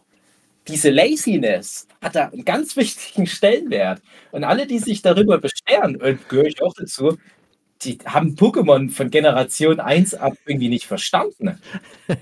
diese 0.68 0.90
Laziness 0.90 1.88
hat 2.00 2.14
da 2.14 2.28
einen 2.28 2.44
ganz 2.44 2.76
wichtigen 2.76 3.26
Stellenwert. 3.26 4.00
Und 4.30 4.44
alle, 4.44 4.66
die 4.66 4.78
sich 4.78 5.02
darüber 5.02 5.38
beschweren, 5.38 5.96
und 5.96 6.28
gehöre 6.28 6.46
ich 6.46 6.62
auch 6.62 6.74
dazu, 6.74 7.16
die 7.82 7.98
haben 8.04 8.34
Pokémon 8.34 8.90
von 8.90 9.10
Generation 9.10 9.80
1 9.80 10.14
ab 10.14 10.34
irgendwie 10.46 10.68
nicht 10.68 10.86
verstanden. 10.86 11.60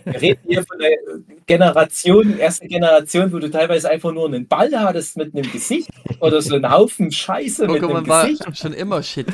Wir 0.04 0.20
reden 0.20 0.40
hier 0.46 0.64
von 0.64 0.78
der 0.78 0.98
Generation, 1.46 2.38
ersten 2.38 2.68
Generation, 2.68 3.32
wo 3.32 3.38
du 3.38 3.50
teilweise 3.50 3.90
einfach 3.90 4.12
nur 4.12 4.26
einen 4.26 4.46
Ball 4.46 4.70
hattest 4.78 5.16
mit 5.16 5.34
einem 5.34 5.50
Gesicht 5.50 5.88
oder 6.20 6.42
so 6.42 6.54
einen 6.54 6.70
Haufen 6.70 7.10
Scheiße 7.10 7.66
mit 7.66 7.82
einem 7.82 7.90
Pokémon 7.90 8.08
war 8.08 8.26
Gesicht. 8.28 8.58
schon 8.58 8.72
immer 8.72 9.02
shitty. 9.02 9.32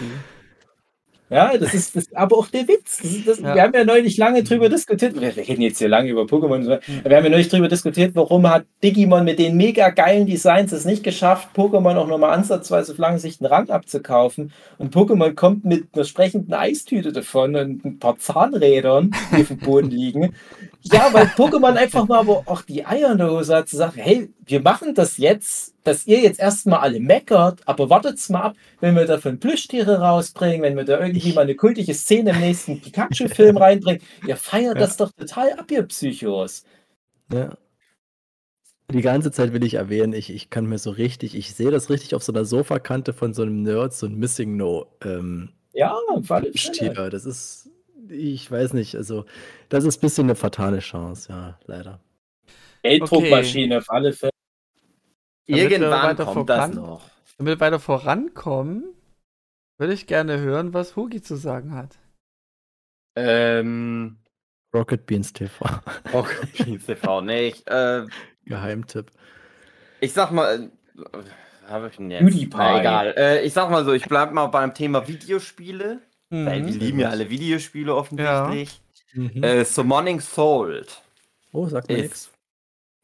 Ja, 1.33 1.57
das 1.57 1.73
ist 1.73 1.97
das, 1.97 2.13
aber 2.15 2.37
auch 2.37 2.47
der 2.49 2.69
Witz. 2.69 2.99
Das 2.99 3.11
ist 3.11 3.27
das, 3.27 3.39
Ja. 3.41 3.55
Wir 3.55 3.63
haben 3.63 3.75
ja 3.75 3.85
neulich 3.85 4.17
lange 4.19 4.43
drüber 4.43 4.69
diskutiert. 4.69 5.19
Wir 5.21 5.35
reden 5.37 5.63
jetzt 5.63 5.79
hier 5.79 5.89
lange 5.89 6.11
über 6.11 6.23
Pokémon. 6.23 6.67
Wir 7.05 7.17
haben 7.17 7.25
ja 7.25 7.31
neulich 7.31 7.49
drüber 7.49 7.69
diskutiert, 7.69 8.15
warum 8.15 8.49
hat 8.49 8.67
Digimon 8.83 9.25
mit 9.25 9.39
den 9.39 9.57
mega 9.57 9.91
geilen 9.91 10.27
Designs 10.27 10.73
es 10.73 10.85
nicht 10.85 11.03
geschafft, 11.03 11.49
Pokémon 11.57 11.97
auch 11.97 12.07
nochmal 12.07 12.35
ansatzweise 12.35 12.93
auf 12.93 12.99
lange 12.99 13.19
Sicht 13.19 13.41
einen 13.41 13.53
Rang 13.53 13.71
abzukaufen. 13.71 14.53
Und 14.79 14.95
Pokémon 14.95 15.35
kommt 15.35 15.65
mit 15.65 15.87
einer 15.95 16.05
sprechenden 16.05 16.53
Eistüte 16.53 17.13
davon 17.13 17.57
und 17.57 17.85
ein 17.85 17.99
paar 17.99 18.19
Zahnrädern, 18.19 19.13
die 19.35 19.43
auf 19.43 19.49
dem 19.49 19.59
Boden 19.59 19.91
liegen. 19.91 20.35
Ja, 20.85 21.13
weil 21.13 21.27
Pokémon 21.27 21.75
einfach 21.77 22.09
mal 22.09 22.19
aber 22.21 22.43
auch 22.47 22.63
die 22.63 22.85
Eier 22.85 23.13
in 23.13 23.19
der 23.19 23.31
Hose 23.31 23.55
hat, 23.55 23.69
zu 23.69 23.77
sagen, 23.77 24.01
hey, 24.01 24.33
wir 24.45 24.61
machen 24.61 24.95
das 24.95 25.17
jetzt, 25.17 25.75
dass 25.85 26.07
ihr 26.07 26.21
jetzt 26.21 26.41
erstmal 26.41 26.81
alle 26.81 26.99
meckert, 26.99 27.61
aber 27.67 27.89
wartet's 27.89 28.29
mal 28.29 28.43
ab, 28.43 28.57
wenn 28.81 28.97
wir 28.97 29.07
davon 29.07 29.39
Plüschtiere 29.39 30.01
rausbringen, 30.01 30.63
wenn 30.63 30.77
wir 30.77 30.85
da 30.85 30.99
irgendwie 31.01 31.33
mal 31.33 31.43
eine 31.43 31.55
kultige 31.55 31.95
Szene 31.95 32.31
im 32.31 32.41
nächsten 32.41 32.81
Pikachu-Film 32.81 33.57
reinbringen. 33.57 34.03
Ihr 34.27 34.37
feiert 34.37 34.75
Ja. 34.75 34.81
das 34.81 34.97
doch 34.97 35.13
total 35.13 35.53
ab, 35.53 35.71
ihr 35.71 35.85
Psychos. 35.85 36.65
Ja. 37.33 37.57
Die 38.91 39.01
ganze 39.03 39.31
Zeit 39.31 39.53
will 39.53 39.65
ich 39.65 39.75
erwähnen, 39.75 40.13
ich, 40.13 40.31
ich 40.31 40.51
kann 40.51 40.67
mir 40.67 40.79
so 40.79 40.91
richtig, 40.91 41.35
ich 41.35 41.55
sehe 41.55 41.71
das 41.71 41.89
richtig 41.91 42.15
auf 42.15 42.23
so 42.23 42.33
einer 42.33 42.45
Sofakante 42.45 43.13
von 43.13 43.33
so 43.33 43.43
einem 43.43 43.63
Nerd, 43.63 43.95
so 43.95 44.07
ein 44.07 44.17
Missing 44.17 44.57
No 44.57 44.87
ähm, 45.03 45.51
Ja. 45.73 45.97
Stier. 46.55 46.93
Das 47.09 47.25
ist, 47.25 47.62
ich 48.13 48.51
weiß 48.51 48.73
nicht, 48.75 48.95
also 48.97 49.25
das 49.69 49.85
ist 49.85 49.99
ein 49.99 50.01
bisschen 50.01 50.27
eine 50.27 50.35
fatale 50.37 50.79
Chance, 50.81 51.31
ja, 51.31 51.59
leider. 51.67 52.01
Gelddruckmaschine 52.83 53.79
auf 53.79 53.91
alle 53.91 54.13
Fälle. 54.13 54.31
Irgendwann 55.47 56.17
kommt 56.17 56.49
das 56.51 56.59
voran- 56.59 56.75
noch. 56.75 57.11
Damit 57.39 57.55
wir 57.59 57.61
weiter 57.61 57.81
vorankommen, 57.81 58.85
würde 59.79 59.95
ich 59.95 60.07
gerne 60.07 60.39
hören, 60.41 60.75
was 60.75 60.95
Hugi 60.97 61.23
zu 61.23 61.37
sagen 61.37 61.75
hat. 61.75 61.99
Ähm, 63.17 64.19
Rocket 64.75 65.05
Beans 65.07 65.33
TV, 65.33 65.65
Rocket 66.13 66.53
Beans 66.65 66.87
TV, 66.87 67.21
nee, 67.21 67.49
ich, 67.49 67.67
äh, 67.67 68.07
Geheimtipp. 68.47 69.11
ich 70.01 70.13
sag 70.13 70.31
mal, 70.31 70.71
äh, 70.97 71.69
habe 71.69 71.89
ich 71.89 71.97
denn 71.97 72.11
jetzt? 72.11 72.49
Na, 72.55 72.81
egal. 72.81 73.15
Äh, 73.17 73.45
ich 73.45 73.53
sag 73.53 73.71
mal 73.71 73.85
so, 73.85 73.93
ich 73.93 74.05
bleib 74.07 74.33
mal 74.33 74.47
beim 74.47 74.73
Thema 74.75 75.07
Videospiele, 75.09 76.01
weil 76.33 76.65
wir 76.67 76.73
Mhm. 76.73 76.79
lieben 76.81 76.99
ja 77.01 77.11
alle 77.11 77.29
Videospiele 77.31 77.95
offensichtlich. 77.95 78.81
Mhm. 79.15 79.43
Äh, 79.43 79.65
Summoning 79.65 80.21
Sold 80.21 81.03
oh, 81.53 81.67
sag 81.69 81.87
mir 81.89 81.99
nichts. 81.99 82.31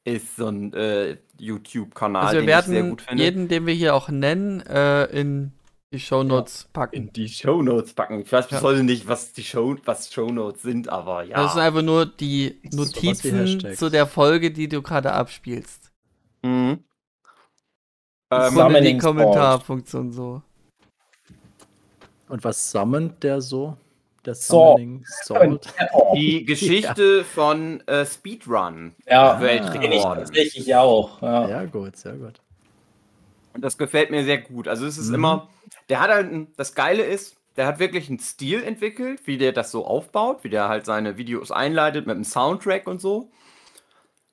ist, 0.07 0.23
ist 0.25 0.37
so 0.37 0.47
ein 0.49 0.73
äh, 0.73 1.19
YouTube-Kanal, 1.38 2.23
Also 2.27 2.41
wir 2.41 2.47
den 2.47 2.49
ich 2.59 2.64
sehr 2.64 2.75
werden 2.75 2.91
gut 2.91 3.03
finde. 3.03 3.23
jeden, 3.23 3.49
den 3.49 3.67
wir 3.67 3.75
hier 3.75 3.95
auch 3.95 4.09
nennen, 4.09 4.61
äh, 4.67 5.05
in 5.07 5.53
die 5.93 6.01
Shownotes 6.01 6.69
packen. 6.73 6.95
in 6.97 7.12
die 7.12 7.29
Shownotes 7.29 7.93
packen. 7.95 8.21
Ich 8.23 8.33
weiß 8.33 8.49
bis 8.49 8.59
Ja. 8.59 8.62
heute 8.62 8.83
nicht, 8.85 9.07
was 9.09 9.33
die 9.35 9.45
Show, 9.45 9.77
was 9.85 10.12
Shownotes 10.12 10.62
sind, 10.62 10.88
aber 10.88 11.23
ja. 11.25 11.43
Das 11.43 11.53
sind 11.55 11.62
einfach 11.62 11.83
nur 11.83 12.07
die 12.07 12.59
Notizen 12.73 13.38
Hashtags. 13.41 13.79
zu 13.79 13.91
der 13.91 14.07
Folge, 14.07 14.51
die 14.51 14.69
du 14.69 14.81
gerade 14.83 15.12
abspielst. 15.12 15.91
Mhm. 16.43 16.85
Ähm, 18.31 18.57
und 18.59 18.75
in 18.75 18.85
die. 18.85 18.99
Kommentarfunktion 18.99 20.12
so. 20.12 20.43
Und 22.29 22.45
was 22.45 22.71
sammelt 22.71 23.23
der 23.23 23.41
so? 23.41 23.77
Der. 24.25 24.35
Summoning 24.35 25.05
Sword? 25.25 25.67
Die 26.14 26.45
Geschichte 26.47 27.25
von 27.25 27.81
äh, 27.87 28.05
Speedrun. 28.05 28.95
ja, 29.07 29.41
Weltrekord. 29.41 29.93
ich 29.95 30.03
tatsächlich 30.03 30.75
auch. 30.75 31.23
Ja. 31.23 31.47
Sehr 31.47 31.67
gut, 31.69 31.97
sehr 31.97 32.12
gut. 32.14 32.41
Und 33.55 33.62
das 33.64 33.79
gefällt 33.79 34.11
mir 34.11 34.25
sehr 34.25 34.38
gut. 34.38 34.69
Also 34.69 34.87
es 34.87 34.99
ist 34.99 35.09
Mhm. 35.09 35.14
immer, 35.14 35.49
der 35.88 36.01
hat 36.01 36.11
halt, 36.11 36.31
ein, 36.33 36.53
das 36.57 36.75
Geile 36.75 37.03
ist, 37.05 37.37
der 37.57 37.67
hat 37.67 37.79
wirklich 37.79 38.09
einen 38.09 38.19
Stil 38.21 38.62
entwickelt, 38.62 39.27
wie 39.27 39.38
der 39.38 39.53
das 39.53 39.71
so 39.71 39.85
aufbaut, 39.87 40.45
wie 40.45 40.51
der 40.51 40.69
halt 40.69 40.85
seine 40.85 41.17
Videos 41.17 41.51
einleitet 41.51 42.07
mit 42.07 42.14
einem 42.14 42.25
Soundtrack 42.25 42.87
und 42.87 43.01
so. 43.01 43.31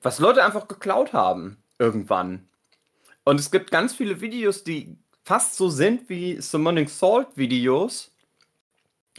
Was 0.02 0.18
Leute 0.20 0.44
einfach 0.44 0.68
geklaut 0.68 1.12
haben, 1.12 1.56
irgendwann. 1.78 2.46
Und 3.24 3.40
es 3.40 3.50
gibt 3.50 3.70
ganz 3.72 3.94
viele 3.94 4.20
Videos, 4.20 4.62
die 4.62 4.96
fast 5.26 5.56
so 5.56 5.68
sind 5.68 6.08
wie 6.08 6.40
Summoning 6.40 6.86
Salt 6.86 7.26
Videos, 7.34 8.12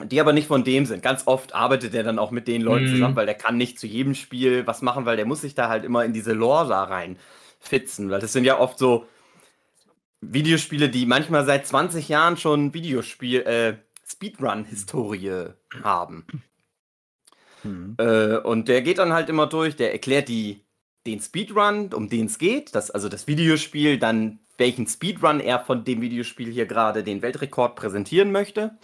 die 0.01 0.21
aber 0.21 0.31
nicht 0.31 0.47
von 0.47 0.63
dem 0.63 0.85
sind. 0.85 1.03
Ganz 1.03 1.23
oft 1.27 1.53
arbeitet 1.53 1.93
er 1.93 2.03
dann 2.03 2.17
auch 2.17 2.31
mit 2.31 2.47
den 2.47 2.61
Leuten 2.61 2.85
Mhm. 2.85 2.91
zusammen, 2.91 3.15
weil 3.17 3.25
der 3.25 3.35
kann 3.35 3.57
nicht 3.57 3.77
zu 3.77 3.87
jedem 3.87 4.15
Spiel 4.15 4.65
was 4.65 4.81
machen, 4.81 5.05
weil 5.05 5.17
der 5.17 5.25
muss 5.25 5.41
sich 5.41 5.53
da 5.53 5.67
halt 5.67 5.83
immer 5.83 6.05
in 6.05 6.13
diese 6.13 6.31
Lore 6.31 6.69
da 6.69 6.83
rein 6.85 7.17
fitzen. 7.59 8.09
Weil 8.09 8.21
das 8.21 8.31
sind 8.31 8.45
ja 8.45 8.57
oft 8.57 8.79
so 8.79 9.05
Videospiele, 10.21 10.87
die 10.87 11.05
manchmal 11.05 11.45
seit 11.45 11.67
20 11.67 12.07
Jahren 12.07 12.37
schon 12.37 12.73
Videospiel, 12.73 13.41
äh, 13.41 13.77
Speedrun-Historie 14.07 15.47
haben. 15.83 16.25
Mhm. 17.63 17.95
Äh, 17.97 18.37
und 18.37 18.69
der 18.69 18.81
geht 18.81 18.99
dann 18.99 19.11
halt 19.11 19.27
immer 19.27 19.47
durch, 19.47 19.75
der 19.75 19.91
erklärt 19.91 20.29
die, 20.29 20.61
den 21.05 21.19
Speedrun, 21.19 21.93
um 21.93 22.07
den 22.09 22.27
es 22.27 22.37
geht, 22.37 22.75
das, 22.75 22.91
also 22.91 23.09
das 23.09 23.27
Videospiel, 23.27 23.97
dann 23.99 24.39
welchen 24.57 24.87
Speedrun 24.87 25.39
er 25.39 25.59
von 25.59 25.83
dem 25.83 26.01
Videospiel 26.01 26.51
hier 26.51 26.65
gerade 26.65 27.03
den 27.03 27.21
Weltrekord 27.21 27.75
präsentieren 27.75 28.31
möchte. 28.31 28.77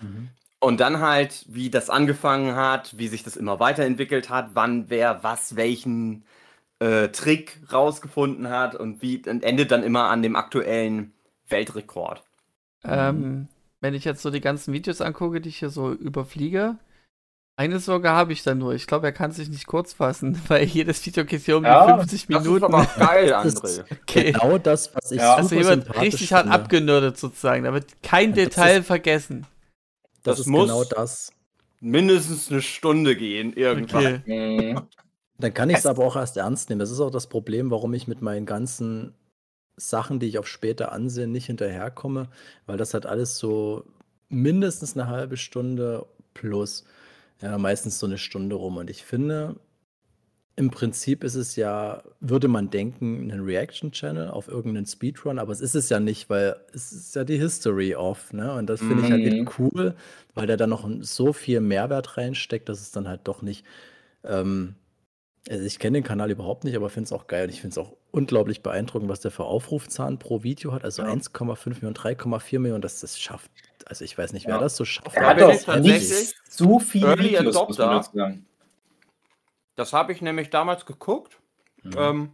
Mhm. 0.00 0.28
Und 0.58 0.80
dann 0.80 1.00
halt, 1.00 1.46
wie 1.48 1.70
das 1.70 1.88
angefangen 1.88 2.54
hat, 2.54 2.98
wie 2.98 3.08
sich 3.08 3.22
das 3.22 3.36
immer 3.36 3.60
weiterentwickelt 3.60 4.28
hat, 4.28 4.50
wann 4.54 4.90
wer 4.90 5.22
was 5.22 5.56
welchen 5.56 6.24
äh, 6.80 7.08
Trick 7.08 7.60
rausgefunden 7.72 8.48
hat 8.48 8.74
und 8.74 9.00
wie 9.00 9.22
und 9.26 9.42
endet 9.42 9.70
dann 9.70 9.82
immer 9.82 10.10
an 10.10 10.22
dem 10.22 10.36
aktuellen 10.36 11.12
Weltrekord. 11.48 12.22
Ähm, 12.84 13.48
wenn 13.80 13.94
ich 13.94 14.04
jetzt 14.04 14.22
so 14.22 14.30
die 14.30 14.40
ganzen 14.40 14.74
Videos 14.74 15.00
angucke, 15.00 15.40
die 15.40 15.48
ich 15.48 15.58
hier 15.58 15.70
so 15.70 15.92
überfliege, 15.92 16.76
eine 17.56 17.78
Sorge 17.78 18.08
habe 18.10 18.32
ich 18.32 18.42
dann 18.42 18.58
nur. 18.58 18.74
Ich 18.74 18.86
glaube, 18.86 19.06
er 19.06 19.12
kann 19.12 19.32
sich 19.32 19.48
nicht 19.50 19.66
kurz 19.66 19.92
fassen, 19.92 20.40
weil 20.48 20.64
jedes 20.64 21.04
Video 21.04 21.24
geht 21.24 21.42
hier 21.42 21.56
um 21.58 21.64
Ja, 21.64 21.86
die 21.86 21.98
50 22.00 22.28
Minuten. 22.28 22.72
Das 22.72 22.86
ist 22.86 22.98
aber 22.98 23.06
geil, 23.06 23.34
André. 23.34 23.84
Okay. 24.02 24.32
genau 24.32 24.58
das, 24.58 24.94
was 24.94 25.10
ich 25.12 25.18
Ja. 25.20 25.34
also 25.34 25.48
super 25.50 25.60
jemand 25.62 26.00
richtig 26.00 26.32
hart 26.32 26.48
abgenördet 26.48 27.18
sozusagen. 27.18 27.64
Da 27.64 27.72
wird 27.72 28.02
kein 28.02 28.30
Ja, 28.30 28.36
das 28.36 28.44
Detail 28.46 28.78
ist- 28.80 28.86
vergessen. 28.86 29.46
Das, 30.22 30.36
Das 30.36 30.40
ist 30.40 30.46
muss- 30.46 30.66
genau 30.68 30.84
das. 30.84 31.32
Mindestens 31.82 32.50
eine 32.50 32.60
Stunde 32.60 33.16
gehen, 33.16 33.54
irgendwann. 33.54 34.16
Okay. 34.16 34.76
Dann 35.38 35.54
kann 35.54 35.70
ich 35.70 35.76
es 35.76 35.80
Es- 35.84 35.86
aber 35.86 36.04
auch 36.04 36.16
erst 36.16 36.36
ernst 36.36 36.68
nehmen. 36.68 36.78
Das 36.78 36.90
ist 36.90 37.00
auch 37.00 37.10
das 37.10 37.26
Problem, 37.28 37.70
warum 37.70 37.94
ich 37.94 38.06
mit 38.06 38.20
meinen 38.20 38.44
ganzen 38.44 39.14
Sachen, 39.76 40.18
die 40.20 40.26
ich 40.26 40.38
auf 40.38 40.46
später 40.46 40.92
ansehe, 40.92 41.26
nicht 41.26 41.46
hinterherkomme, 41.46 42.28
weil 42.66 42.76
das 42.76 42.92
hat 42.92 43.06
alles 43.06 43.38
so 43.38 43.84
mindestens 44.28 44.94
eine 44.94 45.06
halbe 45.08 45.38
Stunde 45.38 46.04
plus 46.34 46.84
ja, 47.42 47.58
meistens 47.58 47.98
so 47.98 48.06
eine 48.06 48.18
Stunde 48.18 48.56
rum. 48.56 48.76
Und 48.76 48.90
ich 48.90 49.04
finde, 49.04 49.56
im 50.56 50.70
Prinzip 50.70 51.24
ist 51.24 51.36
es 51.36 51.56
ja, 51.56 52.02
würde 52.20 52.48
man 52.48 52.68
denken, 52.70 53.30
ein 53.30 53.40
Reaction-Channel 53.40 54.28
auf 54.30 54.48
irgendeinen 54.48 54.86
Speedrun, 54.86 55.38
aber 55.38 55.52
es 55.52 55.60
ist 55.60 55.74
es 55.74 55.88
ja 55.88 56.00
nicht, 56.00 56.28
weil 56.28 56.56
es 56.74 56.92
ist 56.92 57.14
ja 57.14 57.24
die 57.24 57.38
History 57.38 57.94
of, 57.94 58.32
ne? 58.32 58.52
Und 58.54 58.68
das 58.68 58.80
finde 58.80 59.04
ich 59.04 59.10
halt 59.10 59.24
Mhm. 59.24 59.48
cool, 59.58 59.94
weil 60.34 60.46
der 60.46 60.56
da 60.58 60.66
noch 60.66 60.88
so 61.00 61.32
viel 61.32 61.60
Mehrwert 61.60 62.18
reinsteckt, 62.18 62.68
dass 62.68 62.80
es 62.80 62.90
dann 62.90 63.08
halt 63.08 63.22
doch 63.24 63.40
nicht. 63.42 63.64
Ähm, 64.24 64.74
also 65.48 65.64
ich 65.64 65.78
kenne 65.78 65.98
den 65.98 66.04
Kanal 66.04 66.30
überhaupt 66.30 66.64
nicht, 66.64 66.76
aber 66.76 66.90
finde 66.90 67.06
es 67.06 67.12
auch 67.12 67.26
geil. 67.26 67.48
Ich 67.48 67.62
finde 67.62 67.72
es 67.72 67.78
auch 67.78 67.96
unglaublich 68.10 68.62
beeindruckend, 68.62 69.08
was 69.08 69.20
der 69.20 69.30
für 69.30 69.44
Aufrufzahlen 69.44 70.18
pro 70.18 70.42
Video 70.42 70.72
hat. 70.72 70.84
Also 70.84 71.02
Ja. 71.02 71.08
1,5 71.08 71.76
Millionen, 71.76 71.94
3,4 71.94 72.58
Millionen, 72.58 72.82
dass 72.82 73.00
das 73.00 73.18
schafft. 73.18 73.50
Also 73.90 74.04
ich 74.04 74.16
weiß 74.16 74.32
nicht, 74.32 74.46
wer 74.46 74.54
Ja. 74.54 74.60
das 74.60 74.76
so 74.76 74.84
schafft. 74.84 75.16
Er 75.16 75.26
hat 75.26 75.40
doch 75.40 75.76
nicht 75.78 76.08
so 76.48 76.78
viele 76.78 77.08
Early 77.08 77.30
Videos, 77.32 77.56
Adopter-. 77.56 78.38
Das 79.74 79.92
habe 79.92 80.12
ich 80.12 80.22
nämlich 80.22 80.48
damals 80.50 80.86
geguckt. 80.86 81.38
Mhm. 81.82 81.92
Ähm, 81.98 82.30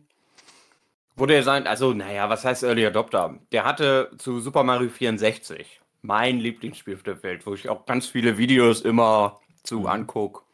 wurde 1.17 1.35
er 1.35 1.43
sein, 1.43 1.67
also 1.67 1.95
naja, 1.95 2.29
was 2.29 2.45
heißt 2.45 2.63
Early 2.63 2.85
Adopter? 2.85 3.39
Der 3.53 3.65
hatte 3.65 4.11
zu 4.19 4.39
Super 4.41 4.65
Mario 4.65 4.91
64 4.91 5.81
mein 6.03 6.39
Lieblingsspiel 6.41 6.95
auf 6.95 7.03
der 7.03 7.23
Welt, 7.23 7.47
wo 7.47 7.55
ich 7.55 7.71
auch 7.71 7.87
ganz 7.87 8.07
viele 8.07 8.37
Videos 8.37 8.83
immer 8.83 9.41
zu 9.63 9.81
Mhm. 9.81 9.87
anguck. 9.87 10.45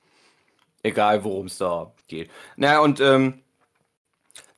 Egal 0.85 1.25
worum 1.25 1.47
es 1.47 1.59
da 1.59 1.93
geht. 2.07 2.31
Naja, 2.55 2.79
und 2.79 3.01
ähm, 3.01 3.43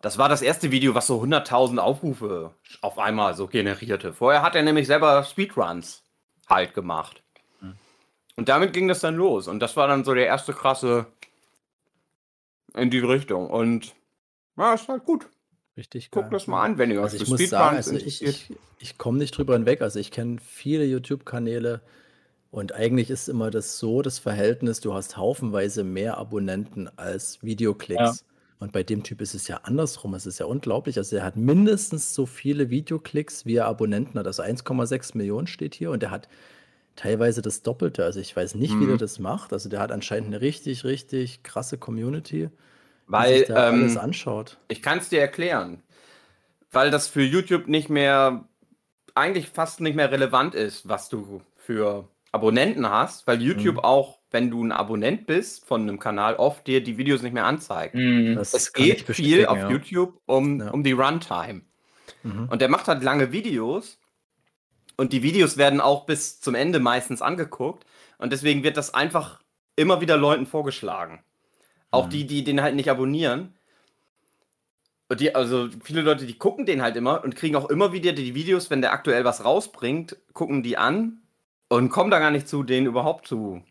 das 0.02 0.18
war 0.18 0.28
das 0.28 0.42
erste 0.42 0.70
Video, 0.70 0.94
was 0.94 1.06
so 1.06 1.22
100.000 1.22 1.78
Aufrufe 1.78 2.54
auf 2.82 2.98
einmal 2.98 3.34
so 3.34 3.46
generierte. 3.46 4.12
Vorher 4.12 4.42
hat 4.42 4.54
er 4.54 4.62
nämlich 4.62 4.86
selber 4.86 5.24
Speedruns 5.24 6.03
halt 6.48 6.74
gemacht. 6.74 7.22
Mhm. 7.60 7.74
Und 8.36 8.48
damit 8.48 8.72
ging 8.72 8.88
das 8.88 9.00
dann 9.00 9.16
los. 9.16 9.48
Und 9.48 9.60
das 9.60 9.76
war 9.76 9.88
dann 9.88 10.04
so 10.04 10.14
der 10.14 10.26
erste 10.26 10.52
krasse 10.52 11.06
in 12.74 12.90
die 12.90 12.98
Richtung. 12.98 13.48
Und 13.48 13.94
ja, 14.56 14.74
ist 14.74 14.88
halt 14.88 15.04
gut. 15.04 15.28
Richtig 15.76 16.10
Guck 16.10 16.24
geil. 16.24 16.30
das 16.32 16.46
mal 16.46 16.62
an, 16.62 16.78
wenn 16.78 16.90
ihr 16.90 16.98
euch 16.98 17.04
Also 17.04 17.18
für 17.18 17.22
ich 17.24 17.30
muss 17.30 17.48
sagen, 17.50 17.76
also 17.76 17.96
ich, 17.96 18.22
ich, 18.22 18.52
ich 18.78 18.98
komme 18.98 19.18
nicht 19.18 19.36
drüber 19.36 19.54
hinweg. 19.54 19.82
Also 19.82 19.98
ich 19.98 20.10
kenne 20.10 20.38
viele 20.40 20.84
YouTube-Kanäle 20.84 21.80
und 22.50 22.72
eigentlich 22.72 23.10
ist 23.10 23.28
immer 23.28 23.50
das 23.50 23.78
so, 23.78 24.00
das 24.00 24.20
Verhältnis, 24.20 24.80
du 24.80 24.94
hast 24.94 25.16
haufenweise 25.16 25.82
mehr 25.82 26.18
Abonnenten 26.18 26.88
als 26.96 27.42
Videoklicks. 27.42 28.20
Ja. 28.20 28.33
Und 28.64 28.72
bei 28.72 28.82
dem 28.82 29.02
Typ 29.02 29.20
ist 29.20 29.34
es 29.34 29.46
ja 29.46 29.58
andersrum. 29.64 30.14
Es 30.14 30.24
ist 30.26 30.38
ja 30.40 30.46
unglaublich. 30.46 30.96
Also 30.96 31.16
er 31.16 31.24
hat 31.24 31.36
mindestens 31.36 32.14
so 32.14 32.24
viele 32.26 32.70
Videoklicks, 32.70 33.44
wie 33.44 33.56
er 33.56 33.66
Abonnenten 33.66 34.18
hat. 34.18 34.26
Also 34.26 34.42
1,6 34.42 35.16
Millionen 35.18 35.46
steht 35.46 35.74
hier 35.74 35.90
und 35.90 36.02
er 36.02 36.10
hat 36.10 36.28
teilweise 36.96 37.42
das 37.42 37.62
Doppelte. 37.62 38.04
Also 38.04 38.20
ich 38.20 38.34
weiß 38.34 38.54
nicht, 38.54 38.80
wie 38.80 38.84
Mhm. 38.84 38.88
der 38.88 38.96
das 38.96 39.18
macht. 39.18 39.52
Also 39.52 39.68
der 39.68 39.80
hat 39.80 39.92
anscheinend 39.92 40.28
eine 40.28 40.40
richtig, 40.40 40.84
richtig 40.84 41.42
krasse 41.42 41.76
Community, 41.76 42.48
Weil 43.06 43.38
sich 43.40 43.48
da 43.48 43.68
alles 43.68 43.96
ähm, 43.96 44.00
anschaut. 44.00 44.58
ich 44.68 44.80
kann 44.82 44.98
es 44.98 45.10
dir 45.10 45.20
erklären. 45.20 45.82
Weil 46.72 46.90
das 46.90 47.06
für 47.06 47.22
YouTube 47.22 47.68
nicht 47.68 47.90
mehr, 47.90 48.48
eigentlich 49.14 49.48
fast 49.50 49.80
nicht 49.80 49.94
mehr 49.94 50.10
relevant 50.10 50.54
ist, 50.54 50.88
was 50.88 51.08
du 51.10 51.42
für 51.56 52.08
Abonnenten 52.34 52.88
hast, 52.90 53.26
weil 53.26 53.40
YouTube 53.40 53.76
Mhm. 53.76 53.80
auch, 53.84 54.18
wenn 54.32 54.50
du 54.50 54.62
ein 54.64 54.72
Abonnent 54.72 55.26
bist 55.26 55.64
von 55.66 55.82
einem 55.82 56.00
Kanal, 56.00 56.34
oft 56.36 56.66
dir 56.66 56.82
die 56.82 56.98
Videos 56.98 57.22
nicht 57.22 57.32
mehr 57.32 57.58
zeigt. 57.60 57.94
Mhm. 57.94 58.36
Es 58.38 58.72
geht 58.72 59.02
viel 59.02 59.46
auf 59.46 59.58
ja. 59.58 59.70
YouTube 59.70 60.20
um, 60.26 60.60
Ja. 60.60 60.70
um 60.70 60.82
die 60.82 60.92
Runtime. 60.92 61.62
Mhm. 62.24 62.48
Und 62.50 62.60
der 62.60 62.68
macht 62.68 62.88
halt 62.88 63.02
lange 63.04 63.30
Videos. 63.30 63.98
Und 64.96 65.12
die 65.12 65.22
Videos 65.22 65.56
werden 65.56 65.80
auch 65.80 66.06
bis 66.06 66.40
zum 66.40 66.54
Ende 66.54 66.80
meistens 66.80 67.22
angeguckt. 67.22 67.84
Und 68.18 68.32
deswegen 68.32 68.62
wird 68.64 68.76
das 68.76 68.92
einfach 68.94 69.40
immer 69.76 70.00
wieder 70.00 70.16
Leuten 70.16 70.46
vorgeschlagen. 70.46 71.22
Auch 71.92 72.06
Mhm. 72.06 72.10
die, 72.10 72.26
die 72.26 72.44
den 72.44 72.62
halt 72.62 72.74
nicht 72.74 72.90
abonnieren. 72.90 73.54
Und 75.08 75.20
die, 75.20 75.34
also 75.34 75.68
viele 75.84 76.00
Leute, 76.02 76.26
die 76.26 76.38
gucken 76.38 76.66
den 76.66 76.82
halt 76.82 76.96
immer 76.96 77.22
und 77.22 77.36
kriegen 77.36 77.54
auch 77.56 77.70
immer 77.70 77.92
wieder 77.92 78.12
die 78.12 78.34
Videos, 78.34 78.70
wenn 78.70 78.80
der 78.82 78.92
aktuell 78.92 79.24
was 79.24 79.44
rausbringt, 79.44 80.16
gucken 80.32 80.62
die 80.64 80.76
an 80.76 81.20
und 81.68 81.88
kommen 81.90 82.10
da 82.10 82.18
gar 82.18 82.30
nicht 82.30 82.48
zu, 82.48 82.62
den 82.62 82.86
überhaupt 82.86 83.26
zu 83.26 83.62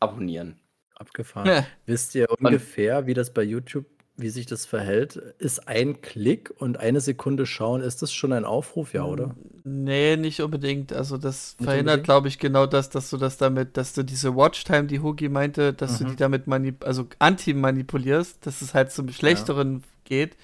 abonnieren. 0.00 0.58
Abgefahren. 0.96 1.46
Ja. 1.48 1.66
Wisst 1.86 2.14
ihr 2.14 2.26
ungefähr, 2.38 3.06
wie 3.06 3.14
das 3.14 3.32
bei 3.32 3.42
YouTube, 3.42 3.86
wie 4.16 4.28
sich 4.28 4.46
das 4.46 4.64
verhält? 4.64 5.16
Ist 5.38 5.66
ein 5.66 6.00
Klick 6.02 6.52
und 6.58 6.78
eine 6.78 7.00
Sekunde 7.00 7.46
schauen, 7.46 7.80
ist 7.80 8.00
das 8.00 8.12
schon 8.12 8.32
ein 8.32 8.44
Aufruf, 8.44 8.94
ja, 8.94 9.02
oder? 9.04 9.34
Nee, 9.64 10.16
nicht 10.16 10.40
unbedingt. 10.40 10.92
Also 10.92 11.18
das 11.18 11.56
Nicht 11.58 11.68
verhindert, 11.68 12.04
glaube 12.04 12.28
ich, 12.28 12.38
genau 12.38 12.66
das, 12.66 12.90
dass 12.90 13.10
du 13.10 13.16
das 13.16 13.38
damit, 13.38 13.76
dass 13.76 13.92
du 13.92 14.04
diese 14.04 14.36
Watchtime, 14.36 14.84
die 14.84 15.00
Hugi 15.00 15.28
meinte, 15.28 15.72
dass 15.72 15.98
du 15.98 16.04
Mhm. 16.04 16.08
die 16.10 16.16
damit 16.16 16.46
manip 16.46 16.84
also 16.86 17.08
anti-manipulierst, 17.18 18.46
dass 18.46 18.62
es 18.62 18.72
halt 18.72 18.92
zum 18.92 19.08
Schlechteren 19.10 19.82
geht. 20.04 20.36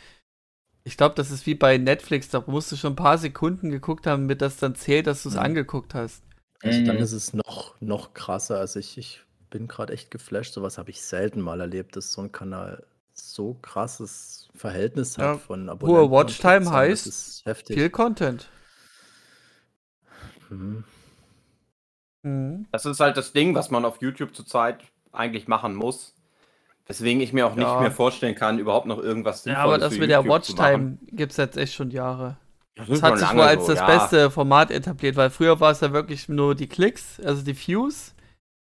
Ich 0.82 0.96
glaube, 0.96 1.14
das 1.14 1.30
ist 1.30 1.46
wie 1.46 1.54
bei 1.54 1.78
Netflix, 1.78 2.28
da 2.30 2.42
musst 2.46 2.72
du 2.72 2.76
schon 2.76 2.94
ein 2.94 2.96
paar 2.96 3.18
Sekunden 3.18 3.70
geguckt 3.70 4.06
haben, 4.06 4.22
damit 4.22 4.42
das 4.42 4.56
dann 4.56 4.74
zählt, 4.74 5.06
dass 5.06 5.22
du 5.22 5.28
es 5.28 5.34
Mhm. 5.36 5.42
angeguckt 5.42 5.94
hast. 5.94 6.24
Also 6.62 6.84
dann 6.84 6.96
Mhm. 6.96 7.02
ist 7.02 7.12
es 7.12 7.32
noch, 7.32 7.74
noch 7.80 8.12
krasser. 8.14 8.58
Also 8.58 8.78
ich, 8.80 8.98
ich 8.98 9.22
bin 9.50 9.66
gerade 9.68 9.92
echt 9.92 10.10
geflasht. 10.10 10.52
Sowas 10.54 10.78
habe 10.78 10.90
ich 10.90 11.02
selten 11.02 11.40
mal 11.40 11.60
erlebt, 11.60 11.96
dass 11.96 12.12
so 12.12 12.20
ein 12.22 12.32
Kanal 12.32 12.84
so 13.12 13.54
krasses 13.62 14.48
Verhältnis 14.54 15.16
Ja, 15.16 15.32
hat 15.34 15.40
von 15.40 15.68
Abonnenten. 15.68 16.04
und 16.04 16.10
Watchtime 16.10 16.70
heißt 16.70 17.06
Das 17.06 17.16
ist 17.28 17.46
heftig. 17.46 17.76
Viel 17.76 17.90
Content. 17.90 18.48
Mhm. 20.50 20.84
Mhm. 22.22 22.66
Das 22.72 22.84
ist 22.86 23.00
halt 23.00 23.16
das 23.16 23.32
Ding, 23.32 23.54
was 23.54 23.70
man 23.70 23.84
auf 23.84 24.00
YouTube 24.02 24.34
zurzeit 24.34 24.80
eigentlich 25.12 25.48
machen 25.48 25.74
muss. 25.74 26.14
Weswegen 26.86 27.20
ich 27.22 27.32
mir 27.32 27.46
auch 27.46 27.54
nicht 27.54 27.64
Ja. 27.66 27.80
mehr 27.80 27.92
vorstellen 27.92 28.34
kann, 28.34 28.58
überhaupt 28.58 28.86
noch 28.86 28.98
irgendwas 28.98 29.44
Ja, 29.44 29.58
aber 29.58 29.78
das 29.78 29.96
mit 29.96 30.10
der. 30.10 30.26
Watchtime 30.26 30.98
gibt 31.06 31.32
es 31.32 31.38
jetzt 31.38 31.56
echt 31.56 31.72
schon 31.74 31.90
Jahre. 31.90 32.36
Das, 32.88 33.00
Das 33.00 33.02
hat 33.02 33.18
sich 33.18 33.32
wohl 33.32 33.40
als 33.42 33.62
so, 33.66 33.72
das 33.72 33.78
ja. 33.80 33.86
beste 33.86 34.30
Format 34.30 34.70
etabliert, 34.70 35.16
weil 35.16 35.30
früher 35.30 35.60
war 35.60 35.70
es 35.72 35.80
ja 35.80 35.92
wirklich 35.92 36.28
nur 36.28 36.54
die 36.54 36.66
Klicks, 36.68 37.20
also 37.20 37.42
die 37.42 37.56
Views. 37.56 38.14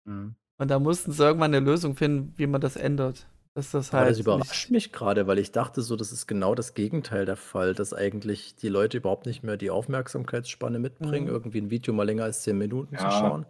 Mhm. 0.06 0.36
Und 0.58 0.72
da 0.72 0.80
mussten 0.80 1.12
sie 1.12 1.24
irgendwann 1.24 1.54
eine 1.54 1.66
Lösung 1.66 1.96
finden, 1.96 2.34
wie 2.38 2.48
man 2.48 2.62
das 2.62 2.76
ändert. 2.76 3.26
Dass 3.56 3.70
das 3.72 3.90
Aber 3.94 4.00
halt. 4.02 4.12
das 4.12 4.20
überrascht 4.20 4.72
mich 4.72 4.92
gerade, 4.92 5.28
weil 5.28 5.38
ich 5.38 5.52
dachte 5.52 5.82
so, 5.84 5.96
das 5.96 6.12
ist 6.12 6.26
genau 6.28 6.56
das 6.56 6.74
Gegenteil 6.74 7.26
der 7.26 7.36
Fall, 7.36 7.76
dass 7.76 7.94
eigentlich 7.94 8.56
die 8.56 8.70
Leute 8.70 8.98
überhaupt 8.98 9.26
nicht 9.28 9.44
mehr 9.44 9.58
die 9.58 9.70
Aufmerksamkeitsspanne 9.70 10.80
mitbringen, 10.80 11.26
Mhm. 11.28 11.32
irgendwie 11.34 11.60
ein 11.62 11.70
Video 11.70 11.94
mal 11.94 12.04
länger 12.04 12.24
als 12.24 12.42
10 12.44 12.58
Minuten 12.58 12.98
zu 12.98 13.04
Ja. 13.04 13.12
schauen. 13.12 13.46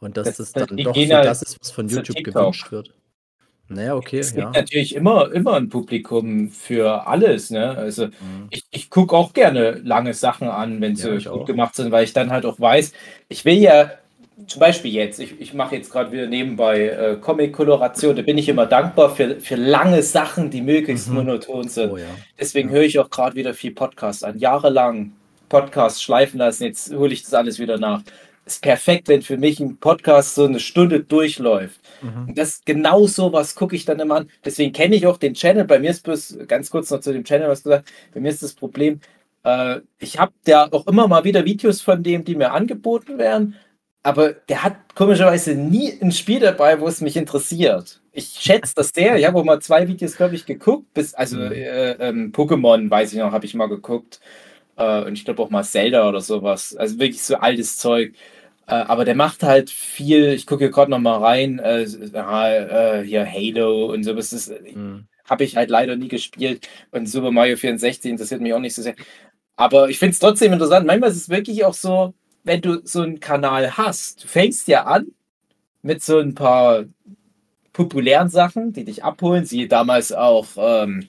Und 0.00 0.16
dass 0.16 0.26
Das- 0.36 0.52
das, 0.52 0.52
dann 0.68 0.76
doch 0.78 0.94
so 0.94 1.00
halt 1.00 1.26
das 1.26 1.42
ist, 1.42 1.58
was 1.60 1.70
von 1.70 1.88
zu 1.88 1.96
YouTube 1.96 2.16
TikTok. 2.16 2.34
gewünscht 2.34 2.72
wird. 2.72 2.94
Naja, 3.68 3.94
okay, 3.96 4.18
Es 4.18 4.34
ja. 4.34 4.42
gibt 4.42 4.56
natürlich 4.56 4.94
immer, 4.94 5.32
immer 5.32 5.54
ein 5.54 5.68
Publikum 5.70 6.50
für 6.50 7.06
alles. 7.06 7.50
Ne? 7.50 7.70
Also 7.76 8.06
Mhm. 8.08 8.48
ich, 8.50 8.64
ich 8.70 8.90
gucke 8.90 9.16
auch 9.16 9.32
gerne 9.32 9.80
lange 9.84 10.12
Sachen 10.14 10.48
an, 10.48 10.80
wenn 10.80 10.94
Ja, 10.94 11.02
sie 11.04 11.16
ich 11.16 11.24
gut 11.24 11.42
auch. 11.42 11.46
gemacht 11.46 11.74
sind, 11.74 11.90
weil 11.90 12.04
ich 12.04 12.12
dann 12.12 12.30
halt 12.30 12.44
auch 12.44 12.60
weiß, 12.60 12.92
ich 13.28 13.44
will 13.44 13.54
ja 13.58 13.90
zum 14.46 14.60
Beispiel 14.60 14.92
jetzt, 14.92 15.20
ich, 15.20 15.40
ich 15.40 15.54
mache 15.54 15.76
jetzt 15.76 15.90
gerade 15.90 16.10
wieder 16.12 16.26
nebenbei 16.26 16.88
äh, 16.88 17.16
Comic-Koloration, 17.20 18.16
da 18.16 18.22
bin 18.22 18.38
ich 18.38 18.48
immer 18.48 18.66
dankbar 18.66 19.14
für, 19.14 19.40
für 19.40 19.56
lange 19.56 20.02
Sachen, 20.02 20.50
die 20.50 20.60
möglichst 20.62 21.08
Mhm. 21.08 21.14
monoton 21.14 21.68
sind. 21.68 21.92
Oh 21.92 21.96
ja. 21.96 22.04
Deswegen 22.38 22.68
Ja. 22.70 22.76
höre 22.76 22.82
ich 22.82 22.98
auch 22.98 23.08
gerade 23.10 23.36
wieder 23.36 23.54
viel 23.54 23.72
Podcast 23.72 24.24
an. 24.24 24.38
Jahrelang 24.38 25.12
Podcast 25.48 26.02
schleifen 26.02 26.38
lassen, 26.38 26.64
jetzt 26.64 26.92
hole 26.94 27.12
ich 27.12 27.22
das 27.22 27.34
alles 27.34 27.58
wieder 27.58 27.78
nach. 27.78 28.02
Ist 28.44 28.60
perfekt, 28.62 29.08
wenn 29.08 29.22
für 29.22 29.36
mich 29.36 29.60
ein 29.60 29.78
Podcast 29.78 30.34
so 30.34 30.44
eine 30.46 30.58
Stunde 30.58 31.00
durchläuft. 31.00 31.80
Mhm. 32.00 32.28
Und 32.28 32.38
das 32.38 32.60
genau 32.64 33.06
so 33.06 33.32
was 33.32 33.54
gucke 33.54 33.76
ich 33.76 33.84
dann 33.84 34.00
immer 34.00 34.16
an. 34.16 34.30
Deswegen 34.44 34.72
kenne 34.72 34.96
ich 34.96 35.06
auch 35.06 35.16
den 35.16 35.34
Channel. 35.34 35.64
Bei 35.64 35.78
mir 35.78 35.90
ist 35.90 36.02
bloß, 36.02 36.38
ganz 36.48 36.70
kurz 36.70 36.90
noch 36.90 37.00
zu 37.00 37.12
dem 37.12 37.24
Channel 37.24 37.48
was 37.48 37.62
gesagt, 37.62 37.88
bei 38.12 38.20
mir 38.20 38.30
ist 38.30 38.42
das 38.42 38.54
Problem, 38.54 39.00
äh, 39.44 39.80
ich 39.98 40.18
habe 40.18 40.32
da 40.44 40.68
auch 40.72 40.86
immer 40.88 41.06
mal 41.08 41.24
wieder 41.24 41.44
Videos 41.44 41.80
von 41.82 42.02
dem, 42.02 42.24
die 42.24 42.34
mir 42.34 42.52
angeboten 42.52 43.18
werden, 43.18 43.54
aber 44.02 44.32
der 44.32 44.64
hat 44.64 44.76
komischerweise 44.96 45.54
nie 45.54 45.92
ein 46.00 46.10
Spiel 46.12 46.40
dabei, 46.40 46.80
wo 46.80 46.88
es 46.88 47.00
mich 47.00 47.16
interessiert. 47.16 48.00
Ich 48.12 48.26
schätze 48.40 48.74
das 48.74 48.90
sehr. 48.94 49.16
Ich 49.16 49.24
habe 49.26 49.38
auch 49.38 49.44
mal 49.44 49.60
zwei 49.60 49.86
Videos, 49.88 50.16
glaube 50.16 50.34
ich, 50.34 50.44
geguckt. 50.46 50.92
Bis, 50.94 51.14
also 51.14 51.36
Mhm. 51.36 51.52
äh, 51.52 51.92
ähm, 51.92 52.32
Pokémon, 52.32 52.90
weiß 52.90 53.12
ich 53.12 53.18
noch, 53.20 53.32
habe 53.32 53.46
ich 53.46 53.54
mal 53.54 53.68
geguckt. 53.68 54.20
Äh, 54.76 55.04
und 55.04 55.14
ich 55.14 55.24
glaube 55.24 55.42
auch 55.42 55.50
mal 55.50 55.64
Zelda 55.64 56.08
oder 56.08 56.20
sowas. 56.20 56.76
Also 56.76 56.98
wirklich 56.98 57.22
so 57.22 57.36
altes 57.36 57.78
Zeug. 57.78 58.14
Äh, 58.66 58.74
aber 58.74 59.04
der 59.04 59.14
macht 59.14 59.42
halt 59.42 59.70
viel, 59.70 60.32
ich 60.32 60.46
gucke 60.46 60.64
hier 60.64 60.70
gerade 60.70 60.90
noch 60.90 60.98
mal 60.98 61.18
rein, 61.18 61.58
äh, 61.58 61.82
äh, 61.82 63.04
hier 63.04 63.26
Halo 63.26 63.86
und 63.92 64.04
so, 64.04 64.14
das 64.14 64.32
ist, 64.32 64.52
mhm. 64.74 65.06
habe 65.28 65.44
ich 65.44 65.56
halt 65.56 65.68
leider 65.70 65.96
nie 65.96 66.08
gespielt 66.08 66.68
und 66.92 67.06
Super 67.06 67.32
Mario 67.32 67.56
64 67.56 68.10
interessiert 68.12 68.40
mich 68.40 68.54
auch 68.54 68.60
nicht 68.60 68.74
so 68.74 68.82
sehr. 68.82 68.94
Aber 69.56 69.90
ich 69.90 69.98
finde 69.98 70.12
es 70.12 70.18
trotzdem 70.20 70.52
interessant. 70.52 70.86
Manchmal 70.86 71.10
ist 71.10 71.16
es 71.16 71.28
wirklich 71.28 71.64
auch 71.64 71.74
so, 71.74 72.14
wenn 72.44 72.60
du 72.60 72.80
so 72.84 73.02
einen 73.02 73.20
Kanal 73.20 73.76
hast, 73.76 74.24
du 74.24 74.28
fängst 74.28 74.68
ja 74.68 74.84
an 74.84 75.08
mit 75.82 76.02
so 76.02 76.18
ein 76.18 76.34
paar 76.34 76.84
populären 77.72 78.28
Sachen, 78.28 78.72
die 78.72 78.84
dich 78.84 79.04
abholen, 79.04 79.44
siehe 79.44 79.68
damals 79.68 80.12
auch 80.12 80.46
ähm, 80.56 81.08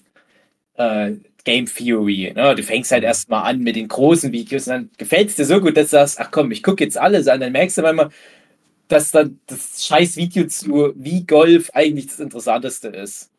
äh, 0.75 1.13
Game 1.43 1.65
Theory. 1.65 2.31
Ne? 2.35 2.55
Du 2.55 2.63
fängst 2.63 2.91
halt 2.91 3.03
erstmal 3.03 3.43
an 3.43 3.59
mit 3.59 3.75
den 3.75 3.87
großen 3.87 4.31
Videos 4.31 4.67
und 4.67 4.73
dann 4.73 4.89
gefällt 4.97 5.29
es 5.29 5.35
dir 5.35 5.45
so 5.45 5.59
gut, 5.59 5.75
dass 5.77 5.87
du 5.87 5.97
sagst, 5.97 6.19
ach 6.19 6.31
komm, 6.31 6.51
ich 6.51 6.63
gucke 6.63 6.83
jetzt 6.83 6.97
alles 6.97 7.27
an. 7.27 7.41
Dann 7.41 7.51
merkst 7.51 7.77
du 7.77 7.81
manchmal, 7.81 8.09
dass 8.87 9.11
dann 9.11 9.39
das 9.47 9.85
scheiß 9.85 10.17
Video 10.17 10.47
zu 10.47 10.93
wie 10.95 11.25
Golf 11.25 11.71
eigentlich 11.73 12.07
das 12.07 12.19
Interessanteste 12.19 12.89
ist. 12.89 13.29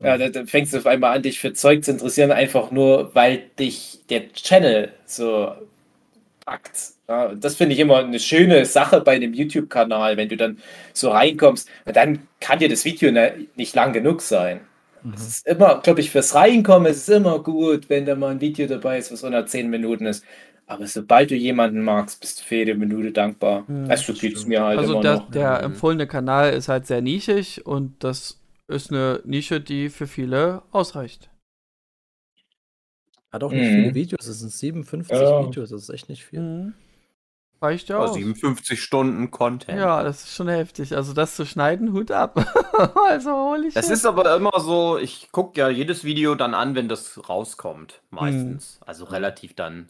Ja, 0.00 0.18
dann, 0.18 0.32
dann 0.32 0.46
fängst 0.46 0.74
du 0.74 0.78
auf 0.78 0.86
einmal 0.86 1.16
an, 1.16 1.22
dich 1.22 1.40
für 1.40 1.52
Zeug 1.54 1.84
zu 1.84 1.92
interessieren, 1.92 2.30
einfach 2.30 2.70
nur, 2.70 3.14
weil 3.14 3.44
dich 3.58 4.00
der 4.10 4.32
Channel 4.32 4.92
so 5.06 5.52
packt. 6.44 6.76
Ja, 7.08 7.34
das 7.34 7.56
finde 7.56 7.74
ich 7.74 7.80
immer 7.80 7.98
eine 7.98 8.18
schöne 8.18 8.66
Sache 8.66 9.00
bei 9.00 9.12
einem 9.14 9.34
YouTube-Kanal, 9.34 10.16
wenn 10.16 10.28
du 10.28 10.36
dann 10.36 10.58
so 10.92 11.10
reinkommst, 11.10 11.68
dann 11.86 12.28
kann 12.40 12.58
dir 12.58 12.68
das 12.68 12.84
Video 12.84 13.12
ne, 13.12 13.46
nicht 13.56 13.74
lang 13.74 13.92
genug 13.92 14.20
sein. 14.20 14.60
Mhm. 15.04 15.12
Es 15.14 15.28
ist 15.28 15.46
immer, 15.46 15.80
glaube 15.80 16.00
ich, 16.00 16.10
fürs 16.10 16.34
Reinkommen 16.34 16.90
ist 16.90 17.08
es 17.08 17.08
immer 17.08 17.38
gut, 17.38 17.88
wenn 17.90 18.06
da 18.06 18.16
mal 18.16 18.32
ein 18.32 18.40
Video 18.40 18.66
dabei 18.66 18.98
ist, 18.98 19.12
was 19.12 19.22
unter 19.22 19.46
10 19.46 19.70
Minuten 19.70 20.06
ist. 20.06 20.24
Aber 20.66 20.86
sobald 20.86 21.30
du 21.30 21.34
jemanden 21.34 21.82
magst, 21.82 22.20
bist 22.20 22.40
du 22.40 22.44
für 22.44 22.56
jede 22.56 22.74
Minute 22.74 23.12
dankbar. 23.12 23.64
Mhm, 23.68 23.90
also 23.90 24.14
geht 24.14 24.34
es 24.34 24.46
mir 24.46 24.62
halt 24.62 24.78
also 24.78 24.94
immer 24.94 25.02
der, 25.02 25.14
noch. 25.16 25.30
der 25.30 25.62
empfohlene 25.62 26.06
Kanal 26.06 26.54
ist 26.54 26.68
halt 26.68 26.86
sehr 26.86 27.02
nischig 27.02 27.66
und 27.66 28.02
das 28.02 28.40
ist 28.66 28.90
eine 28.90 29.20
Nische, 29.24 29.60
die 29.60 29.90
für 29.90 30.06
viele 30.06 30.62
ausreicht. 30.72 31.28
Hat 33.30 33.44
auch 33.44 33.52
nicht 33.52 33.70
mhm. 33.70 33.74
viele 33.74 33.94
Videos, 33.94 34.26
es 34.26 34.38
sind 34.40 34.52
57 34.52 35.12
ja. 35.12 35.46
Videos, 35.46 35.68
das 35.68 35.82
ist 35.82 35.90
echt 35.90 36.08
nicht 36.08 36.24
viel. 36.24 36.40
Mhm. 36.40 36.74
Reicht 37.64 37.88
ja 37.88 37.98
auch. 37.98 38.12
57 38.12 38.78
Stunden 38.78 39.30
Content. 39.30 39.78
Ja, 39.80 40.02
das 40.02 40.24
ist 40.24 40.36
schon 40.36 40.48
heftig. 40.48 40.94
Also 40.94 41.14
das 41.14 41.34
zu 41.34 41.46
schneiden, 41.46 41.94
Hut 41.94 42.10
ab. 42.10 42.36
also 43.08 43.30
hol 43.30 43.64
ich. 43.64 43.72
Das 43.72 43.88
ist 43.88 44.04
aber 44.04 44.36
immer 44.36 44.60
so, 44.60 44.98
ich 44.98 45.32
gucke 45.32 45.58
ja 45.58 45.70
jedes 45.70 46.04
Video 46.04 46.34
dann 46.34 46.52
an, 46.52 46.74
wenn 46.74 46.90
das 46.90 47.26
rauskommt. 47.26 48.02
Meistens. 48.10 48.78
Mhm. 48.80 48.86
Also 48.86 49.04
relativ 49.06 49.54
dann 49.54 49.88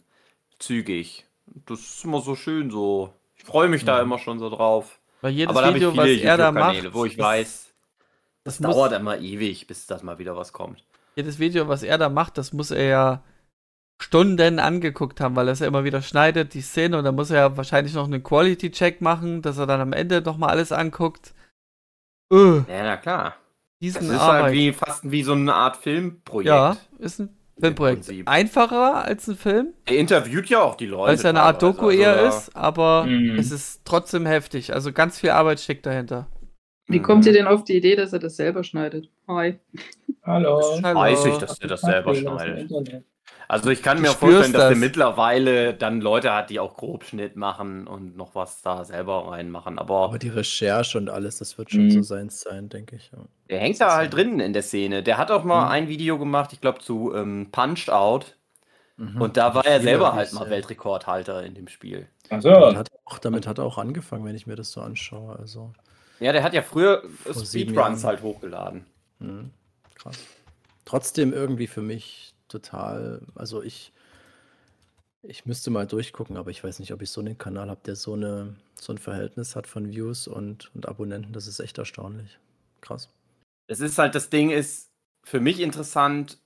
zügig. 0.57 1.25
Das 1.65 1.81
ist 1.81 2.05
immer 2.05 2.21
so 2.21 2.35
schön 2.35 2.71
so. 2.71 3.13
Ich 3.35 3.43
freue 3.43 3.67
mich 3.67 3.81
mhm. 3.81 3.87
da 3.87 4.01
immer 4.01 4.19
schon 4.19 4.39
so 4.39 4.49
drauf. 4.49 4.99
Weil 5.19 5.33
jedes 5.33 5.53
aber 5.53 5.75
Video, 5.75 5.97
was 5.97 6.07
er 6.07 6.37
da 6.37 6.53
macht, 6.53 6.93
wo 6.93 7.03
ich 7.03 7.17
weiß, 7.17 7.73
das, 8.45 8.57
das 8.59 8.71
dauert 8.71 8.93
immer 8.93 9.17
ewig, 9.17 9.67
bis 9.67 9.85
das 9.85 10.01
mal 10.01 10.17
wieder 10.17 10.37
was 10.37 10.53
kommt. 10.53 10.85
Jedes 11.17 11.39
Video, 11.39 11.67
was 11.67 11.83
er 11.83 11.97
da 11.97 12.07
macht, 12.07 12.37
das 12.37 12.53
muss 12.53 12.71
er 12.71 12.85
ja 12.85 13.23
Stunden 14.01 14.59
angeguckt 14.59 15.21
haben, 15.21 15.35
weil 15.35 15.47
er 15.47 15.53
es 15.53 15.59
ja 15.59 15.67
immer 15.67 15.83
wieder 15.83 16.01
schneidet, 16.01 16.53
die 16.53 16.61
Szene, 16.61 16.97
und 16.97 17.05
dann 17.05 17.15
muss 17.15 17.31
er 17.31 17.37
ja 17.37 17.57
wahrscheinlich 17.57 17.93
noch 17.93 18.05
einen 18.05 18.23
Quality-Check 18.23 19.01
machen, 19.01 19.41
dass 19.41 19.57
er 19.57 19.67
dann 19.67 19.81
am 19.81 19.93
Ende 19.93 20.21
nochmal 20.21 20.49
alles 20.49 20.71
anguckt. 20.71 21.33
Öh. 22.31 22.61
Ja, 22.67 22.83
na 22.83 22.97
klar. 22.97 23.35
Diesen 23.81 24.07
das 24.07 24.15
ist 24.15 24.21
Arbeit. 24.21 24.43
halt 24.43 24.53
wie, 24.53 24.73
fast 24.73 25.11
wie 25.11 25.23
so 25.23 25.33
eine 25.33 25.53
Art 25.53 25.77
Filmprojekt. 25.77 26.47
Ja, 26.47 26.77
ist 26.99 27.19
ein 27.19 27.29
Filmprojekt. 27.59 28.11
Einfacher 28.25 29.05
als 29.05 29.27
ein 29.27 29.35
Film. 29.35 29.73
Er 29.85 29.97
interviewt 29.97 30.49
ja 30.49 30.61
auch 30.61 30.75
die 30.75 30.87
Leute. 30.87 31.07
Weil 31.07 31.15
es 31.15 31.23
ja 31.23 31.29
eine 31.29 31.41
Art 31.41 31.61
Doku 31.61 31.87
also, 31.87 31.97
eher 31.97 32.27
ist, 32.27 32.55
aber 32.55 33.05
mhm. 33.05 33.37
es 33.37 33.51
ist 33.51 33.81
trotzdem 33.85 34.25
heftig. 34.25 34.73
Also 34.73 34.91
ganz 34.91 35.19
viel 35.19 35.29
Arbeit 35.29 35.59
steckt 35.59 35.85
dahinter. 35.85 36.27
Wie 36.87 37.01
kommt 37.01 37.25
ihr 37.25 37.33
denn 37.33 37.47
auf 37.47 37.63
die 37.63 37.77
Idee, 37.77 37.95
dass 37.95 38.13
er 38.13 38.19
das 38.19 38.35
selber 38.35 38.63
schneidet? 38.63 39.09
Hi. 39.27 39.57
Hallo. 40.23 40.61
Hallo. 40.83 40.99
Weiß 40.99 41.25
ich, 41.25 41.37
dass 41.37 41.59
er 41.59 41.67
das 41.67 41.81
selber 41.81 42.13
schneidet. 42.13 42.71
Also 43.47 43.69
ich 43.69 43.83
kann 43.83 44.01
mir 44.01 44.09
vorstellen, 44.09 44.53
dass 44.53 44.63
das. 44.63 44.71
er 44.71 44.75
mittlerweile 44.77 45.73
dann 45.73 46.01
Leute 46.01 46.33
hat, 46.33 46.49
die 46.49 46.59
auch 46.59 46.75
Grobschnitt 46.75 47.35
machen 47.35 47.87
und 47.87 48.15
noch 48.15 48.35
was 48.35 48.61
da 48.61 48.83
selber 48.83 49.31
reinmachen. 49.31 49.77
Aber, 49.77 50.05
aber 50.05 50.19
die 50.19 50.29
Recherche 50.29 50.97
und 50.97 51.09
alles, 51.09 51.37
das 51.37 51.57
wird 51.57 51.71
schon 51.71 51.85
mhm. 51.85 51.91
so 51.91 52.01
sein 52.01 52.29
sein, 52.29 52.69
denke 52.69 52.95
ich. 52.95 53.11
Ja. 53.11 53.19
Der 53.49 53.59
hängt 53.59 53.79
da 53.79 53.95
halt 53.95 54.13
drin 54.13 54.39
in 54.39 54.53
der 54.53 54.63
Szene. 54.63 55.03
Der 55.03 55.17
hat 55.17 55.31
auch 55.31 55.43
mal 55.43 55.65
mhm. 55.65 55.71
ein 55.71 55.87
Video 55.87 56.17
gemacht, 56.17 56.53
ich 56.53 56.61
glaube 56.61 56.79
zu 56.79 57.13
ähm, 57.13 57.49
Punched 57.51 57.89
Out. 57.89 58.35
Mhm. 58.97 59.21
Und 59.21 59.37
da 59.37 59.53
war 59.53 59.65
er 59.65 59.81
selber 59.81 60.13
halt 60.13 60.33
mal 60.33 60.49
Weltrekordhalter 60.49 61.43
in 61.43 61.53
dem 61.53 61.67
Spiel. 61.67 62.07
Ach 62.29 62.41
so. 62.41 62.49
damit, 62.49 62.77
hat 62.77 62.89
auch, 63.03 63.19
damit 63.19 63.47
hat 63.47 63.57
er 63.57 63.65
auch 63.65 63.77
angefangen, 63.77 64.25
wenn 64.25 64.35
ich 64.35 64.47
mir 64.47 64.55
das 64.55 64.71
so 64.71 64.81
anschaue. 64.81 65.37
Also. 65.37 65.73
Ja, 66.19 66.31
der 66.31 66.43
hat 66.43 66.53
ja 66.53 66.61
früher 66.61 67.03
Speedruns 67.29 68.03
halt 68.03 68.21
hochgeladen. 68.21 68.85
Mhm. 69.19 69.51
Krass. 69.95 70.17
Trotzdem 70.85 71.33
irgendwie 71.33 71.67
für 71.67 71.81
mich 71.81 72.34
total, 72.55 73.21
also 73.35 73.61
ich, 73.61 73.91
ich 75.23 75.45
müsste 75.45 75.71
mal 75.71 75.87
durchgucken, 75.87 76.37
aber 76.37 76.51
ich 76.51 76.63
weiß 76.63 76.79
nicht, 76.79 76.93
ob 76.93 77.01
ich 77.01 77.09
so 77.09 77.21
einen 77.21 77.37
Kanal 77.37 77.69
habe, 77.69 77.81
der 77.85 77.95
so, 77.95 78.13
eine, 78.13 78.55
so 78.75 78.93
ein 78.93 78.97
Verhältnis 78.97 79.55
hat 79.55 79.67
von 79.67 79.91
Views 79.91 80.27
und, 80.27 80.73
und 80.73 80.87
Abonnenten. 80.87 81.33
Das 81.33 81.47
ist 81.47 81.59
echt 81.59 81.77
erstaunlich. 81.77 82.39
Krass. 82.81 83.09
Es 83.67 83.79
ist 83.79 83.97
halt, 83.97 84.15
das 84.15 84.29
Ding 84.29 84.51
ist 84.51 84.91
für 85.23 85.39
mich 85.39 85.59
interessant. 85.59 86.37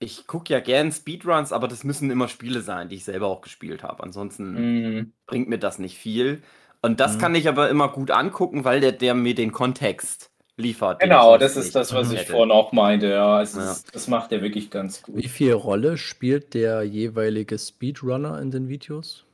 Ich 0.00 0.26
gucke 0.26 0.52
ja 0.52 0.60
gern 0.60 0.92
Speedruns, 0.92 1.52
aber 1.52 1.68
das 1.68 1.84
müssen 1.84 2.10
immer 2.10 2.28
Spiele 2.28 2.60
sein, 2.62 2.88
die 2.88 2.96
ich 2.96 3.04
selber 3.04 3.28
auch 3.28 3.40
gespielt 3.42 3.82
habe. 3.82 4.02
Ansonsten 4.02 4.98
mm. 4.98 5.12
bringt 5.26 5.48
mir 5.48 5.58
das 5.58 5.78
nicht 5.78 5.96
viel. 5.98 6.42
Und 6.82 7.00
das 7.00 7.16
mm. 7.16 7.20
kann 7.20 7.34
ich 7.34 7.48
aber 7.48 7.68
immer 7.68 7.88
gut 7.88 8.10
angucken, 8.10 8.64
weil 8.64 8.80
der, 8.80 8.92
der 8.92 9.14
mir 9.14 9.34
den 9.34 9.52
Kontext 9.52 10.30
liefert. 10.56 11.00
Genau, 11.00 11.38
das 11.38 11.56
ist 11.56 11.74
das, 11.74 11.94
was 11.94 12.12
ich 12.12 12.26
vorhin 12.26 12.50
auch 12.50 12.72
meinte. 12.72 13.08
Ja, 13.08 13.36
also 13.36 13.60
ja. 13.60 13.76
das 13.92 14.08
macht 14.08 14.32
er 14.32 14.42
wirklich 14.42 14.70
ganz 14.70 15.02
gut. 15.02 15.16
Wie 15.16 15.28
viel 15.28 15.52
Rolle 15.52 15.96
spielt 15.96 16.54
der 16.54 16.82
jeweilige 16.82 17.58
Speedrunner 17.58 18.40
in 18.40 18.50
den 18.50 18.68
Videos? 18.68 19.24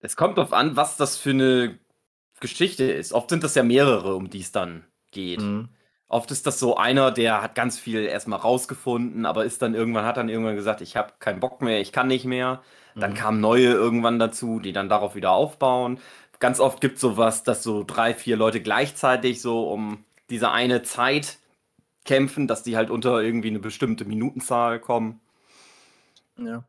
Es 0.00 0.16
kommt 0.16 0.38
darauf 0.38 0.52
an, 0.52 0.76
was 0.76 0.96
das 0.96 1.16
für 1.16 1.30
eine 1.30 1.78
Geschichte 2.40 2.84
ist. 2.84 3.12
Oft 3.12 3.30
sind 3.30 3.44
das 3.44 3.54
ja 3.54 3.62
mehrere, 3.62 4.14
um 4.14 4.30
die 4.30 4.40
es 4.40 4.52
dann 4.52 4.84
geht. 5.10 5.40
Mhm. 5.40 5.68
Oft 6.08 6.30
ist 6.32 6.46
das 6.46 6.58
so 6.58 6.76
einer, 6.76 7.12
der 7.12 7.40
hat 7.40 7.54
ganz 7.54 7.78
viel 7.78 8.04
erstmal 8.04 8.40
rausgefunden, 8.40 9.26
aber 9.26 9.44
ist 9.44 9.62
dann 9.62 9.74
irgendwann, 9.74 10.04
hat 10.04 10.16
dann 10.16 10.28
irgendwann 10.28 10.56
gesagt, 10.56 10.80
ich 10.80 10.96
habe 10.96 11.12
keinen 11.20 11.38
Bock 11.38 11.62
mehr, 11.62 11.80
ich 11.80 11.92
kann 11.92 12.08
nicht 12.08 12.24
mehr. 12.24 12.62
Dann 12.96 13.12
mhm. 13.12 13.14
kamen 13.14 13.40
neue 13.40 13.68
irgendwann 13.68 14.18
dazu, 14.18 14.58
die 14.58 14.72
dann 14.72 14.88
darauf 14.88 15.14
wieder 15.14 15.30
aufbauen. 15.30 16.00
Ganz 16.40 16.58
oft 16.58 16.80
gibt 16.80 16.96
es 16.96 17.00
sowas, 17.00 17.42
dass 17.44 17.62
so 17.62 17.84
drei, 17.86 18.14
vier 18.14 18.36
Leute 18.36 18.60
gleichzeitig 18.60 19.40
so 19.40 19.70
um 19.70 20.04
diese 20.30 20.50
eine 20.50 20.82
Zeit 20.82 21.38
kämpfen, 22.04 22.48
dass 22.48 22.62
die 22.62 22.76
halt 22.76 22.90
unter 22.90 23.22
irgendwie 23.22 23.48
eine 23.48 23.58
bestimmte 23.60 24.04
Minutenzahl 24.04 24.80
kommen. 24.80 25.20
Ja. 26.38 26.64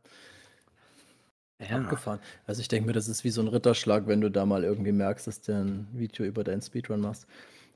Ja. 1.60 1.78
Abgefahren. 1.78 2.20
Also 2.48 2.62
ich 2.62 2.68
denke 2.68 2.88
mir, 2.88 2.94
das 2.94 3.08
ist 3.08 3.24
wie 3.24 3.30
so 3.30 3.42
ein 3.42 3.48
Ritterschlag, 3.48 4.08
wenn 4.08 4.20
du 4.20 4.30
da 4.30 4.46
mal 4.46 4.64
irgendwie 4.64 4.92
merkst, 4.92 5.28
dass 5.28 5.42
du 5.42 5.54
ein 5.54 5.88
Video 5.94 6.26
über 6.26 6.44
deinen 6.44 6.62
Speedrun 6.62 7.02
machst. 7.02 7.28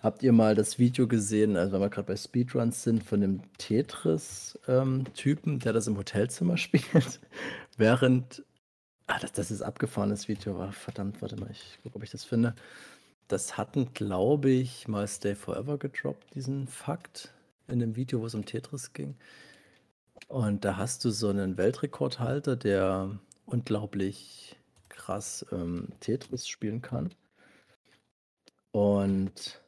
Habt 0.02 0.24
ihr 0.24 0.34
mal 0.34 0.56
das 0.56 0.80
Video 0.80 1.08
gesehen, 1.08 1.56
also 1.56 1.74
wenn 1.74 1.82
wir 1.82 1.90
gerade 1.90 2.08
bei 2.08 2.18
Speedruns 2.18 2.84
sind, 2.84 3.04
von 3.04 3.22
dem 3.22 3.42
Tetris-Typen, 3.58 5.54
ähm, 5.54 5.60
der 5.60 5.74
das 5.74 5.88
im 5.88 5.98
Hotelzimmer 5.98 6.58
spielt, 6.58 7.20
während. 7.78 8.44
Ah, 9.08 9.20
das, 9.20 9.34
das 9.34 9.52
ist 9.52 9.62
abgefahrenes 9.62 10.28
Video, 10.28 10.58
war 10.58 10.72
verdammt, 10.72 11.22
warte 11.22 11.36
mal, 11.36 11.52
ich 11.52 11.80
gucke, 11.84 11.96
ob 11.98 12.04
ich 12.04 12.10
das 12.10 12.24
finde. 12.24 12.56
Das 13.28 13.58
hatten, 13.58 13.94
glaube 13.94 14.50
ich, 14.50 14.88
mal 14.88 15.08
Stay 15.08 15.36
Forever 15.36 15.78
gedroppt, 15.78 16.36
diesen 16.36 16.68
Fakt, 16.68 17.34
in 17.68 17.80
dem 17.80 17.96
Video, 17.96 18.22
wo 18.22 18.26
es 18.26 18.36
um 18.36 18.46
Tetris 18.46 18.94
ging. 18.94 19.16
Und 20.28 20.66
da 20.66 20.78
hast 20.78 21.06
du 21.06 21.12
so 21.12 21.30
einen 21.30 21.58
Weltrekordhalter, 21.58 22.56
der 22.56 23.20
unglaublich 23.46 24.58
krass 24.90 25.46
ähm, 25.52 25.90
Tetris 26.00 26.48
spielen 26.48 26.82
kann. 26.82 27.14
Und 28.72 29.62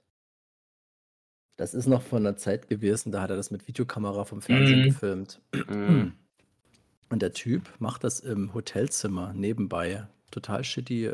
das 1.57 1.73
ist 1.73 1.87
noch 1.87 2.01
von 2.01 2.25
einer 2.25 2.37
Zeit 2.37 2.69
gewesen, 2.69 3.11
da 3.11 3.21
hat 3.21 3.29
er 3.29 3.35
das 3.35 3.51
mit 3.51 3.67
Videokamera 3.67 4.25
vom 4.25 4.41
Fernsehen 4.41 4.81
mhm. 4.81 4.85
gefilmt. 4.85 5.41
Mhm. 5.67 6.13
Und 7.09 7.21
der 7.21 7.33
Typ 7.33 7.69
macht 7.79 8.03
das 8.03 8.19
im 8.19 8.53
Hotelzimmer 8.53 9.33
nebenbei. 9.33 10.07
Total 10.31 10.63
shitty 10.63 11.11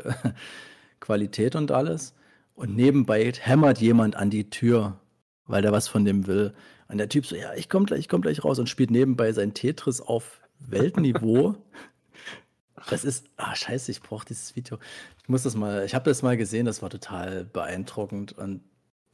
Qualität 1.00 1.54
und 1.54 1.70
alles. 1.70 2.14
Und 2.54 2.74
nebenbei 2.76 3.32
hämmert 3.38 3.80
jemand 3.80 4.16
an 4.16 4.30
die 4.30 4.50
Tür, 4.50 5.00
weil 5.46 5.62
der 5.62 5.72
was 5.72 5.88
von 5.88 6.04
dem 6.04 6.26
will. 6.26 6.54
Und 6.88 6.98
der 6.98 7.08
Typ 7.08 7.26
so, 7.26 7.36
ja, 7.36 7.54
ich 7.54 7.68
komm 7.68 7.86
gleich, 7.86 8.00
ich 8.00 8.08
komm 8.08 8.22
gleich 8.22 8.44
raus 8.44 8.58
und 8.58 8.68
spielt 8.68 8.90
nebenbei 8.90 9.32
sein 9.32 9.54
Tetris 9.54 10.00
auf 10.00 10.40
Weltniveau. 10.60 11.56
das 12.90 13.04
ist, 13.04 13.26
ah, 13.36 13.54
scheiße, 13.54 13.90
ich 13.90 14.02
brauche 14.02 14.26
dieses 14.26 14.54
Video. 14.56 14.78
Ich 15.22 15.28
muss 15.28 15.42
das 15.42 15.54
mal, 15.56 15.84
ich 15.84 15.94
habe 15.94 16.08
das 16.08 16.22
mal 16.22 16.36
gesehen, 16.36 16.66
das 16.66 16.82
war 16.82 16.90
total 16.90 17.44
beeindruckend. 17.44 18.32
Und 18.32 18.62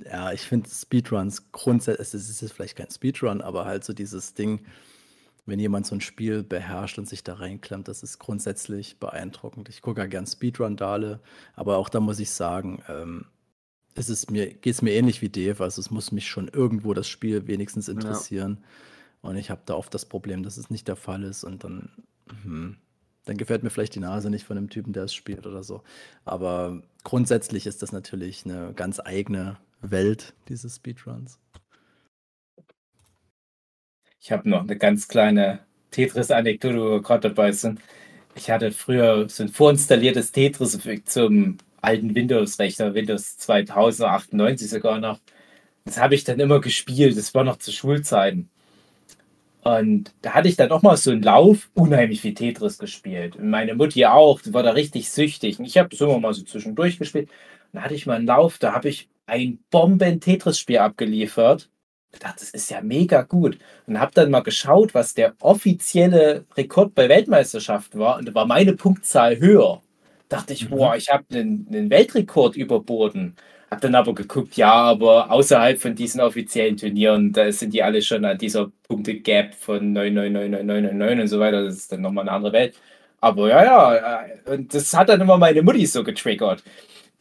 ja, 0.04 0.32
ich 0.32 0.42
finde 0.42 0.68
Speedruns 0.68 1.52
grundsätzlich, 1.52 2.14
es 2.14 2.42
ist 2.42 2.52
vielleicht 2.52 2.76
kein 2.76 2.90
Speedrun, 2.90 3.40
aber 3.40 3.64
halt 3.64 3.84
so 3.84 3.92
dieses 3.92 4.34
Ding, 4.34 4.64
wenn 5.46 5.58
jemand 5.58 5.86
so 5.86 5.94
ein 5.94 6.00
Spiel 6.00 6.42
beherrscht 6.42 6.98
und 6.98 7.08
sich 7.08 7.24
da 7.24 7.34
reinklemmt, 7.34 7.88
das 7.88 8.02
ist 8.02 8.18
grundsätzlich 8.18 8.98
beeindruckend. 8.98 9.68
Ich 9.68 9.82
gucke 9.82 10.00
ja 10.00 10.06
gern 10.06 10.26
Speedrun-Dale, 10.26 11.20
aber 11.54 11.76
auch 11.76 11.88
da 11.88 12.00
muss 12.00 12.20
ich 12.20 12.30
sagen, 12.30 12.82
ähm, 12.88 13.26
es 13.94 14.08
ist 14.08 14.30
mir, 14.30 14.52
geht 14.52 14.74
es 14.74 14.82
mir 14.82 14.92
ähnlich 14.92 15.22
wie 15.22 15.28
Dave, 15.28 15.62
also 15.62 15.80
es 15.80 15.90
muss 15.90 16.12
mich 16.12 16.28
schon 16.28 16.48
irgendwo 16.48 16.94
das 16.94 17.08
Spiel 17.08 17.46
wenigstens 17.46 17.88
interessieren. 17.88 18.58
Ja. 18.60 19.30
Und 19.30 19.36
ich 19.36 19.50
habe 19.50 19.62
da 19.66 19.74
oft 19.74 19.92
das 19.92 20.06
Problem, 20.06 20.42
dass 20.42 20.56
es 20.56 20.70
nicht 20.70 20.88
der 20.88 20.96
Fall 20.96 21.24
ist 21.24 21.44
und 21.44 21.64
dann, 21.64 21.90
hm, 22.42 22.76
dann 23.26 23.36
gefällt 23.36 23.62
mir 23.62 23.70
vielleicht 23.70 23.94
die 23.94 24.00
Nase 24.00 24.30
nicht 24.30 24.44
von 24.44 24.56
dem 24.56 24.70
Typen, 24.70 24.92
der 24.92 25.04
es 25.04 25.14
spielt 25.14 25.46
oder 25.46 25.62
so. 25.62 25.82
Aber 26.24 26.82
grundsätzlich 27.04 27.66
ist 27.66 27.82
das 27.82 27.92
natürlich 27.92 28.44
eine 28.46 28.72
ganz 28.74 29.00
eigene 29.00 29.58
Welt, 29.82 30.34
diese 30.48 30.70
Speedruns. 30.70 31.38
Ich 34.20 34.30
habe 34.32 34.48
noch 34.48 34.60
eine 34.60 34.76
ganz 34.76 35.08
kleine 35.08 35.60
Tetris-Anekdote, 35.92 36.78
wo 36.78 36.90
wir 36.92 37.02
gerade 37.02 37.28
dabei 37.30 37.52
sind. 37.52 37.80
Ich 38.34 38.50
hatte 38.50 38.70
früher 38.70 39.28
so 39.28 39.42
ein 39.42 39.48
vorinstalliertes 39.48 40.32
Tetris 40.32 40.78
zum 41.06 41.56
alten 41.80 42.14
Windows-Rechner, 42.14 42.94
Windows 42.94 43.38
2098 43.38 44.68
sogar 44.68 44.98
noch. 45.00 45.18
Das 45.86 45.98
habe 45.98 46.14
ich 46.14 46.24
dann 46.24 46.38
immer 46.38 46.60
gespielt. 46.60 47.16
Das 47.16 47.34
war 47.34 47.44
noch 47.44 47.56
zu 47.56 47.72
Schulzeiten. 47.72 48.50
Und 49.62 50.12
da 50.22 50.34
hatte 50.34 50.48
ich 50.48 50.56
dann 50.56 50.70
auch 50.70 50.82
mal 50.82 50.96
so 50.96 51.10
einen 51.10 51.22
Lauf, 51.22 51.70
unheimlich 51.74 52.20
viel 52.20 52.34
Tetris 52.34 52.78
gespielt. 52.78 53.36
Und 53.36 53.48
meine 53.50 53.74
Mutti 53.74 54.04
auch, 54.06 54.40
die 54.42 54.52
war 54.54 54.62
da 54.62 54.72
richtig 54.72 55.10
süchtig. 55.10 55.58
Und 55.58 55.64
ich 55.64 55.78
habe 55.78 55.88
das 55.88 56.00
immer 56.00 56.20
mal 56.20 56.34
so 56.34 56.42
zwischendurch 56.42 56.98
gespielt. 56.98 57.28
Und 57.72 57.78
da 57.78 57.82
hatte 57.82 57.94
ich 57.94 58.06
mal 58.06 58.16
einen 58.16 58.26
Lauf, 58.26 58.58
da 58.58 58.74
habe 58.74 58.90
ich 58.90 59.08
ein 59.26 59.58
Bomben-Tetris-Spiel 59.70 60.78
abgeliefert. 60.78 61.70
Ich 62.12 62.18
dachte, 62.18 62.40
das 62.40 62.50
ist 62.50 62.70
ja 62.70 62.80
mega 62.80 63.22
gut. 63.22 63.58
Und 63.86 64.00
habe 64.00 64.12
dann 64.14 64.30
mal 64.30 64.42
geschaut, 64.42 64.94
was 64.94 65.14
der 65.14 65.34
offizielle 65.40 66.44
Rekord 66.56 66.94
bei 66.94 67.08
Weltmeisterschaft 67.08 67.96
war. 67.96 68.18
Und 68.18 68.28
da 68.28 68.34
war 68.34 68.46
meine 68.46 68.74
Punktzahl 68.74 69.38
höher. 69.38 69.80
Dachte 70.28 70.52
ich, 70.52 70.68
mhm. 70.68 70.76
boah, 70.76 70.96
ich 70.96 71.08
habe 71.10 71.24
einen, 71.32 71.66
einen 71.68 71.90
Weltrekord 71.90 72.56
überboten. 72.56 73.36
Hab 73.70 73.80
dann 73.80 73.94
aber 73.94 74.14
geguckt, 74.14 74.56
ja, 74.56 74.72
aber 74.72 75.30
außerhalb 75.30 75.80
von 75.80 75.94
diesen 75.94 76.20
offiziellen 76.20 76.76
Turnieren, 76.76 77.32
da 77.32 77.52
sind 77.52 77.72
die 77.72 77.82
alle 77.82 78.02
schon 78.02 78.24
an 78.24 78.36
dieser 78.36 78.72
Punkte-Gap 78.88 79.54
von 79.54 79.92
99999 79.92 81.20
und 81.22 81.28
so 81.28 81.40
weiter. 81.40 81.64
Das 81.64 81.76
ist 81.76 81.92
dann 81.92 82.00
nochmal 82.00 82.24
eine 82.28 82.32
andere 82.32 82.52
Welt. 82.52 82.74
Aber 83.20 83.48
ja, 83.48 83.64
ja, 83.64 84.24
äh, 84.24 84.50
und 84.52 84.74
das 84.74 84.92
hat 84.94 85.08
dann 85.08 85.20
immer 85.20 85.38
meine 85.38 85.62
Mutti 85.62 85.86
so 85.86 86.02
getriggert. 86.02 86.64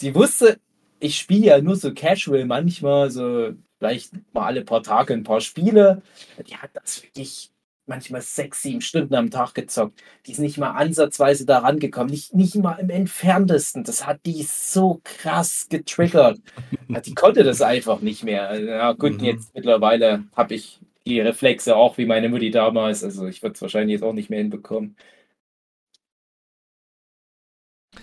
Die 0.01 0.15
wusste, 0.15 0.59
ich 0.99 1.17
spiele 1.17 1.47
ja 1.47 1.61
nur 1.61 1.75
so 1.75 1.93
casual 1.93 2.45
manchmal, 2.45 3.11
so 3.11 3.53
vielleicht 3.80 4.11
mal 4.34 4.45
alle 4.45 4.63
paar 4.63 4.84
Tage 4.84 5.13
ein 5.13 5.23
paar 5.23 5.41
Spiele. 5.41 6.01
Die 6.47 6.55
hat 6.55 6.71
das 6.73 7.01
wirklich 7.01 7.51
manchmal 7.89 8.21
sechs, 8.21 8.61
sieben 8.61 8.82
Stunden 8.82 9.15
am 9.15 9.32
Tag 9.32 9.55
gezockt. 9.55 10.01
Die 10.25 10.32
ist 10.32 10.39
nicht 10.39 10.57
mal 10.57 10.71
ansatzweise 10.71 11.45
da 11.45 11.59
rangekommen, 11.59 12.11
nicht, 12.11 12.36
nicht 12.36 12.55
mal 12.55 12.75
im 12.75 12.89
entferntesten. 12.89 13.84
Das 13.84 14.05
hat 14.05 14.19
die 14.25 14.43
so 14.43 15.01
krass 15.03 15.67
getriggert. 15.69 16.39
die 17.05 17.15
konnte 17.15 17.43
das 17.43 17.61
einfach 17.61 17.99
nicht 18.01 18.23
mehr. 18.23 18.57
Ja, 18.59 18.93
gut, 18.93 19.19
mhm. 19.19 19.25
jetzt 19.25 19.55
mittlerweile 19.55 20.25
habe 20.36 20.53
ich 20.53 20.80
die 21.05 21.19
Reflexe 21.19 21.75
auch 21.75 21.97
wie 21.97 22.05
meine 22.05 22.30
Mutti 22.30 22.51
damals. 22.51 23.03
Also 23.03 23.25
ich 23.25 23.41
würde 23.41 23.55
es 23.55 23.61
wahrscheinlich 23.61 23.93
jetzt 23.95 24.03
auch 24.03 24.13
nicht 24.13 24.30
mehr 24.30 24.39
hinbekommen. 24.39 24.95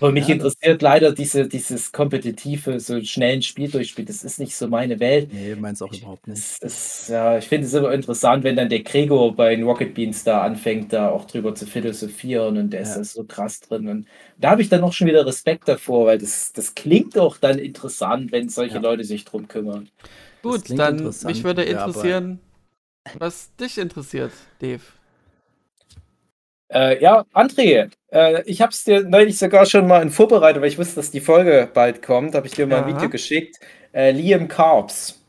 Aber 0.01 0.13
mich 0.13 0.29
ja, 0.29 0.35
interessiert 0.35 0.83
leider 0.83 1.13
diese, 1.13 1.49
dieses 1.49 1.93
kompetitive, 1.93 2.81
so 2.81 3.01
schnellen 3.03 3.43
Spieldurchspiel. 3.43 4.05
Das 4.05 4.25
ist 4.25 4.39
nicht 4.39 4.55
so 4.55 4.69
meine 4.69 5.01
Welt. 5.01 5.33
Nee, 5.33 5.55
meins 5.55 5.81
auch 5.83 5.93
überhaupt 5.93 6.27
nicht. 6.27 6.39
Das, 6.39 6.59
das, 6.61 7.09
ja, 7.09 7.39
ich 7.39 7.47
finde 7.47 7.67
es 7.67 7.75
immer 7.75 7.93
interessant, 7.93 8.45
wenn 8.45 8.57
dann 8.57 8.69
der 8.69 8.83
Gregor 8.83 9.35
bei 9.35 9.55
den 9.57 9.65
Rocket 9.65 9.95
Beans 9.95 10.25
da 10.25 10.43
anfängt, 10.43 10.93
da 10.93 11.11
auch 11.11 11.25
drüber 11.25 11.55
zu 11.55 11.67
philosophieren 11.67 12.59
und 12.59 12.71
der 12.71 12.83
ja. 12.83 12.87
ist 12.87 12.97
da 12.97 13.05
so 13.05 13.25
krass 13.25 13.61
drin. 13.61 13.89
Und 13.89 14.07
da 14.39 14.51
habe 14.51 14.63
ich 14.63 14.69
dann 14.69 14.83
auch 14.83 14.93
schon 14.93 15.07
wieder 15.07 15.25
Respekt 15.27 15.69
davor, 15.69 16.07
weil 16.07 16.19
das, 16.19 16.53
das 16.53 16.75
klingt 16.75 17.17
doch 17.17 17.39
dann 17.39 17.59
interessant, 17.59 18.33
wenn 18.33 18.49
solche 18.49 18.77
ja. 18.77 18.81
Leute 18.81 19.05
sich 19.05 19.25
drum 19.25 19.49
kümmern. 19.49 19.89
Gut, 20.43 20.79
dann 20.79 21.13
mich 21.25 21.43
würde 21.43 21.65
interessieren, 21.65 22.41
was 23.19 23.55
dich 23.57 23.79
interessiert, 23.79 24.33
Dave. 24.61 24.83
Äh, 26.69 27.01
ja, 27.01 27.25
André, 27.33 27.91
äh, 28.11 28.43
ich 28.45 28.61
habe 28.61 28.73
es 28.73 28.85
dir 28.85 29.03
neulich 29.03 29.39
sogar 29.39 29.67
schon 29.67 29.87
mal 29.87 30.03
in 30.03 30.11
Vorbereitung, 30.11 30.63
weil 30.63 30.69
ich 30.69 30.79
wusste, 30.79 30.97
dass 30.97 31.11
die 31.11 31.21
Folge 31.21 31.69
bald 31.73 32.03
kommt, 32.03 32.35
habe 32.35 32.47
ich 32.47 32.55
dir 32.55 32.67
mal 32.67 32.83
ein 32.83 32.95
Video 32.95 33.09
geschickt. 33.09 33.57
Äh, 33.93 34.11
Liam 34.11 34.49
Carbs. 34.49 35.23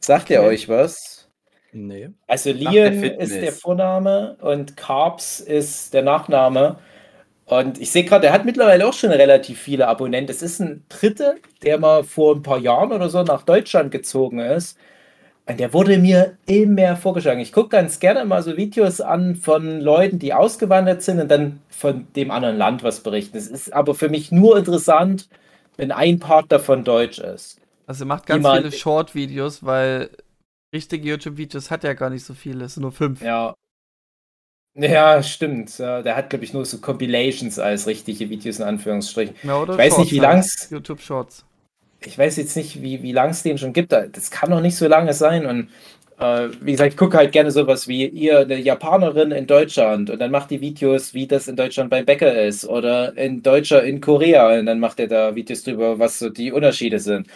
Sagt 0.00 0.24
okay. 0.24 0.34
ihr 0.34 0.42
euch 0.42 0.68
was? 0.68 1.28
Nee. 1.72 2.10
Also 2.26 2.52
Liam 2.52 3.02
ist 3.02 3.34
der 3.34 3.52
Vorname 3.52 4.36
und 4.40 4.76
Carbs 4.76 5.40
ist 5.40 5.94
der 5.94 6.02
Nachname. 6.02 6.78
Und 7.46 7.80
ich 7.80 7.90
sehe 7.90 8.04
gerade, 8.04 8.28
er 8.28 8.32
hat 8.32 8.44
mittlerweile 8.44 8.86
auch 8.86 8.92
schon 8.92 9.10
relativ 9.10 9.60
viele 9.60 9.88
Abonnenten. 9.88 10.30
Es 10.30 10.42
ist 10.42 10.60
ein 10.60 10.84
Dritte, 10.88 11.36
der 11.62 11.78
mal 11.78 12.04
vor 12.04 12.34
ein 12.34 12.42
paar 12.42 12.58
Jahren 12.58 12.92
oder 12.92 13.08
so 13.08 13.22
nach 13.22 13.42
Deutschland 13.42 13.90
gezogen 13.90 14.38
ist. 14.38 14.78
Der 15.46 15.74
wurde 15.74 15.98
mir 15.98 16.38
immer 16.46 16.96
vorgeschlagen. 16.96 17.40
Ich 17.40 17.52
gucke 17.52 17.68
ganz 17.68 18.00
gerne 18.00 18.24
mal 18.24 18.42
so 18.42 18.56
Videos 18.56 19.02
an 19.02 19.36
von 19.36 19.78
Leuten, 19.78 20.18
die 20.18 20.32
ausgewandert 20.32 21.02
sind 21.02 21.20
und 21.20 21.28
dann 21.30 21.60
von 21.68 22.06
dem 22.16 22.30
anderen 22.30 22.56
Land 22.56 22.82
was 22.82 23.00
berichten. 23.00 23.36
Es 23.36 23.48
ist 23.48 23.72
aber 23.72 23.94
für 23.94 24.08
mich 24.08 24.32
nur 24.32 24.56
interessant, 24.56 25.28
wenn 25.76 25.92
ein 25.92 26.18
Part 26.18 26.50
davon 26.50 26.82
deutsch 26.82 27.18
ist. 27.18 27.60
Also 27.86 28.04
er 28.04 28.06
macht 28.06 28.24
ganz 28.24 28.48
viele 28.48 28.72
Short-Videos, 28.72 29.62
weil 29.62 30.08
richtige 30.74 31.08
YouTube-Videos 31.10 31.70
hat 31.70 31.84
er 31.84 31.94
gar 31.94 32.08
nicht 32.08 32.24
so 32.24 32.32
viele, 32.32 32.64
es 32.64 32.74
sind 32.74 32.82
nur 32.82 32.92
fünf. 32.92 33.20
Ja. 33.20 33.54
Ja, 34.76 35.22
stimmt. 35.22 35.78
Der 35.78 36.16
hat, 36.16 36.30
glaube 36.30 36.46
ich, 36.46 36.54
nur 36.54 36.64
so 36.64 36.78
Compilations 36.78 37.58
als 37.58 37.86
richtige 37.86 38.30
Videos 38.30 38.60
in 38.60 38.64
Anführungsstrichen. 38.64 39.36
Ja, 39.42 39.62
ich 39.62 39.68
weiß 39.68 39.94
Shorts 39.94 39.98
nicht, 39.98 40.12
wie 40.12 40.20
lang 40.20 40.38
es. 40.38 40.70
YouTube 40.70 41.00
Shorts 41.00 41.44
ich 42.06 42.18
weiß 42.18 42.36
jetzt 42.36 42.56
nicht, 42.56 42.82
wie, 42.82 43.02
wie 43.02 43.12
lang 43.12 43.30
es 43.30 43.42
den 43.42 43.58
schon 43.58 43.72
gibt. 43.72 43.92
Das 43.92 44.30
kann 44.30 44.50
noch 44.50 44.60
nicht 44.60 44.76
so 44.76 44.86
lange 44.86 45.12
sein. 45.12 45.46
Und 45.46 45.68
äh, 46.18 46.48
wie 46.60 46.72
gesagt, 46.72 46.92
ich 46.92 46.96
gucke 46.96 47.16
halt 47.16 47.32
gerne 47.32 47.50
sowas 47.50 47.88
wie 47.88 48.06
ihr, 48.06 48.40
eine 48.40 48.58
Japanerin 48.58 49.32
in 49.32 49.46
Deutschland 49.46 50.10
und 50.10 50.18
dann 50.18 50.30
macht 50.30 50.50
die 50.50 50.60
Videos, 50.60 51.14
wie 51.14 51.26
das 51.26 51.48
in 51.48 51.56
Deutschland 51.56 51.90
beim 51.90 52.04
Bäcker 52.04 52.42
ist. 52.42 52.66
Oder 52.66 53.14
ein 53.16 53.42
Deutscher 53.42 53.82
in 53.84 54.00
Korea 54.00 54.58
und 54.58 54.66
dann 54.66 54.80
macht 54.80 55.00
er 55.00 55.08
da 55.08 55.34
Videos 55.34 55.62
drüber, 55.62 55.98
was 55.98 56.18
so 56.18 56.30
die 56.30 56.52
Unterschiede 56.52 56.98
sind. 56.98 57.26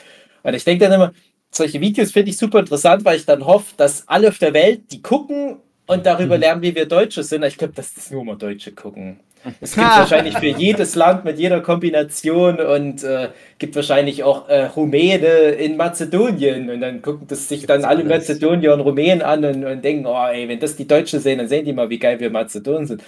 Und 0.43 0.55
ich 0.55 0.65
denke 0.65 0.85
dann 0.85 0.95
immer, 0.95 1.13
solche 1.51 1.81
Videos 1.81 2.13
finde 2.13 2.31
ich 2.31 2.37
super 2.37 2.61
interessant, 2.61 3.05
weil 3.05 3.17
ich 3.17 3.27
dann 3.27 3.45
hoffe, 3.45 3.75
dass 3.77 4.07
alle 4.09 4.29
auf 4.29 4.39
der 4.39 4.53
Welt 4.55 4.93
die 4.93 5.03
gucken 5.03 5.57
und 5.87 6.07
darüber 6.07 6.37
mhm. 6.37 6.41
lernen, 6.43 6.63
wie 6.63 6.75
wir 6.75 6.87
Deutsche 6.87 7.23
sind. 7.23 7.45
Ich 7.45 7.57
glaube, 7.57 7.73
dass 7.75 7.95
das 7.95 8.11
nur 8.11 8.25
mal 8.25 8.37
Deutsche 8.37 8.73
gucken. 8.73 9.21
Es 9.61 9.75
gibt 9.75 9.87
wahrscheinlich 9.87 10.39
für 10.39 10.47
jedes 10.47 10.95
Land 10.95 11.25
mit 11.25 11.39
jeder 11.39 11.61
Kombination 11.61 12.61
und 12.61 13.03
äh, 13.05 13.29
gibt 13.59 13.77
wahrscheinlich 13.77 14.25
auch 14.25 14.49
äh, 14.49 14.65
Rumäne 14.65 15.27
in 15.27 15.77
Mazedonien 15.77 16.71
und 16.71 16.81
dann 16.81 17.03
gucken 17.03 17.27
das 17.29 17.49
sich 17.49 17.67
dann 17.67 17.85
alle 17.85 18.05
Mazedonier 18.05 18.75
und 18.75 18.81
Rumänen 18.81 19.23
an 19.23 19.45
und, 19.45 19.65
und, 19.65 19.85
denken, 19.85 20.07
oh 20.07 20.27
ey, 20.27 20.49
wenn 20.49 20.61
das 20.61 20.77
die 20.77 20.87
Deutschen 20.87 21.21
sehen, 21.21 21.39
dann 21.39 21.49
sehen 21.49 21.65
die 21.65 21.73
mal, 21.73 21.91
wie 21.91 21.99
geil 21.99 22.21
wir 22.21 22.31
Mazedonien 22.31 22.87
sind. 22.87 23.03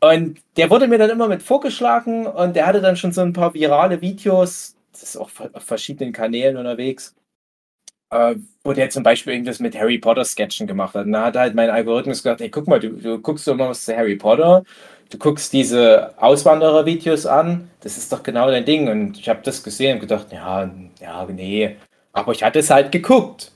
Und 0.00 0.38
der 0.56 0.70
wurde 0.70 0.88
mir 0.88 0.98
dann 0.98 1.10
immer 1.10 1.28
mit 1.28 1.42
vorgeschlagen 1.42 2.26
und 2.26 2.54
der 2.54 2.66
hatte 2.66 2.80
dann 2.80 2.96
schon 2.96 3.12
so 3.12 3.22
ein 3.22 3.32
paar 3.32 3.54
virale 3.54 4.00
Videos, 4.00 4.76
das 4.92 5.02
ist 5.02 5.16
auch 5.16 5.30
auf 5.52 5.62
verschiedenen 5.62 6.12
Kanälen 6.12 6.56
unterwegs, 6.56 7.14
äh, 8.10 8.36
wo 8.64 8.72
der 8.72 8.90
zum 8.90 9.02
Beispiel 9.02 9.32
irgendwas 9.32 9.58
mit 9.60 9.78
Harry 9.78 9.98
Potter 9.98 10.24
Sketchen 10.24 10.66
gemacht 10.66 10.94
hat. 10.94 11.06
Und 11.06 11.12
da 11.12 11.26
hat 11.26 11.36
halt 11.36 11.54
mein 11.54 11.70
Algorithmus 11.70 12.18
gesagt, 12.18 12.40
hey, 12.40 12.50
guck 12.50 12.66
mal, 12.68 12.80
du, 12.80 12.90
du 12.90 13.18
guckst 13.20 13.46
doch 13.48 13.56
mal 13.56 13.70
was 13.70 13.84
zu 13.84 13.96
Harry 13.96 14.16
Potter 14.16 14.64
du 15.10 15.18
guckst 15.18 15.52
diese 15.52 16.14
Auswanderer-Videos 16.18 17.26
an, 17.26 17.70
das 17.80 17.96
ist 17.96 18.12
doch 18.12 18.22
genau 18.22 18.50
dein 18.50 18.64
Ding. 18.64 18.88
Und 18.88 19.18
ich 19.18 19.28
habe 19.28 19.40
das 19.42 19.62
gesehen 19.62 19.94
und 19.94 20.00
gedacht, 20.00 20.26
ja, 20.32 20.70
ja, 21.00 21.26
nee. 21.26 21.76
Aber 22.12 22.32
ich 22.32 22.42
hatte 22.42 22.58
es 22.58 22.70
halt 22.70 22.92
geguckt. 22.92 23.52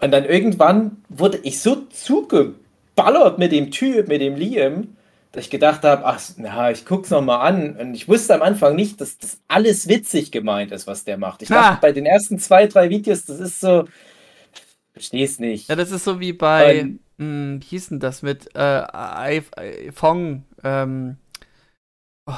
Und 0.00 0.12
dann 0.12 0.24
irgendwann 0.24 1.02
wurde 1.08 1.38
ich 1.42 1.60
so 1.60 1.86
zugeballert 1.90 3.38
mit 3.38 3.52
dem 3.52 3.70
Typ, 3.70 4.08
mit 4.08 4.20
dem 4.20 4.36
Liam, 4.36 4.96
dass 5.32 5.44
ich 5.44 5.50
gedacht 5.50 5.82
habe, 5.82 6.04
ach, 6.06 6.20
na, 6.36 6.70
ich 6.70 6.86
guck's 6.86 7.10
noch 7.10 7.22
mal 7.22 7.40
an. 7.40 7.76
Und 7.76 7.94
ich 7.94 8.08
wusste 8.08 8.34
am 8.34 8.42
Anfang 8.42 8.76
nicht, 8.76 9.00
dass 9.00 9.18
das 9.18 9.40
alles 9.48 9.88
witzig 9.88 10.30
gemeint 10.30 10.72
ist, 10.72 10.86
was 10.86 11.04
der 11.04 11.18
macht. 11.18 11.42
Ich 11.42 11.48
dachte, 11.48 11.76
ah. 11.76 11.78
bei 11.80 11.92
den 11.92 12.06
ersten 12.06 12.38
zwei, 12.38 12.66
drei 12.66 12.90
Videos, 12.90 13.24
das 13.24 13.40
ist 13.40 13.60
so, 13.60 13.86
versteh's 14.92 15.38
nicht. 15.38 15.68
Ja, 15.68 15.76
das 15.76 15.90
ist 15.90 16.04
so 16.04 16.20
wie 16.20 16.32
bei, 16.32 16.76
ähm, 16.76 17.00
mh, 17.18 17.60
wie 17.60 17.66
hieß 17.66 17.90
denn 17.90 18.00
das 18.00 18.22
mit 18.22 18.54
äh, 18.54 18.82
iPhone, 18.92 20.44
ähm, 20.64 21.16
oh, 22.26 22.32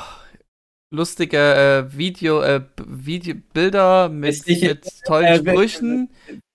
lustige 0.93 1.39
äh, 1.39 1.97
Video, 1.97 2.43
äh, 2.43 2.63
Video, 2.85 3.37
Bilder 3.53 4.09
mit, 4.09 4.47
mit 4.47 4.85
tollen 5.07 5.27
äh, 5.27 5.37
Sprüchen. 5.37 6.11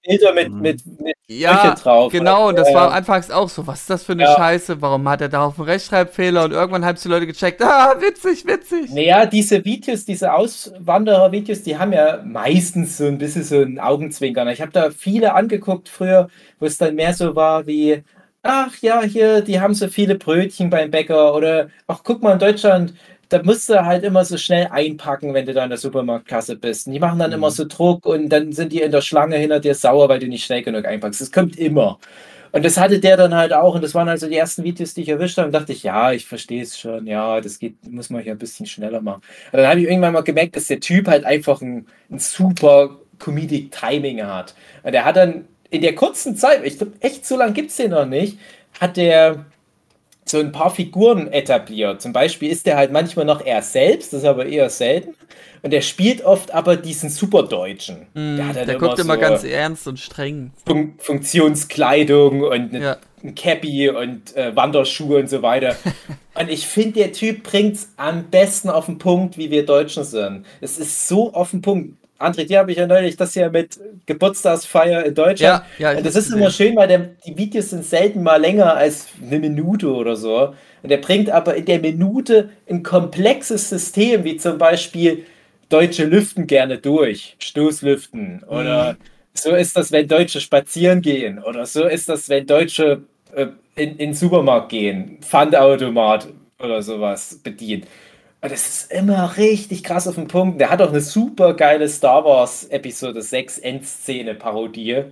Bilder 0.07 0.33
mit, 0.33 0.51
mhm. 0.51 0.61
mit, 0.61 0.85
mit 0.99 1.15
ja, 1.27 1.73
drauf. 1.73 2.11
Genau, 2.11 2.49
und 2.49 2.59
das 2.59 2.71
war 2.73 2.91
anfangs 2.91 3.31
auch 3.31 3.49
so, 3.49 3.65
was 3.65 3.81
ist 3.81 3.89
das 3.89 4.03
für 4.03 4.11
eine 4.11 4.23
ja. 4.23 4.35
Scheiße? 4.35 4.79
Warum 4.81 5.07
hat 5.09 5.21
er 5.21 5.29
da 5.29 5.45
auf 5.45 5.57
einen 5.57 5.67
Rechtschreibfehler? 5.67 6.43
Und 6.43 6.51
irgendwann 6.51 6.85
haben 6.85 6.99
die 7.01 7.07
Leute 7.07 7.25
gecheckt, 7.25 7.63
ah, 7.63 7.95
witzig, 7.99 8.45
witzig. 8.45 8.91
Naja, 8.91 9.25
diese 9.25 9.65
Videos, 9.65 10.05
diese 10.05 10.33
Auswanderer-Videos, 10.33 11.63
die 11.63 11.77
haben 11.77 11.93
ja 11.93 12.21
meistens 12.23 12.97
so 12.97 13.05
ein 13.05 13.17
bisschen 13.17 13.43
so 13.43 13.61
ein 13.61 13.79
Augenzwinkern. 13.79 14.47
Ich 14.49 14.61
habe 14.61 14.71
da 14.71 14.91
viele 14.91 15.33
angeguckt 15.33 15.89
früher, 15.89 16.29
wo 16.59 16.67
es 16.67 16.77
dann 16.77 16.93
mehr 16.93 17.15
so 17.15 17.35
war 17.35 17.65
wie, 17.65 18.03
ach 18.45 18.75
ja, 18.81 19.01
hier, 19.03 19.41
die 19.41 19.59
haben 19.59 19.73
so 19.73 19.87
viele 19.87 20.15
Brötchen 20.15 20.69
beim 20.69 20.91
Bäcker 20.91 21.35
oder 21.35 21.69
ach, 21.87 22.01
guck 22.03 22.21
mal 22.23 22.33
in 22.33 22.39
Deutschland, 22.39 22.93
da 23.29 23.41
musst 23.43 23.69
du 23.69 23.83
halt 23.85 24.03
immer 24.03 24.23
so 24.25 24.37
schnell 24.37 24.67
einpacken, 24.71 25.33
wenn 25.33 25.45
du 25.47 25.53
da 25.53 25.63
in 25.63 25.69
der 25.69 25.79
Supermarktkasse 25.79 26.55
bist. 26.57 26.87
Und 26.87 26.93
die 26.93 26.99
machen 26.99 27.19
dann 27.19 27.31
Mhm. 27.31 27.33
immer 27.33 27.51
so 27.51 27.65
Druck 27.65 28.05
und 28.05 28.29
dann 28.29 28.51
sind 28.53 28.71
die 28.73 28.81
in 28.81 28.91
der 28.91 29.01
Schlange 29.01 29.37
hinter 29.37 29.59
dir 29.59 29.75
sauer, 29.75 30.09
weil 30.09 30.19
du 30.19 30.27
nicht 30.27 30.45
schnell 30.45 30.61
genug 30.63 30.85
einpackst. 30.85 31.21
Das 31.21 31.31
kommt 31.31 31.57
immer. 31.57 31.99
Und 32.51 32.63
das 32.65 32.77
hatte 32.77 32.99
der 32.99 33.17
dann 33.17 33.35
halt 33.35 33.53
auch. 33.53 33.75
Und 33.75 33.83
das 33.83 33.93
waren 33.95 34.07
also 34.09 34.27
die 34.29 34.37
ersten 34.37 34.63
Videos, 34.63 34.93
die 34.93 35.01
ich 35.01 35.09
erwischt 35.09 35.37
habe. 35.37 35.47
Und 35.47 35.53
dachte 35.53 35.73
ich, 35.73 35.83
ja, 35.83 36.11
ich 36.13 36.25
verstehe 36.25 36.61
es 36.63 36.79
schon. 36.79 37.07
Ja, 37.07 37.41
das 37.41 37.59
geht, 37.59 37.75
muss 37.91 38.09
man 38.09 38.23
hier 38.23 38.31
ein 38.33 38.37
bisschen 38.37 38.65
schneller 38.65 39.01
machen. 39.01 39.21
Und 39.51 39.59
dann 39.59 39.67
habe 39.67 39.81
ich 39.81 39.87
irgendwann 39.87 40.13
mal 40.13 40.21
gemerkt, 40.23 40.55
dass 40.55 40.67
der 40.67 40.79
Typ 40.79 41.07
halt 41.07 41.25
einfach 41.25 41.61
ein, 41.61 41.87
ein 42.11 42.19
super 42.19 42.99
Comedic 43.19 43.71
Timing 43.71 44.23
hat. 44.25 44.55
Und 44.83 44.93
er 44.93 45.05
hat 45.05 45.17
dann 45.17 45.45
in 45.75 45.81
der 45.81 45.95
kurzen 45.95 46.35
Zeit, 46.35 46.63
ich 46.63 46.77
glaube, 46.77 46.93
echt 47.01 47.25
so 47.25 47.37
lange 47.37 47.53
gibt 47.53 47.69
es 47.71 47.77
den 47.77 47.91
noch 47.91 48.05
nicht, 48.05 48.37
hat 48.79 48.97
der 48.97 49.45
so 50.27 50.39
ein 50.39 50.51
paar 50.51 50.71
Figuren 50.73 51.31
etabliert. 51.31 52.01
Zum 52.01 52.11
Beispiel 52.11 52.49
ist 52.49 52.65
der 52.65 52.77
halt 52.77 52.91
manchmal 52.91 53.25
noch 53.25 53.45
er 53.45 53.61
selbst, 53.61 54.11
das 54.11 54.21
ist 54.21 54.25
aber 54.25 54.45
eher 54.47 54.69
selten. 54.69 55.13
Und 55.61 55.73
er 55.73 55.81
spielt 55.81 56.23
oft 56.23 56.51
aber 56.53 56.77
diesen 56.77 57.09
Superdeutschen. 57.09 58.07
Mm, 58.13 58.37
Der 58.37 58.47
hat 58.47 58.55
der 58.55 58.67
halt 58.67 58.79
guckt 58.79 58.99
immer 58.99 59.15
so 59.15 59.19
ganz 59.19 59.43
ernst 59.43 59.87
und 59.87 59.99
streng. 59.99 60.51
Fun 60.65 60.93
Funktionskleidung 60.97 62.41
und 62.41 62.51
eine, 62.75 62.79
Ja. 62.83 62.97
ein 63.23 63.35
Cappy 63.35 63.89
und 63.89 64.35
äh, 64.35 64.55
Wanderschuhe 64.55 65.19
und 65.19 65.29
so 65.29 65.41
weiter. 65.41 65.75
und 66.39 66.49
ich 66.49 66.67
finde, 66.67 66.99
der 66.99 67.13
Typ 67.13 67.43
bringt 67.43 67.75
es 67.75 67.89
am 67.97 68.25
besten 68.25 68.69
auf 68.69 68.85
den 68.87 68.97
Punkt, 68.97 69.37
wie 69.37 69.49
wir 69.51 69.65
Deutschen 69.65 70.03
sind. 70.03 70.45
Es 70.61 70.77
ist 70.77 71.07
so 71.07 71.33
auf 71.33 71.51
den 71.51 71.61
Punkt. 71.61 71.97
André, 72.17 72.45
dir 72.45 72.59
habe 72.59 72.71
ich 72.71 72.77
ja 72.77 72.87
neulich 72.87 73.17
das 73.17 73.33
hier 73.33 73.49
mit 73.49 73.77
Geburtstagsfeier 74.05 75.03
in 75.05 75.13
Deutschland. 75.15 75.63
Ja, 75.77 75.91
ja, 75.91 75.97
und 75.97 76.05
das 76.05 76.15
ist 76.15 76.31
immer 76.31 76.49
schön, 76.49 76.75
weil 76.75 76.87
der, 76.87 76.99
die 77.25 77.37
Videos 77.37 77.71
sind 77.71 77.83
selten 77.85 78.23
mal 78.23 78.39
länger 78.39 78.75
als 78.75 79.07
eine 79.21 79.39
Minute 79.39 79.91
oder 79.93 80.15
so. 80.15 80.53
Und 80.81 80.91
er 80.91 80.97
bringt 80.97 81.29
aber 81.29 81.55
in 81.55 81.65
der 81.65 81.79
Minute 81.79 82.49
ein 82.69 82.83
komplexes 82.83 83.69
System, 83.69 84.23
wie 84.23 84.37
zum 84.37 84.57
Beispiel 84.57 85.25
Deutsche 85.69 86.05
lüften 86.05 86.47
gerne 86.47 86.77
durch, 86.77 87.35
Stoßlüften. 87.39 88.43
Oder 88.43 88.93
Mhm. 88.93 88.97
so 89.33 89.51
ist 89.51 89.75
das, 89.75 89.91
wenn 89.91 90.07
Deutsche 90.07 90.39
spazieren 90.39 91.01
gehen. 91.01 91.39
Oder 91.43 91.65
so 91.65 91.85
ist 91.85 92.07
das, 92.07 92.29
wenn 92.29 92.45
Deutsche 92.47 93.03
äh, 93.33 93.47
in, 93.75 93.91
in 93.91 93.97
den 93.97 94.13
Supermarkt 94.13 94.69
gehen, 94.69 95.17
Pfandautomat 95.21 96.27
oder 96.59 96.81
sowas 96.81 97.39
bedienen. 97.43 97.85
Und 98.45 98.51
das 98.51 98.67
ist 98.67 98.91
immer 98.91 99.37
richtig 99.37 99.83
krass 99.83 100.07
auf 100.07 100.13
den 100.13 100.27
Punkt. 100.27 100.61
Der 100.61 100.69
hat 100.69 100.79
auch 100.79 100.89
eine 100.89 101.01
super 101.01 101.55
geile 101.55 101.89
Star 101.89 102.23
Wars 102.23 102.65
Episode 102.65 103.23
6 103.23 103.57
Endszene-Parodie. 103.57 105.05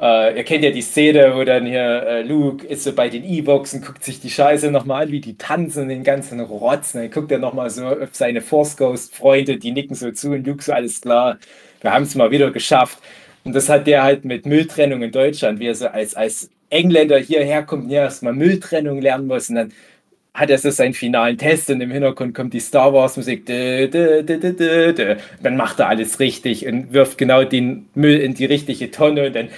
Äh, 0.00 0.36
ihr 0.36 0.42
kennt 0.42 0.64
ja 0.64 0.72
die 0.72 0.82
Szene, 0.82 1.32
wo 1.36 1.44
dann 1.44 1.64
hier 1.64 2.02
äh, 2.02 2.22
Luke 2.22 2.66
ist 2.66 2.82
so 2.82 2.92
bei 2.92 3.08
den 3.08 3.22
E-Box 3.22 3.74
und 3.74 3.86
guckt 3.86 4.02
sich 4.02 4.18
die 4.18 4.30
Scheiße 4.30 4.72
nochmal 4.72 5.04
an, 5.04 5.12
wie 5.12 5.20
die 5.20 5.38
tanzen, 5.38 5.88
den 5.88 6.02
ganzen 6.02 6.40
Rotz. 6.40 6.92
Und 6.92 7.02
dann 7.02 7.10
guckt 7.12 7.30
er 7.30 7.38
nochmal 7.38 7.70
so 7.70 7.86
auf 7.86 8.08
seine 8.10 8.40
Force 8.40 8.76
Ghost-Freunde, 8.76 9.58
die 9.58 9.70
nicken 9.70 9.94
so 9.94 10.10
zu 10.10 10.32
und 10.32 10.44
Luke 10.44 10.64
so, 10.64 10.72
alles 10.72 11.00
klar, 11.00 11.38
wir 11.82 11.92
haben 11.92 12.02
es 12.02 12.16
mal 12.16 12.32
wieder 12.32 12.50
geschafft. 12.50 12.98
Und 13.44 13.54
das 13.54 13.68
hat 13.68 13.86
der 13.86 14.02
halt 14.02 14.24
mit 14.24 14.44
Mülltrennung 14.44 15.02
in 15.02 15.12
Deutschland, 15.12 15.60
wie 15.60 15.68
er 15.68 15.76
so 15.76 15.86
als, 15.86 16.16
als 16.16 16.50
Engländer 16.68 17.18
hierher 17.18 17.62
kommt 17.62 17.84
und 17.84 17.90
ja 17.90 18.02
erstmal 18.02 18.32
Mülltrennung 18.32 19.00
lernen 19.00 19.28
muss. 19.28 19.50
Und 19.50 19.54
dann 19.54 19.72
hat 20.36 20.50
er 20.50 20.58
seinen 20.58 20.92
finalen 20.92 21.38
Test 21.38 21.70
und 21.70 21.80
im 21.80 21.90
Hintergrund 21.90 22.34
kommt 22.34 22.52
die 22.52 22.60
Star 22.60 22.92
Wars 22.92 23.16
Musik. 23.16 23.46
Dö, 23.46 23.88
dö, 23.88 24.22
dö. 24.22 25.16
Dann 25.42 25.56
macht 25.56 25.80
er 25.80 25.88
alles 25.88 26.20
richtig 26.20 26.66
und 26.66 26.92
wirft 26.92 27.16
genau 27.16 27.42
den 27.42 27.88
Müll 27.94 28.18
in 28.18 28.34
die 28.34 28.44
richtige 28.44 28.90
Tonne 28.90 29.28
und 29.28 29.34
dann 29.34 29.48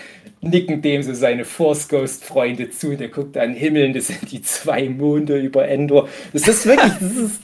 nicken 0.41 0.81
dem 0.81 1.03
so 1.03 1.15
seine 1.15 1.45
Force 1.45 1.89
Ghost 1.89 2.25
Freunde 2.25 2.71
zu. 2.71 2.97
Der 2.97 3.09
guckt 3.09 3.37
an 3.37 3.51
den 3.51 3.57
Himmel 3.57 3.87
und 3.87 3.97
das 3.97 4.07
sind 4.07 4.31
die 4.31 4.41
zwei 4.41 4.89
Monde 4.89 5.39
über 5.39 5.67
Endor. 5.67 6.09
Das 6.33 6.47
ist 6.47 6.65
wirklich, 6.65 6.93
das 7.01 7.17
ist 7.17 7.43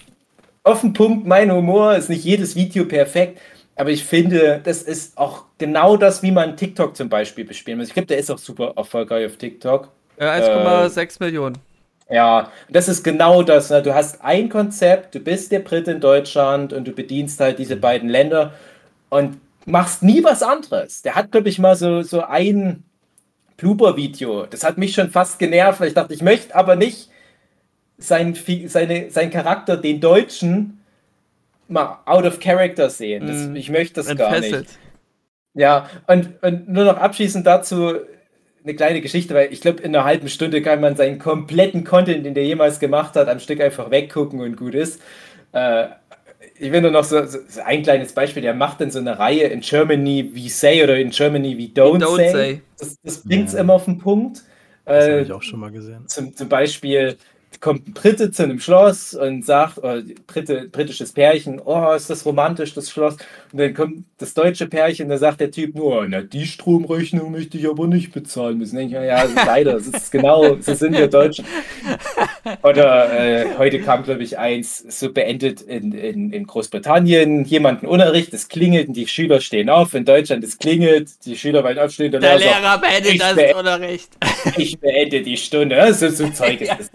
auf 0.62 0.82
den 0.82 0.92
Punkt 0.92 1.26
mein 1.26 1.52
Humor. 1.52 1.96
Ist 1.96 2.10
nicht 2.10 2.24
jedes 2.24 2.54
Video 2.54 2.84
perfekt, 2.84 3.40
aber 3.74 3.90
ich 3.90 4.04
finde, 4.04 4.60
das 4.62 4.82
ist 4.82 5.18
auch 5.18 5.46
genau 5.58 5.96
das, 5.96 6.22
wie 6.22 6.30
man 6.30 6.56
TikTok 6.56 6.96
zum 6.96 7.08
Beispiel 7.08 7.44
bespielen 7.44 7.78
muss. 7.78 7.88
Ich 7.88 7.94
glaube, 7.94 8.06
der 8.06 8.18
ist 8.18 8.30
auch 8.30 8.38
super 8.38 8.74
erfolgreich 8.76 9.26
auf 9.26 9.36
TikTok. 9.38 9.88
Äh, 10.18 10.26
1,6 10.26 11.16
Millionen. 11.18 11.73
Ja, 12.10 12.50
das 12.68 12.88
ist 12.88 13.02
genau 13.02 13.42
das. 13.42 13.70
Ne? 13.70 13.82
Du 13.82 13.94
hast 13.94 14.22
ein 14.22 14.48
Konzept, 14.48 15.14
du 15.14 15.20
bist 15.20 15.52
der 15.52 15.60
Brit 15.60 15.88
in 15.88 16.00
Deutschland 16.00 16.72
und 16.72 16.86
du 16.86 16.92
bedienst 16.92 17.40
halt 17.40 17.58
diese 17.58 17.76
beiden 17.76 18.08
Länder 18.08 18.52
und 19.08 19.38
machst 19.64 20.02
nie 20.02 20.22
was 20.22 20.42
anderes. 20.42 21.02
Der 21.02 21.14
hat, 21.14 21.32
glaube 21.32 21.48
ich, 21.48 21.58
mal 21.58 21.76
so, 21.76 22.02
so 22.02 22.22
ein 22.22 22.84
Blooper-Video. 23.56 24.46
Das 24.46 24.64
hat 24.64 24.76
mich 24.78 24.94
schon 24.94 25.10
fast 25.10 25.38
genervt, 25.38 25.80
weil 25.80 25.88
ich 25.88 25.94
dachte, 25.94 26.12
ich 26.12 26.22
möchte 26.22 26.54
aber 26.54 26.76
nicht 26.76 27.08
sein, 27.96 28.36
seine, 28.66 29.10
sein 29.10 29.30
Charakter, 29.30 29.76
den 29.76 30.00
Deutschen, 30.00 30.80
mal 31.68 32.00
out 32.04 32.24
of 32.26 32.40
character 32.40 32.90
sehen. 32.90 33.26
Das, 33.26 33.36
Mhm. 33.36 33.56
Ich 33.56 33.70
möchte 33.70 34.02
das 34.02 34.14
gar 34.16 34.30
nicht. 34.32 34.52
Entfesselt. 34.52 34.78
Ja, 35.54 35.88
und, 36.08 36.42
und 36.42 36.68
nur 36.68 36.84
noch 36.84 36.98
abschließend 36.98 37.46
dazu 37.46 37.94
eine 38.64 38.74
kleine 38.74 39.00
Geschichte, 39.00 39.34
weil 39.34 39.52
ich 39.52 39.60
glaube, 39.60 39.82
in 39.82 39.94
einer 39.94 40.04
halben 40.04 40.28
Stunde 40.28 40.62
kann 40.62 40.80
man 40.80 40.96
seinen 40.96 41.18
kompletten 41.18 41.84
Content, 41.84 42.24
den 42.26 42.34
der 42.34 42.44
jemals 42.44 42.80
gemacht 42.80 43.14
hat, 43.16 43.28
am 43.28 43.38
Stück 43.40 43.60
einfach 43.60 43.90
weggucken 43.90 44.40
und 44.40 44.56
gut 44.56 44.74
ist. 44.74 45.00
Äh, 45.52 45.88
ich 46.58 46.72
will 46.72 46.80
nur 46.82 46.90
noch 46.90 47.04
so, 47.04 47.24
so, 47.26 47.38
ein 47.64 47.82
kleines 47.82 48.12
Beispiel, 48.14 48.42
der 48.42 48.54
macht 48.54 48.80
dann 48.80 48.90
so 48.90 48.98
eine 49.00 49.18
Reihe 49.18 49.44
in 49.48 49.60
Germany 49.60 50.30
we 50.34 50.48
say 50.48 50.82
oder 50.82 50.96
in 50.96 51.10
Germany 51.10 51.56
we 51.58 51.64
don't, 51.64 52.00
Don't 52.00 52.16
say. 52.16 52.30
say. 52.32 52.62
Das, 52.78 52.96
das 53.02 53.22
bringt 53.24 53.48
es 53.48 53.54
Ja. 53.54 53.60
immer 53.60 53.74
auf 53.74 53.84
den 53.86 53.98
Punkt. 53.98 54.42
Das 54.86 55.08
habe 55.08 55.20
Äh, 55.20 55.22
ich 55.22 55.32
auch 55.32 55.42
schon 55.42 55.60
mal 55.60 55.70
gesehen. 55.72 56.06
zum, 56.06 56.34
zum 56.36 56.48
Beispiel 56.48 57.16
kommt 57.64 57.88
ein 57.88 57.94
Brite 57.94 58.30
zu 58.30 58.42
einem 58.42 58.60
Schloss 58.60 59.14
und 59.14 59.42
sagt, 59.42 59.78
oder 59.78 60.02
Brite, 60.26 60.68
britisches 60.70 61.12
Pärchen, 61.12 61.62
oh, 61.64 61.92
ist 61.92 62.10
das 62.10 62.26
romantisch, 62.26 62.74
das 62.74 62.90
Schloss. 62.90 63.16
Und 63.52 63.58
dann 63.58 63.72
kommt 63.72 64.04
das 64.18 64.34
deutsche 64.34 64.66
Pärchen, 64.66 65.08
da 65.08 65.16
sagt 65.16 65.40
der 65.40 65.50
Typ 65.50 65.74
nur, 65.74 66.06
na, 66.06 66.20
die 66.20 66.44
Stromrechnung 66.44 67.32
möchte 67.32 67.56
ich 67.56 67.66
aber 67.66 67.86
nicht 67.86 68.12
bezahlen 68.12 68.58
müssen. 68.58 68.76
Denke 68.76 68.94
ich 68.96 69.00
mir, 69.00 69.06
ja, 69.06 69.22
das 69.22 69.30
ist 69.32 69.46
leider, 69.46 69.72
das 69.72 69.86
ist 69.86 70.12
genau, 70.12 70.58
so 70.60 70.74
sind 70.74 70.92
wir 70.94 71.06
Deutschen. 71.08 71.46
Oder 72.62 73.12
äh, 73.18 73.46
heute 73.56 73.80
kam, 73.80 74.02
glaube 74.04 74.22
ich, 74.22 74.36
eins, 74.38 74.84
so 74.88 75.10
beendet 75.10 75.62
in, 75.62 75.92
in, 75.92 76.32
in 76.32 76.46
Großbritannien, 76.46 77.44
jemanden 77.46 77.86
Unterricht, 77.86 78.34
es 78.34 78.48
klingelt 78.48 78.88
und 78.88 78.94
die 78.94 79.06
Schüler 79.08 79.40
stehen 79.40 79.70
auf. 79.70 79.94
In 79.94 80.04
Deutschland, 80.04 80.44
es 80.44 80.58
klingelt, 80.58 81.24
die 81.24 81.36
Schüler 81.36 81.64
wollen 81.64 81.78
aufstehen, 81.78 82.12
der, 82.12 82.20
Der 82.20 82.38
Lehrer 82.38 82.60
sagt, 82.60 82.82
beendet 82.82 83.20
das 83.22 83.34
be- 83.34 83.54
Unterricht. 83.56 84.10
ich 84.58 84.78
beende 84.78 85.22
die 85.22 85.38
Stunde. 85.38 85.76
Ja, 85.76 85.92
So, 85.94 86.10
so 86.10 86.28
Zeug 86.28 86.60
ist 86.60 86.70
das. 86.78 86.90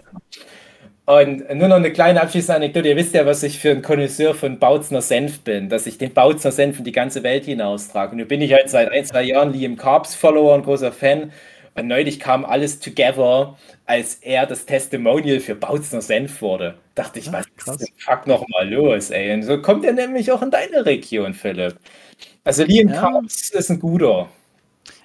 Und 1.06 1.52
nur 1.54 1.66
noch 1.66 1.76
eine 1.76 1.92
kleine 1.92 2.20
abschließende 2.22 2.56
Anekdote. 2.56 2.88
Ihr 2.88 2.96
wisst 2.96 3.14
ja, 3.14 3.26
was 3.26 3.42
ich 3.42 3.58
für 3.58 3.70
ein 3.70 3.82
Connoisseur 3.82 4.32
von 4.34 4.58
Bautzner 4.60 5.02
Senf 5.02 5.40
bin, 5.40 5.68
dass 5.68 5.86
ich 5.86 5.98
den 5.98 6.12
Bautzner 6.14 6.52
Senf 6.52 6.78
in 6.78 6.84
die 6.84 6.92
ganze 6.92 7.22
Welt 7.24 7.46
hinaustrage. 7.46 8.12
Und 8.12 8.18
nun 8.18 8.28
bin 8.28 8.40
ich 8.40 8.52
halt 8.52 8.70
seit 8.70 8.92
ein, 8.92 9.04
zwei 9.04 9.22
Jahren 9.22 9.52
Liam 9.52 9.76
Carbs 9.76 10.14
Follower 10.14 10.54
und 10.54 10.64
großer 10.64 10.92
Fan. 10.92 11.32
Und 11.74 11.88
neulich 11.88 12.20
kam 12.20 12.44
alles 12.44 12.78
together, 12.78 13.56
als 13.86 14.16
er 14.16 14.46
das 14.46 14.66
Testimonial 14.66 15.40
für 15.40 15.54
Bautzner 15.56 16.00
Senf 16.02 16.42
wurde. 16.42 16.74
Dachte 16.94 17.18
ich, 17.18 17.28
Ah, 17.28 17.32
was 17.32 17.46
krass. 17.56 17.76
ist 17.80 17.88
denn 17.90 17.94
fuck 17.98 18.26
nochmal 18.28 18.68
los, 18.70 19.10
ey? 19.10 19.32
Und 19.34 19.42
so 19.42 19.60
kommt 19.60 19.84
er 19.84 19.92
nämlich 19.92 20.30
auch 20.30 20.42
in 20.42 20.50
deine 20.50 20.84
Region, 20.86 21.34
Philipp. 21.34 21.76
Also 22.44 22.64
Liam 22.64 22.88
Ja. 22.88 23.00
Carbs 23.00 23.50
ist 23.50 23.70
ein 23.70 23.80
guter. 23.80 24.28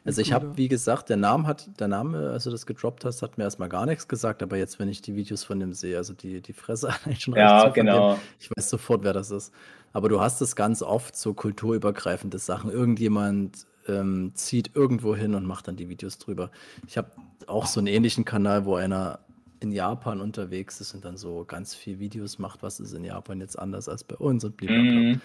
Also 0.06 0.22
ich 0.22 0.32
habe, 0.32 0.56
wie 0.56 0.68
gesagt, 0.68 1.10
der 1.10 1.18
Name 1.18 1.47
hat, 1.47 1.80
der 1.80 1.88
Name, 1.88 2.30
als 2.30 2.43
du 2.43 2.51
das 2.51 2.68
gedroppt 2.68 3.06
hast, 3.06 3.24
hat 3.24 3.39
mir 3.39 3.43
erstmal 3.43 3.70
gar 3.70 3.88
nichts 3.88 4.08
gesagt, 4.08 4.43
aber 4.43 4.56
jetzt, 4.56 4.78
wenn 4.78 4.88
ich 4.88 5.01
die 5.01 5.16
Videos 5.16 5.43
von 5.43 5.60
dem 5.60 5.74
sehe, 5.74 5.97
also 5.97 6.14
die, 6.14 6.41
die 6.41 6.53
Fresse 6.53 6.89
allein 7.03 7.20
schon 7.20 7.36
Ja, 7.36 7.62
von 7.62 7.74
dem, 7.74 7.86
genau. 7.86 8.20
ich 8.39 8.49
weiß 8.56 8.70
sofort, 8.70 9.03
wer 9.03 9.14
das 9.14 9.32
ist. 9.32 9.51
Aber 9.93 10.08
du 10.08 10.22
hast 10.22 10.41
es 10.41 10.56
ganz 10.56 10.84
oft, 10.84 11.16
so 11.16 11.34
kulturübergreifende 11.34 12.38
Sachen. 12.38 12.70
Irgendjemand 12.70 13.66
ähm, 13.88 14.32
zieht 14.36 14.76
irgendwo 14.76 15.16
hin 15.16 15.34
und 15.34 15.45
macht 15.45 15.68
dann 15.68 15.76
die 15.76 15.89
Videos 15.89 16.20
drüber. 16.20 16.51
Ich 16.86 16.97
habe 16.97 17.10
auch 17.47 17.66
so 17.66 17.80
einen 17.80 17.88
ähnlichen 17.88 18.26
Kanal, 18.26 18.66
wo 18.66 18.76
einer 18.76 19.20
in 19.60 19.72
Japan 19.72 20.22
unterwegs 20.22 20.82
ist 20.82 20.93
und 20.93 21.03
dann 21.06 21.18
so 21.18 21.45
ganz 21.45 21.74
viel 21.74 21.99
Videos 21.99 22.38
macht, 22.38 22.62
was 22.62 22.80
ist 22.80 22.93
in 22.93 23.03
Japan 23.03 23.39
jetzt 23.39 23.58
anders 23.58 23.89
als 23.89 24.03
bei 24.03 24.16
uns 24.16 24.43
und 24.43 24.58
blablabla. 24.58 24.91
Mhm. 24.91 25.22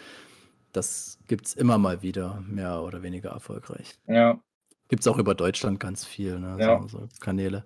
Das 0.72 1.18
gibt 1.26 1.46
es 1.46 1.54
immer 1.54 1.78
mal 1.78 2.02
wieder, 2.02 2.42
mehr 2.46 2.82
oder 2.82 3.02
weniger 3.02 3.30
erfolgreich. 3.30 3.98
Ja. 4.06 4.40
Gibt 4.90 5.02
es 5.02 5.06
auch 5.06 5.18
über 5.18 5.36
Deutschland 5.36 5.78
ganz 5.78 6.04
viel, 6.04 6.40
ne? 6.40 6.56
Ja. 6.58 6.80
So, 6.82 6.88
so 6.88 7.08
Kanäle. 7.20 7.64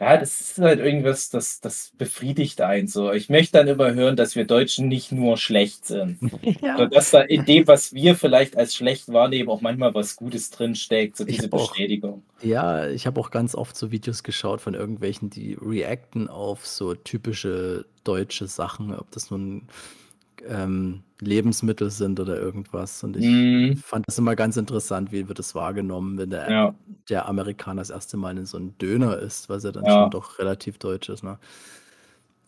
Ja, 0.00 0.18
das 0.18 0.40
ist 0.40 0.58
halt 0.58 0.80
irgendwas, 0.80 1.30
das, 1.30 1.60
das 1.60 1.92
befriedigt 1.96 2.60
einen 2.60 2.88
so. 2.88 3.12
Ich 3.12 3.30
möchte 3.30 3.52
dann 3.52 3.68
immer 3.68 3.94
hören, 3.94 4.16
dass 4.16 4.34
wir 4.34 4.44
Deutschen 4.44 4.88
nicht 4.88 5.12
nur 5.12 5.38
schlecht 5.38 5.86
sind. 5.86 6.18
Oder 6.62 6.88
dass 6.88 7.12
da 7.12 7.22
in 7.22 7.44
dem, 7.44 7.66
was 7.68 7.94
wir 7.94 8.16
vielleicht 8.16 8.58
als 8.58 8.74
schlecht 8.74 9.10
wahrnehmen, 9.10 9.48
auch 9.48 9.60
manchmal 9.60 9.94
was 9.94 10.16
Gutes 10.16 10.50
drinsteckt, 10.50 11.16
so 11.16 11.24
diese 11.24 11.50
auch. 11.52 11.70
Bestätigung. 11.70 12.24
Ja, 12.42 12.88
ich 12.88 13.06
habe 13.06 13.20
auch 13.20 13.30
ganz 13.30 13.54
oft 13.54 13.76
so 13.76 13.92
Videos 13.92 14.24
geschaut 14.24 14.60
von 14.60 14.74
irgendwelchen, 14.74 15.30
die 15.30 15.56
reacten 15.58 16.28
auf 16.28 16.66
so 16.66 16.94
typische 16.94 17.86
deutsche 18.02 18.48
Sachen, 18.48 18.92
ob 18.94 19.12
das 19.12 19.30
nun 19.30 19.68
ähm, 20.48 21.02
Lebensmittel 21.20 21.90
sind 21.90 22.20
oder 22.20 22.38
irgendwas. 22.40 23.02
Und 23.04 23.16
ich 23.16 23.24
Mhm. 23.26 23.76
fand 23.84 24.04
das 24.08 24.18
immer 24.18 24.36
ganz 24.36 24.56
interessant, 24.56 25.12
wie 25.12 25.28
wird 25.28 25.38
das 25.38 25.54
wahrgenommen, 25.54 26.18
wenn 26.18 26.30
der, 26.30 26.50
Ja. 26.50 26.74
der 27.08 27.26
Amerikaner 27.28 27.80
das 27.80 27.90
erste 27.90 28.16
Mal 28.16 28.36
in 28.38 28.46
so 28.46 28.56
einen 28.58 28.76
Döner 28.78 29.18
isst, 29.18 29.48
was 29.48 29.64
ja 29.64 29.72
dann 29.72 29.84
Ja. 29.86 29.92
schon 30.02 30.10
doch 30.10 30.38
relativ 30.38 30.78
deutsch 30.78 31.08
ist. 31.08 31.22
Ne? 31.24 31.38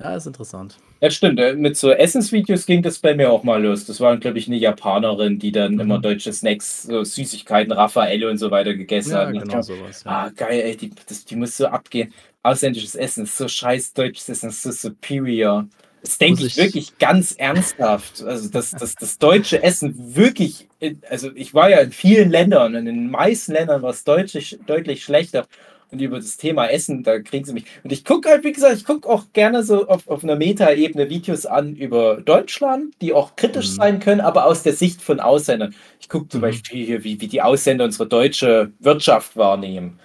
Ja, 0.01 0.15
ist 0.15 0.27
interessant. 0.27 0.79
Ja, 1.01 1.11
stimmt. 1.11 1.41
äh, 1.41 1.55
Mit 1.55 1.77
so 1.77 1.91
Essensvideos 1.91 2.67
ging 2.67 2.83
das 2.83 2.99
bei 3.01 3.15
mir 3.15 3.31
auch 3.31 3.43
mal 3.45 3.63
los. 3.63 3.85
Das 3.87 4.01
war, 4.01 4.17
glaube 4.17 4.39
ich, 4.39 4.47
eine 4.49 4.57
Japanerin, 4.57 5.39
die 5.39 5.51
dann 5.53 5.75
Mhm. 5.75 5.81
immer 5.81 5.99
deutsche 6.01 6.33
Snacks, 6.33 6.85
so 6.85 7.03
Süßigkeiten, 7.05 7.73
Raffaelle 7.73 8.29
und 8.31 8.39
so 8.39 8.51
weiter 8.51 8.75
gegessen 8.75 9.13
Ja, 9.13 9.19
hat. 9.27 9.33
Genau 9.33 9.45
glaub, 9.45 9.65
sowas. 9.65 10.03
Ja. 10.05 10.11
Ah, 10.27 10.31
geil, 10.31 10.61
ey, 10.61 10.77
die, 10.77 10.91
das, 11.09 11.25
die 11.25 11.37
muss 11.37 11.57
so 11.57 11.67
abgehen. 11.67 12.13
Ausländisches 12.43 12.95
Essen 12.95 13.25
ist 13.25 13.37
so 13.37 13.49
scheiß, 13.49 13.93
deutsches 13.95 14.29
Essen 14.29 14.51
ist 14.51 14.63
so 14.63 14.71
superior. 14.73 15.69
Das 16.09 16.19
denke 16.19 16.41
ich 16.47 16.57
ich- 16.57 16.65
wirklich 16.65 16.99
ganz 16.99 17.33
ernsthaft. 17.33 18.23
Also, 18.23 18.49
dass 18.49 18.71
das, 18.71 18.95
das 18.95 19.19
deutsche 19.19 19.63
Essen 19.63 20.17
wirklich, 20.17 20.67
also 21.11 21.31
ich 21.35 21.53
war 21.53 21.69
ja 21.69 21.79
in 21.81 21.93
vielen 21.93 22.31
Ländern 22.31 22.75
und 22.75 22.87
in 22.87 22.87
den 22.87 23.11
meisten 23.11 23.53
Ländern 23.53 23.83
war 23.83 23.91
es 23.91 24.05
deutlich, 24.05 24.59
deutlich 24.67 25.05
schlechter. 25.05 25.47
Und 25.91 26.01
über 26.01 26.17
das 26.17 26.37
Thema 26.37 26.67
Essen, 26.67 27.03
da 27.03 27.19
kriegen 27.19 27.47
sie 27.47 27.55
mich. 27.55 27.65
Und 27.83 27.93
ich 27.93 28.05
gucke 28.05 28.29
halt, 28.29 28.45
wie 28.45 28.53
gesagt, 28.53 28.77
ich 28.77 28.85
gucke 28.85 29.09
auch 29.09 29.25
gerne 29.33 29.63
so 29.63 29.89
auf, 29.89 30.07
auf 30.09 30.23
einer 30.23 30.37
Meta-Ebene 30.37 31.09
Videos 31.09 31.47
an 31.47 31.77
über 31.77 32.21
Deutschland, 32.23 32.95
die 33.01 33.15
auch 33.15 33.37
kritisch 33.37 33.71
Mhm. 33.71 33.75
sein 33.77 34.01
können, 34.01 34.21
aber 34.21 34.45
aus 34.47 34.63
der 34.63 34.75
Sicht 34.75 35.01
von 35.01 35.19
Ausländern. 35.21 35.75
Ich 36.01 36.09
gucke 36.11 36.29
zum 36.29 36.41
Mhm. 36.41 36.43
Beispiel 36.43 36.85
hier, 36.85 37.05
wie, 37.05 37.21
wie 37.23 37.29
die 37.29 37.41
Ausländer 37.43 37.85
unsere 37.87 38.07
deutsche 38.07 38.71
Wirtschaft 38.81 39.37
wahrnehmen 39.37 39.99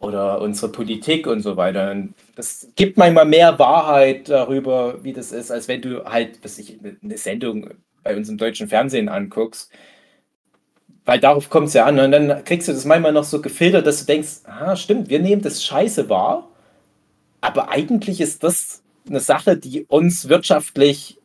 oder 0.00 0.40
unsere 0.40 0.72
Politik 0.72 1.26
und 1.26 1.42
so 1.42 1.56
weiter. 1.56 1.90
Und 1.90 2.14
das 2.34 2.68
gibt 2.74 2.96
manchmal 2.96 3.26
mehr 3.26 3.58
Wahrheit 3.58 4.28
darüber, 4.28 5.04
wie 5.04 5.12
das 5.12 5.30
ist, 5.30 5.50
als 5.50 5.68
wenn 5.68 5.82
du 5.82 6.04
halt, 6.04 6.38
was 6.42 6.58
ich, 6.58 6.78
eine 7.02 7.18
Sendung 7.18 7.70
bei 8.02 8.16
uns 8.16 8.28
im 8.28 8.38
deutschen 8.38 8.68
Fernsehen 8.68 9.08
anguckst. 9.08 9.70
Weil 11.04 11.20
darauf 11.20 11.50
kommt 11.50 11.68
es 11.68 11.74
ja 11.74 11.84
an. 11.84 11.98
Und 11.98 12.12
dann 12.12 12.44
kriegst 12.44 12.68
du 12.68 12.72
das 12.72 12.84
manchmal 12.84 13.12
noch 13.12 13.24
so 13.24 13.40
gefiltert, 13.42 13.86
dass 13.86 14.00
du 14.00 14.06
denkst, 14.06 14.40
ah, 14.44 14.74
stimmt, 14.74 15.10
wir 15.10 15.20
nehmen 15.20 15.42
das 15.42 15.62
scheiße 15.64 16.08
wahr. 16.08 16.48
Aber 17.42 17.70
eigentlich 17.70 18.20
ist 18.20 18.42
das 18.42 18.82
eine 19.08 19.20
Sache, 19.20 19.56
die 19.56 19.84
uns 19.84 20.28
wirtschaftlich 20.28 21.18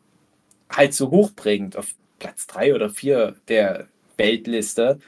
halt 0.70 0.92
so 0.94 1.10
hoch 1.10 1.30
bringt, 1.34 1.76
auf 1.76 1.94
Platz 2.18 2.46
drei 2.46 2.74
oder 2.74 2.90
vier 2.90 3.36
der 3.48 3.88
Weltliste. 4.16 4.98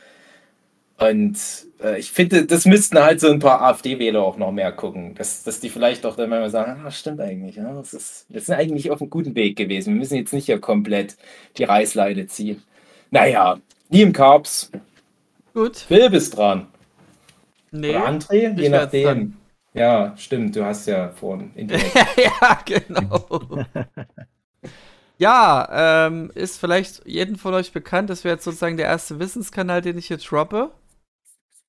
Und 0.99 1.39
äh, 1.81 1.99
ich 1.99 2.11
finde, 2.11 2.45
das 2.45 2.65
müssten 2.65 2.99
halt 2.99 3.21
so 3.21 3.31
ein 3.31 3.39
paar 3.39 3.63
AfD-Wähler 3.63 4.21
auch 4.21 4.37
noch 4.37 4.51
mehr 4.51 4.73
gucken, 4.73 5.15
dass, 5.15 5.45
dass 5.45 5.61
die 5.61 5.69
vielleicht 5.69 6.05
auch 6.05 6.17
dann 6.17 6.29
manchmal 6.29 6.51
sagen, 6.51 6.83
ah, 6.85 6.91
stimmt 6.91 7.21
eigentlich, 7.21 7.57
ja, 7.57 7.73
das 7.73 7.95
ist, 7.95 8.27
wir 8.29 8.41
sind 8.41 8.57
eigentlich 8.57 8.91
auf 8.91 9.01
einem 9.01 9.11
guten 9.11 9.37
Weg 9.37 9.57
gewesen. 9.57 9.95
Wir 9.95 10.01
müssen 10.01 10.17
jetzt 10.17 10.33
nicht 10.33 10.47
hier 10.47 10.61
komplett 10.61 11.17
die 11.57 11.65
Reißleine 11.65 12.27
ziehen. 12.27 12.63
Naja, 13.11 13.59
nie 13.91 14.03
im 14.03 14.13
Carbs. 14.13 14.73
Gut. 15.55 15.77
Phil 15.77 16.11
bist 16.11 16.37
dran. 16.37 16.67
Nee. 17.71 17.91
Oder 17.91 18.09
André, 18.09 18.59
je 18.59 18.69
nachdem. 18.69 19.37
Ja, 19.75 20.15
stimmt, 20.17 20.57
du 20.57 20.65
hast 20.65 20.87
ja 20.87 21.11
vorhin 21.11 21.53
indirekt. 21.55 21.95
ja, 22.17 22.59
genau. 22.65 23.65
ja, 25.19 26.07
ähm, 26.07 26.33
ist 26.35 26.59
vielleicht 26.59 27.07
jedem 27.07 27.37
von 27.37 27.55
euch 27.55 27.73
bekannt, 27.73 28.11
das 28.11 28.25
wäre 28.25 28.35
jetzt 28.35 28.45
sozusagen 28.45 28.77
der 28.77 28.87
erste 28.87 29.21
Wissenskanal, 29.21 29.81
den 29.81 29.97
ich 29.97 30.07
hier 30.07 30.17
droppe. 30.17 30.73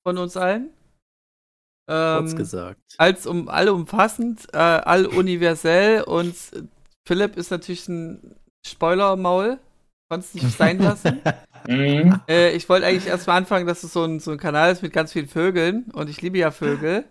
Von 0.02 0.18
uns 0.18 0.36
allen. 0.36 0.70
Kurz 1.86 2.32
Ähm, 2.32 2.36
gesagt. 2.36 2.80
als 2.98 3.26
um 3.26 3.48
allumfassend, 3.48 4.46
äh, 4.52 4.56
alluniversell 4.58 6.02
und 6.02 6.34
Philipp 7.06 7.36
ist 7.36 7.50
natürlich 7.50 7.88
ein 7.88 8.36
Spoiler-Maul. 8.64 9.58
Konntest 10.08 10.34
nicht 10.34 10.56
sein 10.56 10.78
lassen. 10.78 11.20
Mhm. 11.68 12.18
äh, 12.26 12.52
ich 12.52 12.70
wollte 12.70 12.86
eigentlich 12.86 13.06
erstmal 13.06 13.36
anfangen, 13.36 13.66
dass 13.66 13.84
es 13.84 13.92
so 13.92 14.02
ein, 14.02 14.18
so 14.18 14.30
ein 14.30 14.38
Kanal 14.38 14.72
ist 14.72 14.82
mit 14.82 14.94
ganz 14.94 15.12
vielen 15.12 15.28
Vögeln 15.28 15.84
und 15.92 16.08
ich 16.08 16.22
liebe 16.22 16.38
ja 16.38 16.50
Vögel. 16.50 17.04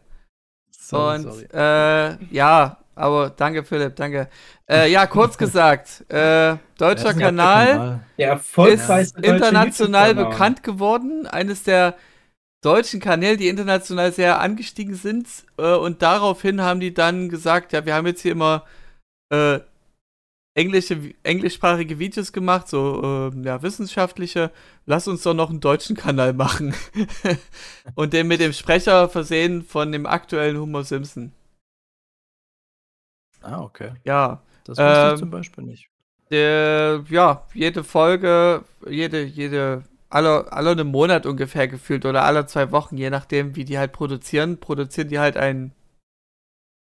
Sorry, 0.72 1.18
und 1.18 1.22
sorry. 1.22 1.48
Äh, 1.54 2.18
ja, 2.34 2.78
aber 2.96 3.30
danke 3.30 3.64
Philipp, 3.64 3.96
danke. 3.96 4.28
Äh, 4.68 4.92
ja, 4.92 5.06
kurz 5.06 5.38
gesagt, 5.38 6.04
äh, 6.10 6.58
deutscher 6.80 7.14
Kanal 7.14 8.00
Der 8.18 8.40
ist 8.40 9.18
international 9.18 10.16
bekannt 10.16 10.64
geworden. 10.64 11.28
Eines 11.28 11.62
der 11.62 11.96
deutschen 12.62 13.00
Kanäle, 13.00 13.38
die 13.38 13.48
international 13.48 14.12
sehr 14.12 14.40
angestiegen 14.42 14.96
sind. 14.96 15.28
Äh, 15.58 15.76
und 15.76 16.02
daraufhin 16.02 16.62
haben 16.62 16.80
die 16.80 16.94
dann 16.94 17.30
gesagt, 17.30 17.74
ja, 17.74 17.86
wir 17.86 17.96
haben 17.96 18.08
jetzt 18.08 18.22
hier 18.22 18.34
immer 18.34 18.66
äh, 19.32 19.60
englische, 20.56 21.14
englischsprachige 21.24 22.00
Videos 22.00 22.34
gemacht, 22.34 22.68
so 22.68 23.32
äh, 23.34 23.42
ja, 23.46 23.62
wissenschaftliche. 23.62 24.52
Lass 24.86 25.08
uns 25.08 25.24
doch 25.24 25.34
noch 25.34 25.50
einen 25.50 25.62
deutschen 25.62 25.96
Kanal 25.96 26.34
machen. 26.34 26.74
und 27.96 28.14
den 28.14 28.28
mit 28.28 28.42
dem 28.42 28.54
Sprecher 28.54 29.10
versehen 29.10 29.64
von 29.64 29.92
dem 29.92 30.06
aktuellen 30.06 30.60
Homer 30.60 30.84
Simpson. 30.84 31.34
Ah, 33.42 33.62
okay. 33.62 33.94
Ja, 34.04 34.42
Das 34.64 34.84
wusste 34.84 35.08
Ähm, 35.08 35.14
ich 35.14 35.20
zum 35.20 35.30
Beispiel 35.30 35.64
nicht. 35.66 35.90
der, 36.32 37.04
ja, 37.10 37.46
jede 37.54 37.84
Folge, 37.84 38.64
jede, 38.88 39.24
jede, 39.24 39.84
alle, 40.10 40.52
alle 40.52 40.72
einen 40.72 40.88
Monat 40.88 41.26
ungefähr 41.26 41.68
gefühlt 41.68 42.06
oder 42.06 42.24
alle 42.24 42.46
zwei 42.46 42.72
Wochen, 42.72 42.98
je 42.98 43.10
nachdem, 43.10 43.56
wie 43.56 43.66
die 43.66 43.78
halt 43.78 43.92
produzieren, 43.92 44.60
produzieren 44.60 45.10
die 45.10 45.20
halt 45.20 45.38
ein, 45.38 45.74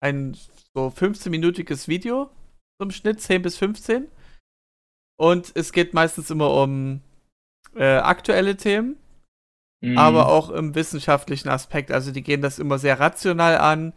ein 0.01 0.35
so 0.73 0.87
15-minütiges 0.87 1.87
Video 1.87 2.29
zum 2.81 2.91
Schnitt, 2.91 3.21
10 3.21 3.41
bis 3.41 3.57
15. 3.57 4.07
Und 5.19 5.51
es 5.55 5.73
geht 5.73 5.93
meistens 5.93 6.29
immer 6.31 6.53
um 6.53 7.01
äh, 7.75 7.97
aktuelle 7.97 8.55
Themen, 8.57 8.97
Mhm. 9.81 9.97
aber 9.97 10.27
auch 10.27 10.49
im 10.49 10.75
wissenschaftlichen 10.75 11.47
Aspekt. 11.49 11.91
Also 11.91 12.11
die 12.11 12.21
gehen 12.21 12.41
das 12.41 12.59
immer 12.59 12.79
sehr 12.79 12.99
rational 12.99 13.57
an, 13.57 13.93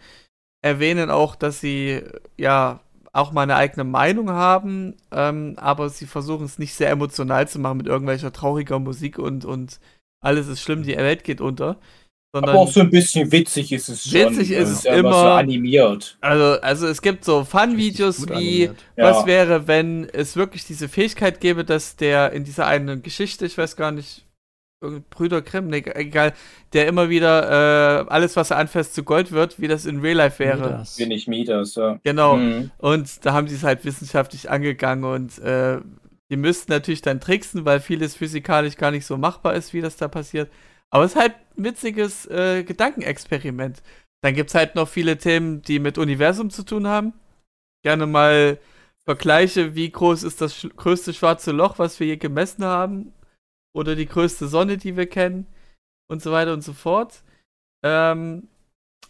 erwähnen 0.65 1.11
auch, 1.11 1.35
dass 1.35 1.61
sie 1.61 2.03
ja 2.37 2.81
auch 3.13 3.33
mal 3.33 3.43
eine 3.43 3.57
eigene 3.57 3.85
Meinung 3.85 4.31
haben, 4.31 4.97
ähm, 5.11 5.55
aber 5.57 5.91
sie 5.91 6.07
versuchen 6.07 6.47
es 6.47 6.59
nicht 6.59 6.75
sehr 6.75 6.91
emotional 6.91 7.47
zu 7.47 7.59
machen 7.59 7.77
mit 7.79 7.87
irgendwelcher 7.87 8.33
trauriger 8.33 8.79
Musik 8.79 9.19
und, 9.19 9.45
und 9.45 9.81
alles 10.23 10.49
ist 10.49 10.61
schlimm, 10.63 10.83
die 10.83 10.97
Welt 10.97 11.25
geht 11.25 11.41
unter. 11.41 11.79
Sondern, 12.35 12.55
aber 12.55 12.61
auch 12.61 12.73
so 12.73 12.81
ein 12.81 12.89
bisschen 12.89 13.31
witzig 13.31 13.73
ist 13.73 13.91
es 13.91 14.05
schon. 14.05 14.13
Witzig 14.31 14.53
ist 14.53 14.71
Das 14.71 14.79
es 14.79 14.85
ja 14.85 14.95
immer. 14.95 15.13
so 15.13 15.29
animiert. 15.29 16.17
also, 16.23 16.61
also 16.63 16.87
es 16.87 17.03
gibt 17.03 17.27
so 17.27 17.45
Fun-Videos 17.45 18.27
wie, 18.27 18.33
animiert. 18.33 18.77
Ja. 18.97 19.05
was 19.05 19.27
wäre, 19.27 19.67
wenn 19.69 20.09
es 20.09 20.35
wirklich 20.35 20.65
diese 20.65 20.89
Fähigkeit 20.89 21.41
gäbe, 21.41 21.63
dass 21.65 21.97
der 21.97 22.33
in 22.33 22.45
dieser 22.45 22.67
einen 22.67 23.03
Geschichte, 23.03 23.45
ich 23.45 23.59
weiß 23.59 23.77
gar 23.77 23.93
nicht, 23.93 24.25
Brüder 25.11 25.43
Grimm, 25.43 25.69
nee, 25.69 25.83
egal, 25.95 26.33
der 26.73 26.87
immer 26.87 27.09
wieder 27.09 28.03
äh, 28.03 28.09
alles, 28.09 28.37
was 28.37 28.51
er 28.51 28.59
anfasst, 28.59 28.95
zu 28.95 29.05
Gold 29.05 29.33
wird, 29.33 29.61
wie 29.61 29.69
das 29.69 29.87
in 29.87 30.01
Real 30.01 30.17
Life 30.17 30.39
wäre. 30.39 30.69
Das. 30.71 30.97
Bin 30.97 31.11
ich 31.11 31.29
Mieters, 31.29 31.75
ja. 31.77 31.99
Genau. 32.03 32.37
Mhm. 32.37 32.71
Und 32.79 33.25
da 33.25 33.33
haben 33.33 33.49
sie 33.49 33.55
es 33.55 33.63
halt 33.63 33.85
wissenschaftlich 33.85 34.51
angegangen 34.51 35.05
und 35.05 35.39
äh, 35.39 35.81
die 36.31 36.37
müssten 36.37 36.73
natürlich 36.73 37.03
dann 37.03 37.21
tricksen, 37.21 37.65
weil 37.65 37.81
vieles 37.81 38.17
physikalisch 38.17 38.77
gar 38.77 38.91
nicht 38.91 39.07
so 39.07 39.17
machbar 39.17 39.55
ist, 39.55 39.75
wie 39.75 39.81
das 39.81 39.97
da 39.97 40.09
passiert. 40.09 40.51
Aber 40.91 41.05
es 41.05 41.13
ist 41.13 41.21
halt 41.21 41.35
ein 41.57 41.65
witziges 41.65 42.27
äh, 42.27 42.65
Gedankenexperiment. 42.65 43.83
Dann 44.23 44.35
gibt 44.35 44.51
es 44.51 44.55
halt 44.55 44.75
noch 44.75 44.89
viele 44.89 45.19
Themen, 45.19 45.63
die 45.63 45.79
mit 45.79 45.99
Universum 45.99 46.51
zu 46.51 46.65
tun 46.65 46.87
haben. 46.87 47.13
Gerne 47.83 48.07
mal 48.07 48.59
Vergleiche, 49.05 49.75
wie 49.75 49.91
groß 49.91 50.23
ist 50.23 50.41
das 50.41 50.57
sch 50.57 50.69
größte 50.77 51.13
schwarze 51.13 51.51
Loch, 51.51 51.79
was 51.79 51.99
wir 51.99 52.07
je 52.07 52.17
gemessen 52.17 52.65
haben. 52.65 53.13
Oder 53.75 53.97
die 53.97 54.07
größte 54.07 54.47
Sonne, 54.49 54.77
die 54.77 54.97
wir 54.97 55.07
kennen. 55.07 55.47
Und 56.09 56.23
so 56.23 56.31
weiter 56.33 56.53
und 56.53 56.63
so 56.63 56.73
fort. 56.73 57.23
Ähm, 57.83 58.49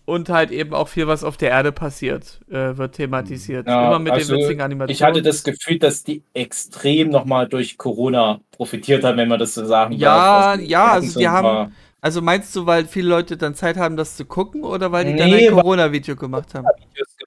und 0.04 0.28
halt 0.30 0.50
eben 0.50 0.74
auch 0.74 0.88
viel, 0.88 1.06
was 1.06 1.22
auf 1.24 1.36
der 1.36 1.50
Erde 1.50 1.70
passiert, 1.72 2.40
äh, 2.50 2.76
wird 2.76 2.94
thematisiert. 2.96 3.66
Ja, 3.68 3.86
Immer 3.88 3.98
mit 4.00 4.12
also 4.12 4.34
den 4.34 4.42
witzigen 4.42 4.60
Animationen. 4.62 4.92
Ich 4.94 5.02
hatte 5.02 5.22
das 5.22 5.44
Gefühl, 5.44 5.78
dass 5.78 6.02
die 6.04 6.22
extrem 6.34 7.10
nochmal 7.10 7.48
durch 7.48 7.78
Corona 7.78 8.40
profitiert 8.50 9.04
haben, 9.04 9.16
wenn 9.18 9.28
man 9.28 9.38
das 9.38 9.54
so 9.54 9.64
sagen 9.64 9.94
Ja, 9.94 10.56
darf. 10.56 10.60
ja, 10.62 10.80
hatten 10.86 10.94
also 10.94 11.08
so 11.08 11.20
die 11.20 11.26
ein 11.28 11.32
haben- 11.32 11.74
Also 12.00 12.20
meinst 12.20 12.54
du, 12.56 12.66
weil 12.66 12.86
viele 12.86 13.08
Leute 13.08 13.36
dann 13.36 13.54
Zeit 13.54 13.76
haben, 13.76 13.96
das 13.96 14.16
zu 14.16 14.24
gucken 14.24 14.64
oder 14.64 14.90
weil 14.90 15.04
die 15.04 15.14
dann 15.16 15.30
Nee, 15.30 15.48
ein 15.48 15.54
weil- 15.54 15.62
Corona-Video 15.62 16.16
gemacht 16.16 16.52
haben? 16.54 16.66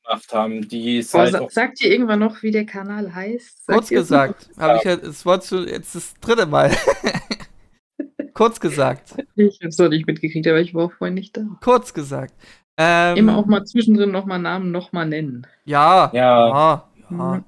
Gemacht 0.06 0.34
haben, 0.34 0.68
die 0.68 1.00
es 1.00 1.14
Oh, 1.14 1.20
halt 1.20 1.52
sagt 1.52 1.82
ihr 1.82 1.92
irgendwann 1.92 2.20
noch, 2.20 2.44
wie 2.44 2.52
der 2.52 2.66
Kanal 2.66 3.14
heißt? 3.14 3.66
Sagt 3.66 3.68
Kurz 3.80 3.92
es 3.92 4.10
noch? 4.10 4.28
gesagt, 4.28 4.50
habe 4.58 4.78
ich 4.78 4.84
ja 4.84 4.96
das 4.98 5.26
Wort 5.26 5.46
schon 5.46 5.68
jetzt 5.68 5.96
das 5.96 6.14
dritte 6.22 6.46
Mal. 6.46 6.72
Kurz 8.34 8.60
gesagt, 8.60 9.16
Ich 9.36 9.60
hab's 9.64 9.78
doch 9.78 9.90
nicht 9.90 10.08
mitgekriegt, 10.08 10.48
aber 10.48 10.60
ich 10.60 10.74
war 10.74 10.86
auch 10.86 10.94
vorhin 10.94 11.16
nicht 11.16 11.38
da. 11.38 11.44
kurz 11.62 11.94
gesagt. 11.94 12.34
Ähm, 12.78 13.16
Immer 13.18 13.38
auch 13.38 13.46
mal 13.46 13.64
zwischendrin 13.66 14.12
nochmal 14.12 14.40
Namen 14.40 14.72
nochmal 14.72 15.08
nennen. 15.08 15.48
Ja, 15.66 16.12
Ja. 16.12 16.50
ja, 16.50 16.90
ja. 17.10 17.10
Mhm. 17.10 17.46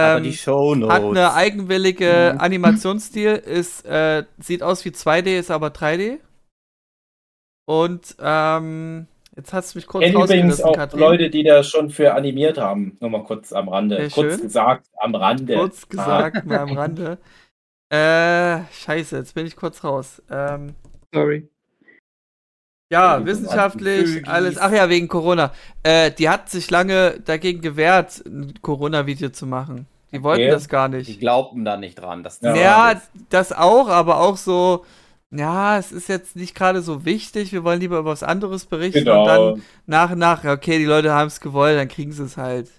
Aber 0.00 0.20
Ähm, 0.20 0.22
die 0.22 0.32
Shownotes. 0.34 0.90
hat 0.90 1.04
eine 1.04 1.32
eigenwillige 1.34 2.34
Mhm. 2.34 2.40
Animationsstil, 2.40 3.30
ist, 3.36 3.84
äh, 3.84 4.24
sieht 4.38 4.62
aus 4.62 4.84
wie 4.84 4.90
2D, 4.92 5.38
ist 5.38 5.50
aber 5.50 5.70
3D. 5.70 6.20
Und 7.66 8.16
ähm, 8.18 9.06
Jetzt 9.38 9.52
hast 9.52 9.72
du 9.74 9.78
mich 9.78 9.86
kurz 9.86 10.04
kenne 10.04 10.16
übrigens 10.24 10.60
auch 10.60 10.74
Katrin. 10.74 10.98
Leute, 10.98 11.30
die 11.30 11.44
das 11.44 11.68
schon 11.68 11.90
für 11.90 12.12
animiert 12.14 12.58
haben. 12.58 12.96
Nur 13.00 13.10
mal 13.10 13.22
kurz 13.22 13.52
am 13.52 13.68
Rande. 13.68 13.96
Sehr 13.96 14.10
kurz 14.10 14.34
schön. 14.34 14.42
gesagt, 14.42 14.88
am 14.98 15.14
Rande. 15.14 15.54
Kurz 15.54 15.88
gesagt, 15.88 16.44
mal 16.44 16.58
am 16.58 16.72
Rande. 16.76 17.18
Äh, 17.88 18.64
scheiße, 18.72 19.16
jetzt 19.16 19.34
bin 19.36 19.46
ich 19.46 19.54
kurz 19.54 19.84
raus. 19.84 20.20
Ähm, 20.28 20.74
Sorry. 21.14 21.48
ja, 22.92 23.24
wissenschaftlich, 23.24 24.26
alles. 24.26 24.58
Ach 24.58 24.72
ja, 24.72 24.88
wegen 24.88 25.06
Corona. 25.06 25.52
Äh, 25.84 26.10
die 26.10 26.28
hat 26.28 26.50
sich 26.50 26.68
lange 26.70 27.20
dagegen 27.20 27.60
gewehrt, 27.60 28.24
ein 28.26 28.54
Corona-Video 28.60 29.28
zu 29.28 29.46
machen. 29.46 29.86
Die 30.10 30.22
wollten 30.24 30.42
Okay. 30.42 30.50
das 30.50 30.68
gar 30.68 30.88
Die 30.88 30.96
nicht. 30.96 31.20
glaubten 31.20 31.64
da 31.64 31.76
nicht 31.76 31.94
dran. 32.00 32.24
Dass 32.24 32.40
Ja. 32.40 32.94
das 32.94 33.10
das 33.30 33.52
auch, 33.52 33.88
aber 33.88 34.18
auch 34.20 34.36
so, 34.36 34.84
ja, 35.30 35.78
es 35.78 35.92
ist 35.92 36.08
jetzt 36.08 36.36
nicht 36.36 36.54
gerade 36.54 36.80
so 36.82 37.04
wichtig, 37.04 37.52
wir 37.52 37.64
wollen 37.64 37.80
lieber 37.80 37.98
über 37.98 38.10
was 38.10 38.22
anderes 38.22 38.64
berichten 38.66 39.08
und 39.08 39.24
dann 39.24 39.54
Genau. 39.54 39.58
nach 39.86 40.10
und 40.12 40.18
nach, 40.18 40.44
okay, 40.44 40.78
die 40.78 40.84
Leute 40.86 41.12
haben 41.12 41.28
es 41.28 41.40
gewollt, 41.40 41.78
dann 41.78 41.88
kriegen 41.88 42.12
sie 42.12 42.24
es 42.24 42.36
halt. 42.36 42.70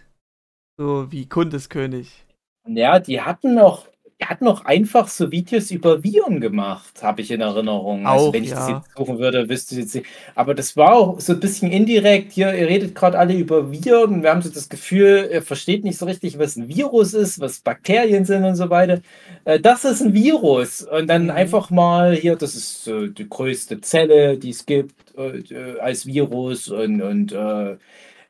So 0.77 1.11
wie 1.11 1.27
Kundeskönig. 1.27 2.25
Ja, 2.67 2.99
die 2.99 3.21
hatten 3.21 3.55
noch, 3.55 3.87
die 4.21 4.25
hatten 4.25 4.45
noch 4.45 4.65
einfach 4.65 5.07
so 5.07 5.31
Videos 5.31 5.71
über 5.71 6.03
Viren 6.03 6.41
gemacht, 6.41 7.01
habe 7.03 7.21
ich 7.21 7.31
in 7.31 7.39
Erinnerung. 7.41 8.05
Auch, 8.05 8.09
also 8.09 8.33
wenn 8.33 8.43
ich 8.43 8.53
das 8.53 8.67
ja. 8.67 8.67
jetzt 8.67 8.89
suchen 8.97 9.17
würde, 9.17 9.47
wüsste 9.47 9.75
ich 9.75 9.81
jetzt 9.81 9.95
nicht. 9.95 10.07
Aber 10.35 10.53
das 10.55 10.75
war 10.75 10.93
auch 10.93 11.19
so 11.21 11.33
ein 11.33 11.39
bisschen 11.39 11.71
indirekt. 11.71 12.33
Hier, 12.33 12.53
ihr 12.53 12.67
redet 12.67 12.95
gerade 12.95 13.17
alle 13.17 13.33
über 13.35 13.71
Viren. 13.71 14.21
Wir 14.23 14.31
haben 14.31 14.41
so 14.41 14.49
das 14.49 14.67
Gefühl, 14.69 15.29
ihr 15.31 15.41
versteht 15.41 15.85
nicht 15.85 15.97
so 15.97 16.05
richtig, 16.05 16.37
was 16.37 16.57
ein 16.57 16.67
Virus 16.67 17.13
ist, 17.13 17.39
was 17.39 17.61
Bakterien 17.61 18.25
sind 18.25 18.43
und 18.43 18.55
so 18.55 18.69
weiter. 18.69 19.01
Äh, 19.45 19.59
Das 19.61 19.85
ist 19.85 20.01
ein 20.01 20.13
Virus. 20.13 20.81
Und 20.83 21.07
dann 21.07 21.27
Mhm. 21.27 21.29
einfach 21.29 21.69
mal 21.69 22.13
hier, 22.15 22.35
das 22.35 22.55
ist 22.55 22.87
äh, 22.87 23.09
die 23.09 23.29
größte 23.29 23.79
Zelle, 23.81 24.37
die 24.37 24.49
es 24.49 24.65
gibt 24.65 25.15
äh, 25.17 25.37
äh, 25.39 25.79
als 25.79 26.05
Virus. 26.05 26.67
Und, 26.69 27.01
und 27.01 27.31
äh, 27.31 27.77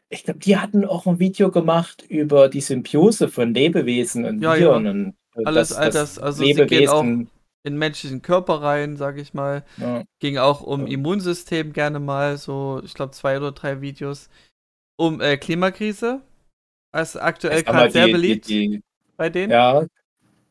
ich 0.09 0.23
glaube, 0.25 0.39
die 0.39 0.57
hatten 0.57 0.85
auch 0.85 1.07
ein 1.07 1.19
Video 1.19 1.51
gemacht 1.51 2.03
über 2.09 2.49
die 2.49 2.61
Symbiose 2.61 3.29
von 3.29 3.53
Lebewesen 3.53 4.25
und 4.25 4.41
Ja, 4.41 4.57
Viren. 4.57 4.85
ja. 4.85 4.87
Und 4.87 5.15
äh, 5.41 5.45
Alles, 5.45 5.73
all 5.73 5.89
das, 5.91 6.19
also 6.19 6.43
sie 6.43 6.53
gehen 6.53 6.89
auch 6.89 7.03
in 7.63 7.77
menschlichen 7.77 8.21
Körper 8.21 8.61
rein, 8.61 8.97
sag 8.97 9.17
ich 9.17 9.33
mal. 9.33 9.65
ja. 9.77 10.03
Ging 10.19 10.37
auch 10.37 10.61
um 10.61 10.87
Ja. 10.87 10.93
Immunsystem 10.93 11.73
gerne 11.73 11.99
mal, 11.99 12.37
so, 12.37 12.81
ich 12.83 12.93
glaube, 12.93 13.11
zwei 13.11 13.37
oder 13.37 13.51
drei 13.51 13.81
Videos. 13.81 14.29
Um 14.97 15.21
äh, 15.21 15.37
Klimakrise. 15.37 16.21
Ist 16.95 17.15
aktuell 17.17 17.63
gerade 17.63 17.91
sehr 17.91 18.07
beliebt 18.07 18.47
Die, 18.47 18.69
die, 18.69 18.83
bei 19.17 19.29
denen. 19.29 19.51
ja, 19.51 19.85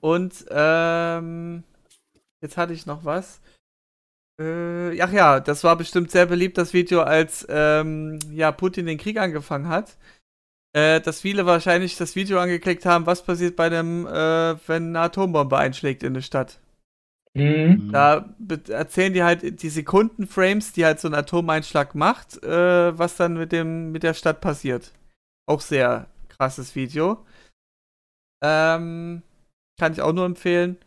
Und 0.00 0.44
ähm, 0.50 1.64
jetzt 2.40 2.56
hatte 2.56 2.72
ich 2.72 2.86
noch 2.86 3.04
was. 3.04 3.40
Äh, 4.40 5.00
ach 5.00 5.12
ja, 5.12 5.40
das 5.40 5.64
war 5.64 5.74
bestimmt 5.76 6.12
sehr 6.12 6.26
beliebt, 6.26 6.58
das 6.58 6.72
Video, 6.72 7.02
als 7.02 7.44
ähm, 7.50 8.20
ja, 8.30 8.52
Putin 8.52 8.86
den 8.86 8.98
Krieg 8.98 9.18
angefangen 9.18 9.68
hat. 9.68 9.96
Äh, 10.78 11.00
dass 11.00 11.20
viele 11.22 11.46
wahrscheinlich 11.46 11.96
das 11.96 12.14
Video 12.14 12.38
angeklickt 12.38 12.86
haben, 12.86 13.06
was 13.06 13.24
passiert 13.24 13.56
bei 13.56 13.68
dem, 13.68 14.06
äh, 14.06 14.56
wenn 14.68 14.88
eine 14.88 15.00
Atombombe 15.00 15.56
einschlägt 15.58 16.02
in 16.02 16.12
eine 16.12 16.22
Stadt. 16.22 16.60
hm, 17.34 17.90
Da 17.92 18.34
be- 18.38 18.60
erzählen 18.68 19.12
die 19.12 19.22
halt 19.22 19.62
die 19.62 19.68
Sekundenframes, 19.70 20.72
die 20.72 20.84
halt 20.84 21.00
so 21.00 21.08
ein 21.08 21.14
Atomeinschlag 21.14 21.94
macht, 21.94 22.42
äh, 22.42 22.98
was 22.98 23.16
dann 23.16 23.34
mit 23.34 23.52
dem 23.52 23.92
mit 23.92 24.02
der 24.02 24.14
Stadt 24.14 24.40
passiert. 24.40 24.92
Auch 25.46 25.60
sehr 25.60 26.06
krasses 26.28 26.74
Video. 26.76 27.24
Ähm, 28.42 29.22
kann 29.78 29.92
ich 29.92 30.00
auch 30.02 30.12
nur 30.12 30.26
empfehlen. 30.26 30.78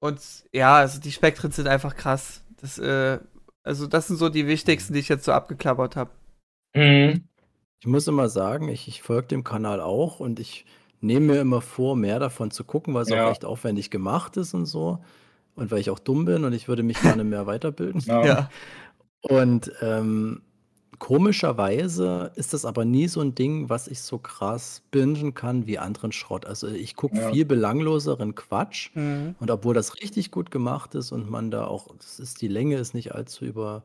Und 0.00 0.20
ja, 0.52 0.76
also 0.76 1.00
die 1.00 1.12
Spektren 1.12 1.52
sind 1.52 1.68
einfach 1.68 1.96
krass. 1.96 2.42
Das, 2.60 2.78
äh, 2.78 3.20
also 3.62 3.86
das 3.86 4.08
sind 4.08 4.16
so 4.16 4.28
die 4.28 4.46
wichtigsten, 4.46 4.94
die 4.94 5.00
ich 5.00 5.08
jetzt 5.08 5.24
so 5.24 5.32
abgeklappert 5.32 5.96
habe. 5.96 6.10
hm. 6.74 7.22
Ich 7.82 7.86
muss 7.88 8.06
immer 8.06 8.28
sagen, 8.28 8.68
ich, 8.68 8.86
ich 8.86 9.02
folge 9.02 9.26
dem 9.26 9.42
Kanal 9.42 9.80
auch 9.80 10.20
und 10.20 10.38
ich 10.38 10.64
nehme 11.00 11.32
mir 11.32 11.40
immer 11.40 11.60
vor, 11.60 11.96
mehr 11.96 12.20
davon 12.20 12.52
zu 12.52 12.62
gucken, 12.62 12.94
weil 12.94 13.02
es 13.02 13.08
Ja. 13.08 13.26
auch 13.26 13.32
echt 13.32 13.44
aufwendig 13.44 13.90
gemacht 13.90 14.36
ist 14.36 14.54
und 14.54 14.66
so. 14.66 15.00
Und 15.56 15.72
weil 15.72 15.80
ich 15.80 15.90
auch 15.90 15.98
dumm 15.98 16.24
bin 16.24 16.44
und 16.44 16.52
ich 16.52 16.68
würde 16.68 16.84
mich 16.84 17.02
gerne 17.02 17.24
mehr 17.24 17.48
weiterbilden. 17.48 18.00
Ja. 18.06 18.24
Ja. 18.24 18.50
Und 19.22 19.72
ähm, 19.80 20.42
komischerweise 21.00 22.30
ist 22.36 22.52
das 22.52 22.64
aber 22.64 22.84
nie 22.84 23.08
so 23.08 23.20
ein 23.20 23.34
Ding, 23.34 23.68
was 23.68 23.88
ich 23.88 24.00
so 24.00 24.16
krass 24.18 24.82
bingen 24.92 25.34
kann 25.34 25.66
wie 25.66 25.80
anderen 25.80 26.12
Schrott. 26.12 26.46
Also 26.46 26.68
ich 26.68 26.94
gucke 26.94 27.16
Ja. 27.16 27.32
viel 27.32 27.44
belangloseren 27.44 28.36
Quatsch. 28.36 28.90
Mhm. 28.94 29.34
Und 29.40 29.50
obwohl 29.50 29.74
das 29.74 29.96
richtig 30.00 30.30
gut 30.30 30.52
gemacht 30.52 30.94
ist 30.94 31.10
und 31.10 31.28
man 31.28 31.50
da 31.50 31.66
auch, 31.66 31.88
das 31.96 32.20
ist 32.20 32.42
die 32.42 32.48
Länge 32.48 32.76
ist 32.76 32.94
nicht 32.94 33.12
allzu 33.12 33.44
über 33.44 33.82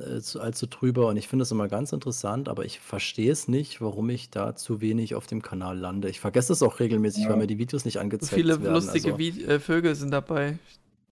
äh, 0.00 0.20
zu- 0.20 0.40
allzu 0.40 0.66
drüber 0.66 1.08
und 1.08 1.16
ich 1.16 1.28
finde 1.28 1.42
das 1.42 1.50
immer 1.50 1.68
ganz 1.68 1.92
interessant, 1.92 2.48
aber 2.48 2.64
ich 2.64 2.80
verstehe 2.80 3.30
es 3.32 3.48
nicht, 3.48 3.80
warum 3.80 4.08
ich 4.10 4.30
da 4.30 4.54
zu 4.56 4.80
wenig 4.80 5.14
auf 5.14 5.26
dem 5.26 5.42
Kanal 5.42 5.78
lande. 5.78 6.08
Ich 6.08 6.20
vergesse 6.20 6.52
es 6.52 6.62
auch 6.62 6.80
regelmäßig, 6.80 7.24
Ja. 7.24 7.30
weil 7.30 7.36
mir 7.38 7.46
die 7.46 7.58
Videos 7.58 7.84
nicht 7.84 7.94
So 7.94 8.00
angezeigt 8.00 8.34
viele 8.34 8.62
werden. 8.62 8.74
lustige 8.74 9.06
also, 9.12 9.18
Vi 9.18 9.44
äh, 9.44 9.58
Vögel 9.60 9.94
sind 9.94 10.10
dabei. 10.10 10.58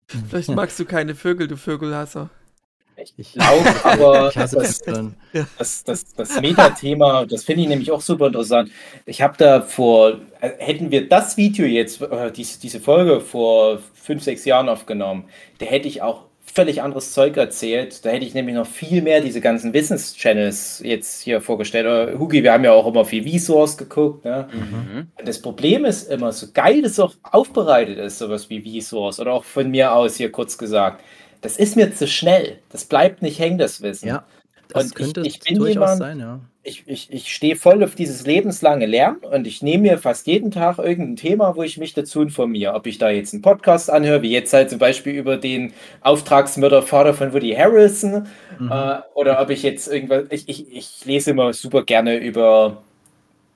Vielleicht 0.28 0.48
magst 0.50 0.78
du 0.80 0.84
keine 0.84 1.14
Vögel, 1.14 1.46
du 1.48 1.56
Vögelhasser. 1.56 2.30
ich, 3.16 3.34
Laut, 3.36 3.64
aber 3.84 4.28
ich 4.28 4.36
hasse 4.36 4.56
das, 4.56 4.80
das, 5.56 5.84
das, 5.84 6.14
das 6.14 6.40
Metathema, 6.40 7.24
das 7.26 7.44
finde 7.44 7.62
ich 7.62 7.68
nämlich 7.68 7.90
auch 7.92 8.00
super 8.00 8.26
interessant. 8.26 8.70
Ich 9.06 9.22
habe 9.22 9.36
da 9.38 9.62
vor, 9.62 10.18
äh, 10.40 10.50
hätten 10.58 10.90
wir 10.90 11.08
das 11.08 11.36
Video 11.36 11.64
jetzt, 11.64 12.02
äh, 12.02 12.30
diese, 12.32 12.60
diese 12.60 12.80
Folge 12.80 13.20
vor 13.20 13.78
fünf, 13.94 14.22
sechs 14.24 14.44
Jahren 14.44 14.68
aufgenommen, 14.68 15.24
da 15.58 15.66
hätte 15.66 15.88
ich 15.88 16.02
auch 16.02 16.24
völlig 16.54 16.82
anderes 16.82 17.12
Zeug 17.12 17.36
erzählt. 17.36 18.04
Da 18.04 18.10
hätte 18.10 18.24
ich 18.24 18.34
nämlich 18.34 18.54
noch 18.54 18.66
viel 18.66 19.02
mehr 19.02 19.20
diese 19.20 19.40
ganzen 19.40 19.72
Wissenschannels 19.72 20.80
jetzt 20.84 21.22
hier 21.22 21.40
vorgestellt. 21.40 21.86
Oder, 21.86 22.18
Hugi, 22.18 22.42
wir 22.42 22.52
haben 22.52 22.64
ja 22.64 22.72
auch 22.72 22.86
immer 22.86 23.04
viel 23.04 23.26
Vsauce 23.38 23.76
geguckt. 23.76 24.24
Ne? 24.24 24.48
Mhm. 24.52 25.06
Das 25.24 25.40
Problem 25.40 25.84
ist 25.84 26.10
immer, 26.10 26.32
so 26.32 26.46
geil 26.52 26.82
das 26.82 26.98
auch 26.98 27.14
aufbereitet 27.22 27.98
ist, 27.98 28.18
sowas 28.18 28.48
wie 28.50 28.80
Vsauce 28.80 29.20
oder 29.20 29.32
auch 29.32 29.44
von 29.44 29.70
mir 29.70 29.92
aus 29.94 30.16
hier 30.16 30.30
kurz 30.32 30.58
gesagt, 30.58 31.02
das 31.40 31.56
ist 31.56 31.76
mir 31.76 31.94
zu 31.94 32.06
schnell. 32.06 32.58
Das 32.70 32.84
bleibt 32.84 33.22
nicht 33.22 33.38
hängen, 33.38 33.58
das 33.58 33.80
Wissen. 33.80 34.08
Ja, 34.08 34.24
das 34.68 34.84
Und 34.84 34.88
ich- 34.90 34.94
könnte 34.94 35.20
ich 35.22 35.40
bin 35.40 35.56
durchaus 35.58 35.74
jemand- 35.74 35.98
sein, 35.98 36.20
ja. 36.20 36.40
Ich, 36.62 36.82
ich, 36.86 37.10
ich 37.10 37.32
stehe 37.34 37.56
voll 37.56 37.82
auf 37.82 37.94
dieses 37.94 38.26
lebenslange 38.26 38.84
Lernen 38.84 39.16
und 39.24 39.46
ich 39.46 39.62
nehme 39.62 39.84
mir 39.84 39.98
fast 39.98 40.26
jeden 40.26 40.50
Tag 40.50 40.78
irgendein 40.78 41.16
Thema, 41.16 41.56
wo 41.56 41.62
ich 41.62 41.78
mich 41.78 41.94
dazu 41.94 42.20
informiere. 42.20 42.74
Ob 42.74 42.86
ich 42.86 42.98
da 42.98 43.08
jetzt 43.08 43.32
einen 43.32 43.40
Podcast 43.40 43.88
anhöre, 43.90 44.20
wie 44.20 44.30
jetzt 44.30 44.52
halt 44.52 44.68
zum 44.68 44.78
Beispiel 44.78 45.14
über 45.14 45.38
den 45.38 45.72
Auftragsmördervater 46.02 47.14
von 47.14 47.32
Woody 47.32 47.52
Harrison, 47.54 48.26
Mhm. 48.58 48.70
äh, 48.70 48.98
oder 49.14 49.40
ob 49.40 49.48
ich 49.48 49.62
jetzt 49.62 49.88
irgendwas. 49.88 50.24
Ich, 50.30 50.48
ich, 50.50 50.70
ich 50.76 51.04
lese 51.06 51.30
immer 51.30 51.54
super 51.54 51.82
gerne 51.82 52.18
über 52.18 52.82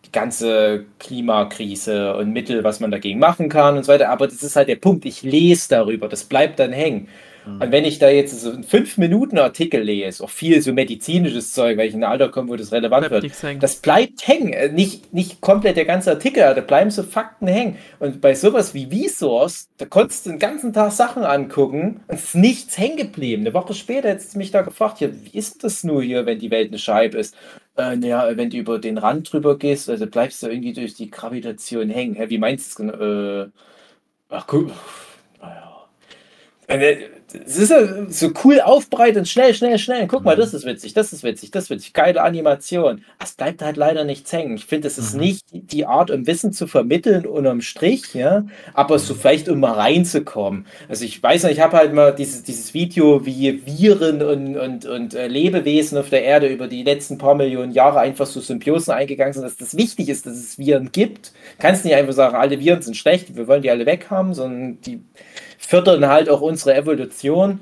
die 0.06 0.12
ganze 0.12 0.86
Klimakrise 0.98 2.16
und 2.16 2.32
Mittel, 2.32 2.64
was 2.64 2.80
man 2.80 2.90
dagegen 2.90 3.18
machen 3.18 3.48
kann 3.50 3.76
und 3.76 3.84
so 3.84 3.92
weiter. 3.92 4.10
Aber 4.10 4.26
das 4.26 4.42
ist 4.42 4.56
halt 4.56 4.68
der 4.68 4.76
Punkt. 4.76 5.04
Ich 5.06 5.22
lese 5.22 5.68
darüber. 5.70 6.08
Das 6.08 6.24
bleibt 6.24 6.58
dann 6.58 6.72
hängen. 6.72 7.08
Mhm. 7.46 7.60
Und 7.60 7.72
wenn 7.72 7.84
ich 7.84 7.98
da 7.98 8.08
jetzt 8.08 8.40
so 8.40 8.50
einen 8.50 8.64
5-Minuten-Artikel 8.64 9.82
lese, 9.82 10.24
auch 10.24 10.30
viel 10.30 10.60
so 10.62 10.72
medizinisches 10.72 11.52
Zeug, 11.52 11.76
weil 11.78 11.88
ich 11.88 11.94
in 11.94 12.04
ein 12.04 12.10
Alter 12.10 12.30
komme, 12.30 12.48
wo 12.48 12.56
das 12.56 12.72
relevant 12.72 13.08
Bleibt 13.08 13.42
wird, 13.42 13.62
das 13.62 13.76
bleibt 13.76 14.26
hängen. 14.26 14.52
Äh, 14.52 14.70
Nicht, 14.70 15.12
nicht 15.12 15.40
komplett 15.40 15.76
der 15.76 15.84
ganze 15.84 16.10
Artikel, 16.10 16.42
da 16.42 16.60
bleiben 16.60 16.90
so 16.90 17.02
Fakten 17.02 17.46
hängen. 17.46 17.76
Und 17.98 18.20
bei 18.20 18.34
sowas 18.34 18.74
wie 18.74 18.86
Vsauce, 19.08 19.68
da 19.76 19.86
konntest 19.86 20.26
du 20.26 20.30
den 20.30 20.38
ganzen 20.38 20.72
Tag 20.72 20.92
Sachen 20.92 21.24
angucken 21.24 22.00
und 22.08 22.14
es 22.14 22.24
ist 22.24 22.34
nichts 22.34 22.78
hängen 22.78 22.96
geblieben. 22.96 23.42
Eine 23.42 23.54
Woche 23.54 23.74
später 23.74 24.08
hättest 24.08 24.34
du 24.34 24.38
mich 24.38 24.50
da 24.50 24.62
gefragt, 24.62 25.00
ja, 25.00 25.08
wie 25.10 25.36
ist 25.36 25.64
das 25.64 25.84
nur 25.84 26.02
hier, 26.02 26.26
wenn 26.26 26.38
die 26.38 26.50
Welt 26.50 26.68
eine 26.68 26.78
Scheibe 26.78 27.18
ist? 27.18 27.34
Äh, 27.76 27.96
naja, 27.96 28.36
wenn 28.36 28.50
du 28.50 28.56
über 28.56 28.78
den 28.78 28.98
Rand 28.98 29.32
drüber 29.32 29.58
gehst, 29.58 29.90
also 29.90 30.06
bleibst 30.06 30.42
du 30.42 30.48
irgendwie 30.48 30.72
durch 30.72 30.94
die 30.94 31.10
Gravitation 31.10 31.90
hängen. 31.90 32.14
Hä, 32.14 32.26
wie 32.28 32.38
meinst 32.38 32.78
du 32.78 32.84
es 32.84 32.92
genau? 32.92 33.42
Äh, 33.42 33.48
ach, 34.28 34.46
cool. 34.52 34.70
Naja. 35.40 35.88
Es 37.46 37.58
ist 37.58 37.70
ja 37.70 38.08
so 38.10 38.30
cool 38.44 38.60
aufbereitet 38.60 39.16
und 39.18 39.28
schnell, 39.28 39.54
schnell, 39.54 39.78
schnell. 39.78 40.06
Guck 40.06 40.22
mal, 40.24 40.36
Mhm. 40.36 40.40
das 40.40 40.54
ist 40.54 40.64
witzig, 40.64 40.92
das 40.94 41.12
ist 41.12 41.24
witzig, 41.24 41.50
das 41.50 41.64
ist 41.64 41.70
witzig. 41.70 41.92
Geile 41.92 42.22
Animation. 42.22 43.02
Es 43.22 43.32
bleibt 43.32 43.60
halt 43.60 43.76
leider 43.76 44.04
nichts 44.04 44.32
hängen. 44.32 44.54
Ich 44.56 44.66
finde, 44.66 44.86
es 44.86 44.98
ist 44.98 45.14
Mhm. 45.14 45.20
nicht 45.20 45.44
die 45.50 45.84
Art, 45.84 46.10
um 46.12 46.26
Wissen 46.28 46.52
zu 46.52 46.66
vermitteln 46.68 47.26
unterm 47.26 47.60
Strich, 47.60 48.14
ja, 48.14 48.46
aber 48.72 48.98
so 49.00 49.14
vielleicht, 49.14 49.48
um 49.48 49.58
mal 49.58 49.72
reinzukommen. 49.72 50.66
Also 50.88 51.04
ich 51.04 51.20
weiß 51.20 51.42
nicht, 51.44 51.54
ich 51.54 51.60
habe 51.60 51.76
halt 51.76 51.92
mal 51.92 52.12
dieses, 52.14 52.44
dieses 52.44 52.72
Video, 52.72 53.26
wie 53.26 53.62
Viren 53.66 54.22
und, 54.22 54.56
und, 54.56 54.86
und 54.86 55.14
äh, 55.14 55.26
Lebewesen 55.26 55.98
auf 55.98 56.10
der 56.10 56.22
Erde 56.22 56.46
über 56.48 56.68
die 56.68 56.84
letzten 56.84 57.18
paar 57.18 57.34
Millionen 57.34 57.72
Jahre 57.72 57.98
einfach 58.00 58.26
so 58.26 58.40
Symbiosen 58.40 58.94
eingegangen 58.94 59.32
sind, 59.32 59.42
dass 59.42 59.56
das 59.56 59.76
wichtig 59.76 60.08
ist, 60.08 60.26
dass 60.26 60.34
es 60.36 60.56
Viren 60.58 60.92
gibt. 60.92 61.32
Kannst 61.58 61.84
nicht 61.84 61.94
einfach 61.94 62.12
sagen, 62.12 62.36
alle 62.36 62.60
Viren 62.60 62.82
sind 62.82 62.96
schlecht, 62.96 63.34
wir 63.34 63.48
wollen 63.48 63.62
die 63.62 63.70
alle 63.70 63.86
weghaben, 63.86 64.34
sondern 64.34 64.80
die 64.82 65.00
fördern 65.66 66.06
halt 66.08 66.28
auch 66.28 66.40
unsere 66.40 66.74
Evolution. 66.74 67.60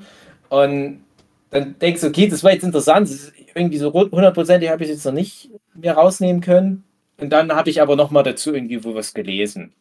Und 0.49 1.01
dann 1.49 1.77
denkst 1.79 2.01
du, 2.01 2.07
okay, 2.07 2.27
das 2.27 2.43
war 2.43 2.51
jetzt 2.51 2.63
interessant, 2.63 3.07
das 3.07 3.15
ist 3.15 3.33
irgendwie 3.55 3.77
so 3.77 3.93
hundertprozentig 3.93 4.69
habe 4.69 4.83
ich 4.83 4.89
es 4.89 4.97
jetzt 4.97 5.05
noch 5.05 5.13
nicht 5.13 5.49
mehr 5.75 5.93
rausnehmen 5.95 6.41
können. 6.41 6.83
Und 7.19 7.29
dann 7.29 7.51
habe 7.53 7.69
ich 7.69 7.81
aber 7.81 7.95
noch 7.95 8.09
mal 8.11 8.23
dazu 8.23 8.53
irgendwie 8.53 8.83
wo 8.83 8.95
was 8.95 9.13
gelesen. 9.13 9.73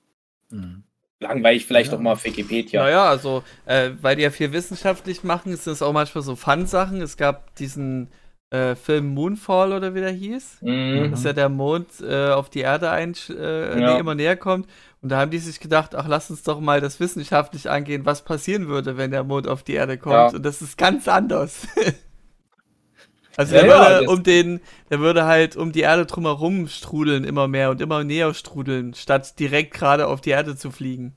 Mhm. 0.50 0.82
Langweilig 1.20 1.66
vielleicht 1.66 1.90
Ja. 1.90 1.96
doch 1.96 2.02
mal 2.02 2.12
auf 2.12 2.24
Wikipedia. 2.24 2.82
Naja, 2.82 3.04
also, 3.08 3.42
äh, 3.64 3.90
weil 4.00 4.16
die 4.16 4.22
ja 4.22 4.30
viel 4.30 4.52
wissenschaftlich 4.52 5.22
machen, 5.24 5.52
ist 5.52 5.66
das 5.66 5.80
auch 5.80 5.92
manchmal 5.92 6.22
so 6.22 6.36
Fun-Sachen. 6.36 7.00
Es 7.00 7.16
gab 7.16 7.54
diesen 7.56 8.08
äh, 8.50 8.74
Film 8.74 9.14
Moonfall 9.14 9.72
oder 9.72 9.94
wie 9.94 10.00
der 10.00 10.10
hieß. 10.10 10.58
Mhm. 10.60 11.12
Dass 11.12 11.24
ja 11.24 11.32
der 11.32 11.48
Mond 11.48 11.88
äh, 12.02 12.30
auf 12.32 12.50
die 12.50 12.60
Erde 12.60 12.90
ein, 12.90 13.14
äh, 13.30 13.80
Ja. 13.80 13.96
immer 13.98 14.14
näher 14.14 14.36
kommt. 14.36 14.66
Und 15.02 15.08
da 15.08 15.18
haben 15.18 15.32
die 15.32 15.38
sich 15.38 15.58
gedacht, 15.58 15.94
ach, 15.96 16.06
lass 16.06 16.30
uns 16.30 16.44
doch 16.44 16.60
mal 16.60 16.80
das 16.80 17.00
wissenschaftlich 17.00 17.68
angehen, 17.68 18.06
was 18.06 18.22
passieren 18.24 18.68
würde, 18.68 18.96
wenn 18.96 19.10
der 19.10 19.24
Mond 19.24 19.48
auf 19.48 19.64
die 19.64 19.74
Erde 19.74 19.98
kommt. 19.98 20.14
Ja. 20.14 20.28
Und 20.30 20.42
das 20.44 20.62
ist 20.62 20.78
ganz 20.78 21.08
anders. 21.08 21.66
also 23.36 23.54
Ja, 23.56 23.62
der 23.62 23.70
ja, 23.70 23.78
würde 23.90 24.04
das- 24.06 24.14
um 24.14 24.22
den, 24.22 24.60
der 24.90 25.00
würde 25.00 25.24
halt 25.24 25.56
um 25.56 25.72
die 25.72 25.80
Erde 25.80 26.06
drumherum 26.06 26.68
strudeln 26.68 27.24
immer 27.24 27.48
mehr 27.48 27.70
und 27.70 27.80
immer 27.80 28.04
näher 28.04 28.32
strudeln, 28.34 28.94
statt 28.94 29.38
direkt 29.40 29.74
gerade 29.74 30.06
auf 30.06 30.20
die 30.20 30.30
Erde 30.30 30.54
zu 30.56 30.70
fliegen. 30.70 31.16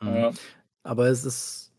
Mhm. 0.00 0.14
Ja. 0.16 0.30
Aber 0.82 1.06
es 1.06 1.24
ist 1.24 1.72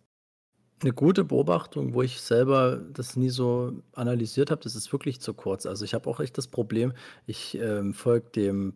eine 0.81 0.93
gute 0.93 1.23
Beobachtung, 1.25 1.93
wo 1.93 2.01
ich 2.03 2.21
selber 2.21 2.77
das 2.77 3.15
nie 3.17 3.29
so 3.29 3.73
analysiert 3.93 4.49
habe. 4.51 4.61
Das 4.63 4.75
ist 4.75 4.91
wirklich 4.93 5.19
zu 5.19 5.33
kurz. 5.33 5.65
Also 5.65 5.83
ich 5.85 5.93
habe 5.93 6.09
auch 6.09 6.19
echt 6.19 6.37
das 6.37 6.47
Problem, 6.47 6.93
ich 7.25 7.57
ähm, 7.57 7.93
folge 7.93 8.29
dem 8.29 8.73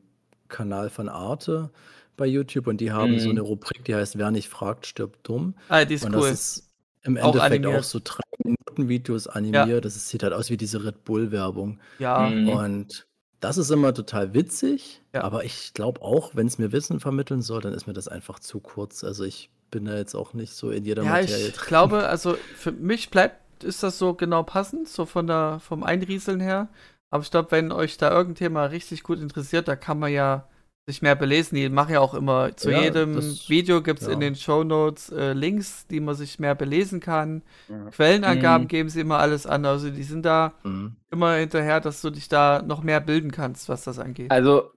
Kanal 0.49 0.89
von 0.89 1.07
Arte 1.09 1.69
bei 2.17 2.25
YouTube 2.25 2.67
und 2.67 2.81
die 2.81 2.91
haben 2.91 3.19
so 3.19 3.25
Mhm. 3.27 3.31
eine 3.31 3.41
Rubrik, 3.41 3.85
die 3.85 3.95
heißt 3.95 4.17
Wer 4.17 4.31
nicht 4.31 4.49
fragt, 4.49 4.85
stirbt 4.85 5.27
dumm. 5.27 5.55
Ah, 5.69 5.85
die 5.85 5.93
ist 5.95 6.03
und 6.05 6.13
cool. 6.15 6.21
das 6.29 6.31
ist 6.31 6.69
im 7.03 7.17
Auch 7.17 7.33
Endeffekt 7.35 7.65
auch, 7.65 7.69
animiert. 7.69 7.85
so 7.85 7.99
drei 8.03 8.21
Minuten 8.43 8.89
Videos 8.89 9.27
animiert. 9.27 9.85
Das 9.85 9.95
ist, 9.95 10.09
sieht 10.09 10.23
halt 10.23 10.33
aus 10.33 10.49
wie 10.49 10.57
diese 10.57 10.83
Red 10.83 11.03
Bull 11.05 11.31
Werbung. 11.31 11.79
ja. 11.99 12.29
Mhm. 12.29 12.49
Und 12.49 13.07
das 13.39 13.57
ist 13.59 13.69
immer 13.69 13.93
total 13.93 14.33
witzig, 14.33 15.01
Ja. 15.13 15.21
aber 15.23 15.45
ich 15.45 15.73
glaube 15.75 16.01
auch, 16.01 16.35
wenn 16.35 16.47
es 16.47 16.57
mir 16.57 16.71
Wissen 16.71 16.99
vermitteln 16.99 17.41
soll, 17.43 17.61
dann 17.61 17.73
ist 17.73 17.85
mir 17.85 17.93
das 17.93 18.07
einfach 18.07 18.39
zu 18.39 18.59
kurz. 18.59 19.03
Also 19.03 19.23
ich 19.23 19.51
bin 19.69 19.85
da 19.85 19.95
jetzt 19.95 20.15
auch 20.15 20.33
nicht 20.33 20.53
so 20.53 20.71
in 20.71 20.83
jeder 20.85 21.03
Ja, 21.03 21.11
Materie 21.11 21.47
ich 21.49 21.53
drin. 21.53 21.67
glaube, 21.67 22.07
also 22.07 22.35
für 22.55 22.71
mich 22.71 23.09
bleibt, 23.11 23.63
ist 23.63 23.83
das 23.83 23.97
so 23.99 24.13
genau 24.15 24.41
passend, 24.43 24.87
so 24.89 25.05
von 25.05 25.27
der, 25.27 25.59
vom 25.59 25.83
Einrieseln 25.83 26.39
her. 26.39 26.67
Aber 27.11 27.23
ich 27.23 27.31
glaube, 27.31 27.51
wenn 27.51 27.71
euch 27.71 27.97
da 27.97 28.09
irgendein 28.11 28.35
Thema 28.35 28.65
richtig 28.65 29.03
gut 29.03 29.19
interessiert, 29.19 29.67
da 29.67 29.75
kann 29.75 29.99
man 29.99 30.11
ja 30.11 30.47
sich 30.87 31.01
mehr 31.01 31.15
belesen. 31.15 31.55
Die 31.57 31.67
machen 31.69 31.93
ja 31.93 31.99
auch 31.99 32.13
immer 32.13 32.55
zu 32.55 32.71
Ja, 32.71 32.81
jedem 32.81 33.15
das- 33.15 33.49
Video 33.49 33.81
gibt 33.83 33.99
es 34.01 34.07
ja. 34.07 34.13
in 34.13 34.21
den 34.21 34.35
Shownotes 34.35 35.09
äh, 35.11 35.33
Links, 35.33 35.85
die 35.87 35.99
man 35.99 36.15
sich 36.15 36.39
mehr 36.39 36.55
belesen 36.55 37.01
kann. 37.01 37.43
Ja. 37.67 37.89
Quellenangaben 37.91 38.63
Mhm. 38.63 38.67
geben 38.69 38.89
sie 38.89 39.01
immer 39.01 39.19
alles 39.19 39.45
an. 39.45 39.65
Also 39.65 39.89
die 39.89 40.03
sind 40.03 40.25
da 40.25 40.53
Mhm. 40.63 40.95
immer 41.11 41.35
hinterher, 41.35 41.81
dass 41.81 42.01
du 42.01 42.09
dich 42.09 42.29
da 42.29 42.63
noch 42.65 42.83
mehr 42.83 43.01
bilden 43.01 43.31
kannst, 43.31 43.67
was 43.67 43.83
das 43.83 43.99
angeht. 43.99 44.31
Also, 44.31 44.71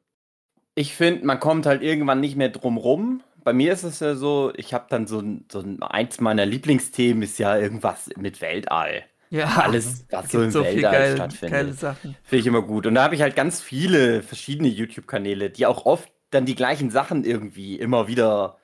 ich 0.74 0.94
finde, 0.96 1.24
man 1.26 1.38
kommt 1.38 1.64
halt 1.66 1.82
irgendwann 1.82 2.20
nicht 2.20 2.36
mehr 2.36 2.48
drum 2.48 2.76
rum. 2.76 3.22
Bei 3.44 3.52
mir 3.52 3.72
ist 3.72 3.84
es 3.84 4.00
ja 4.00 4.16
so, 4.16 4.52
ich 4.56 4.74
habe 4.74 4.86
dann 4.90 5.06
so, 5.06 5.20
ein- 5.20 5.44
so 5.50 5.60
ein, 5.60 5.80
eins 5.82 6.20
meiner 6.20 6.44
Lieblingsthemen 6.44 7.22
ist 7.22 7.38
ja 7.38 7.56
irgendwas 7.56 8.10
mit 8.18 8.40
Weltall. 8.40 9.04
Ja, 9.30 9.46
Alles, 9.56 10.06
was 10.10 10.30
so 10.30 10.42
im 10.42 10.50
so 10.50 10.64
viel 10.64 10.88
Weltall 10.88 10.90
geil, 10.90 11.38
geile 11.46 11.72
stattfindet. 11.72 11.74
Sachen. 11.74 12.16
Finde 12.22 12.40
ich 12.40 12.46
immer 12.46 12.62
gut. 12.62 12.86
Und 12.86 12.94
da 12.94 13.02
habe 13.04 13.14
ich 13.14 13.22
halt 13.22 13.36
ganz 13.36 13.60
viele 13.62 14.22
verschiedene 14.22 14.68
YouTube-Kanäle, 14.68 15.50
die 15.50 15.66
auch 15.66 15.86
oft 15.86 16.10
dann 16.30 16.46
die 16.46 16.54
gleichen 16.54 16.90
Sachen 16.90 17.24
irgendwie 17.24 17.76
immer 17.78 18.06
wieder 18.08 18.58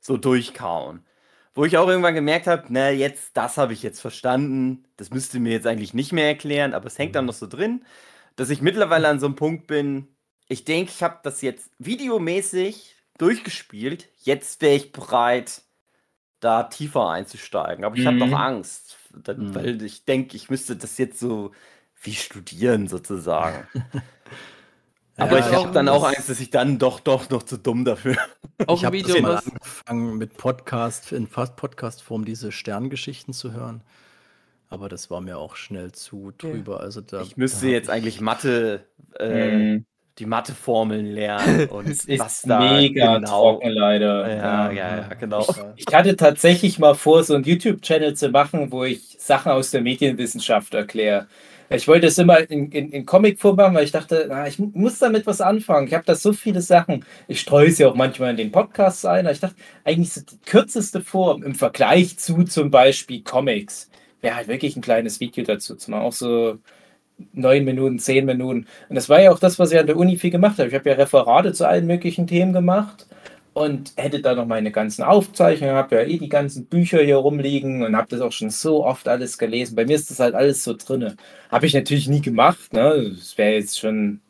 so 0.00 0.16
durchkauen. 0.16 1.04
Wo 1.54 1.64
ich 1.66 1.78
auch 1.78 1.88
irgendwann 1.88 2.14
gemerkt 2.14 2.46
habe, 2.46 2.64
na, 2.70 2.90
jetzt, 2.90 3.36
das 3.36 3.58
habe 3.58 3.72
ich 3.74 3.82
jetzt 3.82 4.00
verstanden. 4.00 4.84
Das 4.96 5.10
müsste 5.10 5.40
mir 5.40 5.52
jetzt 5.52 5.66
eigentlich 5.66 5.94
nicht 5.94 6.12
mehr 6.12 6.26
erklären, 6.28 6.74
aber 6.74 6.86
es 6.86 6.98
hängt 6.98 7.14
dann 7.16 7.26
noch 7.26 7.34
so 7.34 7.46
drin, 7.46 7.84
dass 8.36 8.50
ich 8.50 8.62
mittlerweile 8.62 9.08
an 9.08 9.20
so 9.20 9.26
einem 9.26 9.36
Punkt 9.36 9.66
bin, 9.68 10.08
ich 10.48 10.64
denke, 10.64 10.92
ich 10.94 11.02
habe 11.02 11.20
das 11.24 11.42
jetzt 11.42 11.70
videomäßig 11.78 12.96
durchgespielt. 13.18 14.08
Jetzt 14.18 14.62
wäre 14.62 14.74
ich 14.76 14.92
bereit, 14.92 15.62
da 16.40 16.64
tiefer 16.64 17.08
einzusteigen. 17.10 17.84
Aber 17.84 17.96
ich 17.96 18.06
habe 18.06 18.16
Mhm. 18.16 18.18
noch 18.18 18.32
Angst, 18.32 18.96
dann, 19.22 19.48
Mhm. 19.50 19.54
weil 19.54 19.82
ich 19.82 20.04
denke, 20.04 20.36
ich 20.36 20.50
müsste 20.50 20.76
das 20.76 20.98
jetzt 20.98 21.18
so 21.18 21.52
wie 22.02 22.14
studieren 22.14 22.88
sozusagen. 22.88 23.66
Aber 25.16 25.38
Ja, 25.38 25.46
ich 25.48 25.54
habe 25.54 25.72
dann 25.72 25.88
auch 25.88 26.04
Angst, 26.04 26.28
dass 26.30 26.40
ich 26.40 26.50
dann 26.50 26.78
doch 26.78 26.98
doch 27.00 27.28
noch 27.30 27.42
zu 27.42 27.58
dumm 27.58 27.84
dafür. 27.84 28.16
Auch 28.66 28.78
Ich 28.78 28.86
ein 28.86 29.04
habe 29.04 29.22
mal 29.22 29.36
angefangen 29.36 30.16
mit 30.16 30.36
Podcast, 30.38 31.12
in 31.12 31.26
fast 31.26 31.54
Podcast-Form 31.56 32.24
diese 32.24 32.50
Sterngeschichten 32.50 33.34
zu 33.34 33.52
hören. 33.52 33.82
Aber 34.70 34.88
das 34.88 35.10
war 35.10 35.20
mir 35.20 35.36
auch 35.36 35.56
schnell 35.56 35.92
zu 35.92 36.32
drüber. 36.38 36.80
Also 36.80 37.02
da, 37.02 37.20
Ich 37.20 37.36
müsste 37.36 37.68
jetzt 37.68 37.90
eigentlich 37.90 38.20
Mathe, 38.22 38.86
äh, 39.18 39.74
Mhm. 39.74 39.86
Die 40.18 40.26
Mathe-Formeln 40.26 41.06
lernen 41.06 41.64
und 41.68 41.88
Es 41.88 42.06
was 42.18 42.44
ist 42.44 42.46
da 42.46 42.82
mega 42.86 42.90
genau. 42.98 43.20
trocken, 43.20 43.70
leider. 43.70 44.28
Ja, 44.36 44.70
ja, 44.70 44.96
ja, 44.96 45.14
genau. 45.14 45.46
Ich 45.76 45.86
hatte 45.92 46.16
tatsächlich 46.16 46.78
mal 46.78 46.94
vor, 46.94 47.24
so 47.24 47.34
einen 47.34 47.44
YouTube-Channel 47.44 48.14
zu 48.14 48.28
machen, 48.30 48.70
wo 48.72 48.84
ich 48.84 49.16
Sachen 49.18 49.52
aus 49.52 49.70
der 49.70 49.80
Medienwissenschaft 49.82 50.74
erkläre. 50.74 51.26
Ich 51.70 51.88
wollte 51.88 52.06
es 52.08 52.18
immer 52.18 52.38
in, 52.50 52.70
in, 52.70 52.92
in 52.92 53.06
Comicform 53.06 53.56
machen, 53.56 53.74
weil 53.74 53.84
ich 53.84 53.92
dachte, 53.92 54.26
na, 54.28 54.46
ich 54.46 54.58
mu- 54.58 54.70
muss 54.74 54.98
damit 54.98 55.26
was 55.26 55.40
anfangen. 55.40 55.86
Ich 55.88 55.94
habe 55.94 56.04
da 56.04 56.14
so 56.14 56.32
viele 56.34 56.60
Sachen. 56.60 57.04
Ich 57.28 57.40
streue 57.40 57.68
es 57.68 57.78
ja 57.78 57.88
auch 57.88 57.94
manchmal 57.94 58.30
in 58.32 58.36
den 58.36 58.52
Podcasts 58.52 59.04
ein. 59.06 59.26
Ich 59.28 59.40
dachte, 59.40 59.56
eigentlich 59.84 60.12
so 60.12 60.20
die 60.20 60.38
kürzeste 60.44 61.00
Form 61.00 61.42
im 61.42 61.54
Vergleich 61.54 62.18
zu 62.18 62.44
zum 62.44 62.70
Beispiel 62.70 63.22
Comics 63.22 63.90
wäre 64.20 64.36
halt 64.36 64.48
wirklich 64.48 64.76
ein 64.76 64.82
kleines 64.82 65.18
Video 65.20 65.44
dazu 65.44 65.74
zu 65.74 65.90
machen. 65.90 66.02
Auch 66.02 66.12
so 66.12 66.58
neun 67.32 67.64
Minuten, 67.64 67.98
zehn 67.98 68.24
Minuten. 68.24 68.66
Und 68.88 68.94
das 68.94 69.08
war 69.08 69.20
ja 69.20 69.32
auch 69.32 69.38
das, 69.38 69.58
was 69.58 69.72
ich 69.72 69.78
an 69.78 69.86
der 69.86 69.96
Uni 69.96 70.16
viel 70.16 70.30
gemacht 70.30 70.58
habe. 70.58 70.68
Ich 70.68 70.74
habe 70.74 70.88
ja 70.88 70.96
Referate 70.96 71.52
zu 71.52 71.66
allen 71.66 71.86
möglichen 71.86 72.26
Themen 72.26 72.52
gemacht 72.52 73.06
und 73.54 73.92
hätte 73.96 74.20
da 74.20 74.34
noch 74.34 74.46
meine 74.46 74.70
ganzen 74.70 75.02
Aufzeichnungen, 75.02 75.74
habe 75.74 75.96
ja 75.96 76.02
eh 76.02 76.18
die 76.18 76.28
ganzen 76.28 76.66
Bücher 76.66 77.02
hier 77.02 77.16
rumliegen 77.16 77.82
und 77.82 77.96
habe 77.96 78.08
das 78.08 78.20
auch 78.20 78.32
schon 78.32 78.50
so 78.50 78.84
oft 78.84 79.08
alles 79.08 79.38
gelesen. 79.38 79.76
Bei 79.76 79.84
mir 79.84 79.96
ist 79.96 80.10
das 80.10 80.20
halt 80.20 80.34
alles 80.34 80.64
so 80.64 80.74
drinne. 80.74 81.16
Habe 81.50 81.66
ich 81.66 81.74
natürlich 81.74 82.08
nie 82.08 82.22
gemacht. 82.22 82.72
Ne? 82.72 83.12
Das 83.16 83.36
wäre 83.36 83.54
jetzt 83.54 83.78
schon 83.78 84.20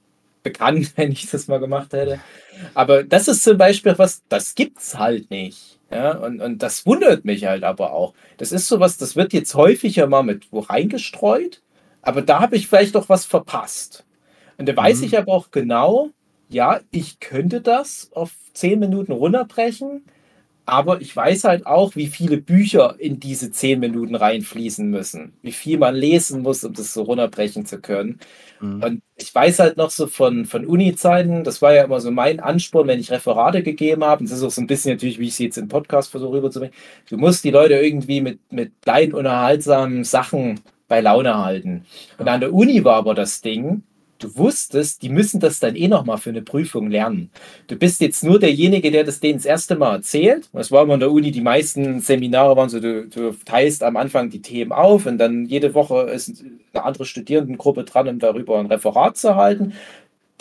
bekannt, 0.42 0.92
wenn 0.96 1.12
ich 1.12 1.30
das 1.30 1.48
mal 1.48 1.60
gemacht 1.60 1.92
hätte. 1.92 2.20
Aber 2.74 3.04
das 3.04 3.28
ist 3.28 3.42
zum 3.44 3.58
Beispiel 3.58 3.94
was, 3.96 4.22
das 4.28 4.54
gibt's 4.54 4.98
halt 4.98 5.30
nicht. 5.30 5.78
Ja, 5.90 6.16
und, 6.16 6.40
und 6.40 6.62
das 6.62 6.86
wundert 6.86 7.24
mich 7.26 7.44
halt 7.44 7.64
aber 7.64 7.92
auch. 7.92 8.14
Das 8.38 8.50
ist 8.50 8.66
sowas, 8.66 8.96
das 8.96 9.14
wird 9.14 9.34
jetzt 9.34 9.54
häufiger 9.54 10.06
mal 10.06 10.22
mit 10.22 10.50
wo 10.50 10.60
reingestreut, 10.60 11.61
aber 12.02 12.22
da 12.22 12.40
habe 12.40 12.56
ich 12.56 12.68
vielleicht 12.68 12.94
doch 12.96 13.08
was 13.08 13.26
verpasst. 13.26 14.06
Und 14.58 14.68
da 14.68 14.76
weiß 14.76 15.00
Mhm. 15.00 15.06
ich 15.06 15.18
aber 15.18 15.32
auch 15.32 15.50
genau, 15.52 16.10
ja, 16.48 16.80
ich 16.90 17.20
könnte 17.20 17.60
das 17.62 18.10
auf 18.14 18.32
zehn 18.54 18.80
Minuten 18.80 19.12
runterbrechen, 19.12 20.04
aber 20.66 21.00
ich 21.00 21.14
weiß 21.16 21.44
halt 21.44 21.66
auch, 21.66 21.96
wie 21.96 22.06
viele 22.08 22.38
Bücher 22.38 22.96
in 22.98 23.18
diese 23.20 23.50
zehn 23.50 23.80
Minuten 23.80 24.14
reinfließen 24.14 24.88
müssen, 24.88 25.34
wie 25.42 25.52
viel 25.52 25.78
man 25.78 25.94
lesen 25.96 26.42
muss, 26.42 26.64
um 26.64 26.72
das 26.74 26.94
so 26.94 27.02
runterbrechen 27.02 27.66
zu 27.66 27.80
können. 27.80 28.20
Mhm. 28.60 28.84
Und 28.84 29.02
ich 29.16 29.34
weiß 29.34 29.58
halt 29.60 29.76
noch 29.76 29.90
so 29.90 30.06
von, 30.08 30.44
von 30.44 30.66
Uni-Zeiten, 30.66 31.44
das 31.44 31.62
war 31.62 31.74
ja 31.74 31.84
immer 31.84 32.00
so 32.00 32.10
mein 32.10 32.40
Ansporn, 32.40 32.88
wenn 32.88 33.00
ich 33.00 33.10
Referate 33.12 33.62
gegeben 33.62 34.04
habe. 34.04 34.20
Und 34.20 34.30
das 34.30 34.38
ist 34.38 34.44
auch 34.44 34.50
so 34.50 34.60
ein 34.60 34.66
bisschen 34.68 34.92
natürlich, 34.92 35.18
wie 35.18 35.26
ich 35.28 35.32
es 35.34 35.38
jetzt 35.38 35.58
im 35.58 35.68
Podcast 35.68 36.10
versuche 36.10 36.32
rüberzubringen. 36.38 36.74
Du 37.08 37.16
musst 37.18 37.44
die 37.44 37.50
Leute 37.50 37.74
irgendwie 37.74 38.20
mit, 38.20 38.40
mit 38.52 38.72
kleinen, 38.82 39.14
unerhaltsamen 39.14 40.04
Sachen 40.04 40.60
bei 40.92 41.00
Laune 41.00 41.42
halten. 41.42 41.86
Und 42.18 42.28
an 42.28 42.40
der 42.40 42.52
Uni 42.52 42.84
war 42.84 42.96
aber 42.96 43.14
das 43.14 43.40
Ding, 43.40 43.82
du 44.18 44.36
wusstest, 44.36 45.00
die 45.00 45.08
müssen 45.08 45.40
das 45.40 45.58
dann 45.58 45.74
eh 45.74 45.88
nochmal 45.88 46.18
für 46.18 46.28
eine 46.28 46.42
Prüfung 46.42 46.90
lernen. 46.90 47.30
Du 47.66 47.76
bist 47.76 48.02
jetzt 48.02 48.22
nur 48.22 48.38
derjenige, 48.38 48.90
der 48.90 49.02
das 49.02 49.18
denen 49.18 49.38
das 49.38 49.46
erste 49.46 49.74
Mal 49.74 49.94
erzählt. 49.94 50.50
Das 50.52 50.70
war 50.70 50.82
immer 50.82 50.92
an 50.92 51.00
der 51.00 51.10
Uni, 51.10 51.30
die 51.30 51.40
meisten 51.40 52.00
Seminare 52.00 52.58
waren 52.58 52.68
so, 52.68 52.78
du, 52.78 53.06
du 53.08 53.32
teilst 53.46 53.82
am 53.82 53.96
Anfang 53.96 54.28
die 54.28 54.42
Themen 54.42 54.72
auf 54.72 55.06
und 55.06 55.16
dann 55.16 55.46
jede 55.46 55.72
Woche 55.72 56.10
ist 56.10 56.44
eine 56.74 56.84
andere 56.84 57.06
Studierendengruppe 57.06 57.84
dran, 57.84 58.08
um 58.08 58.18
darüber 58.18 58.58
ein 58.58 58.66
Referat 58.66 59.16
zu 59.16 59.34
halten. 59.34 59.72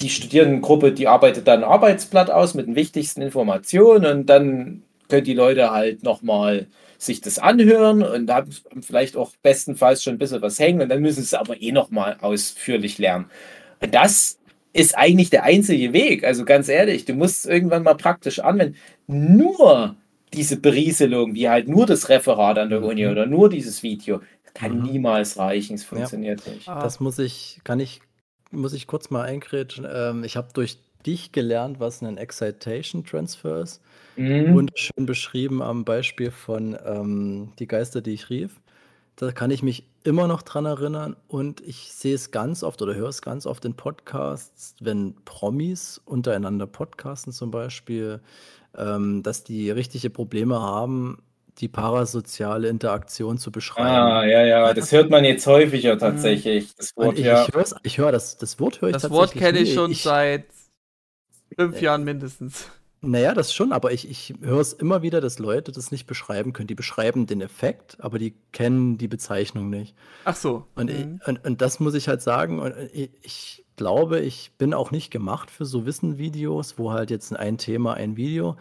Die 0.02 0.10
Studierendengruppe, 0.10 0.92
die 0.92 1.08
arbeitet 1.08 1.48
dann 1.48 1.64
ein 1.64 1.70
Arbeitsblatt 1.70 2.30
aus 2.30 2.56
mit 2.56 2.68
den 2.68 2.76
wichtigsten 2.76 3.22
Informationen 3.22 4.06
und 4.06 4.26
dann 4.26 4.84
können 5.08 5.24
die 5.24 5.34
Leute 5.34 5.72
halt 5.72 6.04
nochmal 6.04 6.68
sich 7.02 7.22
das 7.22 7.40
anhören 7.40 8.04
und 8.04 8.30
haben 8.32 8.52
vielleicht 8.82 9.18
auch 9.18 9.32
bestenfalls 9.42 10.04
schon 10.04 10.16
ein 10.16 10.20
bisschen 10.20 10.42
was 10.42 10.60
hängen 10.60 10.82
und 10.82 10.90
dann 10.90 11.02
müssen 11.02 11.18
sie 11.22 11.24
es 11.24 11.34
aber 11.34 11.62
eh 11.62 11.72
nochmal 11.72 12.18
ausführlich 12.22 12.98
lernen. 13.00 13.26
Und 13.82 13.94
das 13.96 14.38
ist 14.74 14.98
eigentlich 14.98 15.30
der 15.30 15.44
einzige 15.44 15.94
Weg. 15.94 16.24
Also 16.24 16.46
ganz 16.46 16.70
ehrlich, 16.70 17.06
du 17.06 17.14
musst 17.14 17.46
irgendwann 17.46 17.84
mal 17.84 17.96
praktisch 17.96 18.40
anwenden. 18.40 18.78
Nur 19.08 19.96
diese 20.34 20.58
Berieselung, 20.58 21.34
wie 21.34 21.50
halt 21.50 21.68
nur 21.68 21.86
das 21.86 22.08
Referat 22.10 22.58
an 22.58 22.70
der 22.70 22.82
Uni 22.84 23.06
Mhm. 23.06 23.12
oder 23.12 23.26
nur 23.26 23.50
dieses 23.50 23.84
Video, 23.84 24.22
kann 24.54 24.78
Mhm. 24.78 24.84
niemals 24.84 25.38
reichen. 25.38 25.76
Es 25.76 25.84
funktioniert 25.84 26.46
nicht. 26.48 26.68
Ah, 26.70 26.80
Das 26.82 27.00
muss 27.00 27.20
ich, 27.20 27.60
kann 27.64 27.80
ich, 27.80 28.02
muss 28.52 28.74
ich 28.74 28.88
kurz 28.88 29.10
mal 29.10 29.24
eingrätschen. 29.24 29.86
Ähm, 29.92 30.24
ich 30.24 30.38
habe 30.38 30.50
durch 30.54 30.78
dich 31.06 31.32
gelernt, 31.32 31.80
was 31.80 32.02
ein 32.02 32.18
Excitation 32.18 33.04
Transfer 33.06 33.62
ist. 33.62 33.82
Mhm. 34.16 34.54
Wunderschön 34.54 35.06
beschrieben 35.06 35.62
am 35.62 35.86
Beispiel 35.86 36.32
von 36.32 36.78
ähm, 36.86 37.54
Die 37.60 37.68
Geister, 37.68 38.02
die 38.02 38.12
ich 38.14 38.30
rief. 38.30 38.62
Da 39.16 39.32
kann 39.32 39.52
ich 39.52 39.64
mich 39.64 39.88
immer 40.04 40.28
noch 40.28 40.42
dran 40.42 40.66
erinnern 40.66 41.16
und 41.28 41.62
ich 41.62 41.94
sehe 41.94 42.16
es 42.16 42.32
ganz 42.32 42.64
oft 42.64 42.82
oder 42.82 42.96
höre 42.96 43.10
es 43.10 43.22
ganz 43.22 43.46
oft 43.46 43.66
in 43.66 43.76
Podcasts, 43.76 44.76
wenn 44.82 45.16
Promis 45.26 46.02
untereinander 46.06 46.66
podcasten 46.68 47.32
zum 47.34 47.52
Beispiel, 47.52 48.22
ähm, 48.78 49.22
dass 49.24 49.44
die 49.44 49.70
richtige 49.70 50.10
Probleme 50.10 50.60
haben, 50.60 51.20
die 51.60 51.68
parasoziale 51.68 52.70
Interaktion 52.70 53.38
zu 53.38 53.52
beschreiben. 53.52 53.88
Ah, 53.88 54.26
ja, 54.26 54.44
ja, 54.46 54.74
das 54.74 54.92
hört 54.92 55.10
man 55.12 55.24
jetzt 55.26 55.46
häufiger 55.46 55.98
tatsächchlich. 55.98 56.74
Das 56.76 56.92
Und 56.96 57.06
Wort, 57.08 57.20
ich, 57.20 57.26
ja. 57.26 57.44
ich 57.48 57.54
höre 57.54 57.66
ich 57.84 57.98
hör 57.98 58.12
das, 58.12 58.38
das 58.38 58.60
Wort 58.60 58.82
höre 58.82 58.90
ich 58.90 58.94
Das 58.94 59.04
tatsächlich 59.04 59.20
Wort 59.20 59.34
kenne 59.36 59.60
ich 59.60 59.70
nie. 59.70 59.76
schon 59.76 59.94
seit 59.94 60.46
fünf 61.58 61.82
Jahren 61.82 62.04
mindestens. 62.04 62.70
Naja, 63.04 63.34
das 63.34 63.52
schon, 63.54 63.72
aber 63.72 63.92
ich, 63.92 64.08
ich 64.08 64.36
höre 64.42 64.60
es 64.60 64.74
immer 64.74 65.02
wieder, 65.02 65.22
dass 65.22 65.40
Leute 65.40 65.72
das 65.72 65.92
nicht 65.92 66.06
beschreiben 66.06 66.54
können. 66.54 66.68
Die 66.68 66.76
beschreiben 66.76 67.26
den 67.26 67.42
Effekt, 67.42 67.98
aber 68.00 68.20
die 68.20 68.36
kennen 68.52 69.00
die 69.00 69.08
Bezeichnung 69.08 69.72
nicht. 69.72 69.96
Ach 70.24 70.36
so. 70.36 70.68
Und, 70.76 70.92
Mhm. 70.92 71.20
ich, 71.22 71.28
und, 71.28 71.44
und 71.44 71.62
das 71.62 71.80
muss 71.80 71.96
ich 71.96 72.08
halt 72.08 72.22
sagen. 72.22 72.60
Und 72.60 72.76
ich, 72.94 73.10
ich 73.24 73.66
glaube, 73.76 74.20
ich 74.20 74.52
bin 74.60 74.76
auch 74.76 74.92
nicht 74.92 75.10
gemacht 75.10 75.50
für 75.50 75.66
so 75.66 75.88
Wissenvideos, 75.88 76.78
wo 76.78 76.92
halt 76.92 77.10
jetzt 77.10 77.36
ein 77.36 77.58
Thema, 77.58 77.96
ein 77.96 78.18
Video 78.18 78.56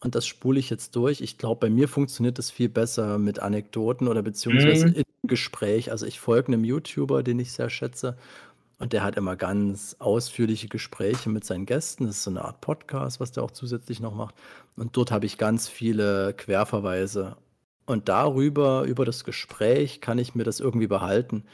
und 0.00 0.14
das 0.14 0.26
spule 0.26 0.58
ich 0.60 0.70
jetzt 0.70 0.96
durch. 0.96 1.20
Ich 1.20 1.36
glaube, 1.36 1.60
bei 1.66 1.70
mir 1.70 1.86
funktioniert 1.88 2.38
das 2.38 2.50
viel 2.50 2.70
besser 2.70 3.18
mit 3.18 3.40
Anekdoten 3.40 4.08
oder 4.08 4.22
beziehungsweise 4.22 4.88
Mhm. 4.88 4.94
im 4.94 5.28
Gespräch. 5.28 5.90
Also 5.90 6.06
ich 6.06 6.20
folge 6.20 6.48
einem 6.48 6.64
YouTuber, 6.64 7.22
den 7.22 7.38
ich 7.38 7.52
sehr 7.52 7.68
schätze. 7.68 8.16
Und 8.84 8.92
der 8.92 9.02
hat 9.02 9.16
immer 9.16 9.34
ganz 9.34 9.96
ausführliche 9.98 10.68
Gespräche 10.68 11.30
mit 11.30 11.42
seinen 11.42 11.64
Gästen. 11.64 12.04
Das 12.04 12.16
ist 12.16 12.24
so 12.24 12.30
eine 12.30 12.44
Art 12.44 12.60
Podcast, 12.60 13.18
was 13.18 13.32
der 13.32 13.42
auch 13.42 13.50
zusätzlich 13.50 13.98
noch 13.98 14.14
macht. 14.14 14.34
Und 14.76 14.94
dort 14.94 15.10
habe 15.10 15.24
ich 15.24 15.38
ganz 15.38 15.68
viele 15.68 16.34
Querverweise. 16.34 17.38
Und 17.86 18.10
darüber, 18.10 18.82
über 18.82 19.06
das 19.06 19.24
Gespräch, 19.24 20.02
kann 20.02 20.18
ich 20.18 20.34
mir 20.34 20.44
das 20.44 20.60
irgendwie 20.60 20.86
behalten. 20.86 21.44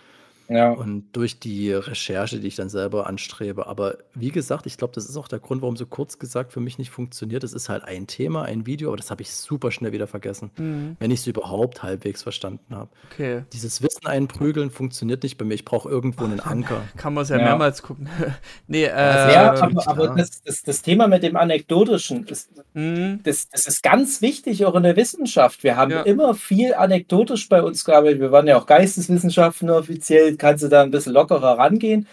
Ja. 0.51 0.71
Und 0.73 1.05
durch 1.13 1.39
die 1.39 1.73
Recherche, 1.73 2.41
die 2.41 2.49
ich 2.49 2.57
dann 2.57 2.69
selber 2.69 3.07
anstrebe. 3.07 3.67
Aber 3.69 3.99
wie 4.15 4.31
gesagt, 4.31 4.67
ich 4.67 4.77
glaube, 4.77 4.93
das 4.95 5.09
ist 5.09 5.17
auch 5.17 5.29
der 5.29 5.39
Grund, 5.39 5.63
warum 5.63 5.77
so 5.77 5.87
kurz 5.87 6.19
gesagt 6.19 6.53
für 6.53 6.59
mich 6.61 6.77
nicht 6.77 6.91
funktioniert. 6.91 7.45
Es 7.45 7.53
ist 7.53 7.69
halt 7.69 7.85
ein 7.85 8.07
Thema, 8.09 8.43
ein 8.43 8.67
Video, 8.67 8.89
aber 8.91 8.97
das 8.97 9.11
habe 9.11 9.23
ich 9.23 9.31
super 9.31 9.71
schnell 9.71 9.93
wieder 9.93 10.07
vergessen, 10.09 10.51
Mhm. 10.59 10.97
wenn 10.99 11.11
ich 11.13 11.21
es 11.21 11.27
überhaupt 11.29 11.83
halbwegs 11.85 12.23
verstanden 12.25 12.75
habe. 12.75 12.91
Okay. 13.13 13.45
Dieses 13.53 13.81
Wissen 13.81 14.07
einprügeln 14.07 14.71
funktioniert 14.71 15.23
nicht 15.23 15.39
bei 15.39 15.45
mir. 15.45 15.55
Ich 15.55 15.65
brauche 15.65 15.89
irgendwo 15.89 16.25
einen 16.25 16.41
Anker. 16.41 16.83
Kann 16.97 17.15
man 17.15 17.23
es 17.23 17.29
ja, 17.31 17.39
Ja. 17.39 17.45
mehrmals 17.45 17.83
gucken. 17.83 18.09
nee, 18.67 18.85
äh, 18.85 18.91
Also, 18.91 19.33
ja, 19.35 19.55
ähm, 19.55 19.79
aber, 19.79 19.89
aber 19.89 20.17
das, 20.17 20.43
das, 20.43 20.63
das 20.63 20.83
Thema 20.83 21.07
mit 21.07 21.23
dem 21.23 21.37
Anekdotischen, 21.37 22.27
ist, 22.27 22.51
mhm. 22.75 23.21
das, 23.23 23.49
das 23.49 23.67
ist 23.67 23.83
ganz 23.83 24.21
wichtig 24.21 24.65
auch 24.67 24.75
in 24.75 24.83
der 24.83 24.97
Wissenschaft. 24.97 25.63
Wir 25.63 25.77
haben 25.77 25.93
Ja. 25.93 26.03
immer 26.03 26.35
viel 26.35 26.75
anekdotisch 26.75 27.49
bei 27.49 27.63
uns 27.63 27.85
gearbeitet. 27.85 28.21
Wir 28.21 28.33
waren 28.33 28.47
ja 28.49 28.57
auch 28.59 28.67
Geisteswissenschaften 28.67 29.71
offiziell, 29.71 30.37
kannst 30.41 30.65
du 30.65 30.69
da 30.69 30.83
ein 30.83 30.91
bisschen 30.91 31.13
lockerer 31.13 31.59
rangehen. 31.59 32.07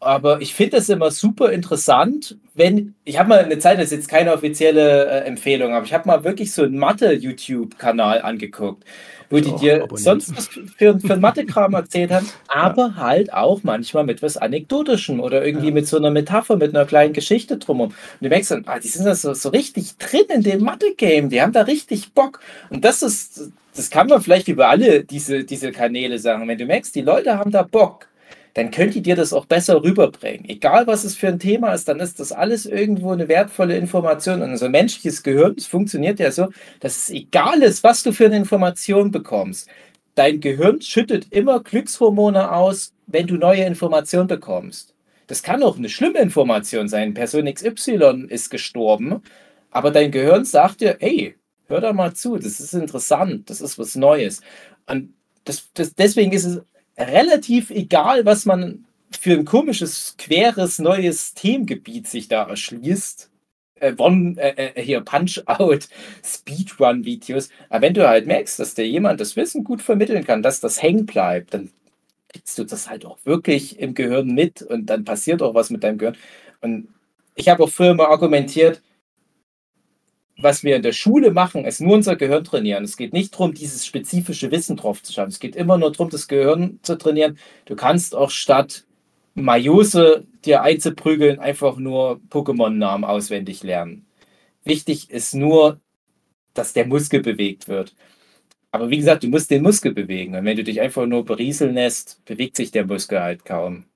Aber 0.00 0.40
ich 0.40 0.54
finde 0.54 0.76
es 0.78 0.88
immer 0.88 1.10
super 1.10 1.50
interessant, 1.52 2.36
wenn, 2.54 2.94
ich 3.04 3.18
habe 3.18 3.30
mal 3.30 3.44
eine 3.44 3.58
Zeit, 3.58 3.78
das 3.78 3.86
ist 3.86 3.92
jetzt 3.92 4.08
keine 4.08 4.32
offizielle 4.32 5.06
äh, 5.06 5.24
Empfehlung, 5.26 5.74
aber 5.74 5.84
ich 5.86 5.92
habe 5.92 6.06
mal 6.08 6.22
wirklich 6.24 6.52
so 6.52 6.62
einen 6.62 6.78
Mathe-YouTube-Kanal 6.78 8.22
angeguckt, 8.22 8.84
wo 9.30 9.38
die 9.40 9.54
dir 9.56 9.82
abonniert. 9.82 10.00
sonst 10.00 10.36
was 10.36 10.48
für, 10.76 10.98
für 10.98 11.16
Mathe-Kram 11.16 11.74
erzählt 11.74 12.10
haben, 12.10 12.28
aber 12.48 12.96
halt 12.96 13.32
auch 13.32 13.62
manchmal 13.62 14.04
mit 14.04 14.22
was 14.22 14.36
Anekdotischem 14.36 15.20
oder 15.20 15.44
irgendwie 15.44 15.68
Ja. 15.68 15.74
mit 15.74 15.86
so 15.86 15.96
einer 15.98 16.10
Metapher, 16.10 16.56
mit 16.56 16.74
einer 16.74 16.86
kleinen 16.86 17.12
Geschichte 17.12 17.58
drumherum. 17.58 17.90
Und 17.92 17.96
du 18.24 18.28
merkst 18.28 18.50
dann, 18.52 18.64
ah, 18.66 18.78
die 18.78 18.88
sind 18.88 19.04
da 19.04 19.14
so, 19.14 19.34
so 19.34 19.50
richtig 19.50 19.96
drin 19.98 20.24
in 20.30 20.42
dem 20.42 20.62
Mathe-Game, 20.62 21.28
die 21.28 21.42
haben 21.42 21.52
da 21.52 21.62
richtig 21.62 22.12
Bock. 22.12 22.40
Und 22.70 22.84
das 22.84 23.02
ist, 23.02 23.50
das 23.76 23.90
kann 23.90 24.06
man 24.08 24.20
vielleicht 24.22 24.48
über 24.48 24.68
alle 24.68 25.04
diese, 25.04 25.44
diese 25.44 25.72
Kanäle 25.72 26.18
sagen. 26.18 26.48
Wenn 26.48 26.58
du 26.58 26.64
merkst, 26.66 26.94
die 26.94 27.02
Leute 27.02 27.38
haben 27.38 27.50
da 27.50 27.62
Bock, 27.62 28.06
dann 28.54 28.70
könnt 28.70 28.96
ihr 28.96 29.02
dir 29.02 29.16
das 29.16 29.32
auch 29.32 29.46
besser 29.46 29.82
rüberbringen. 29.82 30.48
Egal, 30.48 30.86
was 30.86 31.04
es 31.04 31.14
für 31.14 31.28
ein 31.28 31.38
Thema 31.38 31.72
ist, 31.74 31.88
dann 31.88 32.00
ist 32.00 32.18
das 32.20 32.32
alles 32.32 32.66
irgendwo 32.66 33.12
eine 33.12 33.28
wertvolle 33.28 33.76
Information. 33.76 34.42
Und 34.42 34.50
unser 34.50 34.68
menschliches 34.68 35.22
Gehirn, 35.22 35.54
es 35.56 35.66
funktioniert 35.66 36.18
ja 36.18 36.30
so, 36.30 36.48
dass 36.80 36.96
es 36.96 37.10
egal 37.10 37.62
ist, 37.62 37.84
was 37.84 38.02
du 38.02 38.12
für 38.12 38.26
eine 38.26 38.36
Information 38.36 39.10
bekommst. 39.10 39.68
Dein 40.14 40.40
Gehirn 40.40 40.80
schüttet 40.80 41.28
immer 41.30 41.62
Glückshormone 41.62 42.50
aus, 42.52 42.92
wenn 43.06 43.26
du 43.26 43.36
neue 43.36 43.64
Informationen 43.64 44.26
bekommst. 44.26 44.94
Das 45.28 45.42
kann 45.42 45.62
auch 45.62 45.76
eine 45.76 45.88
schlimme 45.88 46.18
Information 46.18 46.88
sein. 46.88 47.14
Person 47.14 47.52
XY 47.52 48.26
ist 48.28 48.50
gestorben, 48.50 49.22
aber 49.70 49.90
dein 49.90 50.10
Gehirn 50.10 50.44
sagt 50.44 50.80
dir, 50.80 50.96
hey, 50.98 51.36
hör 51.68 51.80
da 51.80 51.92
mal 51.92 52.14
zu, 52.14 52.36
das 52.36 52.60
ist 52.60 52.72
interessant, 52.74 53.48
das 53.50 53.60
ist 53.60 53.78
was 53.78 53.94
Neues. 53.94 54.40
Und 54.86 55.14
das, 55.44 55.68
das, 55.74 55.94
deswegen 55.94 56.32
ist 56.32 56.44
es 56.44 56.60
relativ 56.98 57.70
egal, 57.70 58.24
was 58.24 58.46
man 58.46 58.84
für 59.18 59.32
ein 59.32 59.44
komisches, 59.44 60.16
queres, 60.18 60.78
neues 60.78 61.34
Themengebiet 61.34 62.06
sich 62.06 62.28
da 62.28 62.44
erschließt. 62.44 63.30
Äh, 63.76 63.94
One, 63.96 64.34
äh, 64.38 64.72
äh, 64.74 64.82
hier 64.82 65.00
Punch-Out, 65.00 65.88
Speedrun-Videos. 66.24 67.48
Aber 67.68 67.82
wenn 67.82 67.94
du 67.94 68.08
halt 68.08 68.26
merkst, 68.26 68.58
dass 68.58 68.74
dir 68.74 68.86
jemand 68.86 69.20
das 69.20 69.36
Wissen 69.36 69.64
gut 69.64 69.82
vermitteln 69.82 70.24
kann, 70.24 70.42
dass 70.42 70.60
das 70.60 70.82
hängen 70.82 71.06
bleibt, 71.06 71.54
dann 71.54 71.70
kriegst 72.28 72.58
du 72.58 72.64
das 72.64 72.90
halt 72.90 73.06
auch 73.06 73.18
wirklich 73.24 73.78
im 73.78 73.94
Gehirn 73.94 74.28
mit 74.34 74.62
und 74.62 74.86
dann 74.86 75.04
passiert 75.04 75.42
auch 75.42 75.54
was 75.54 75.70
mit 75.70 75.84
deinem 75.84 75.98
Gehirn. 75.98 76.16
Und 76.60 76.88
ich 77.34 77.48
habe 77.48 77.64
auch 77.64 77.70
früher 77.70 77.94
mal 77.94 78.06
argumentiert, 78.06 78.82
was 80.40 80.62
wir 80.62 80.76
in 80.76 80.82
der 80.82 80.92
Schule 80.92 81.32
machen, 81.32 81.64
ist 81.64 81.80
nur 81.80 81.94
unser 81.94 82.16
Gehirn 82.16 82.44
trainieren. 82.44 82.84
Es 82.84 82.96
geht 82.96 83.12
nicht 83.12 83.34
darum, 83.34 83.54
dieses 83.54 83.84
spezifische 83.84 84.50
Wissen 84.52 84.76
drauf 84.76 85.02
zu 85.02 85.12
schaffen. 85.12 85.30
Es 85.30 85.40
geht 85.40 85.56
immer 85.56 85.78
nur 85.78 85.90
darum, 85.92 86.10
das 86.10 86.28
Gehirn 86.28 86.78
zu 86.82 86.96
trainieren. 86.96 87.38
Du 87.66 87.74
kannst 87.74 88.14
auch 88.14 88.30
statt 88.30 88.86
Majose 89.34 90.26
dir 90.44 90.62
einzuprügeln, 90.62 91.40
einfach 91.40 91.76
nur 91.76 92.20
Pokémon-Namen 92.30 93.04
auswendig 93.04 93.62
lernen. 93.64 94.06
Wichtig 94.64 95.10
ist 95.10 95.34
nur, 95.34 95.80
dass 96.54 96.72
der 96.72 96.86
Muskel 96.86 97.20
bewegt 97.20 97.68
wird. 97.68 97.94
Aber 98.70 98.90
wie 98.90 98.98
gesagt, 98.98 99.24
du 99.24 99.28
musst 99.28 99.50
den 99.50 99.62
Muskel 99.62 99.92
bewegen. 99.92 100.36
Und 100.36 100.44
wenn 100.44 100.56
du 100.56 100.64
dich 100.64 100.80
einfach 100.80 101.06
nur 101.06 101.24
berieseln 101.24 101.74
lässt, 101.74 102.24
bewegt 102.26 102.56
sich 102.56 102.70
der 102.70 102.86
Muskel 102.86 103.20
halt 103.20 103.44
kaum. 103.44 103.86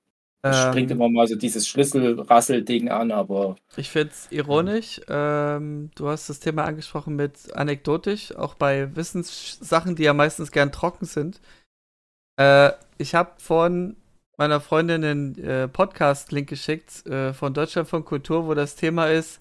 Es 0.45 0.61
springt 0.61 0.91
Ähm, 0.91 0.97
immer 0.97 1.09
mal 1.09 1.27
so 1.27 1.35
dieses 1.35 1.67
Schlüsselrassel-Ding 1.67 2.89
an, 2.89 3.11
aber 3.11 3.55
Ich 3.75 3.89
finde 3.89 4.13
es 4.13 4.31
ironisch. 4.31 5.01
Ähm, 5.09 5.89
du 5.95 6.07
hast 6.09 6.29
das 6.29 6.39
Thema 6.39 6.65
angesprochen 6.65 7.15
mit 7.15 7.53
anekdotisch, 7.55 8.35
auch 8.35 8.53
bei 8.55 8.95
Wissenssachen, 8.95 9.95
die 9.95 10.03
ja 10.03 10.13
meistens 10.13 10.51
gern 10.51 10.71
trocken 10.71 11.05
sind. 11.05 11.41
Äh, 12.39 12.71
ich 12.97 13.15
habe 13.15 13.31
von 13.37 13.95
meiner 14.37 14.61
Freundin 14.61 15.03
einen 15.03 15.37
äh, 15.39 15.67
Podcast-Link 15.67 16.49
geschickt 16.49 17.05
äh, 17.07 17.33
von 17.33 17.53
Deutschland 17.53 17.87
von 17.87 18.05
Kultur, 18.05 18.47
wo 18.47 18.53
das 18.53 18.75
Thema 18.75 19.07
ist 19.09 19.39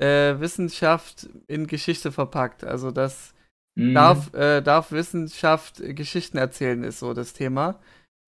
äh, 0.00 0.40
Wissenschaft 0.40 1.28
in 1.46 1.66
Geschichte 1.66 2.12
verpackt. 2.12 2.64
Also 2.64 2.90
das 2.90 3.34
Mhm. 3.74 3.94
darf, 3.94 4.34
äh, 4.34 4.60
darf 4.60 4.92
Wissenschaft 4.92 5.82
Geschichten 5.96 6.36
erzählen, 6.36 6.84
ist 6.84 6.98
so 6.98 7.14
das 7.14 7.32
Thema. 7.32 7.80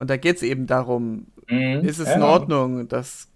Und 0.04 0.10
da 0.10 0.18
geht 0.18 0.36
es 0.36 0.42
eben 0.42 0.66
darum, 0.66 1.28
Mhm. 1.48 1.80
ist 1.88 1.98
es 1.98 2.08
Ja. 2.08 2.16
in 2.16 2.22
Ordnung, 2.22 2.88
dass 2.88 3.28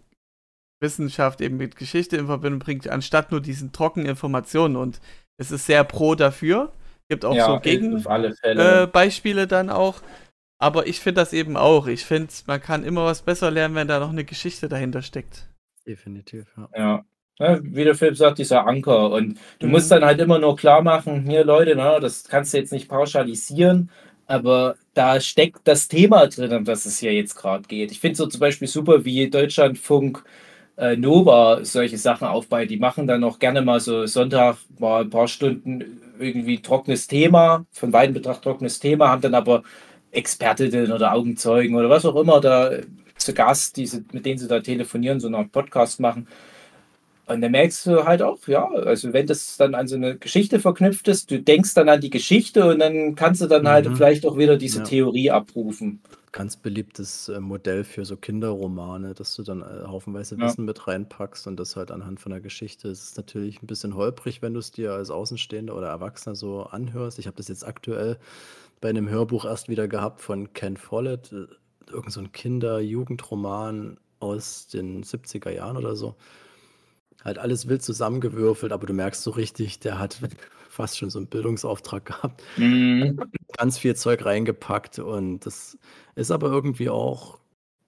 Wissenschaft 0.82 1.40
eben 1.40 1.56
mit 1.56 1.76
Geschichte 1.76 2.18
in 2.18 2.26
Verbindung 2.26 2.58
bringt, 2.60 2.86
anstatt 2.88 3.30
nur 3.30 3.40
diesen 3.40 3.72
trockenen 3.72 4.06
Informationen. 4.06 4.76
Und 4.76 5.00
es 5.38 5.50
ist 5.50 5.64
sehr 5.64 5.82
pro 5.82 6.14
dafür. 6.14 6.70
Gibt 7.08 7.24
auch 7.24 7.34
ja, 7.34 7.46
so 7.46 7.58
Gegenbeispiele 7.58 8.82
äh, 8.82 8.86
Beispiele 8.86 9.46
dann 9.46 9.70
auch. 9.70 10.02
Aber 10.60 10.86
ich 10.86 11.00
finde 11.00 11.22
das 11.22 11.32
eben 11.32 11.56
auch. 11.56 11.86
Ich 11.86 12.04
finde, 12.04 12.28
man 12.46 12.60
kann 12.60 12.84
immer 12.84 13.06
was 13.06 13.22
besser 13.22 13.50
lernen, 13.50 13.74
wenn 13.74 13.88
da 13.88 13.98
noch 13.98 14.10
eine 14.10 14.24
Geschichte 14.24 14.68
dahinter 14.68 15.00
steckt. 15.00 15.48
Definitiv, 15.86 16.44
ja. 16.56 16.68
Ja. 16.76 17.04
Ja, 17.40 17.60
wie 17.62 17.84
der 17.84 17.94
Film 17.94 18.14
sagt, 18.16 18.38
dieser 18.38 18.66
Anker. 18.66 19.10
Und 19.10 19.38
du 19.60 19.66
Mhm. 19.66 19.72
musst 19.72 19.90
dann 19.90 20.04
halt 20.04 20.20
immer 20.20 20.38
nur 20.38 20.56
klar 20.56 20.82
machen, 20.82 21.22
hier 21.30 21.44
Leute, 21.44 21.74
na, 21.76 21.98
das 22.00 22.24
kannst 22.24 22.52
du 22.52 22.58
jetzt 22.58 22.72
nicht 22.72 22.88
pauschalisieren, 22.88 23.90
aber 24.28 24.76
da 24.94 25.20
steckt 25.20 25.62
das 25.68 25.88
Thema 25.88 26.28
drin, 26.28 26.52
um 26.54 26.64
das 26.66 26.86
es 26.86 26.98
hier 27.00 27.14
jetzt 27.14 27.36
gerade 27.36 27.68
geht. 27.68 27.92
Ich 27.92 28.00
finde 28.00 28.16
so 28.16 28.26
zum 28.28 28.40
Beispiel 28.40 28.68
super, 28.68 29.04
wie 29.04 29.30
Deutschlandfunk 29.30 30.24
äh, 30.76 30.96
Nova 30.96 31.64
solche 31.64 31.98
Sachen 31.98 32.28
aufbaut. 32.28 32.70
Die 32.70 32.78
machen 32.78 33.06
dann 33.06 33.24
auch 33.24 33.38
gerne 33.38 33.62
mal 33.62 33.80
so 33.80 34.06
Sonntag 34.06 34.58
mal 34.78 35.02
ein 35.02 35.10
paar 35.10 35.28
Stunden 35.28 36.00
irgendwie 36.18 36.60
trockenes 36.62 37.06
Thema, 37.08 37.66
von 37.72 37.90
beiden 37.92 38.14
betrachtet 38.14 38.44
trockenes 38.44 38.80
Thema, 38.80 39.08
haben 39.08 39.22
dann 39.22 39.34
aber 39.34 39.62
Expertinnen 40.10 40.92
oder 40.92 41.12
Augenzeugen 41.14 41.76
oder 41.76 41.90
was 41.90 42.04
auch 42.06 42.16
immer 42.16 42.40
da 42.40 42.72
zu 43.16 43.34
Gast, 43.34 43.76
die, 43.76 43.86
sie- 43.86 44.04
mit 44.12 44.26
denen 44.26 44.38
sie 44.38 44.48
da 44.48 44.60
telefonieren, 44.60 45.20
so 45.20 45.28
einen 45.28 45.50
Podcast 45.50 46.00
machen. 46.00 46.28
Und 47.28 47.42
dann 47.42 47.52
merkst 47.52 47.86
du 47.86 48.04
halt 48.04 48.22
auch, 48.22 48.46
ja, 48.48 48.66
also 48.70 49.12
wenn 49.12 49.26
das 49.26 49.56
dann 49.58 49.74
an 49.74 49.86
so 49.86 49.96
eine 49.96 50.16
Geschichte 50.18 50.60
verknüpft 50.60 51.08
ist, 51.08 51.30
du 51.30 51.40
denkst 51.42 51.74
dann 51.74 51.88
an 51.90 52.00
die 52.00 52.10
Geschichte 52.10 52.66
und 52.70 52.78
dann 52.78 53.14
kannst 53.16 53.42
du 53.42 53.46
dann 53.46 53.68
halt 53.68 53.86
Mhm. 53.86 53.96
vielleicht 53.96 54.24
auch 54.26 54.36
wieder 54.38 54.56
diese 54.56 54.78
Ja. 54.78 54.84
Theorie 54.84 55.30
abrufen. 55.30 56.02
Ganz 56.32 56.56
beliebtes 56.58 57.28
äh, 57.28 57.40
Modell 57.40 57.84
für 57.84 58.04
so 58.04 58.16
Kinderromane, 58.16 59.14
dass 59.14 59.34
du 59.34 59.42
dann 59.42 59.62
äh, 59.62 59.86
haufenweise 59.86 60.36
Ja. 60.36 60.42
Wissen 60.44 60.64
mit 60.64 60.86
reinpackst 60.86 61.46
und 61.46 61.56
das 61.58 61.76
halt 61.76 61.90
anhand 61.90 62.20
von 62.20 62.30
der 62.30 62.40
Geschichte. 62.40 62.88
Es 62.88 63.02
ist 63.02 63.16
natürlich 63.16 63.62
ein 63.62 63.66
bisschen 63.66 63.94
holprig, 63.94 64.42
wenn 64.42 64.52
du 64.54 64.60
es 64.60 64.70
dir 64.70 64.92
als 64.92 65.10
Außenstehender 65.10 65.74
oder 65.74 65.88
Erwachsener 65.88 66.34
so 66.36 66.62
anhörst. 66.64 67.18
Ich 67.18 67.26
habe 67.26 67.36
das 67.36 67.48
jetzt 67.48 67.66
aktuell 67.66 68.18
bei 68.80 68.90
einem 68.90 69.08
Hörbuch 69.10 69.44
erst 69.46 69.68
wieder 69.68 69.88
gehabt 69.88 70.20
von 70.20 70.52
Ken 70.54 70.76
Follett, 70.76 71.32
äh, 71.32 71.46
irgend 71.92 72.12
so 72.12 72.20
ein 72.20 72.32
Kinder-Jugendroman 72.32 73.98
aus 74.20 74.66
den 74.68 75.04
70er 75.04 75.50
Jahren 75.50 75.76
oder 75.76 75.96
so. 75.96 76.16
Halt 77.24 77.38
alles 77.38 77.68
wild 77.68 77.82
zusammengewürfelt, 77.82 78.72
aber 78.72 78.86
du 78.86 78.92
merkst 78.92 79.22
so 79.22 79.30
richtig, 79.30 79.80
der 79.80 79.98
hat 79.98 80.18
fast 80.68 80.98
schon 80.98 81.10
so 81.10 81.18
einen 81.18 81.26
Bildungsauftrag 81.26 82.04
gehabt. 82.04 82.42
Mhm. 82.56 83.20
Ganz 83.56 83.78
viel 83.78 83.96
Zeug 83.96 84.24
reingepackt 84.24 84.98
und 84.98 85.40
das 85.40 85.78
ist 86.14 86.30
aber 86.30 86.48
irgendwie 86.48 86.88
auch, 86.88 87.38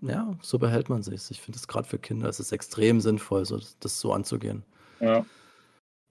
ja, 0.02 0.35
so 0.43 0.59
behält 0.59 0.89
man 0.89 1.02
sich. 1.02 1.31
Ich 1.31 1.40
finde 1.40 1.59
es 1.59 1.69
gerade 1.69 1.86
für 1.86 1.98
Kinder, 1.98 2.28
es 2.28 2.40
ist 2.40 2.52
extrem 2.52 3.01
sinnvoll, 3.01 3.44
so, 3.44 3.61
das 3.81 4.01
so 4.01 4.12
anzugehen. 4.12 4.65
Ja. 4.98 5.24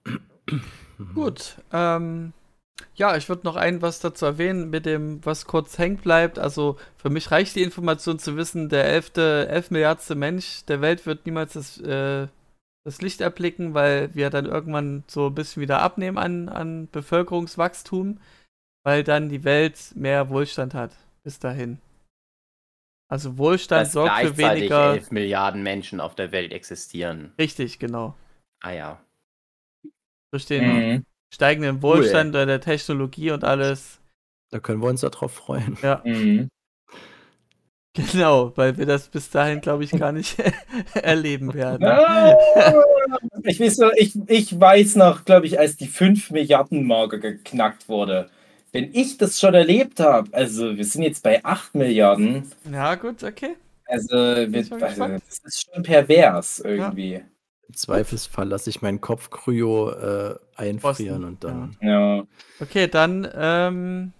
Mhm. 0.06 1.14
Gut. 1.14 1.56
Ähm, 1.72 2.32
ja, 2.94 3.16
ich 3.16 3.28
würde 3.28 3.42
noch 3.44 3.56
ein 3.56 3.82
was 3.82 4.00
dazu 4.00 4.26
erwähnen, 4.26 4.70
mit 4.70 4.86
dem, 4.86 5.24
was 5.24 5.44
kurz 5.44 5.78
hängen 5.78 5.98
bleibt. 5.98 6.38
Also 6.38 6.76
für 6.96 7.10
mich 7.10 7.30
reicht 7.30 7.56
die 7.56 7.62
Information 7.62 8.18
zu 8.18 8.36
wissen, 8.36 8.68
der 8.68 8.84
elfte, 8.84 9.48
elf 9.48 9.70
Milliardste 9.70 10.14
Mensch 10.14 10.64
der 10.66 10.80
Welt 10.80 11.06
wird 11.06 11.26
niemals 11.26 11.54
das, 11.54 11.78
äh, 11.78 12.28
das 12.84 13.02
Licht 13.02 13.20
erblicken, 13.20 13.74
weil 13.74 14.14
wir 14.14 14.30
dann 14.30 14.46
irgendwann 14.46 15.04
so 15.06 15.26
ein 15.26 15.34
bisschen 15.34 15.60
wieder 15.62 15.82
abnehmen 15.82 16.18
an, 16.18 16.48
an 16.48 16.88
Bevölkerungswachstum, 16.90 18.20
weil 18.84 19.04
dann 19.04 19.28
die 19.28 19.44
Welt 19.44 19.92
mehr 19.94 20.30
Wohlstand 20.30 20.74
hat. 20.74 20.96
Bis 21.22 21.38
dahin. 21.38 21.78
Also 23.10 23.36
Wohlstand 23.38 23.86
Dass 23.86 23.92
sorgt 23.92 24.18
für 24.20 24.36
weniger. 24.38 24.92
11 24.94 25.10
Milliarden 25.10 25.62
Menschen 25.62 26.00
auf 26.00 26.14
der 26.14 26.32
Welt 26.32 26.52
existieren. 26.52 27.32
Richtig, 27.38 27.78
genau. 27.78 28.14
Ah 28.62 28.70
ja. 28.70 29.04
Durch 30.32 30.46
den 30.46 30.64
Mhm. 30.64 31.04
steigenden 31.34 31.82
Wohlstand 31.82 32.34
äh, 32.36 32.46
der 32.46 32.60
Technologie 32.60 33.32
und 33.32 33.42
alles. 33.44 34.00
Da 34.50 34.60
können 34.60 34.80
wir 34.80 34.88
uns 34.88 35.02
ja 35.02 35.10
drauf 35.10 35.32
freuen. 35.32 35.76
Ja, 35.82 36.02
Mhm. 36.04 36.48
genau, 38.12 38.52
weil 38.56 38.78
wir 38.78 38.86
das 38.86 39.08
bis 39.08 39.30
dahin, 39.30 39.60
glaube 39.60 39.82
ich, 39.82 39.90
gar 39.90 40.12
nicht 40.12 40.36
erleben 40.94 41.52
werden. 41.54 41.84
Ah, 41.84 42.36
ich, 43.44 43.58
weiß 43.58 43.78
noch, 43.78 43.90
ich, 43.96 44.16
ich 44.28 44.60
weiß 44.60 44.96
noch, 44.96 45.24
glaube 45.24 45.46
ich, 45.46 45.58
als 45.58 45.76
die 45.76 45.88
5 45.88 46.30
Milliarden 46.30 46.86
Marke 46.86 47.18
geknackt 47.18 47.88
wurde. 47.88 48.30
Wenn 48.72 48.94
ich 48.94 49.18
das 49.18 49.40
schon 49.40 49.54
erlebt 49.54 49.98
habe, 49.98 50.32
also 50.32 50.76
wir 50.76 50.84
sind 50.84 51.02
jetzt 51.02 51.24
bei 51.24 51.44
8 51.44 51.74
Milliarden, 51.74 52.48
Ja, 52.70 52.94
gut, 52.94 53.24
okay. 53.24 53.56
also, 53.86 54.14
mal 54.14 54.82
also 54.82 55.08
das 55.08 55.40
ist 55.44 55.66
schon 55.74 55.82
pervers 55.82 56.60
irgendwie. 56.60 57.22
Im 57.66 57.74
Zweifelsfall 57.74 58.48
lasse 58.48 58.70
ich 58.70 58.82
meinen 58.82 59.00
Kopf 59.00 59.30
kryo 59.30 59.90
äh, 59.90 60.36
einfrieren 60.54 61.24
Rosten, 61.24 61.24
und 61.24 61.44
dann. 61.44 61.76
Ja. 61.80 62.24
Okay, 62.60 62.86
dann, 62.86 63.28
ähm, 63.34 64.12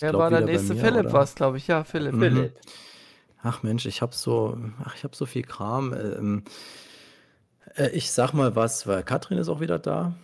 wer 0.00 0.10
glaub, 0.10 0.22
war 0.22 0.30
der 0.30 0.42
nächste? 0.42 0.74
mir, 0.74 0.80
Philipp 0.80 1.12
war 1.12 1.22
es, 1.22 1.34
glaube 1.34 1.56
ich. 1.58 1.66
Ja, 1.66 1.84
Philipp. 1.84 2.14
Mhm. 2.14 2.20
Philipp. 2.20 2.60
Ach 3.42 3.62
Mensch, 3.62 3.86
ich 3.86 4.02
habe 4.02 4.14
so, 4.14 4.58
ach, 4.84 4.96
ich 4.96 5.04
habe 5.04 5.14
so 5.14 5.26
viel 5.26 5.42
Kram. 5.42 5.92
Ähm, 5.92 6.44
äh, 7.76 7.90
ich 7.90 8.10
sag 8.10 8.32
mal 8.32 8.56
was, 8.56 8.86
weil 8.86 9.02
Katrin 9.02 9.38
ist 9.38 9.48
auch 9.48 9.60
wieder 9.60 9.78
da. 9.78 10.14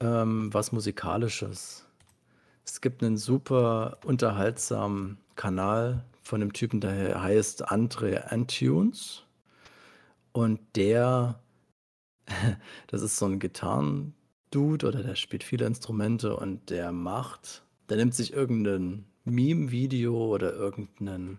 Ähm, 0.00 0.52
was 0.52 0.72
musikalisches. 0.72 1.86
Es 2.64 2.80
gibt 2.80 3.02
einen 3.02 3.16
super 3.16 3.98
unterhaltsamen 4.04 5.18
Kanal 5.34 6.04
von 6.22 6.40
einem 6.40 6.52
Typen, 6.52 6.80
der 6.80 7.20
heißt 7.20 7.70
Andre 7.70 8.30
Antunes. 8.30 9.24
Und 10.32 10.60
der, 10.76 11.40
das 12.86 13.02
ist 13.02 13.16
so 13.16 13.26
ein 13.26 13.40
Gitarrendude 13.40 14.86
oder 14.86 15.02
der 15.02 15.16
spielt 15.16 15.42
viele 15.42 15.66
Instrumente 15.66 16.36
und 16.36 16.70
der 16.70 16.92
macht, 16.92 17.62
der 17.88 17.96
nimmt 17.96 18.14
sich 18.14 18.32
irgendein 18.32 19.04
Meme-Video 19.30 20.14
oder 20.34 20.52
irgendein 20.52 21.38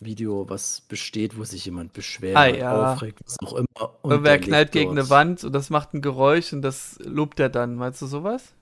Video, 0.00 0.48
was 0.48 0.82
besteht, 0.82 1.38
wo 1.38 1.44
sich 1.44 1.64
jemand 1.64 1.92
beschwert, 1.94 2.36
Ah, 2.36 2.46
ja. 2.46 2.92
aufregt, 2.92 3.20
was 3.24 3.36
auch 3.40 3.54
immer. 3.54 3.66
und 4.02 4.10
Irgendwer 4.10 4.38
der 4.38 4.40
knallt 4.46 4.72
gegen 4.72 4.90
eine 4.90 5.08
Wand 5.08 5.42
und 5.44 5.52
das 5.54 5.70
macht 5.70 5.94
ein 5.94 6.02
Geräusch 6.02 6.52
und 6.52 6.60
das 6.62 6.98
lobt 7.02 7.40
er 7.40 7.48
dann. 7.48 7.76
Meinst 7.76 8.02
du 8.02 8.06
sowas? 8.06 8.52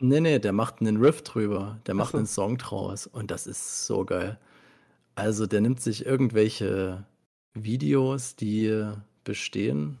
Nee, 0.00 0.20
nee, 0.20 0.38
der 0.38 0.52
macht 0.52 0.80
einen 0.80 0.96
Riff 0.96 1.22
drüber. 1.22 1.78
Der 1.86 1.94
macht 1.94 2.12
so. 2.12 2.18
einen 2.18 2.26
Song 2.26 2.58
draus 2.58 3.06
und 3.06 3.30
das 3.30 3.46
ist 3.46 3.86
so 3.86 4.04
geil. 4.04 4.38
Also 5.14 5.46
der 5.46 5.60
nimmt 5.60 5.80
sich 5.80 6.06
irgendwelche 6.06 7.04
Videos, 7.54 8.34
die 8.36 8.84
bestehen. 9.24 9.98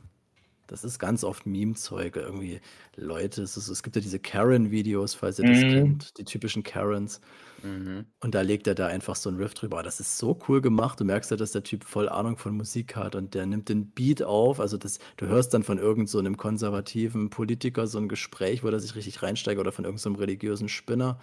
Das 0.66 0.84
ist 0.84 0.98
ganz 0.98 1.22
oft 1.24 1.46
Meme-Zeug. 1.46 2.16
Irgendwie 2.16 2.60
Leute, 2.96 3.42
es, 3.42 3.56
ist, 3.56 3.68
es 3.68 3.82
gibt 3.82 3.96
ja 3.96 4.02
diese 4.02 4.18
Karen-Videos, 4.20 5.14
falls 5.14 5.38
ihr 5.38 5.46
das 5.46 5.58
Mhm. 5.62 5.68
kennt. 5.70 6.18
Die 6.18 6.24
typischen 6.24 6.62
Karens. 6.62 7.20
Mhm. 7.62 8.06
Und 8.20 8.34
da 8.34 8.40
legt 8.40 8.66
er 8.66 8.74
da 8.74 8.86
einfach 8.86 9.16
so 9.16 9.28
einen 9.28 9.38
Riff 9.38 9.54
drüber. 9.54 9.76
Aber 9.76 9.82
Das 9.82 10.00
ist 10.00 10.18
so 10.18 10.38
cool 10.48 10.60
gemacht. 10.60 10.98
Du 11.00 11.04
merkst 11.04 11.30
ja, 11.30 11.36
dass 11.36 11.52
der 11.52 11.62
Typ 11.62 11.84
voll 11.84 12.08
Ahnung 12.08 12.36
von 12.36 12.56
Musik 12.56 12.96
hat 12.96 13.14
und 13.14 13.34
der 13.34 13.46
nimmt 13.46 13.68
den 13.68 13.86
Beat 13.90 14.22
auf. 14.22 14.60
Also 14.60 14.76
das, 14.76 14.98
du 15.16 15.26
hörst 15.26 15.52
dann 15.54 15.62
von 15.62 15.78
irgendeinem 15.78 16.06
so 16.06 16.18
einem 16.18 16.36
konservativen 16.36 17.30
Politiker 17.30 17.86
so 17.86 17.98
ein 17.98 18.08
Gespräch, 18.08 18.62
wo 18.64 18.68
er 18.68 18.80
sich 18.80 18.94
richtig 18.94 19.22
reinsteigt 19.22 19.58
oder 19.60 19.72
von 19.72 19.84
irgendeinem 19.84 20.14
so 20.14 20.20
religiösen 20.20 20.68
Spinner 20.68 21.18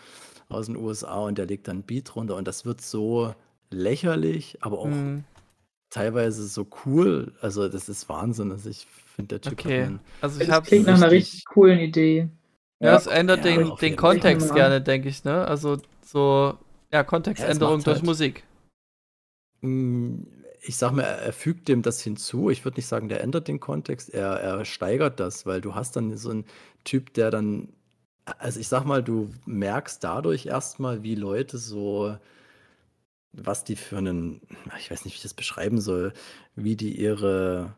aus 0.50 0.68
den 0.68 0.76
USA 0.76 1.20
und 1.20 1.38
der 1.38 1.46
legt 1.46 1.68
dann 1.68 1.78
einen 1.78 1.84
Beat 1.84 2.14
drunter 2.14 2.36
und 2.36 2.48
das 2.48 2.66
wird 2.66 2.82
so 2.82 3.34
lächerlich, 3.70 4.58
aber 4.62 4.80
auch 4.80 4.86
Hm, 4.86 5.24
teilweise 5.90 6.48
so 6.48 6.68
cool. 6.86 7.34
Also 7.42 7.68
das 7.70 7.90
ist 7.90 8.08
Wahnsinn. 8.10 8.52
Also 8.52 8.70
ich 8.70 8.88
finde, 9.16 9.40
der 9.40 9.42
Typ 9.42 9.60
okay. 9.60 9.90
Also 10.22 10.40
ich 10.42 10.48
Das 10.48 10.56
habe 10.56 10.66
klingt 10.68 10.88
nach 10.88 10.96
einer 10.96 11.12
richtig- 11.12 11.46
coolen 11.46 11.80
Idee. 11.80 12.30
Ja, 12.80 12.92
Ja. 12.92 12.96
es 12.98 13.08
ändert 13.08 13.44
Ja, 13.44 13.56
den, 13.56 13.76
den. 13.82 13.96
Kontext 13.96 14.54
gerne, 14.54 14.82
denke 14.82 15.10
ich, 15.10 15.24
ne? 15.24 15.46
Also 15.48 15.78
so, 16.08 16.58
ja, 16.92 17.04
Kontextänderung 17.04 17.78
macht 17.78 17.88
durch 17.88 17.98
halt- 17.98 18.06
Musik. 18.06 18.44
Mm, 19.62 20.24
Ich 20.62 20.76
sag 20.78 20.92
mal, 20.92 21.04
er 21.04 21.20
er 21.22 21.34
fügt 21.34 21.68
dem 21.68 21.82
das 21.84 22.02
hinzu. 22.02 22.50
Ich 22.50 22.66
würde 22.66 22.78
nicht 22.80 22.88
sagen, 22.88 23.10
der 23.10 23.22
ändert 23.22 23.48
den 23.48 23.60
Kontext, 23.60 24.10
er, 24.14 24.40
er 24.40 24.66
steigert 24.66 25.20
das, 25.20 25.46
weil 25.46 25.62
du 25.62 25.76
hast 25.76 25.96
dann 25.96 26.18
so 26.18 26.30
einen 26.32 26.46
Typ, 26.84 27.14
der 27.14 27.32
dann, 27.32 27.70
also 28.26 28.60
ich 28.60 28.68
sag 28.68 28.84
mal, 28.86 29.04
du 29.04 29.32
merkst 29.46 30.04
dadurch 30.04 30.46
erstmal, 30.48 31.04
wie 31.04 31.16
Leute 31.16 31.58
so, 31.58 32.18
was 33.34 33.64
die 33.64 33.76
für 33.76 33.98
einen, 34.00 34.42
ich 34.80 34.90
weiß 34.92 35.06
nicht, 35.06 35.14
wie 35.14 35.18
ich 35.18 35.22
das 35.24 35.34
beschreiben 35.36 35.80
soll, 35.80 36.12
wie 36.56 36.76
die 36.76 37.00
ihre, 37.00 37.76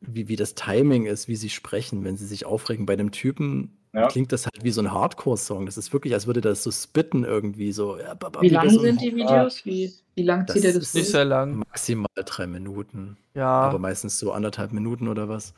wie, 0.00 0.28
wie 0.28 0.36
das 0.36 0.54
Timing 0.54 1.06
ist, 1.06 1.28
wie 1.28 1.36
sie 1.36 1.50
sprechen, 1.50 2.04
wenn 2.04 2.16
sie 2.16 2.26
sich 2.26 2.44
aufregen. 2.46 2.84
Bei 2.86 2.96
dem 2.96 3.12
Typen 3.12 3.78
Ja. 3.92 4.06
klingt 4.08 4.30
das 4.30 4.44
halt 4.46 4.62
wie 4.62 4.70
so 4.70 4.80
ein 4.80 4.92
Hardcore-Song. 4.92 5.66
Das 5.66 5.76
ist 5.76 5.92
wirklich, 5.92 6.14
als 6.14 6.26
würde 6.26 6.40
das 6.40 6.62
so 6.62 6.70
spitten 6.70 7.24
irgendwie 7.24 7.72
so. 7.72 7.98
ja, 7.98 8.14
ba- 8.14 8.28
ba- 8.28 8.40
Wie 8.40 8.48
bei 8.50 8.54
lang 8.54 8.70
so 8.70 8.80
sind 8.80 9.00
die 9.00 9.14
Videos? 9.16 9.64
Wie, 9.64 9.92
wie 10.14 10.22
lang 10.22 10.46
Das 10.46 10.54
zieht 10.54 10.64
er 10.64 10.72
das 10.74 10.82
ist 10.84 10.94
Nicht 10.94 11.08
sehr 11.10 11.24
lang. 11.24 11.56
Maximal 11.56 12.06
drei 12.24 12.46
Minuten. 12.46 13.16
Ja. 13.34 13.48
Aber 13.48 13.78
meistens 13.80 14.18
so 14.18 14.30
anderthalb 14.32 14.72
Minuten 14.72 15.08
oder 15.08 15.28
was. 15.28 15.54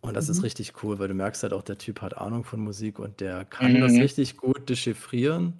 Und 0.00 0.14
das 0.14 0.28
ist 0.28 0.38
Mhm. 0.38 0.44
richtig 0.44 0.72
cool, 0.82 0.98
weil 0.98 1.08
du 1.08 1.14
merkst 1.14 1.42
halt 1.44 1.52
auch, 1.52 1.62
der 1.62 1.78
Typ 1.78 2.00
hat 2.02 2.16
Ahnung 2.18 2.42
von 2.44 2.60
Musik 2.60 2.98
und 2.98 3.20
der 3.20 3.44
kann 3.44 3.80
das 3.80 3.92
Mhm. 3.92 4.00
richtig 4.00 4.36
gut 4.36 4.68
dechiffrieren 4.68 5.54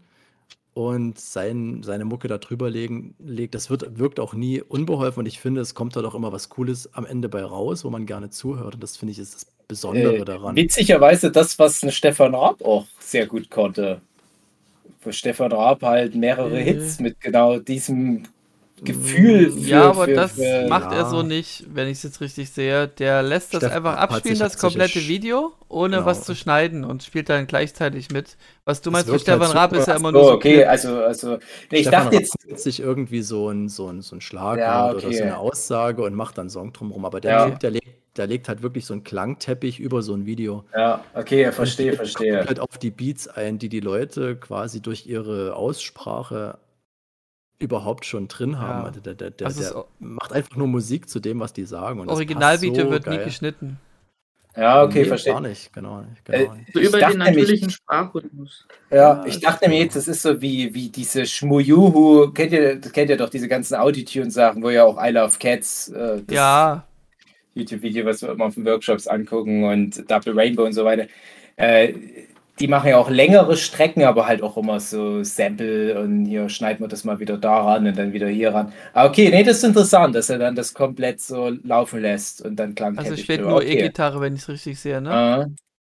und 0.75 1.19
sein, 1.19 1.83
seine 1.83 2.05
Mucke 2.05 2.29
da 2.29 2.39
drüber 2.39 2.69
legen, 2.69 3.15
legt. 3.19 3.55
Das 3.55 3.71
wird, 3.71 3.99
wirkt 3.99 4.21
auch 4.21 4.35
nie 4.35 4.61
unbeholfen 4.61 5.21
und 5.21 5.27
ich 5.27 5.41
finde, 5.41 5.61
es 5.63 5.75
kommt 5.75 5.97
halt 5.97 6.05
auch 6.05 6.15
immer 6.15 6.33
was 6.33 6.49
Cooles 6.49 6.93
am 6.95 7.07
Ende 7.07 7.29
bei 7.29 7.43
raus, 7.45 7.85
wo 7.85 7.91
man 7.91 8.07
gerne 8.07 8.31
zuhört 8.31 8.75
und 8.75 8.83
das 8.83 8.97
finde 8.97 9.13
ich 9.13 9.19
ist 9.19 9.35
das 9.35 9.47
Besondere 9.69 10.17
Äh, 10.19 10.25
daran. 10.25 10.55
Witzigerweise 10.57 11.31
das, 11.31 11.59
was 11.59 11.83
ein 11.83 11.91
Stefan 11.93 12.35
Raab 12.35 12.63
auch 12.63 12.87
sehr 13.01 13.27
gut 13.27 13.51
konnte. 13.51 14.01
Wo 15.03 15.13
Stefan 15.13 15.53
Raab 15.53 15.83
halt 15.83 16.15
mehrere 16.15 16.61
Äh. 16.61 16.65
Hits 16.65 17.01
mit 17.01 17.21
genau 17.21 17.59
diesem 17.59 18.25
Gefühl 18.85 19.51
für, 19.53 19.59
ja, 19.59 19.85
aber 19.91 20.05
für, 20.05 20.13
das 20.15 20.33
für, 20.33 20.67
macht 20.69 20.93
er 20.93 20.99
ja. 20.99 21.09
so 21.09 21.23
nicht, 21.23 21.65
wenn 21.73 21.89
ich 21.89 21.97
es 21.99 22.03
jetzt 22.03 22.21
richtig 22.21 22.51
sehe. 22.51 22.87
Der 22.87 23.23
lässt 23.23 23.55
das 23.55 23.61
Steffen 23.61 23.75
einfach 23.77 23.97
Raab 23.97 24.13
abspielen, 24.13 24.39
das 24.39 24.59
komplette 24.59 25.09
Video, 25.09 25.53
ohne 25.69 25.97
Genau. 25.97 26.07
was 26.07 26.25
zu 26.25 26.35
schneiden 26.35 26.85
und 26.85 27.03
spielt 27.03 27.31
dann 27.31 27.47
gleichzeitig 27.47 28.11
mit. 28.11 28.37
Was 28.67 28.83
du 28.83 28.91
meinst, 28.91 29.07
für 29.07 29.13
halt 29.13 29.23
Stefan 29.23 29.51
Raab 29.53 29.71
super. 29.71 29.81
ist 29.81 29.89
ja 29.89 29.97
immer 29.97 30.13
nur 30.13 30.25
so 30.25 30.33
okay, 30.33 30.57
Clip. 30.57 30.69
also, 30.69 30.99
also 31.03 31.39
nee, 31.71 31.79
ich 31.79 31.87
Stefan 31.87 31.93
dachte 31.93 32.17
Raab 32.17 32.21
jetzt, 32.21 32.37
nimmt 32.47 32.61
sich 32.61 32.81
irgendwie 32.81 33.23
so 33.23 33.49
ein, 33.49 33.69
so 33.71 33.89
ein, 33.89 34.03
so 34.03 34.15
ein 34.15 34.21
Schlagwort 34.21 34.59
Ja, 34.59 34.91
oder 34.91 35.07
okay. 35.07 35.17
so 35.17 35.23
eine 35.23 35.39
Aussage 35.39 36.03
und 36.03 36.15
macht 36.15 36.37
dann 36.37 36.43
einen 36.43 36.51
Song 36.51 36.73
drumherum. 36.75 37.07
Aber 37.07 37.21
der 37.23 37.31
Ja. 37.33 37.51
Typ, 37.51 37.61
der 37.61 37.71
legt, 37.71 37.89
der 38.19 38.27
legt 38.27 38.49
halt 38.49 38.63
wirklich 38.63 38.85
so 38.87 38.95
einen 38.95 39.05
Klangteppich 39.05 39.79
über 39.81 40.03
so 40.03 40.15
ein 40.15 40.27
Video. 40.27 40.65
ja, 40.75 41.05
okay, 41.15 41.51
verstehe, 41.53 41.91
Und 41.93 41.97
verstehe. 41.97 42.37
kommt 42.37 42.49
halt 42.49 42.61
auf 42.61 42.79
die 42.79 42.91
Beats 42.91 43.29
ein, 43.29 43.59
die 43.59 43.69
die 43.69 43.81
Leute 43.81 44.37
quasi 44.37 44.81
durch 44.81 45.07
ihre 45.07 45.55
Aussprache 45.55 46.59
überhaupt 47.59 48.05
schon 48.05 48.29
drin 48.29 48.59
haben. 48.59 48.81
Ja. 48.81 48.85
Also 48.87 49.01
der, 49.01 49.15
der, 49.15 49.31
der, 49.31 49.47
Also 49.47 49.63
der 49.75 49.85
macht 49.99 50.33
einfach 50.33 50.57
nur 50.57 50.67
Musik 50.69 51.09
zu 51.09 51.21
dem, 51.21 51.41
was 51.41 51.53
die 51.53 51.65
sagen. 51.65 52.01
Und 52.01 52.07
das 52.09 52.15
Originalvideo 52.17 52.85
so 52.85 52.91
wird 52.91 53.07
nie 53.07 53.17
geil. 53.17 53.25
geschnitten. 53.25 53.79
Ja, 54.59 54.83
okay, 54.85 55.01
Nee, 55.03 55.05
verstehe. 55.05 55.35
Gar 55.35 55.41
nicht, 55.43 55.71
genau. 55.75 56.01
nicht, 56.01 56.29
Äh, 56.31 56.39
Genau 56.45 56.55
nicht. 56.55 56.73
So 56.73 56.81
Ich 56.81 56.89
über 56.89 56.99
dachte 56.99 57.13
den 57.13 57.19
natürlichen 57.19 57.69
Sprachrhythmus. 57.71 58.67
Ja, 58.91 58.97
Ja, 58.97 59.27
ich 59.27 59.39
dachte 59.41 59.69
mir 59.69 59.79
jetzt, 59.81 59.97
das 59.97 60.09
ist 60.09 60.23
so 60.23 60.41
wie, 60.41 60.73
wie 60.75 60.89
diese 60.89 61.27
Schmujuhu, 61.27 62.31
kennt 62.33 62.53
ihr, 62.53 62.81
kennt 62.81 63.11
ihr 63.11 63.19
doch 63.19 63.29
diese 63.29 63.49
ganzen 63.49 63.75
Autotune-Sachen, 63.75 64.63
wo 64.63 64.71
ja 64.71 64.85
auch 64.85 64.97
I 65.03 65.11
Love 65.11 65.37
Cats, 65.39 65.89
äh, 65.89 66.23
das 66.27 66.35
Ja, 66.35 66.87
YouTube-Video, 67.57 68.05
was 68.05 68.23
wir 68.23 68.31
immer 68.31 68.47
auf 68.47 68.55
den 68.55 68.65
Workshops 68.65 69.07
angucken 69.07 69.65
und 69.65 70.11
Double 70.11 70.39
Rainbow 70.39 70.65
und 70.65 70.73
so 70.73 70.85
weiter. 70.85 71.07
Äh, 71.57 71.95
die 72.59 72.69
machen 72.69 72.89
ja 72.89 72.97
auch 72.97 73.11
längere 73.11 73.57
Strecken, 73.57 74.05
aber 74.05 74.27
halt 74.27 74.43
auch 74.43 74.57
immer 74.57 74.81
so 74.81 75.23
Sample 75.23 76.01
und 76.01 76.25
hier 76.25 76.49
schneiden 76.49 76.81
wir 76.81 76.89
das 76.89 77.05
mal 77.05 77.21
wieder 77.21 77.37
daran 77.37 77.87
und 77.87 77.99
dann 77.99 78.13
wieder 78.13 78.29
hier 78.29 78.55
ran. 78.55 78.73
Aber 78.95 79.11
okay, 79.11 79.29
nee, 79.29 79.43
das 79.43 79.59
ist 79.59 79.65
interessant, 79.65 80.15
dass 80.15 80.31
er 80.31 80.39
dann 80.39 80.55
das 80.55 80.73
komplett 80.73 81.21
so 81.21 81.51
laufen 81.65 82.01
lässt 82.01 82.43
und 82.43 82.57
dann 82.57 82.75
klang 82.75 82.97
Also 82.97 83.17
spielt 83.17 83.43
nur 83.43 83.57
okay. 83.57 83.79
E-Gitarre, 83.79 84.21
wenn 84.21 84.35
ich 84.35 84.43
es 84.43 84.49
richtig 84.49 84.81
sehe, 84.81 85.03
ne? 85.03 85.11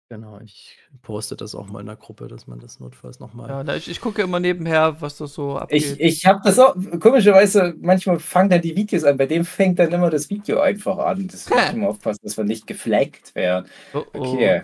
Genau, 0.09 0.39
ich 0.39 0.77
poste 1.01 1.35
das 1.35 1.53
auch 1.53 1.67
mal 1.67 1.81
in 1.81 1.85
der 1.85 1.97
Gruppe, 1.97 2.29
dass 2.29 2.47
man 2.47 2.59
das 2.59 2.79
notfalls 2.79 3.19
nochmal. 3.19 3.49
Ja, 3.49 3.63
na, 3.63 3.75
ich, 3.75 3.89
ich 3.89 3.99
gucke 3.99 4.21
immer 4.21 4.39
nebenher, 4.39 5.01
was 5.01 5.17
da 5.17 5.27
so 5.27 5.57
abgeht. 5.57 5.81
ich 5.81 5.99
ich 5.99 6.25
habe 6.25 6.39
das 6.45 6.57
auch, 6.59 6.75
komischerweise, 7.01 7.75
manchmal 7.81 8.17
fangen 8.19 8.49
dann 8.49 8.61
die 8.61 8.75
Videos 8.75 9.03
an, 9.03 9.17
bei 9.17 9.25
dem 9.25 9.43
fängt 9.43 9.79
dann 9.79 9.91
immer 9.91 10.09
das 10.09 10.29
Video 10.29 10.61
einfach 10.61 10.97
an. 10.97 11.27
Das 11.27 11.49
muss 11.49 11.59
ich 11.61 11.73
immer 11.73 11.89
aufpassen, 11.89 12.21
dass 12.23 12.37
wir 12.37 12.45
nicht 12.45 12.67
geflaggt 12.67 13.35
werden. 13.35 13.67
oh, 13.93 14.03
oh. 14.13 14.19
Okay. 14.19 14.63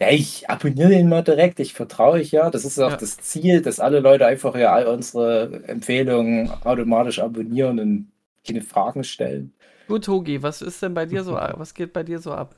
Ja, 0.00 0.08
ich 0.10 0.48
abonniere 0.48 0.88
den 0.88 1.08
mal 1.08 1.22
direkt. 1.22 1.60
Ich 1.60 1.74
vertraue 1.74 2.20
ich 2.20 2.32
ja. 2.32 2.50
Das 2.50 2.64
ist 2.64 2.78
auch 2.80 2.90
Ja. 2.90 2.96
das 2.96 3.18
Ziel, 3.18 3.60
dass 3.62 3.80
alle 3.80 4.00
Leute 4.00 4.26
einfach 4.26 4.56
ja 4.56 4.72
all 4.72 4.86
unsere 4.86 5.62
Empfehlungen 5.68 6.50
automatisch 6.64 7.18
abonnieren 7.20 7.78
und 7.78 8.12
keine 8.46 8.62
Fragen 8.62 9.04
stellen. 9.04 9.52
Gut, 9.88 10.06
Togi, 10.06 10.42
was 10.42 10.62
ist 10.62 10.82
denn 10.82 10.94
bei 10.94 11.04
dir 11.04 11.22
so, 11.22 11.34
was 11.56 11.74
geht 11.74 11.92
bei 11.92 12.02
dir 12.02 12.18
so 12.18 12.32
ab? 12.32 12.56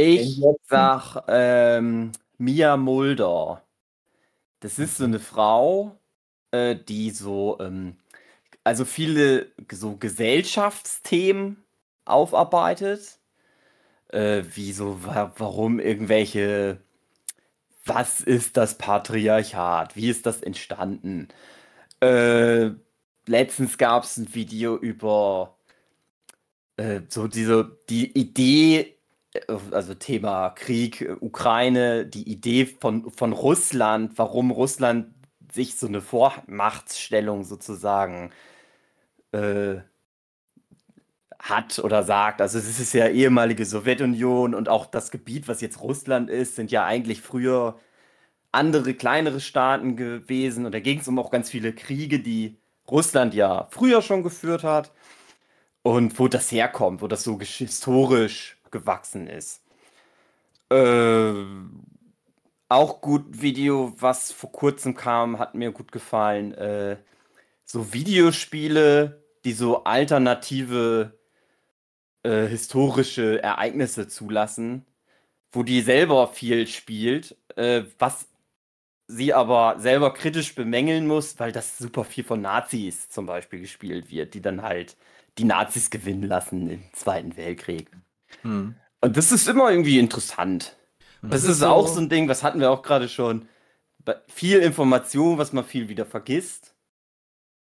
Ich 0.00 0.40
sag 0.68 1.24
ähm, 1.26 2.12
Mia 2.38 2.76
Mulder. 2.76 3.64
Das 4.60 4.78
ist 4.78 4.98
so 4.98 5.04
eine 5.04 5.18
Frau, 5.20 5.98
äh, 6.52 6.76
die 6.76 7.10
so, 7.10 7.58
ähm, 7.60 7.96
also 8.64 8.84
viele 8.84 9.52
so 9.72 9.96
Gesellschaftsthemen 9.96 11.64
aufarbeitet. 12.04 13.18
Äh, 14.08 14.44
wie 14.54 14.72
so, 14.72 15.04
wa 15.04 15.32
warum 15.38 15.80
irgendwelche, 15.80 16.80
was 17.84 18.20
ist 18.20 18.56
das 18.56 18.78
Patriarchat? 18.78 19.96
Wie 19.96 20.10
ist 20.10 20.26
das 20.26 20.42
entstanden? 20.42 21.28
Äh, 22.00 22.70
letztens 23.26 23.78
gab 23.78 24.04
es 24.04 24.16
ein 24.18 24.34
Video 24.34 24.76
über 24.78 25.56
äh, 26.76 27.02
so 27.08 27.28
diese, 27.28 27.78
die 27.88 28.12
Idee, 28.18 28.97
also 29.46 29.94
Thema 29.94 30.50
Krieg, 30.50 31.00
äh, 31.02 31.16
Ukraine, 31.20 32.06
die 32.06 32.30
Idee 32.30 32.66
von, 32.66 33.10
von 33.10 33.32
Russland, 33.32 34.12
warum 34.16 34.50
Russland 34.50 35.14
sich 35.52 35.76
so 35.76 35.86
eine 35.86 36.00
Vormachtstellung 36.00 37.44
sozusagen 37.44 38.30
äh, 39.32 39.76
hat 41.38 41.78
oder 41.78 42.02
sagt. 42.02 42.40
Also 42.40 42.58
es 42.58 42.80
ist 42.80 42.92
ja 42.92 43.08
ehemalige 43.08 43.64
Sowjetunion 43.64 44.54
und 44.54 44.68
auch 44.68 44.86
das 44.86 45.10
Gebiet, 45.10 45.48
was 45.48 45.60
jetzt 45.60 45.80
Russland 45.80 46.30
ist, 46.30 46.56
sind 46.56 46.70
ja 46.70 46.84
eigentlich 46.84 47.22
früher 47.22 47.78
andere 48.52 48.94
kleinere 48.94 49.40
Staaten 49.40 49.96
gewesen. 49.96 50.66
Und 50.66 50.72
da 50.72 50.80
ging 50.80 51.00
es 51.00 51.08
um 51.08 51.18
auch 51.18 51.30
ganz 51.30 51.50
viele 51.50 51.72
Kriege, 51.74 52.20
die 52.20 52.58
Russland 52.90 53.34
ja 53.34 53.68
früher 53.70 54.02
schon 54.02 54.22
geführt 54.22 54.64
hat. 54.64 54.92
Und 55.82 56.18
wo 56.18 56.28
das 56.28 56.52
herkommt, 56.52 57.02
wo 57.02 57.06
das 57.08 57.24
so 57.24 57.40
historisch 57.40 58.57
gewachsen 58.70 59.26
ist. 59.26 59.62
Äh, 60.70 61.44
auch 62.68 63.00
gut 63.00 63.24
Video, 63.42 63.94
was 63.98 64.32
vor 64.32 64.52
kurzem 64.52 64.94
kam, 64.94 65.38
hat 65.38 65.54
mir 65.54 65.72
gut 65.72 65.92
gefallen. 65.92 66.52
Äh, 66.54 66.98
so 67.64 67.92
Videospiele, 67.92 69.22
die 69.44 69.52
so 69.52 69.84
alternative 69.84 71.18
äh, 72.22 72.46
historische 72.46 73.42
Ereignisse 73.42 74.08
zulassen, 74.08 74.86
wo 75.52 75.62
die 75.62 75.80
selber 75.82 76.28
viel 76.28 76.66
spielt, 76.66 77.36
äh, 77.56 77.84
was 77.98 78.28
sie 79.06 79.32
aber 79.34 79.76
selber 79.78 80.12
kritisch 80.12 80.54
bemängeln 80.54 81.06
muss, 81.06 81.38
weil 81.40 81.52
das 81.52 81.78
super 81.78 82.04
viel 82.04 82.24
von 82.24 82.42
Nazis 82.42 83.08
zum 83.08 83.26
Beispiel 83.26 83.60
gespielt 83.60 84.10
wird, 84.10 84.34
die 84.34 84.42
dann 84.42 84.62
halt 84.62 84.96
die 85.38 85.44
Nazis 85.44 85.90
gewinnen 85.90 86.24
lassen 86.24 86.70
im 86.70 86.82
Zweiten 86.92 87.36
Weltkrieg. 87.36 87.90
Hm. 88.42 88.74
Und 89.00 89.16
das 89.16 89.32
ist 89.32 89.48
immer 89.48 89.70
irgendwie 89.70 89.98
interessant. 89.98 90.76
Das 91.22 91.44
ist 91.44 91.50
ist 91.50 91.62
auch 91.62 91.86
so- 91.88 92.00
ein 92.00 92.08
Ding, 92.08 92.28
was 92.28 92.42
hatten 92.42 92.60
wir 92.60 92.70
auch 92.70 92.82
gerade 92.82 93.08
schon. 93.08 93.48
Viel 94.28 94.60
Information, 94.60 95.38
was 95.38 95.52
man 95.52 95.64
viel 95.64 95.88
wieder 95.88 96.06
vergisst. 96.06 96.74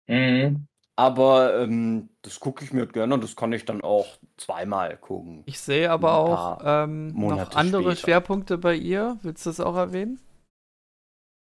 Mhm. 0.08 0.66
Aber 0.98 1.58
ähm, 1.60 2.08
das 2.22 2.40
gucke 2.40 2.64
ich 2.64 2.72
mir 2.72 2.80
halt 2.80 2.92
gerne 2.92 3.14
und 3.14 3.22
das 3.24 3.36
kann 3.36 3.52
ich 3.52 3.64
dann 3.64 3.82
auch 3.82 4.06
zweimal 4.36 4.96
gucken. 4.96 5.42
Ich 5.46 5.60
sehe 5.60 5.90
aber 5.90 6.14
auch 6.14 6.60
ähm, 6.64 7.08
noch 7.08 7.54
andere 7.54 7.82
später. 7.82 7.96
Schwerpunkte 7.96 8.56
bei 8.58 8.74
ihr. 8.74 9.18
Willst 9.22 9.44
du 9.44 9.50
das 9.50 9.60
auch 9.60 9.76
erwähnen? 9.76 10.20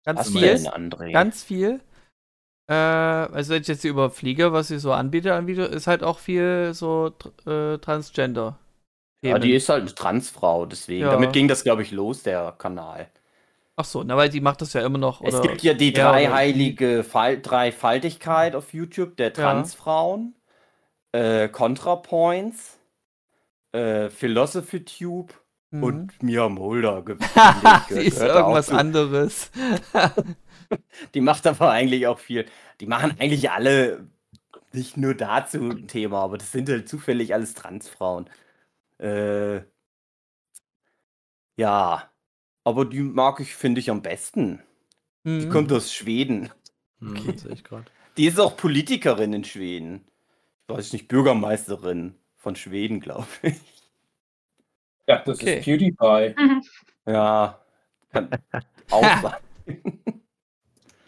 Ganz 0.05 0.19
Was 0.19 0.29
viel. 0.29 0.41
denn? 0.41 1.11
Ganz 1.11 1.43
viel. 1.43 1.81
Äh, 2.69 2.73
also 2.73 3.53
wenn 3.53 3.61
ich 3.61 3.67
jetzt 3.67 3.81
hier 3.83 3.91
überfliege, 3.91 4.53
was 4.53 4.69
sie 4.69 4.79
so 4.79 4.91
anbietet 4.91 5.33
an 5.33 5.47
Video, 5.47 5.65
ist 5.65 5.87
halt 5.87 6.03
auch 6.03 6.19
viel 6.19 6.73
so 6.73 7.13
äh, 7.45 7.77
Transgender. 7.77 8.57
Ja, 9.21 9.39
die 9.39 9.53
ist 9.53 9.69
halt 9.69 9.81
eine 9.81 9.95
Transfrau, 9.95 10.65
deswegen. 10.65 11.05
Ja. 11.05 11.11
Damit 11.11 11.33
ging 11.33 11.47
das, 11.47 11.63
glaube 11.63 11.81
ich, 11.81 11.91
los, 11.91 12.23
der 12.23 12.53
Kanal. 12.57 13.07
Ach 13.75 13.85
so, 13.85 14.03
na 14.03 14.17
weil 14.17 14.29
die 14.29 14.41
macht 14.41 14.61
das 14.61 14.73
ja 14.73 14.83
immer 14.85 14.97
noch. 14.97 15.21
Es 15.21 15.35
oder- 15.35 15.47
gibt 15.49 15.61
ja 15.63 15.73
die 15.73 15.93
Ja, 15.93 16.11
dreiheilige 16.11 17.03
Fall 17.03 17.39
Dreifaltigkeit 17.41 18.55
auf 18.55 18.73
YouTube 18.73 19.17
der 19.17 19.33
Transfrauen, 19.33 20.35
äh, 21.11 21.47
ContraPoints, 21.47 22.79
äh, 23.73 24.09
Philosophy 24.09 24.83
Tube 24.83 25.33
Mhm. 25.69 25.83
und 25.83 26.23
Mia 26.23 26.47
Mulder. 26.47 27.03
sie 27.89 28.01
ist 28.07 28.21
irgendwas 28.21 28.69
anderes. 28.69 29.51
Die 31.13 31.21
macht 31.21 31.45
aber 31.45 31.71
eigentlich 31.71 32.07
auch 32.07 32.19
viel. 32.19 32.45
Die 32.79 32.85
machen 32.87 33.15
eigentlich 33.19 33.51
alle 33.51 34.07
nicht 34.73 34.97
nur 34.97 35.13
dazu 35.13 35.59
ein 35.69 35.87
Thema, 35.87 36.21
aber 36.23 36.37
das 36.37 36.51
sind 36.51 36.69
halt 36.69 36.87
zufällig 36.89 37.33
alles 37.33 37.53
Transfrauen. 37.53 38.29
Äh, 38.99 39.61
ja, 41.55 42.11
aber 42.63 42.85
die 42.85 42.99
mag 43.01 43.39
ich, 43.39 43.55
finde 43.55 43.79
ich, 43.79 43.89
am 43.89 44.01
besten. 44.01 44.61
Die 45.25 45.45
Mhm. 45.45 45.49
kommt 45.49 45.71
aus 45.71 45.93
Schweden. 45.93 46.49
Okay. 47.01 47.37
sehe 47.37 47.51
ich 47.51 47.63
gerade. 47.63 47.85
Die 48.17 48.25
ist 48.25 48.39
auch 48.39 48.57
Politikerin 48.57 49.33
in 49.33 49.43
Schweden. 49.43 50.05
Ich 50.67 50.75
weiß 50.75 50.93
nicht, 50.93 51.07
Bürgermeisterin 51.07 52.15
von 52.35 52.55
Schweden, 52.55 52.99
glaube 52.99 53.27
ich. 53.43 53.55
Ja, 55.07 55.19
das 55.19 55.39
Okay. 55.39 55.59
ist 55.59 55.65
PewDiePie. 55.65 56.35
Ja, 57.05 57.63
kann 58.11 58.29
auch 58.91 59.21
sein. 59.21 60.01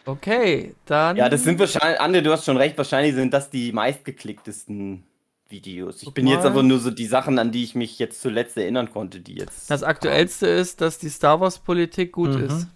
Okay, 0.06 0.74
dann. 0.86 1.14
Ja, 1.18 1.28
das 1.28 1.44
sind 1.44 1.58
wahrscheinlich, 1.58 2.00
Anne, 2.00 2.22
du 2.22 2.32
hast 2.32 2.46
schon 2.46 2.56
recht, 2.56 2.78
wahrscheinlich 2.78 3.14
sind 3.14 3.34
das 3.34 3.50
die 3.50 3.70
meistgeklicktesten 3.72 5.04
Videos. 5.50 5.98
Ich 5.98 6.04
Guck 6.06 6.14
bin 6.14 6.26
jetzt 6.26 6.44
mal. 6.44 6.50
aber 6.50 6.62
nur 6.62 6.78
so 6.78 6.90
die 6.90 7.06
Sachen, 7.06 7.38
an 7.38 7.50
die 7.52 7.64
ich 7.64 7.74
mich 7.74 7.98
jetzt 7.98 8.20
zuletzt 8.20 8.56
erinnern 8.56 8.90
konnte, 8.92 9.20
die 9.20 9.34
jetzt. 9.34 9.70
Das 9.70 9.82
aktuellste 9.82 10.46
ist, 10.46 10.80
dass 10.80 10.98
die 10.98 11.08
Star 11.08 11.40
Wars 11.40 11.58
Politik 11.58 12.12
gut 12.12 12.30
Mhm. 12.36 12.44
ist. 12.44 12.68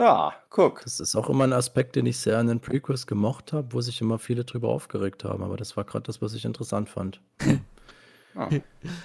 Ja, 0.00 0.32
guck. 0.50 0.82
Das 0.84 1.00
ist 1.00 1.16
auch 1.16 1.28
immer 1.28 1.44
ein 1.44 1.52
Aspekt, 1.52 1.96
den 1.96 2.06
ich 2.06 2.18
sehr 2.18 2.38
an 2.38 2.46
den 2.46 2.60
Prequels 2.60 3.06
gemocht 3.08 3.52
habe, 3.52 3.72
wo 3.72 3.80
sich 3.80 4.00
immer 4.00 4.18
viele 4.20 4.44
drüber 4.44 4.68
aufgeregt 4.68 5.24
haben. 5.24 5.42
Aber 5.42 5.56
das 5.56 5.76
war 5.76 5.84
gerade 5.84 6.04
das, 6.04 6.22
was 6.22 6.34
ich 6.34 6.44
interessant 6.44 6.88
fand. 6.88 7.20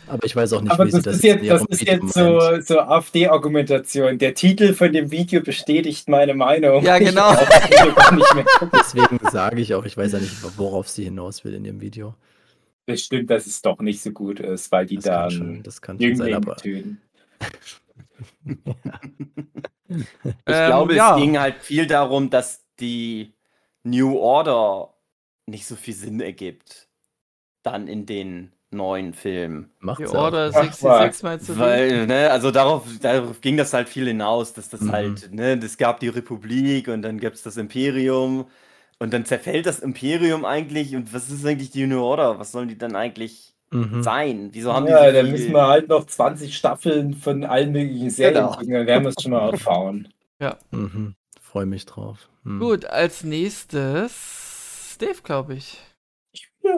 Aber 0.07 0.25
ich 0.25 0.35
weiß 0.35 0.53
auch 0.53 0.61
nicht, 0.61 0.71
Aber 0.71 0.85
wie 0.85 0.91
sie 0.91 0.97
das 1.01 1.05
das 1.05 1.15
ist 1.15 1.23
jetzt, 1.23 1.49
das 1.49 1.61
ist 1.63 1.81
Video 1.81 1.93
jetzt 1.93 2.13
so, 2.13 2.61
so 2.61 2.79
AfD-Argumentation. 2.81 4.19
Der 4.19 4.35
Titel 4.35 4.73
von 4.73 4.93
dem 4.93 5.09
Video 5.09 5.41
bestätigt 5.41 6.07
meine 6.07 6.35
Meinung. 6.35 6.83
Ja, 6.83 6.99
genau. 6.99 7.33
das. 7.33 8.93
Deswegen 8.95 9.19
sage 9.31 9.59
ich 9.61 9.73
auch, 9.73 9.85
ich 9.85 9.97
weiß 9.97 10.11
ja 10.13 10.19
nicht, 10.19 10.35
worauf 10.57 10.87
sie 10.87 11.05
hinaus 11.05 11.43
will 11.43 11.55
in 11.55 11.65
ihrem 11.65 11.81
Video. 11.81 12.13
Bestimmt, 12.85 13.29
dass 13.29 13.47
es 13.47 13.61
doch 13.61 13.79
nicht 13.79 14.03
so 14.03 14.11
gut 14.11 14.39
ist, 14.39 14.71
weil 14.71 14.85
die 14.85 14.97
Das 14.97 15.05
kann 15.05 15.31
schon, 15.31 15.63
das 15.63 15.81
kann 15.81 15.99
schon 15.99 16.15
sein, 16.15 16.33
aber 16.33 16.55
töten. 16.57 17.01
Ich 19.89 20.07
Ähm, 20.45 20.67
glaube, 20.67 20.95
ja. 20.95 21.15
es 21.15 21.21
ging 21.21 21.39
halt 21.39 21.55
viel 21.61 21.87
darum, 21.87 22.29
dass 22.29 22.65
die 22.79 23.33
New 23.83 24.17
Order 24.17 24.93
nicht 25.45 25.65
so 25.65 25.75
viel 25.75 25.93
Sinn 25.93 26.19
ergibt. 26.19 26.89
Dann 27.63 27.87
in 27.87 28.05
den 28.05 28.51
neuen 28.73 29.13
Filmen. 29.13 29.69
macht 29.79 29.99
Die 29.99 30.03
ja 30.03 30.09
Order 30.09 30.49
auch. 30.49 30.53
66 30.53 31.23
meinst 31.23 31.49
du? 31.49 31.59
Weil, 31.59 32.07
ne, 32.07 32.29
also 32.31 32.51
darauf, 32.51 32.83
darauf 33.01 33.41
ging 33.41 33.57
das 33.57 33.73
halt 33.73 33.89
viel 33.89 34.07
hinaus, 34.07 34.53
dass 34.53 34.69
das 34.69 34.81
Mhm. 34.81 34.91
halt, 34.91 35.33
ne, 35.33 35.59
es 35.63 35.77
gab 35.77 35.99
die 35.99 36.09
Republik 36.09 36.87
und 36.87 37.01
dann 37.01 37.19
gab 37.19 37.33
es 37.33 37.43
das 37.43 37.57
Imperium 37.57 38.45
und 38.99 39.13
dann 39.13 39.25
zerfällt 39.25 39.65
das 39.65 39.79
Imperium 39.79 40.45
eigentlich 40.45 40.95
und 40.95 41.13
was 41.13 41.29
ist 41.29 41.45
eigentlich 41.45 41.71
die 41.71 41.85
New 41.87 42.01
Order? 42.01 42.39
Was 42.39 42.51
sollen 42.51 42.67
die 42.67 42.77
dann 42.77 42.95
eigentlich 42.95 43.53
Mhm. 43.71 44.03
sein? 44.03 44.49
Wieso 44.51 44.73
haben 44.73 44.85
Ja, 44.87 45.05
die 45.05 45.11
so 45.17 45.21
dann 45.23 45.31
müssen 45.31 45.53
wir 45.53 45.67
halt 45.67 45.89
noch 45.89 46.05
20 46.05 46.55
Staffeln 46.55 47.13
von 47.15 47.43
allen 47.43 47.71
möglichen 47.71 48.09
Serien 48.09 48.35
Genau. 48.35 48.51
gucken, 48.55 48.73
dann 48.73 48.87
werden 48.87 49.03
wir 49.03 49.09
es 49.09 49.21
schon 49.21 49.31
mal 49.31 49.49
erfahren. 49.51 50.07
Mhm. 50.71 51.15
Freue 51.41 51.65
mich 51.65 51.85
drauf. 51.85 52.29
Mhm. 52.43 52.59
Gut, 52.59 52.85
als 52.85 53.23
nächstes 53.23 54.97
Dave, 54.99 55.21
glaube 55.23 55.55
ich. 55.55 55.79
Ja. 56.63 56.77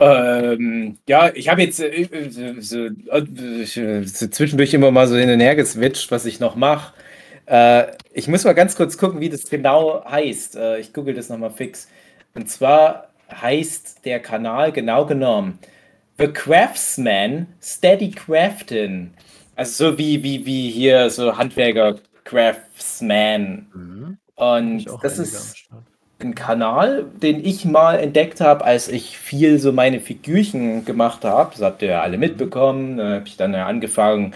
Ähm, 0.00 0.98
ja, 1.06 1.30
ich 1.34 1.48
habe 1.50 1.62
jetzt 1.62 1.78
äh, 1.78 2.08
so, 2.30 2.60
so, 2.60 2.86
äh, 2.86 4.04
so 4.04 4.26
zwischendurch 4.28 4.72
immer 4.72 4.90
mal 4.90 5.06
so 5.06 5.16
hin 5.16 5.30
und 5.30 5.40
her 5.40 5.54
geswitcht, 5.54 6.10
was 6.10 6.24
ich 6.24 6.40
noch 6.40 6.56
mache. 6.56 6.94
Äh, 7.44 7.92
ich 8.12 8.26
muss 8.26 8.44
mal 8.44 8.54
ganz 8.54 8.76
kurz 8.76 8.96
gucken, 8.96 9.20
wie 9.20 9.28
das 9.28 9.48
genau 9.50 10.02
heißt. 10.04 10.56
Äh, 10.56 10.78
ich 10.78 10.94
google 10.94 11.14
das 11.14 11.28
nochmal 11.28 11.50
fix. 11.50 11.88
Und 12.34 12.48
zwar 12.48 13.08
heißt 13.30 14.04
der 14.04 14.20
Kanal 14.20 14.72
genau 14.72 15.04
genommen 15.04 15.58
The 16.18 16.28
Craftsman 16.28 17.46
Steady 17.62 18.10
Crafting. 18.10 19.12
Also 19.56 19.90
so 19.90 19.98
wie, 19.98 20.22
wie, 20.22 20.46
wie 20.46 20.70
hier 20.70 21.10
so 21.10 21.36
Handwerker 21.36 21.96
Craftsman. 22.24 23.66
Mhm. 23.74 24.18
Und 24.36 24.86
das 25.02 25.18
ist 25.18 25.68
Start. 26.20 26.24
ein 26.24 26.34
Kanal, 26.34 27.06
den 27.22 27.44
ich 27.44 27.64
mal 27.64 27.98
entdeckt 27.98 28.40
habe, 28.40 28.64
als 28.64 28.88
ich 28.88 29.18
viel 29.18 29.58
so 29.58 29.72
meine 29.72 30.00
Figürchen 30.00 30.84
gemacht 30.84 31.24
habe. 31.24 31.50
Das 31.52 31.62
habt 31.62 31.82
ihr 31.82 31.88
ja 31.88 32.02
alle 32.02 32.18
mitbekommen. 32.18 32.98
Da 32.98 33.14
habe 33.14 33.26
ich 33.26 33.36
dann 33.36 33.54
ja 33.54 33.66
angefangen, 33.66 34.34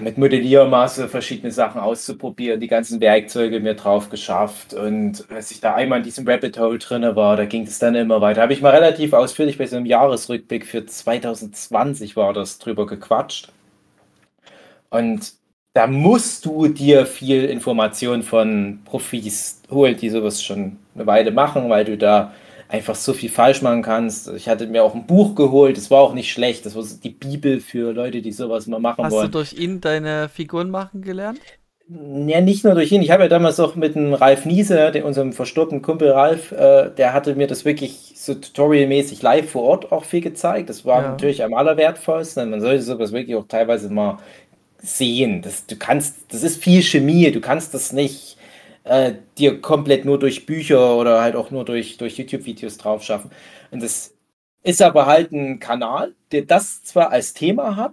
mit 0.00 0.18
Modelliermasse 0.18 1.08
verschiedene 1.08 1.50
Sachen 1.50 1.80
auszuprobieren, 1.80 2.60
die 2.60 2.68
ganzen 2.68 3.00
Werkzeuge 3.00 3.58
mir 3.60 3.74
drauf 3.74 4.08
geschafft. 4.08 4.72
Und 4.74 5.24
als 5.30 5.50
ich 5.50 5.60
da 5.60 5.74
einmal 5.74 5.98
in 5.98 6.04
diesem 6.04 6.28
Rabbit 6.28 6.58
Hole 6.58 6.78
drin 6.78 7.02
war, 7.16 7.36
da 7.36 7.44
ging 7.44 7.64
es 7.64 7.78
dann 7.80 7.94
immer 7.96 8.20
weiter. 8.20 8.42
Habe 8.42 8.52
ich 8.52 8.62
mal 8.62 8.70
relativ 8.70 9.12
ausführlich 9.12 9.58
bei 9.58 9.66
so 9.66 9.76
einem 9.76 9.86
Jahresrückblick 9.86 10.66
für 10.66 10.86
2020 10.86 12.16
war 12.16 12.32
das 12.32 12.58
drüber 12.58 12.86
gequatscht. 12.86 13.52
Und 14.90 15.39
da 15.72 15.86
musst 15.86 16.44
du 16.46 16.68
dir 16.68 17.06
viel 17.06 17.44
Information 17.44 18.22
von 18.22 18.80
Profis 18.84 19.62
holen, 19.70 19.96
die 19.96 20.10
sowas 20.10 20.42
schon 20.42 20.78
eine 20.94 21.06
Weile 21.06 21.30
machen, 21.30 21.68
weil 21.70 21.84
du 21.84 21.96
da 21.96 22.32
einfach 22.68 22.94
so 22.94 23.12
viel 23.12 23.30
falsch 23.30 23.62
machen 23.62 23.82
kannst. 23.82 24.28
Ich 24.28 24.48
hatte 24.48 24.66
mir 24.66 24.82
auch 24.84 24.94
ein 24.94 25.06
Buch 25.06 25.34
geholt, 25.34 25.76
das 25.76 25.90
war 25.90 26.00
auch 26.00 26.14
nicht 26.14 26.32
schlecht. 26.32 26.66
Das 26.66 26.74
war 26.76 26.84
die 27.02 27.10
Bibel 27.10 27.60
für 27.60 27.92
Leute, 27.92 28.22
die 28.22 28.32
sowas 28.32 28.66
mal 28.66 28.80
machen 28.80 29.04
Hast 29.04 29.22
du 29.22 29.22
wollen. 29.22 29.30
durch 29.30 29.52
ihn 29.52 29.80
deine 29.80 30.28
Figuren 30.30 30.70
machen 30.70 31.02
gelernt? 31.02 31.40
Ja, 31.88 32.40
nicht 32.40 32.62
nur 32.64 32.74
durch 32.74 32.92
ihn. 32.92 33.02
Ich 33.02 33.10
habe 33.10 33.24
ja 33.24 33.28
damals 33.28 33.58
auch 33.58 33.74
mit 33.74 33.96
dem 33.96 34.14
Ralf 34.14 34.44
Niese, 34.46 34.92
dem, 34.92 35.04
unserem 35.04 35.32
verstorbenen 35.32 35.82
Kumpel 35.82 36.10
Ralf, 36.12 36.52
äh, 36.52 36.90
der 36.96 37.12
hatte 37.12 37.34
mir 37.34 37.48
das 37.48 37.64
wirklich 37.64 38.12
so 38.14 38.34
tutorialmäßig 38.34 39.22
live 39.22 39.50
vor 39.50 39.62
Ort 39.64 39.90
auch 39.90 40.04
viel 40.04 40.20
gezeigt. 40.20 40.68
Das 40.70 40.84
war 40.84 41.02
Ja. 41.02 41.08
natürlich 41.10 41.42
am 41.42 41.52
allerwertvollsten. 41.52 42.48
Man 42.50 42.60
sollte 42.60 42.82
sowas 42.82 43.10
wirklich 43.10 43.34
auch 43.36 43.48
teilweise 43.48 43.90
mal 43.92 44.18
sehen. 44.82 45.42
Das, 45.42 45.66
du 45.66 45.76
kannst, 45.76 46.32
das 46.32 46.42
ist 46.42 46.62
viel 46.62 46.82
Chemie. 46.82 47.30
Du 47.30 47.40
kannst 47.40 47.74
das 47.74 47.92
nicht 47.92 48.36
äh, 48.84 49.12
dir 49.38 49.60
komplett 49.60 50.04
nur 50.04 50.18
durch 50.18 50.46
Bücher 50.46 50.96
oder 50.96 51.20
halt 51.20 51.36
auch 51.36 51.50
nur 51.50 51.64
durch, 51.64 51.96
durch 51.96 52.18
YouTube-Videos 52.18 52.78
drauf 52.78 53.02
schaffen. 53.02 53.30
Und 53.70 53.82
das 53.82 54.14
ist 54.62 54.82
aber 54.82 55.06
halt 55.06 55.32
ein 55.32 55.58
Kanal, 55.58 56.14
der 56.32 56.42
das 56.42 56.82
zwar 56.82 57.10
als 57.10 57.34
Thema 57.34 57.76
hat, 57.76 57.92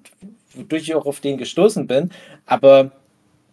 wodurch 0.53 0.83
ich 0.83 0.95
auch 0.95 1.05
auf 1.05 1.19
den 1.19 1.37
gestoßen 1.37 1.87
bin, 1.87 2.11
aber 2.45 2.91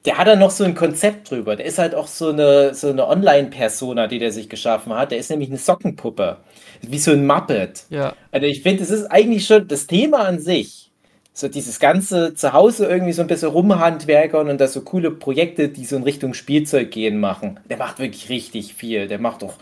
der 0.04 0.18
hat 0.18 0.26
da 0.26 0.36
noch 0.36 0.50
so 0.50 0.64
ein 0.64 0.74
Konzept 0.74 1.30
drüber. 1.30 1.56
Der 1.56 1.64
ist 1.64 1.78
halt 1.78 1.94
auch 1.94 2.08
so 2.08 2.28
eine, 2.28 2.74
so 2.74 2.90
eine 2.90 3.06
Online-Persona, 3.08 4.06
die 4.06 4.18
der 4.18 4.32
sich 4.32 4.50
geschaffen 4.50 4.92
hat. 4.92 5.12
Der 5.12 5.18
ist 5.18 5.30
nämlich 5.30 5.48
eine 5.48 5.58
Sockenpuppe. 5.58 6.38
Wie 6.82 6.98
so 6.98 7.12
ein 7.12 7.26
Muppet. 7.26 7.84
Ja. 7.88 8.14
Also 8.30 8.46
ich 8.46 8.62
finde, 8.62 8.82
es 8.82 8.90
ist 8.90 9.06
eigentlich 9.06 9.46
schon 9.46 9.66
das 9.66 9.86
Thema 9.86 10.26
an 10.26 10.40
sich. 10.40 10.90
So 11.36 11.48
dieses 11.48 11.80
ganze 11.80 12.34
zu 12.34 12.52
Hause 12.52 12.86
irgendwie 12.86 13.12
so 13.12 13.20
ein 13.20 13.26
bisschen 13.26 13.48
rumhandwerkern 13.48 14.48
und 14.48 14.60
da 14.60 14.68
so 14.68 14.82
coole 14.82 15.10
Projekte, 15.10 15.68
die 15.68 15.84
so 15.84 15.96
in 15.96 16.04
Richtung 16.04 16.32
Spielzeug 16.32 16.92
gehen, 16.92 17.18
machen. 17.18 17.58
Der 17.68 17.76
macht 17.76 17.98
wirklich 17.98 18.28
richtig 18.28 18.74
viel. 18.74 19.08
Der 19.08 19.18
macht 19.18 19.42
auch 19.42 19.54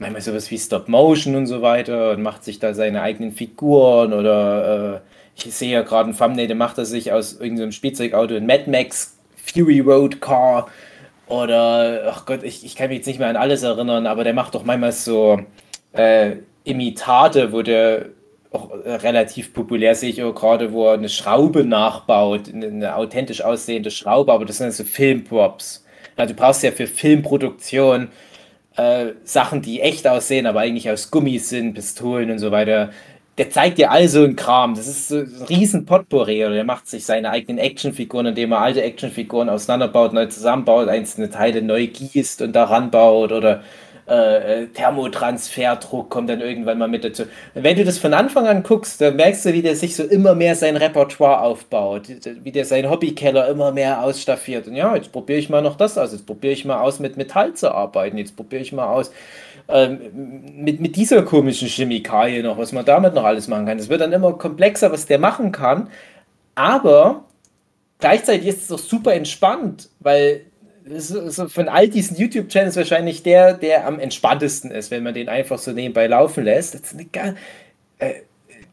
manchmal 0.00 0.22
sowas 0.22 0.50
wie 0.50 0.58
Stop 0.58 0.88
Motion 0.88 1.36
und 1.36 1.46
so 1.46 1.62
weiter 1.62 2.12
und 2.12 2.22
macht 2.22 2.42
sich 2.42 2.58
da 2.58 2.72
seine 2.74 3.02
eigenen 3.02 3.32
Figuren 3.32 4.14
oder 4.14 4.96
äh, 4.96 5.00
ich 5.36 5.54
sehe 5.54 5.70
ja 5.70 5.82
gerade 5.82 6.08
ein 6.08 6.16
Thumbnail, 6.16 6.46
der 6.46 6.56
macht 6.56 6.78
er 6.78 6.86
sich 6.86 7.12
aus 7.12 7.38
irgendeinem 7.38 7.72
Spielzeugauto 7.72 8.34
ein 8.34 8.46
Mad 8.46 8.70
Max 8.70 9.16
Fury 9.36 9.80
Road 9.80 10.20
Car 10.20 10.68
oder 11.26 12.10
ach 12.10 12.24
Gott, 12.24 12.42
ich, 12.42 12.64
ich 12.64 12.76
kann 12.76 12.88
mich 12.88 12.98
jetzt 12.98 13.06
nicht 13.06 13.18
mehr 13.18 13.28
an 13.28 13.36
alles 13.36 13.62
erinnern, 13.62 14.06
aber 14.06 14.24
der 14.24 14.34
macht 14.34 14.54
doch 14.54 14.64
manchmal 14.64 14.92
so 14.92 15.40
äh, 15.92 16.36
Imitate, 16.64 17.52
wo 17.52 17.60
der 17.60 18.06
auch 18.52 18.70
äh, 18.84 18.94
relativ 18.94 19.52
populär 19.52 19.94
sehe 19.94 20.10
ich 20.10 20.22
auch 20.22 20.34
gerade, 20.34 20.72
wo 20.72 20.88
er 20.88 20.94
eine 20.94 21.08
Schraube 21.08 21.64
nachbaut, 21.64 22.52
eine, 22.52 22.96
authentisch 22.96 23.42
aussehende 23.42 23.90
Schraube, 23.90 24.32
aber 24.32 24.44
das 24.44 24.58
sind 24.58 24.72
so 24.72 24.84
Filmprops. 24.84 25.84
Ja, 26.18 26.26
du 26.26 26.34
brauchst 26.34 26.62
ja 26.62 26.72
für 26.72 26.86
Filmproduktion 26.86 28.08
äh, 28.76 29.12
Sachen, 29.24 29.62
die 29.62 29.80
echt 29.80 30.06
aussehen, 30.06 30.46
aber 30.46 30.60
eigentlich 30.60 30.90
aus 30.90 31.10
Gummis 31.10 31.48
sind, 31.48 31.74
Pistolen 31.74 32.30
und 32.30 32.38
so 32.38 32.50
weiter. 32.50 32.90
Der 33.38 33.50
zeigt 33.50 33.78
dir 33.78 33.90
all 33.90 34.06
so 34.08 34.24
einen 34.24 34.36
Kram. 34.36 34.74
Das 34.74 34.86
ist 34.86 35.08
so 35.08 35.18
ein 35.18 35.46
riesen 35.48 35.86
Potpourri. 35.86 36.38
Der 36.38 36.64
macht 36.64 36.88
sich 36.88 37.06
seine 37.06 37.30
eigenen 37.30 37.58
Actionfiguren, 37.58 38.26
indem 38.26 38.52
er 38.52 38.60
alte 38.60 38.82
Actionfiguren 38.82 39.48
auseinanderbaut, 39.48 40.12
neu 40.12 40.26
zusammenbaut, 40.26 40.88
einzelne 40.88 41.30
Teile 41.30 41.62
neu 41.62 41.86
gießt 41.86 42.42
und 42.42 42.52
daran 42.54 42.90
baut. 42.90 43.32
Oder 43.32 43.62
äh, 44.10 44.66
Thermotransferdruck 44.66 46.10
kommt 46.10 46.28
dann 46.30 46.40
irgendwann 46.40 46.78
mal 46.78 46.88
mit 46.88 47.04
dazu. 47.04 47.24
Wenn 47.54 47.76
du 47.76 47.84
das 47.84 47.98
von 47.98 48.12
Anfang 48.12 48.48
an 48.48 48.64
guckst, 48.64 49.00
dann 49.00 49.14
merkst 49.14 49.46
du, 49.46 49.52
wie 49.52 49.62
der 49.62 49.76
sich 49.76 49.94
so 49.94 50.02
immer 50.02 50.34
mehr 50.34 50.56
sein 50.56 50.76
Repertoire 50.76 51.40
aufbaut, 51.42 52.08
wie 52.42 52.50
der 52.50 52.64
seinen 52.64 52.90
Hobbykeller 52.90 53.46
immer 53.48 53.70
mehr 53.70 54.02
ausstaffiert. 54.02 54.66
Und 54.66 54.74
ja, 54.74 54.96
jetzt 54.96 55.12
probiere 55.12 55.38
ich 55.38 55.48
mal 55.48 55.62
noch 55.62 55.76
das 55.76 55.96
aus, 55.96 56.10
jetzt 56.10 56.26
probiere 56.26 56.52
ich 56.52 56.64
mal 56.64 56.80
aus, 56.80 56.98
mit 56.98 57.16
Metall 57.16 57.54
zu 57.54 57.72
arbeiten, 57.72 58.18
jetzt 58.18 58.34
probiere 58.34 58.62
ich 58.62 58.72
mal 58.72 58.86
aus, 58.86 59.12
ähm, 59.68 60.00
mit, 60.56 60.80
mit 60.80 60.96
dieser 60.96 61.22
komischen 61.22 61.68
Chemikalie 61.68 62.42
noch, 62.42 62.58
was 62.58 62.72
man 62.72 62.84
damit 62.84 63.14
noch 63.14 63.24
alles 63.24 63.46
machen 63.46 63.66
kann. 63.66 63.78
Es 63.78 63.88
wird 63.88 64.00
dann 64.00 64.12
immer 64.12 64.32
komplexer, 64.32 64.90
was 64.90 65.06
der 65.06 65.20
machen 65.20 65.52
kann, 65.52 65.88
aber 66.56 67.26
gleichzeitig 68.00 68.48
ist 68.48 68.62
es 68.64 68.72
auch 68.72 68.84
super 68.84 69.14
entspannt, 69.14 69.88
weil 70.00 70.46
so, 70.96 71.28
so 71.28 71.48
von 71.48 71.68
all 71.68 71.88
diesen 71.88 72.16
YouTube-Channels 72.16 72.76
wahrscheinlich 72.76 73.22
der, 73.22 73.54
der 73.54 73.86
am 73.86 73.98
entspanntesten 73.98 74.70
ist, 74.70 74.90
wenn 74.90 75.02
man 75.02 75.14
den 75.14 75.28
einfach 75.28 75.58
so 75.58 75.72
nebenbei 75.72 76.06
laufen 76.06 76.44
lässt. 76.44 76.78
Gar, 77.12 77.34
äh, 77.98 78.14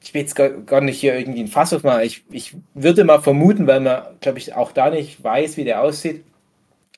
ich 0.02 0.14
will 0.14 0.22
jetzt 0.22 0.36
gar, 0.36 0.50
gar 0.50 0.82
nicht 0.82 1.00
hier 1.00 1.18
irgendwie 1.18 1.42
ein 1.42 1.48
Fass 1.48 1.74
aufmachen. 1.74 2.02
Ich, 2.02 2.24
ich 2.32 2.56
würde 2.74 3.04
mal 3.04 3.22
vermuten, 3.22 3.68
weil 3.68 3.82
man, 3.82 4.04
glaube 4.22 4.38
ich, 4.38 4.54
auch 4.54 4.72
da 4.72 4.90
nicht 4.90 5.24
weiß, 5.24 5.58
wie 5.58 5.64
der 5.64 5.82
aussieht. 5.82 6.24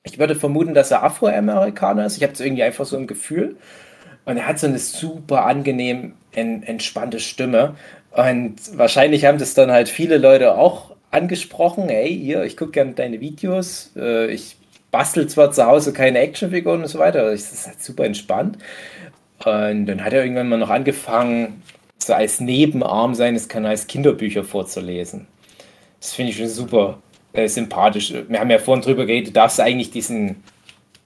Ich 0.03 0.19
würde 0.19 0.35
vermuten, 0.35 0.73
dass 0.73 0.91
er 0.91 1.03
Afroamerikaner 1.03 2.05
ist. 2.05 2.17
Ich 2.17 2.23
habe 2.23 2.33
es 2.33 2.39
irgendwie 2.39 2.63
einfach 2.63 2.85
so 2.85 2.97
ein 2.97 3.07
Gefühl. 3.07 3.57
Und 4.25 4.37
er 4.37 4.47
hat 4.47 4.59
so 4.59 4.67
eine 4.67 4.79
super 4.79 5.45
angenehm 5.45 6.13
en, 6.31 6.63
entspannte 6.63 7.19
Stimme. 7.19 7.75
Und 8.11 8.55
wahrscheinlich 8.77 9.25
haben 9.25 9.39
das 9.39 9.53
dann 9.53 9.71
halt 9.71 9.89
viele 9.89 10.17
Leute 10.17 10.55
auch 10.55 10.95
angesprochen. 11.11 11.89
Hey, 11.89 12.15
hier, 12.15 12.43
ich 12.43 12.57
gucke 12.57 12.71
gerne 12.71 12.93
deine 12.93 13.19
Videos. 13.19 13.91
Äh, 13.95 14.27
ich 14.31 14.58
bastel 14.91 15.27
zwar 15.27 15.51
zu 15.51 15.65
Hause 15.65 15.93
keine 15.93 16.19
Actionfiguren 16.19 16.81
und 16.81 16.87
so 16.87 16.99
weiter, 16.99 17.21
aber 17.21 17.31
das 17.31 17.51
ist 17.51 17.67
halt 17.67 17.81
super 17.81 18.05
entspannt. 18.05 18.57
Und 19.45 19.85
dann 19.85 20.03
hat 20.03 20.13
er 20.13 20.23
irgendwann 20.23 20.49
mal 20.49 20.57
noch 20.57 20.69
angefangen, 20.69 21.61
so 21.97 22.13
als 22.13 22.39
Nebenarm 22.39 23.13
seines 23.15 23.47
Kanals 23.47 23.87
Kinderbücher 23.87 24.43
vorzulesen. 24.43 25.27
Das 25.99 26.13
finde 26.13 26.31
ich 26.31 26.37
schon 26.37 26.47
super 26.47 26.99
äh, 27.33 27.47
sympathisch. 27.47 28.13
Wir 28.27 28.39
haben 28.39 28.49
ja 28.49 28.59
vorhin 28.59 28.83
drüber 28.83 29.05
geredet, 29.05 29.29
du 29.29 29.33
darfst 29.33 29.59
eigentlich 29.59 29.91
diesen, 29.91 30.43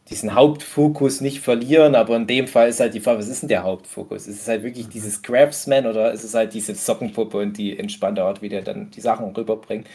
diesen 0.10 0.36
Hauptfokus 0.36 1.22
nicht 1.22 1.42
verlieren, 1.42 1.96
aber 1.96 2.16
in 2.16 2.28
dem 2.28 2.48
Fall 2.48 2.70
ist 2.70 2.80
halt 2.80 2.94
die 2.94 3.00
Frage, 3.00 3.20
was 3.20 3.28
ist 3.28 3.42
denn 3.42 3.50
der 3.50 3.64
Hauptfokus? 3.64 4.28
Ist 4.28 4.42
es 4.42 4.48
halt 4.48 4.64
wirklich 4.64 4.88
dieses 4.90 5.22
Craftsman 5.22 5.88
oder 5.88 6.12
ist 6.12 6.24
es 6.24 6.34
halt 6.34 6.54
diese 6.54 6.76
Sockenpuppe 6.76 7.38
und 7.38 7.58
die 7.58 7.78
entspannte 7.78 8.24
Art, 8.24 8.42
wie 8.42 8.50
der 8.50 8.62
dann 8.62 8.92
die 8.92 9.02
Sachen 9.02 9.36
rüberbringt? 9.36 9.88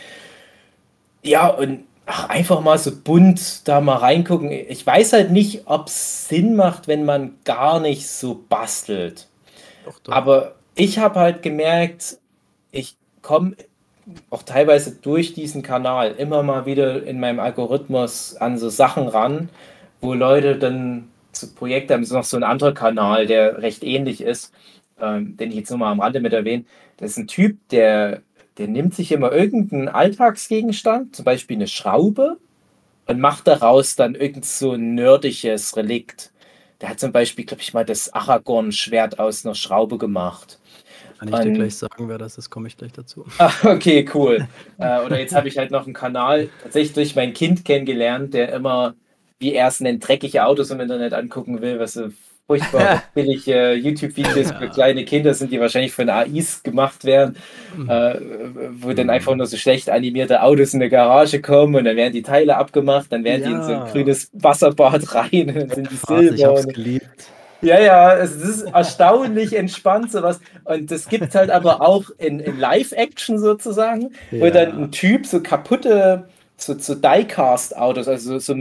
Ja, 1.22 1.48
und 1.48 1.84
ach, 2.08 2.28
einfach 2.28 2.60
mal 2.60 2.78
so 2.78 2.90
bunt 2.96 3.68
da 3.68 3.80
mal 3.80 3.96
reingucken. 3.96 4.50
Ich 4.50 4.84
weiß 4.84 5.12
halt 5.12 5.30
nicht, 5.30 5.62
ob 5.66 5.88
es 5.88 6.28
Sinn 6.28 6.56
macht, 6.56 6.88
wenn 6.88 7.04
man 7.04 7.34
gar 7.44 7.80
nicht 7.80 8.08
so 8.08 8.44
bastelt. 8.48 9.28
Doch, 9.84 9.98
doch. 10.00 10.12
Aber 10.12 10.54
ich 10.74 10.98
habe 10.98 11.20
halt 11.20 11.42
gemerkt, 11.42 12.18
ich 12.72 12.96
komme 13.22 13.56
auch 14.30 14.42
teilweise 14.42 14.96
durch 14.96 15.34
diesen 15.34 15.62
Kanal 15.62 16.12
immer 16.12 16.42
mal 16.42 16.64
wieder 16.64 17.02
in 17.02 17.20
meinem 17.20 17.40
Algorithmus 17.40 18.36
an 18.36 18.56
so 18.56 18.70
Sachen 18.70 19.06
ran, 19.06 19.50
wo 20.00 20.14
Leute 20.14 20.56
dann 20.56 21.10
zu 21.32 21.54
Projekte 21.54 21.92
haben. 21.92 22.02
Es 22.02 22.08
ist 22.08 22.14
noch 22.14 22.24
so 22.24 22.38
ein 22.38 22.42
anderer 22.44 22.72
Kanal, 22.72 23.26
der 23.26 23.60
recht 23.60 23.84
ähnlich 23.84 24.22
ist, 24.22 24.54
ähm, 24.98 25.36
den 25.36 25.50
ich 25.50 25.56
jetzt 25.56 25.70
nur 25.70 25.78
mal 25.78 25.92
am 25.92 26.00
Rande 26.00 26.20
mit 26.20 26.32
erwähne. 26.32 26.64
Das 26.96 27.10
ist 27.10 27.18
ein 27.18 27.26
Typ, 27.28 27.58
der, 27.68 28.22
der 28.58 28.68
nimmt 28.68 28.94
sich 28.94 29.12
immer 29.12 29.32
irgendeinen 29.32 29.88
Alltagsgegenstand, 29.88 31.14
zum 31.16 31.24
Beispiel 31.24 31.56
eine 31.56 31.68
Schraube, 31.68 32.38
und 33.06 33.20
macht 33.20 33.46
daraus 33.46 33.96
dann 33.96 34.14
irgend 34.14 34.44
so 34.44 34.72
ein 34.72 34.94
nerdisches 34.94 35.76
Relikt. 35.76 36.30
Der 36.80 36.90
hat 36.90 37.00
zum 37.00 37.10
Beispiel, 37.10 37.44
glaube 37.44 37.62
ich, 37.62 37.72
mal 37.72 37.84
das 37.84 38.12
Aragorn-Schwert 38.12 39.18
aus 39.18 39.44
einer 39.44 39.54
Schraube 39.54 39.98
gemacht. 39.98 40.58
Kann 41.18 41.28
ich 41.28 41.34
dir 41.34 41.40
ein- 41.40 41.54
gleich 41.54 41.76
sagen, 41.76 42.08
wer 42.08 42.18
das 42.18 42.38
ist, 42.38 42.50
komme 42.50 42.68
ich 42.68 42.76
gleich 42.76 42.92
dazu. 42.92 43.24
Ah, 43.38 43.52
okay, 43.64 44.08
cool. 44.14 44.46
äh, 44.78 45.00
oder 45.00 45.18
jetzt 45.18 45.34
habe 45.34 45.48
ich 45.48 45.58
halt 45.58 45.70
noch 45.70 45.86
einen 45.86 45.94
Kanal, 45.94 46.48
tatsächlich 46.62 46.92
durch 46.92 47.16
mein 47.16 47.32
Kind 47.32 47.64
kennengelernt, 47.64 48.34
der 48.34 48.52
immer, 48.52 48.94
wie 49.40 49.54
er 49.54 49.68
es 49.68 49.80
nennt, 49.80 50.06
dreckige 50.06 50.44
Autos 50.44 50.70
im 50.70 50.80
Internet 50.80 51.14
angucken 51.14 51.60
will, 51.60 51.80
was 51.80 51.94
so 51.94 52.08
furchtbar 52.48 52.94
billige 53.14 53.74
YouTube-Videos 53.74 54.52
für 54.58 54.70
kleine 54.70 55.04
Kinder 55.06 55.34
sind, 55.34 55.52
die 55.52 55.60
wahrscheinlich 55.60 55.92
von 55.94 56.08
AIs 56.10 56.62
gemacht 56.64 57.04
werden, 57.04 57.36
Mhm. 57.68 57.84
äh, 57.86 58.18
wo 58.72 58.92
dann 58.94 59.10
einfach 59.10 59.34
nur 59.36 59.46
so 59.46 59.56
schlecht 59.58 59.90
animierte 59.90 60.42
Autos 60.42 60.74
in 60.74 60.80
eine 60.82 60.90
Garage 60.90 61.40
kommen 61.42 61.76
und 61.76 61.84
dann 61.84 61.96
werden 61.96 62.12
die 62.14 62.22
Teile 62.22 62.56
abgemacht, 62.56 63.12
dann 63.12 63.24
werden 63.24 63.42
die 63.42 63.52
in 63.52 63.62
so 63.62 63.72
ein 63.72 63.84
Ja. 63.84 63.84
grünes 63.84 64.30
Wasserbad 64.32 65.14
rein 65.14 65.48
und 65.50 65.56
dann 65.56 65.70
sind 65.72 65.90
die 65.92 65.98
Phase, 65.98 66.34
ich 66.34 66.44
silber. 66.44 66.46
hab's 66.46 66.68
geliebt. 66.68 67.34
Ja, 67.60 67.80
ja, 67.80 68.14
es 68.16 68.36
ist 68.36 68.62
erstaunlich 68.62 69.54
entspannt 69.54 70.12
sowas. 70.12 70.38
Und 70.64 70.90
das 70.92 71.08
gibt 71.08 71.34
halt 71.34 71.50
aber 71.50 71.80
auch 71.82 72.10
in, 72.18 72.38
in 72.38 72.56
Live-Action 72.56 73.38
sozusagen, 73.40 74.14
wo 74.38 74.46
Ja. 74.46 74.50
dann 74.50 74.78
ein 74.84 74.92
Typ 74.92 75.26
so 75.26 75.42
kaputte, 75.42 76.28
so, 76.56 76.78
so 76.78 76.94
Die-Cast-Autos, 76.94 78.06
also 78.06 78.34
so, 78.34 78.38
so 78.38 78.54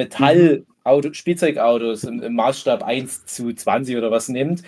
Metall-Auto, 0.88 1.14
Spielzeugautos 1.14 2.04
im, 2.04 2.22
im 2.22 2.34
Maßstab 2.34 2.84
1 2.84 3.26
zu 3.26 3.54
20 3.54 3.98
oder 3.98 4.12
was 4.12 4.30
nimmt. 4.30 4.64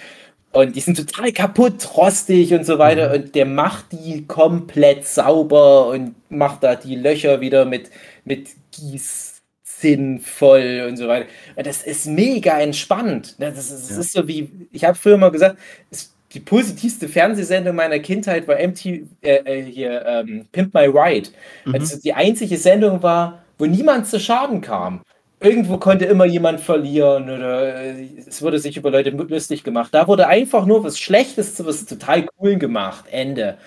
Und 0.52 0.76
die 0.76 0.80
sind 0.80 0.98
total 0.98 1.32
kaputt, 1.32 1.96
rostig 1.96 2.54
und 2.54 2.66
so 2.66 2.80
weiter. 2.80 3.14
Und 3.14 3.36
der 3.36 3.46
macht 3.46 3.92
die 3.92 4.26
komplett 4.26 5.06
sauber 5.06 5.88
und 5.90 6.16
macht 6.30 6.64
da 6.64 6.76
die 6.76 6.96
Löcher 6.96 7.40
wieder 7.40 7.66
mit, 7.66 7.90
mit 8.26 8.50
Gießsinn 8.72 10.20
voll 10.20 10.86
und 10.90 10.98
so 10.98 11.08
weiter. 11.08 11.28
Und 11.56 11.68
das 11.68 11.84
ist 11.84 12.08
mega 12.08 12.60
entspannt. 12.60 13.36
ne? 13.40 13.52
Das 13.52 13.70
ist, 13.72 13.90
das 13.90 13.96
Ja. 13.96 14.00
ist 14.00 14.12
so 14.14 14.28
wie, 14.28 14.50
ich 14.72 14.84
habe 14.86 14.98
früher 14.98 15.18
mal 15.18 15.30
gesagt, 15.32 15.58
es, 15.92 16.16
die 16.34 16.40
positivste 16.40 17.08
Fernsehsendung 17.08 17.76
meiner 17.76 18.00
Kindheit 18.00 18.48
war 18.48 18.58
MT, 18.60 18.86
äh, 18.86 19.02
äh, 19.22 19.64
hier, 19.64 20.04
ähm, 20.06 20.46
Pimp 20.52 20.74
My 20.74 20.86
Ride. 20.86 21.30
Mhm. 21.66 21.74
Das 21.74 22.00
die 22.00 22.14
einzige 22.14 22.58
Sendung 22.58 23.02
war, 23.04 23.44
wo 23.60 23.66
niemand 23.66 24.08
zu 24.08 24.20
Schaden 24.20 24.62
kam. 24.62 25.02
Irgendwo 25.42 25.78
konnte 25.78 26.06
immer 26.06 26.26
jemand 26.26 26.60
verlieren 26.60 27.30
oder 27.30 27.82
äh, 27.82 28.08
es 28.28 28.42
wurde 28.42 28.60
sich 28.60 28.76
über 28.76 28.92
Leute 28.92 29.12
lustig 29.12 29.64
gemacht. 29.64 29.94
Da 29.94 30.08
wurde 30.08 30.28
einfach 30.28 30.66
nur 30.66 30.84
was 30.84 31.00
Schlechtes 31.00 31.56
zu 31.56 31.66
was 31.66 31.86
total 31.86 32.28
cool 32.40 32.58
gemacht. 32.58 33.06
Ende. 33.10 33.58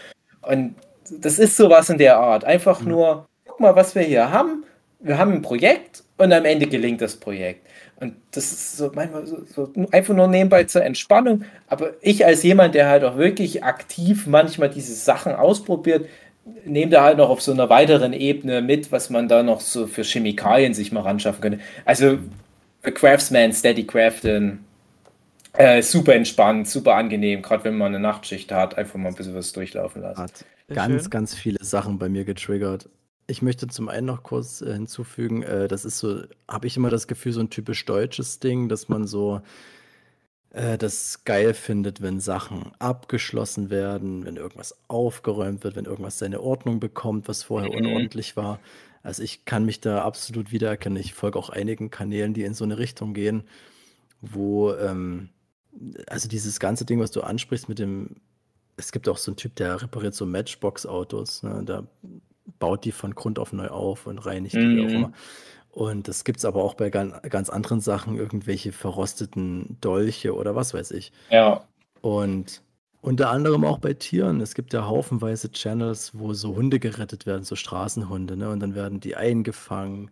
Und 0.42 0.74
das 1.10 1.38
ist 1.38 1.56
sowas 1.56 1.88
in 1.88 1.98
der 1.98 2.18
Art. 2.18 2.44
Einfach 2.44 2.82
nur, 2.82 3.26
guck 3.46 3.60
mal, 3.60 3.74
was 3.74 3.94
wir 3.94 4.02
hier 4.02 4.30
haben. 4.30 4.64
Wir 5.00 5.18
haben 5.18 5.32
ein 5.32 5.42
Projekt 5.42 6.04
und 6.18 6.32
am 6.32 6.44
Ende 6.44 6.66
gelingt 6.66 7.00
das 7.00 7.16
Projekt. 7.16 7.66
Und 8.02 8.16
das 8.32 8.52
ist 8.52 8.76
so 8.76 8.90
manchmal 8.94 9.26
so, 9.26 9.44
so 9.46 9.72
einfach 9.92 10.14
nur 10.14 10.26
nebenbei 10.26 10.64
zur 10.64 10.84
Entspannung. 10.84 11.44
Aber 11.68 11.92
ich 12.00 12.26
als 12.26 12.42
jemand, 12.42 12.74
der 12.74 12.88
halt 12.88 13.04
auch 13.04 13.16
wirklich 13.16 13.62
aktiv 13.64 14.26
manchmal 14.26 14.70
diese 14.70 14.94
Sachen 14.94 15.32
ausprobiert, 15.34 16.06
nehme 16.64 16.90
da 16.90 17.04
halt 17.04 17.18
noch 17.18 17.30
auf 17.30 17.40
so 17.40 17.52
einer 17.52 17.70
weiteren 17.70 18.12
Ebene 18.12 18.62
mit, 18.62 18.92
was 18.92 19.10
man 19.10 19.28
da 19.28 19.42
noch 19.42 19.60
so 19.60 19.86
für 19.86 20.02
Chemikalien 20.02 20.74
sich 20.74 20.92
mal 20.92 21.02
ranschaffen 21.02 21.40
könnte. 21.40 21.60
Also 21.84 22.18
für 22.82 22.92
Craftsman, 22.92 23.52
Steady 23.52 23.86
Craften, 23.86 24.64
äh, 25.54 25.82
super 25.82 26.14
entspannt, 26.14 26.68
super 26.68 26.94
angenehm, 26.94 27.42
gerade 27.42 27.64
wenn 27.64 27.76
man 27.76 27.94
eine 27.94 28.00
Nachtschicht 28.00 28.50
hat, 28.52 28.76
einfach 28.76 28.96
mal 28.98 29.10
ein 29.10 29.14
bisschen 29.14 29.34
was 29.34 29.52
durchlaufen 29.52 30.02
lassen. 30.02 30.20
Hat 30.20 30.44
ganz, 30.68 31.02
schön. 31.02 31.10
ganz 31.10 31.34
viele 31.34 31.62
Sachen 31.62 31.98
bei 31.98 32.08
mir 32.08 32.24
getriggert. 32.24 32.88
Ich 33.26 33.42
möchte 33.42 33.68
zum 33.68 33.88
einen 33.88 34.06
noch 34.06 34.22
kurz 34.22 34.62
äh, 34.62 34.72
hinzufügen, 34.72 35.42
äh, 35.42 35.68
das 35.68 35.84
ist 35.84 35.98
so, 35.98 36.22
habe 36.48 36.66
ich 36.66 36.76
immer 36.76 36.90
das 36.90 37.06
Gefühl, 37.06 37.32
so 37.32 37.40
ein 37.40 37.50
typisch 37.50 37.84
deutsches 37.84 38.40
Ding, 38.40 38.68
dass 38.68 38.88
man 38.88 39.06
so 39.06 39.42
äh, 40.52 40.78
das 40.78 41.24
geil 41.24 41.54
findet, 41.54 42.02
wenn 42.02 42.20
Sachen 42.20 42.72
abgeschlossen 42.78 43.70
werden, 43.70 44.24
wenn 44.24 44.36
irgendwas 44.36 44.76
aufgeräumt 44.88 45.64
wird, 45.64 45.76
wenn 45.76 45.84
irgendwas 45.86 46.18
seine 46.18 46.40
Ordnung 46.40 46.80
bekommt, 46.80 47.28
was 47.28 47.42
vorher 47.42 47.70
Mhm. 47.70 47.76
unordentlich 47.76 48.36
war. 48.36 48.60
Also 49.02 49.22
ich 49.22 49.44
kann 49.44 49.64
mich 49.64 49.80
da 49.80 50.02
absolut 50.04 50.52
wiedererkennen. 50.52 50.98
Ich 51.00 51.14
folge 51.14 51.38
auch 51.38 51.50
einigen 51.50 51.90
Kanälen, 51.90 52.34
die 52.34 52.44
in 52.44 52.54
so 52.54 52.64
eine 52.64 52.78
Richtung 52.78 53.14
gehen, 53.14 53.44
wo, 54.20 54.72
ähm, 54.74 55.30
also 56.06 56.28
dieses 56.28 56.60
ganze 56.60 56.84
Ding, 56.84 57.00
was 57.00 57.10
du 57.10 57.22
ansprichst 57.22 57.68
mit 57.68 57.78
dem, 57.78 58.16
es 58.76 58.92
gibt 58.92 59.08
auch 59.08 59.18
so 59.18 59.30
einen 59.32 59.36
Typ, 59.36 59.56
der 59.56 59.82
repariert 59.82 60.14
so 60.14 60.26
Matchbox-Autos, 60.26 61.42
ne? 61.42 61.62
Da 61.64 61.86
baut 62.58 62.84
die 62.84 62.92
von 62.92 63.14
Grund 63.14 63.38
auf 63.38 63.52
neu 63.52 63.68
auf 63.68 64.06
und 64.06 64.18
reinigt 64.18 64.62
die, 64.62 64.70
wie 64.70 64.80
auch 64.80 64.88
Mhm. 64.90 64.96
immer. 64.96 65.12
Und 65.72 66.06
das 66.06 66.24
gibt 66.24 66.38
es 66.38 66.44
aber 66.44 66.62
auch 66.62 66.74
bei 66.74 66.90
ganz, 66.90 67.50
anderen 67.50 67.80
Sachen, 67.80 68.16
irgendwelche 68.16 68.72
verrosteten 68.72 69.78
Dolche 69.80 70.34
oder 70.36 70.54
was 70.54 70.74
weiß 70.74 70.90
ich. 70.92 71.12
Ja, 71.30 71.66
Und 72.02 72.62
unter 73.00 73.30
anderem 73.30 73.64
auch 73.64 73.78
bei 73.78 73.94
Tieren. 73.94 74.40
Es 74.40 74.54
gibt 74.54 74.72
ja 74.74 74.86
haufenweise 74.86 75.50
Channels, 75.50 76.12
wo 76.18 76.34
so 76.34 76.54
Hunde 76.56 76.78
gerettet 76.78 77.26
werden, 77.26 77.44
so 77.44 77.56
Straßenhunde, 77.56 78.36
ne? 78.36 78.50
Und 78.50 78.60
dann 78.60 78.74
werden 78.74 79.00
die 79.00 79.16
eingefangen, 79.16 80.10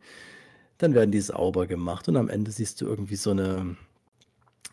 dann 0.79 0.95
werden 0.95 1.13
die 1.13 1.21
sauber 1.21 1.67
gemacht 1.67 2.09
und 2.09 2.17
am 2.17 2.29
Ende 2.29 2.51
siehst 2.51 2.81
du 2.81 2.87
irgendwie 2.87 3.17
so 3.17 3.31
eine, 3.33 3.77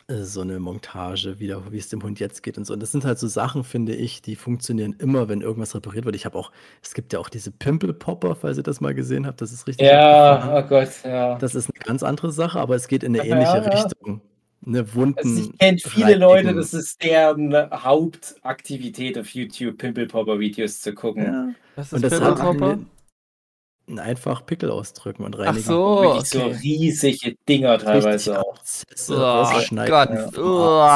äh, 0.08 0.22
so 0.24 0.40
eine 0.40 0.58
Montage, 0.58 1.38
wie, 1.38 1.46
der, 1.46 1.70
wie 1.70 1.76
es 1.76 1.88
dem 1.90 2.02
Hund 2.02 2.18
jetzt 2.18 2.42
geht 2.42 2.56
und 2.56 2.64
so. 2.64 2.72
Und 2.72 2.80
das 2.80 2.92
sind 2.92 3.04
halt 3.04 3.18
so 3.18 3.26
Sachen, 3.28 3.62
finde 3.62 3.94
ich, 3.94 4.22
die 4.22 4.36
funktionieren 4.36 4.96
immer, 4.98 5.28
wenn 5.28 5.42
irgendwas 5.42 5.74
repariert 5.74 6.06
wird. 6.06 6.16
Ich 6.16 6.24
habe 6.24 6.38
auch, 6.38 6.50
es 6.82 6.94
gibt 6.94 7.12
ja 7.12 7.18
auch 7.18 7.28
diese 7.28 7.50
Pimple-Popper, 7.50 8.34
falls 8.34 8.56
ihr 8.56 8.62
das 8.62 8.80
mal 8.80 8.94
gesehen 8.94 9.26
habt, 9.26 9.40
das 9.42 9.52
ist 9.52 9.66
richtig 9.66 9.86
ja, 9.86 10.58
oh 10.58 10.66
Gott, 10.66 10.88
ja. 11.04 11.36
Das 11.36 11.54
ist 11.54 11.70
eine 11.70 11.84
ganz 11.84 12.02
andere 12.02 12.32
Sache, 12.32 12.58
aber 12.58 12.74
es 12.74 12.88
geht 12.88 13.02
in 13.02 13.14
eine 13.14 13.28
Ja, 13.28 13.34
ähnliche 13.34 13.70
ja. 13.70 13.82
Richtung. 13.82 14.22
Eine 14.66 14.94
Wunden. 14.94 15.18
Also 15.18 15.50
ich 15.50 15.58
kenne 15.58 15.78
viele 15.78 16.14
Leute, 16.16 16.48
reinigen. 16.48 16.56
das 16.56 16.74
ist 16.74 17.02
deren 17.02 17.54
Hauptaktivität 17.70 19.16
auf 19.18 19.28
YouTube, 19.28 19.78
Pimple-Popper-Videos 19.78 20.80
zu 20.80 20.94
gucken. 20.94 21.24
Ja. 21.24 21.82
Ist 21.82 21.92
das 21.92 22.00
Pimple 22.00 22.20
hat 22.24 22.38
Popper? 22.38 22.78
Einfach 23.96 24.44
Pickel 24.44 24.70
ausdrücken 24.70 25.24
und 25.24 25.36
Ach 25.36 25.46
reinigen. 25.46 25.64
so, 25.64 26.02
Wirklich 26.02 26.28
so 26.30 26.42
okay. 26.42 26.56
riesige 26.62 27.36
Dinger 27.48 27.72
Richtig 27.74 27.88
teilweise 27.88 28.40
auch. 28.40 28.56
Abzesse 28.58 29.14
Oh 29.16 29.46
Gott. 29.86 30.38
oder 30.38 30.88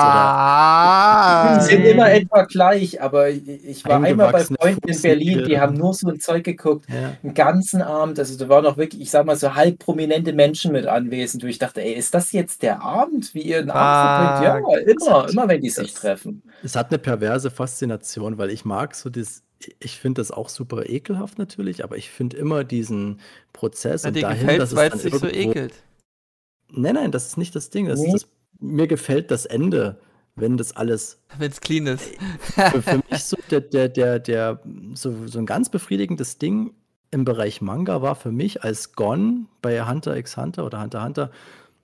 Die 1.59 1.65
sind 1.65 1.85
immer 1.85 2.11
etwa 2.13 2.43
gleich, 2.43 3.01
aber 3.01 3.31
ich 3.31 3.85
war 3.85 4.03
einmal 4.03 4.33
bei 4.33 4.45
Freunden 4.45 4.89
in 4.89 5.03
Berlin, 5.03 5.45
die 5.47 5.61
haben 5.61 5.75
nur 5.75 5.95
so 5.95 6.09
ein 6.09 6.21
Zeug 6.21 6.45
geguckt, 6.45 6.87
Ja. 6.89 7.13
den 7.23 7.35
ganzen 7.35 7.83
Abend. 7.83 8.19
Also 8.19 8.37
da 8.39 8.49
waren 8.49 8.67
auch 8.67 8.77
wirklich, 8.77 9.03
ich 9.03 9.11
sag 9.11 9.27
mal, 9.27 9.37
so 9.37 9.55
halb 9.55 9.79
prominente 9.79 10.33
Menschen 10.33 10.73
mit 10.73 10.87
anwesend, 10.87 11.43
wo 11.43 11.47
ich 11.47 11.59
dachte, 11.59 11.83
ey, 11.83 11.93
ist 11.93 12.15
das 12.15 12.33
jetzt 12.33 12.63
der 12.63 12.83
Abend, 12.83 13.35
wie 13.35 13.43
ihr 13.43 13.59
einen 13.59 13.71
Ah, 13.71 14.39
Abend 14.39 14.45
verbringt? 14.45 15.03
Ja, 15.03 15.21
immer, 15.23 15.29
immer 15.31 15.49
wenn 15.49 15.61
die 15.61 15.71
sich 15.71 15.93
das- 15.93 16.01
treffen. 16.01 16.43
Es 16.63 16.77
hat 16.77 16.91
eine 16.91 16.99
perverse 16.99 17.51
Faszination, 17.51 18.39
weil 18.39 18.51
ich 18.51 18.65
mag 18.65 18.95
so 18.95 19.11
das, 19.11 19.43
ich 19.81 19.99
finde 19.99 20.21
das 20.21 20.31
auch 20.31 20.49
super 20.49 20.89
ekelhaft 20.89 21.39
natürlich, 21.39 21.85
aber 21.85 21.97
ich 21.97 22.11
finde 22.11 22.37
immer 22.37 22.65
diesen 22.65 23.21
Prozess 23.53 24.03
Ja, 24.03 24.09
und 24.09 24.15
dir 24.17 24.23
dahin, 24.23 24.41
gefällt 24.41 24.61
dass 24.61 24.71
es, 24.71 24.77
weil 24.77 24.89
dann 24.91 24.99
es 24.99 25.05
dich 25.05 25.15
so 25.15 25.27
ekelt. 25.27 25.75
Nein, 26.71 26.95
nein, 26.95 27.13
das 27.13 27.27
ist 27.27 27.37
nicht 27.37 27.55
das 27.55 27.71
Ding. 27.71 27.87
Das 27.87 28.01
Nee. 28.01 28.07
ist 28.15 28.23
das, 28.25 28.29
mir 28.61 28.87
gefällt 28.87 29.31
das 29.31 29.45
Ende, 29.47 30.01
wenn 30.37 30.57
das 30.57 30.75
alles 30.75 31.21
Wenn 31.39 31.51
es 31.51 31.61
clean 31.61 31.87
ist. 31.87 32.11
für, 32.71 32.83
für 32.83 33.01
mich 33.11 33.25
so 33.25 33.37
der, 33.51 33.61
der, 33.61 33.89
der, 33.89 34.19
der 34.19 34.61
so, 34.95 35.27
so 35.27 35.39
ein 35.39 35.47
ganz 35.47 35.69
befriedigendes 35.69 36.39
Ding 36.39 36.73
im 37.11 37.25
Bereich 37.27 37.61
Manga 37.61 38.01
war 38.01 38.15
für 38.15 38.33
mich, 38.33 38.63
als 38.65 38.93
Gon 38.95 39.49
bei 39.61 39.85
Hunter 39.87 40.17
x 40.17 40.37
Hunter 40.39 40.65
oder 40.65 40.81
Hunter 40.81 40.99
x 41.01 41.05
Hunter 41.07 41.31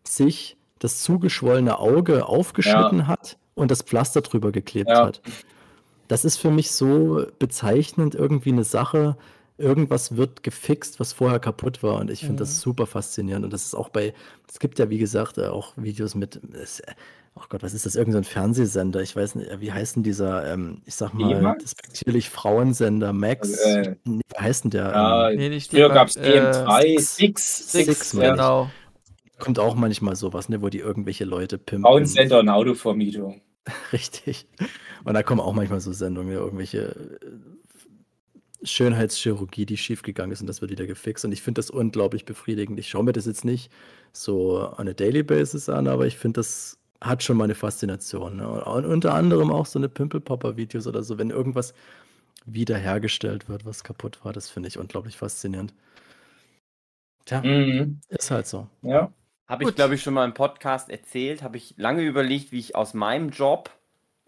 sich 0.05 0.57
das 0.79 1.03
zugeschwollene 1.03 1.79
Auge 1.79 2.27
aufgeschnitten 2.27 3.07
hat 3.09 3.37
und 3.55 3.71
das 3.71 3.83
Pflaster 3.83 4.23
drüber 4.23 4.53
geklebt 4.53 4.89
Ja. 4.89 5.05
hat. 5.07 5.21
Das 6.09 6.24
ist 6.24 6.36
für 6.39 6.51
mich 6.51 6.70
so 6.72 7.24
bezeichnend 7.39 8.14
irgendwie 8.14 8.52
eine 8.52 8.64
Sache. 8.64 9.16
Irgendwas 9.59 10.16
wird 10.16 10.43
gefixt, 10.43 11.01
was 11.01 11.12
vorher 11.12 11.39
kaputt 11.40 11.82
war. 11.82 11.97
Und 12.01 12.10
ich 12.10 12.20
finde 12.20 12.35
Mhm. 12.35 12.39
das 12.39 12.60
super 12.60 12.86
faszinierend. 12.86 13.44
Und 13.44 13.52
das 13.52 13.64
ist 13.64 13.74
auch 13.74 13.89
bei, 13.89 14.14
es 14.48 14.59
gibt 14.59 14.78
ja, 14.78 14.89
wie 14.90 14.98
gesagt, 14.98 15.39
äh, 15.39 15.47
auch 15.48 15.72
Videos 15.76 16.14
mit, 16.14 16.40
es, 16.55 16.80
oh 17.35 17.43
Gott, 17.48 17.62
was 17.62 17.74
ist 17.74 17.85
das? 17.85 17.97
Irgend 17.97 18.12
so 18.12 18.18
ein 18.18 18.24
Fernsehsender. 18.24 19.02
Ich 19.02 19.16
weiß 19.16 19.35
nicht, 19.35 19.60
wie 19.60 19.72
heißt 19.72 19.97
denn 19.97 20.02
dieser, 20.05 20.52
ähm, 20.52 20.80
ich 20.86 20.94
sag 20.94 21.12
mal, 21.12 21.35
D-Max? 21.35 21.64
despektierlich 21.64 22.30
Frauensender 22.30 23.12
Max? 23.12 23.51
Äh, 23.64 23.97
Nee, 24.05 24.22
wie 24.28 24.43
heißt 24.43 24.64
denn 24.64 24.70
der? 24.70 24.85
Ja, 24.90 25.30
Ähm, 25.30 25.36
Nee, 25.39 25.48
nicht 25.48 25.70
früher 25.70 25.89
die, 25.89 25.94
gab 25.94 26.09
es 26.09 26.16
äh, 26.16 26.40
EM3, 26.40 27.01
Six. 27.01 27.16
Six, 27.72 27.72
Six, 27.72 28.12
ja. 28.12 28.22
ich. 28.22 28.30
Genau. 28.30 28.70
kommt 29.40 29.59
auch 29.59 29.74
manchmal 29.74 30.14
sowas, 30.16 30.48
ne, 30.48 30.62
wo 30.62 30.68
die 30.68 30.78
irgendwelche 30.78 31.24
Leute 31.24 31.59
pimpen. 31.59 31.82
Frauensender 31.85 32.39
und 32.40 32.48
Autovermietung. 32.48 33.40
Richtig. 33.93 34.47
Und 35.09 35.14
da 35.14 35.22
kommen 35.22 35.40
auch 35.40 35.55
manchmal 35.55 35.80
so 35.80 35.90
Sendungen, 35.93 36.35
ja, 36.35 36.39
irgendwelche 36.39 36.78
äh, 37.22 37.30
Schönheitschirurgie, 38.62 39.64
die 39.64 39.78
schiefgegangen 39.78 40.32
ist 40.32 40.43
und 40.43 40.48
das 40.48 40.60
wird 40.60 40.70
wieder 40.70 40.86
gefixt. 40.86 41.24
Und 41.24 41.32
ich 41.32 41.40
finde 41.40 41.60
das 41.60 41.70
unglaublich 41.70 42.26
befriedigend. 42.26 42.78
Ich 42.78 42.89
schaue 42.90 43.05
mir 43.05 43.12
das 43.12 43.24
jetzt 43.24 43.44
nicht 43.44 43.70
so 44.12 44.70
on 44.76 44.86
a 44.86 44.93
daily 44.93 45.22
basis 45.22 45.70
an, 45.70 45.86
aber 45.89 46.06
ich 46.06 46.18
finde, 46.18 46.40
das 46.40 46.78
hat 47.01 47.22
schon 47.22 47.39
mal 47.39 47.44
eine 47.44 47.55
Faszination. 47.55 48.36
Ne? 48.36 48.64
Und 48.64 48.85
unter 48.85 49.14
anderem 49.14 49.51
auch 49.51 49.64
so 49.64 49.78
eine 49.78 49.89
Pimple-Popper-Videos 49.89 50.86
oder 50.86 51.02
so, 51.02 51.16
wenn 51.16 51.30
irgendwas 51.30 51.72
wiederhergestellt 52.44 53.48
wird, 53.48 53.64
was 53.64 53.85
kaputt 53.85 54.18
war, 54.24 54.35
das 54.35 54.51
finde 54.51 54.68
ich 54.68 54.78
unglaublich 54.78 55.16
faszinierend. 55.16 55.72
Tja, 57.24 57.40
Mhm. 57.43 58.01
ist 58.09 58.30
halt 58.30 58.47
so. 58.47 58.68
Ja. 58.82 59.10
Habe 59.47 59.64
ich, 59.64 59.74
glaube 59.74 59.94
ich, 59.94 60.02
schon 60.02 60.12
mal 60.12 60.26
im 60.26 60.35
Podcast 60.35 60.90
erzählt. 60.90 61.43
Habe 61.43 61.56
ich 61.56 61.74
lange 61.78 62.02
überlegt, 62.02 62.52
wie 62.52 62.59
ich 62.59 62.74
aus 62.76 62.93
meinem 62.93 63.30
Job, 63.30 63.70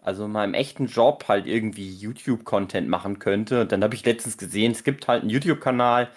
also 0.01 0.27
meinem 0.27 0.53
echten 0.53 0.87
Job, 0.87 1.25
halt 1.27 1.47
irgendwie 1.47 1.93
YouTube-Content 1.93 2.87
machen 2.89 3.19
könnte. 3.19 3.61
Und 3.61 3.71
dann 3.71 3.83
habe 3.83 3.95
ich 3.95 4.05
letztens 4.05 4.37
gesehen, 4.37 4.71
es 4.71 4.83
gibt 4.83 5.07
halt 5.07 5.21
einen 5.21 5.29
YouTube-Kanal, 5.31 6.09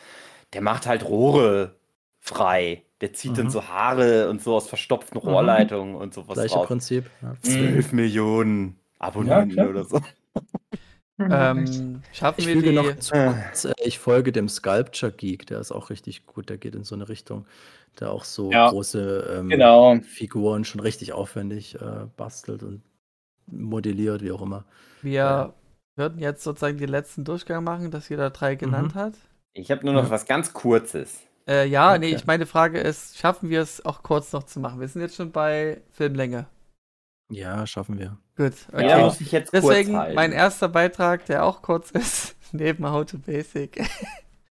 der 0.54 0.62
macht 0.62 0.86
halt 0.86 1.04
Rohre 1.04 1.76
frei. 2.20 2.84
Der 3.00 3.12
zieht 3.12 3.32
Mhm. 3.32 3.36
dann 3.36 3.50
so 3.50 3.68
Haare 3.68 4.30
und 4.30 4.42
so 4.42 4.54
aus 4.56 4.68
verstopften 4.68 5.18
Mhm. 5.20 5.28
Rohrleitungen 5.28 5.94
und 5.96 6.14
sowas 6.14 6.34
Gleiche 6.34 6.56
raus. 6.56 6.68
Prinzip. 6.68 7.10
Ja. 7.22 7.36
12 7.42 7.92
Millionen 7.92 8.78
Abonnenten 8.98 9.58
Ja, 9.58 9.68
oder 9.68 9.84
so. 9.84 10.00
Ähm, 11.18 12.02
schaffen 12.12 12.40
Ich 12.40 12.46
wir 12.46 12.56
die. 12.56 12.72
noch 12.72 12.98
zu, 12.98 13.12
kurz, 13.12 13.64
äh, 13.64 13.72
ich 13.84 13.98
folge 13.98 14.32
dem 14.32 14.48
Sculpture 14.48 15.12
Geek, 15.12 15.46
der 15.46 15.60
ist 15.60 15.72
auch 15.72 15.90
richtig 15.90 16.26
gut, 16.26 16.48
der 16.50 16.58
geht 16.58 16.74
in 16.74 16.84
so 16.84 16.94
eine 16.94 17.08
Richtung, 17.08 17.46
der 18.00 18.10
auch 18.10 18.24
so 18.24 18.50
Ja, 18.50 18.68
große 18.70 19.36
ähm, 19.38 19.48
Genau. 19.48 20.00
Figuren 20.00 20.64
schon 20.64 20.80
richtig 20.80 21.12
aufwendig 21.12 21.76
äh, 21.80 22.06
bastelt 22.16 22.62
und 22.62 22.82
modelliert, 23.46 24.22
wie 24.22 24.32
auch 24.32 24.42
immer. 24.42 24.64
Wir 25.02 25.54
würden 25.96 26.18
jetzt 26.18 26.42
sozusagen 26.42 26.78
den 26.78 26.88
letzten 26.88 27.24
Durchgang 27.24 27.62
machen, 27.64 27.90
dass 27.90 28.08
jeder 28.08 28.30
drei 28.30 28.54
genannt 28.56 28.94
hat. 28.94 29.14
Ich 29.52 29.70
habe 29.70 29.84
nur 29.84 29.94
noch 29.94 30.04
Ja. 30.04 30.10
was 30.10 30.26
ganz 30.26 30.52
Kurzes. 30.52 31.20
Äh, 31.46 31.66
ja, 31.68 31.98
nee, 31.98 32.06
Okay. 32.06 32.16
ich 32.16 32.26
meine 32.26 32.46
Frage 32.46 32.80
ist, 32.80 33.18
schaffen 33.18 33.50
wir 33.50 33.60
es 33.60 33.84
auch 33.84 34.02
kurz 34.02 34.32
noch 34.32 34.44
zu 34.44 34.60
machen? 34.60 34.80
Wir 34.80 34.88
sind 34.88 35.02
jetzt 35.02 35.16
schon 35.16 35.30
bei 35.30 35.82
Filmlänge. 35.92 36.46
Ja, 37.30 37.66
schaffen 37.66 37.98
wir. 37.98 38.18
Gut, 38.36 38.54
okay. 38.72 38.88
Ja, 38.88 38.98
muss 38.98 39.20
ich 39.20 39.30
jetzt 39.30 39.50
kurz 39.50 39.64
Deswegen 39.66 39.96
halten. 39.96 40.14
mein 40.14 40.32
erster 40.32 40.68
Beitrag, 40.68 41.26
der 41.26 41.44
auch 41.44 41.62
kurz 41.62 41.90
ist, 41.90 42.34
neben 42.52 42.90
How 42.90 43.04
to 43.06 43.18
Basic. 43.18 43.80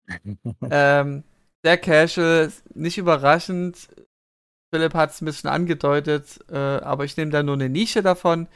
ähm, 0.70 1.24
sehr 1.64 1.78
casual, 1.78 2.52
nicht 2.74 2.98
überraschend. 2.98 3.90
Philipp 4.74 4.94
hat 4.94 5.12
es 5.12 5.22
ein 5.22 5.26
bisschen 5.26 5.50
angedeutet, 5.50 6.40
äh, 6.52 6.56
aber 6.58 7.06
ich 7.06 7.18
nehme 7.18 7.32
da 7.32 7.44
nur 7.44 7.56
eine 7.56 7.70
Nische 7.70 8.02
davon. 8.04 8.48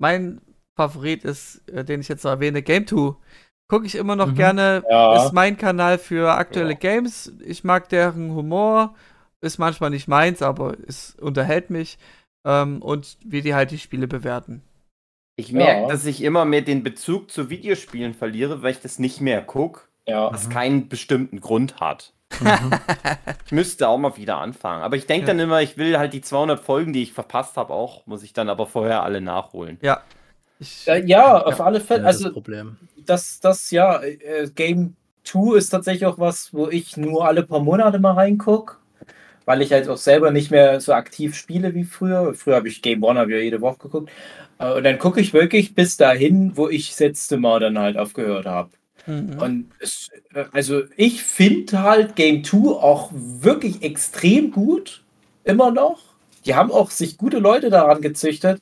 Mein 0.00 0.40
Favorit 0.76 1.24
ist, 1.24 1.68
äh, 1.68 1.84
den 1.84 2.00
ich 2.00 2.08
jetzt 2.08 2.24
noch 2.24 2.30
erwähne, 2.32 2.62
Game 2.62 2.86
2. 2.86 3.14
Gucke 3.68 3.86
ich 3.86 3.94
immer 3.94 4.16
noch 4.16 4.28
Mhm. 4.28 4.34
gerne. 4.34 4.82
Ja. 4.90 5.24
Ist 5.24 5.32
mein 5.32 5.56
Kanal 5.56 5.98
für 5.98 6.32
aktuelle 6.32 6.72
Ja. 6.72 6.78
Games. 6.78 7.32
Ich 7.44 7.62
mag 7.62 7.88
deren 7.90 8.34
Humor. 8.34 8.94
Ist 9.42 9.58
manchmal 9.58 9.90
nicht 9.90 10.08
meins, 10.08 10.42
aber 10.42 10.76
es 10.86 11.14
unterhält 11.20 11.70
mich. 11.70 11.98
Ähm, 12.46 12.80
und 12.82 13.18
wie 13.24 13.42
die 13.42 13.54
halt 13.54 13.70
die 13.70 13.78
Spiele 13.78 14.08
bewerten. 14.08 14.62
Ich 15.36 15.52
merke, 15.52 15.82
Ja. 15.82 15.88
dass 15.88 16.04
ich 16.06 16.22
immer 16.22 16.44
mehr 16.46 16.62
den 16.62 16.82
Bezug 16.82 17.30
zu 17.30 17.48
Videospielen 17.50 18.14
verliere, 18.14 18.62
weil 18.62 18.72
ich 18.72 18.80
das 18.80 18.98
nicht 18.98 19.20
mehr 19.20 19.42
gucke, 19.42 19.82
Ja. 20.06 20.32
was 20.32 20.48
keinen 20.50 20.88
bestimmten 20.88 21.40
Grund 21.40 21.80
hat. 21.80 22.12
Mhm. 22.38 22.78
Ich 23.46 23.52
müsste 23.52 23.88
auch 23.88 23.98
mal 23.98 24.16
wieder 24.16 24.38
anfangen. 24.38 24.82
Aber 24.82 24.96
ich 24.96 25.06
denke 25.06 25.22
Ja. 25.22 25.26
dann 25.28 25.40
immer, 25.40 25.60
ich 25.62 25.76
will 25.76 25.98
halt 25.98 26.12
die 26.12 26.20
200 26.20 26.60
Folgen, 26.60 26.92
die 26.92 27.02
ich 27.02 27.12
verpasst 27.12 27.56
habe, 27.56 27.72
auch, 27.74 28.06
muss 28.06 28.22
ich 28.22 28.32
dann 28.32 28.48
aber 28.48 28.66
vorher 28.66 29.02
alle 29.02 29.20
nachholen. 29.20 29.78
Ja. 29.82 30.00
Ich, 30.58 30.86
Äh, 30.86 31.04
Ja, 31.06 31.42
auf 31.42 31.60
alle 31.60 31.78
Ja, 31.78 31.84
Fälle. 31.84 32.02
das 32.04 32.16
Also, 32.16 32.32
Problem. 32.32 32.76
das, 33.06 33.40
das 33.40 33.70
ja, 33.70 34.00
äh, 34.02 34.48
Game 34.54 34.96
2 35.24 35.56
ist 35.56 35.70
tatsächlich 35.70 36.06
auch 36.06 36.18
was, 36.18 36.52
wo 36.54 36.68
ich 36.68 36.96
nur 36.96 37.26
alle 37.26 37.42
paar 37.42 37.60
Monate 37.60 37.98
mal 37.98 38.12
reingucke, 38.14 38.76
weil 39.46 39.62
ich 39.62 39.72
halt 39.72 39.88
auch 39.88 39.96
selber 39.98 40.30
nicht 40.30 40.50
mehr 40.50 40.80
so 40.80 40.92
aktiv 40.94 41.36
spiele 41.36 41.74
wie 41.74 41.84
früher. 41.84 42.34
Früher 42.34 42.56
habe 42.56 42.68
ich 42.68 42.82
Game 42.82 43.02
One 43.04 43.20
hab 43.20 43.28
ich 43.28 43.34
ja 43.34 43.40
jede 43.40 43.60
Woche 43.60 43.78
geguckt. 43.78 44.10
Äh, 44.58 44.72
Und 44.74 44.84
dann 44.84 44.98
gucke 44.98 45.20
ich 45.20 45.32
wirklich 45.34 45.74
bis 45.74 45.96
dahin, 45.96 46.56
wo 46.56 46.68
ich 46.68 46.90
das 46.90 47.00
letzte 47.00 47.38
Mal 47.38 47.60
dann 47.60 47.78
halt 47.78 47.96
aufgehört 47.98 48.46
habe. 48.46 48.70
Mhm. 49.06 49.38
Und 49.40 49.70
es, 49.80 50.08
äh, 50.34 50.44
also 50.52 50.82
ich 50.96 51.22
finde 51.22 51.82
halt 51.82 52.16
Game 52.16 52.44
2 52.44 52.56
auch 52.70 53.10
wirklich 53.12 53.82
extrem 53.82 54.50
gut. 54.50 55.02
Immer 55.44 55.70
noch. 55.70 56.00
Die 56.46 56.54
haben 56.54 56.70
auch 56.70 56.90
sich 56.90 57.16
gute 57.18 57.38
Leute 57.38 57.70
daran 57.70 58.00
gezüchtet. 58.02 58.60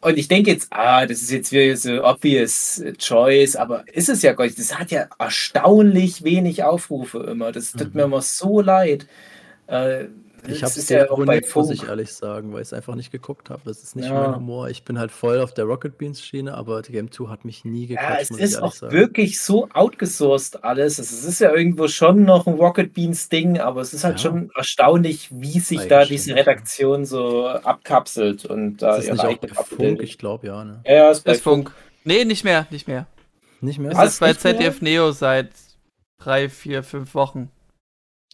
Und 0.00 0.18
ich 0.18 0.28
denke 0.28 0.50
jetzt, 0.50 0.66
ah, 0.70 1.06
das 1.06 1.22
ist 1.22 1.30
jetzt 1.30 1.50
wieder 1.52 1.76
so 1.76 2.04
obvious 2.04 2.82
choice, 2.98 3.56
aber 3.56 3.84
ist 3.92 4.10
es 4.10 4.20
ja 4.22 4.34
gar 4.34 4.44
nicht. 4.44 4.58
Das 4.58 4.78
hat 4.78 4.90
ja 4.90 5.08
erstaunlich 5.18 6.24
wenig 6.24 6.62
Aufrufe 6.62 7.20
immer. 7.20 7.52
Das 7.52 7.72
tut 7.72 7.94
Mhm. 7.94 8.00
mir 8.00 8.04
immer 8.04 8.20
so 8.22 8.60
leid. 8.60 9.06
Äh, 9.66 10.06
Ich 10.46 10.62
habe 10.62 10.72
es 10.78 10.88
ja 10.88 10.98
ja 10.98 11.10
auch 11.10 11.24
bei 11.24 11.40
abonniert, 11.40 11.54
muss 11.56 11.70
ich 11.70 11.78
Funk. 11.80 11.88
ehrlich 11.90 12.12
sagen, 12.12 12.52
weil 12.52 12.60
ich 12.62 12.68
es 12.68 12.72
einfach 12.72 12.94
nicht 12.94 13.10
geguckt 13.10 13.50
habe. 13.50 13.62
Das 13.64 13.82
ist 13.82 13.96
nicht 13.96 14.08
Ja. 14.08 14.14
mein 14.14 14.36
Humor. 14.36 14.68
Ich 14.68 14.84
bin 14.84 14.98
halt 14.98 15.10
voll 15.10 15.40
auf 15.40 15.54
der 15.54 15.64
Rocket 15.64 15.96
Beans 15.98 16.22
Schiene, 16.22 16.54
aber 16.54 16.82
die 16.82 16.92
Game 16.92 17.10
2 17.10 17.28
hat 17.30 17.44
mich 17.44 17.64
nie 17.64 17.86
Ja, 17.86 17.96
gecatcht, 18.00 18.22
es 18.22 18.30
muss 18.30 18.38
ich 18.40 18.44
ist 18.46 18.56
auch 18.62 18.72
sagen. 18.72 18.92
wirklich 18.92 19.40
so 19.40 19.68
outgesourced 19.72 20.62
alles. 20.64 20.98
Es 20.98 21.24
ist 21.24 21.38
ja 21.40 21.52
irgendwo 21.54 21.88
schon 21.88 22.24
noch 22.24 22.46
ein 22.46 22.54
Rocket 22.54 22.92
Beans 22.92 23.28
Ding, 23.28 23.58
aber 23.58 23.80
es 23.80 23.94
ist 23.94 24.04
halt 24.04 24.18
Ja. 24.20 24.22
schon 24.30 24.50
erstaunlich, 24.54 25.28
wie 25.32 25.60
sich 25.60 25.86
da 25.88 26.04
diese 26.04 26.30
ja. 26.30 26.36
Redaktion 26.36 27.04
so 27.06 27.46
abkapselt 27.48 28.44
und 28.44 28.78
da 28.78 28.96
Ist 28.96 28.96
das 28.96 29.04
ihre 29.06 29.14
nicht 29.14 29.24
auch 29.24 29.28
eigene 29.30 29.48
bei 29.48 29.54
Pappe 29.54 29.76
Funk? 29.76 30.02
Ich 30.02 30.18
glaube 30.18 30.46
ja, 30.46 30.64
ne? 30.64 30.80
Ja, 30.86 30.92
ja, 30.94 31.10
ist 31.10 31.24
bei 31.24 31.32
ist 31.32 31.42
Funk. 31.42 31.72
Nee, 32.04 32.24
nicht 32.24 32.44
mehr, 32.44 32.66
nicht 32.70 32.86
mehr. 32.88 33.06
Nicht 33.60 33.78
mehr? 33.78 33.92
Es 33.92 34.12
ist 34.12 34.20
bei? 34.20 34.34
ZDF 34.34 34.82
Neo 34.82 35.12
seit 35.12 35.50
drei, 36.18 36.48
vier, 36.50 36.82
fünf 36.82 37.14
Wochen. 37.14 37.50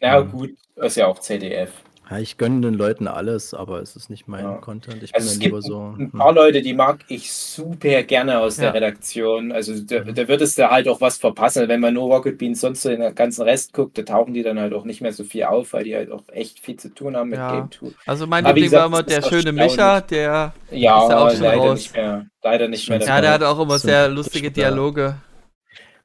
Ja, 0.00 0.22
Mhm. 0.24 0.32
gut, 0.32 0.50
ist 0.76 0.96
ja 0.96 1.06
auch 1.06 1.18
CDF. 1.20 1.70
Ja, 2.10 2.18
ich 2.18 2.36
gönne 2.38 2.60
den 2.62 2.74
Leuten 2.74 3.06
alles, 3.06 3.54
aber 3.54 3.80
es 3.80 3.94
ist 3.94 4.10
nicht 4.10 4.26
mein 4.26 4.44
Ja. 4.44 4.54
Content. 4.56 5.00
Ich 5.02 5.14
Also 5.14 5.30
bin 5.30 5.38
gibt 5.38 5.44
lieber 5.44 5.62
so. 5.62 5.78
ein 5.96 6.10
hm. 6.12 6.18
paar 6.18 6.32
Leute, 6.32 6.60
die 6.60 6.74
mag 6.74 7.04
ich 7.06 7.32
super 7.32 8.02
gerne 8.02 8.40
aus 8.40 8.56
Ja. 8.56 8.64
der 8.64 8.74
Redaktion. 8.74 9.52
Also 9.52 9.74
da, 9.80 10.00
Mhm. 10.02 10.14
da 10.16 10.26
würdest 10.26 10.58
du 10.58 10.68
halt 10.68 10.88
auch 10.88 11.00
was 11.00 11.18
verpassen. 11.18 11.68
Wenn 11.68 11.78
man 11.80 11.94
nur 11.94 12.12
Rocket 12.12 12.36
Beans 12.36 12.60
sonst 12.60 12.82
so 12.82 12.88
den 12.88 13.14
ganzen 13.14 13.42
Rest 13.42 13.72
guckt, 13.72 13.96
da 13.96 14.02
tauchen 14.02 14.34
die 14.34 14.42
dann 14.42 14.58
halt 14.58 14.74
auch 14.74 14.84
nicht 14.84 15.00
mehr 15.00 15.12
so 15.12 15.22
viel 15.22 15.44
auf, 15.44 15.72
weil 15.72 15.84
die 15.84 15.94
halt 15.94 16.10
auch 16.10 16.24
echt 16.32 16.58
viel 16.58 16.76
zu 16.76 16.92
tun 16.92 17.16
haben 17.16 17.28
mit 17.30 17.38
Ja. 17.38 17.52
Game 17.60 17.70
2. 17.70 17.92
Also 18.06 18.26
mein 18.26 18.44
Aber 18.44 18.54
Liebling 18.54 18.72
war 18.72 18.86
immer 18.86 19.02
der 19.04 19.22
schöne. 19.22 19.52
Micha, 19.52 20.00
der. 20.00 20.52
Ja, 20.72 21.02
Ist 21.04 21.10
ja 21.10 21.18
auch 21.18 21.30
schon 21.30 21.40
leider 21.42 21.56
raus. 21.58 21.78
nicht 21.78 21.94
mehr. 21.94 22.26
Leider 22.42 22.66
nicht 22.68 22.88
mehr. 22.88 23.00
Ja, 23.00 23.20
der 23.20 23.32
hatte 23.34 23.48
auch 23.48 23.60
immer 23.60 23.78
sehr 23.78 24.08
lustige 24.08 24.50
Dialoge. 24.50 25.14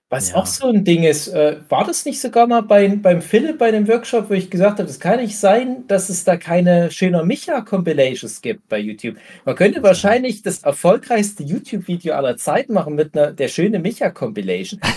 Was 0.09 0.29
Ja. 0.29 0.35
auch 0.35 0.45
so 0.45 0.67
ein 0.67 0.83
Ding 0.85 1.03
ist, 1.03 1.29
äh, 1.29 1.57
war 1.67 1.83
das 1.83 2.05
nicht 2.05 2.21
sogar 2.21 2.45
mal 2.45 2.61
bei, 2.61 2.87
beim 2.95 3.21
Philipp 3.23 3.57
bei 3.57 3.71
dem 3.71 3.87
Workshop, 3.87 4.29
wo 4.29 4.33
ich 4.35 4.51
gesagt 4.51 4.79
habe, 4.79 4.87
es 4.89 4.99
kann 4.99 5.19
nicht 5.19 5.37
sein, 5.37 5.87
dass 5.87 6.09
es 6.09 6.23
da 6.23 6.37
keine 6.37 6.91
schöner 6.91 7.23
Micha-Compilations 7.23 8.41
gibt 8.41 8.67
bei 8.69 8.77
YouTube. 8.77 9.17
Man 9.45 9.55
könnte 9.55 9.81
wahrscheinlich 9.81 10.43
das 10.43 10.59
erfolgreichste 10.63 11.41
YouTube-Video 11.43 12.13
aller 12.13 12.37
Zeiten 12.37 12.73
machen 12.73 12.93
mit 12.95 13.17
einer 13.17 13.31
der 13.33 13.47
schöne 13.47 13.79
Micha-Compilation. 13.79 14.79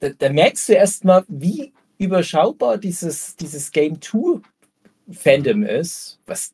Da, 0.00 0.08
da 0.18 0.28
merkst 0.28 0.68
du 0.68 0.72
erstmal, 0.74 1.24
wie 1.28 1.72
überschaubar 1.98 2.76
dieses, 2.76 3.36
dieses 3.36 3.70
Game 3.72 4.02
2 4.02 4.40
Fandom 5.12 5.62
ist, 5.62 6.18
was 6.26 6.52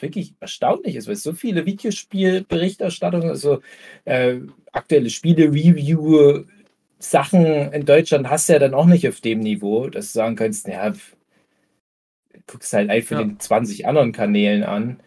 wirklich 0.00 0.32
erstaunlich 0.40 0.96
ist, 0.96 1.06
weil 1.06 1.14
so 1.14 1.32
viele 1.32 1.64
Videospielberichterstattungen, 1.64 3.28
also 3.28 3.60
äh, 4.04 4.38
aktuelle 4.72 5.10
Spiele-Review, 5.10 6.44
Sachen 6.98 7.44
in 7.72 7.86
Deutschland 7.86 8.28
hast 8.30 8.48
du 8.48 8.54
ja 8.54 8.58
dann 8.58 8.74
auch 8.74 8.86
nicht 8.86 9.08
auf 9.08 9.20
dem 9.20 9.40
Niveau, 9.40 9.88
dass 9.88 10.12
du 10.12 10.18
sagen 10.18 10.36
kannst, 10.36 10.66
ja, 10.68 10.92
guckst 12.46 12.72
halt 12.72 12.90
einfach 12.90 13.16
Ja. 13.16 13.24
den 13.24 13.38
20 13.40 13.86
anderen 13.86 14.12
Kanälen 14.12 14.64
an. 14.64 15.00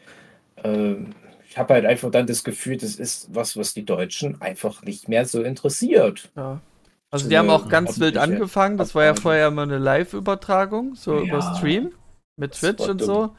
Ähm, 0.64 1.14
ich 1.50 1.58
habe 1.58 1.74
halt 1.74 1.86
einfach 1.86 2.12
dann 2.12 2.28
das 2.28 2.44
Gefühl, 2.44 2.78
das 2.78 2.96
ist 2.96 3.30
was, 3.34 3.58
was 3.58 3.74
die 3.74 3.86
Deutschen 3.86 4.42
einfach 4.42 4.84
nicht 4.84 5.10
mehr 5.10 5.26
so 5.26 5.42
interessiert. 5.42 6.30
Ja. 6.36 6.62
Also 7.10 7.26
So 7.26 7.30
die 7.30 7.38
haben 7.38 7.50
eine 7.50 7.58
auch 7.58 7.68
ganz 7.68 8.00
wild 8.00 8.18
angefangen. 8.18 8.78
Das 8.78 8.96
war 8.96 9.04
ja 9.04 9.16
vorher 9.16 9.48
immer 9.48 9.64
eine 9.64 9.78
Live-Übertragung, 9.78 10.96
so 10.96 11.16
Ja. 11.18 11.24
über 11.24 11.42
Stream 11.58 11.92
mit 12.38 12.54
Twitch 12.54 12.82
und 12.88 13.02
dumm. 13.02 13.08
so. 13.08 13.36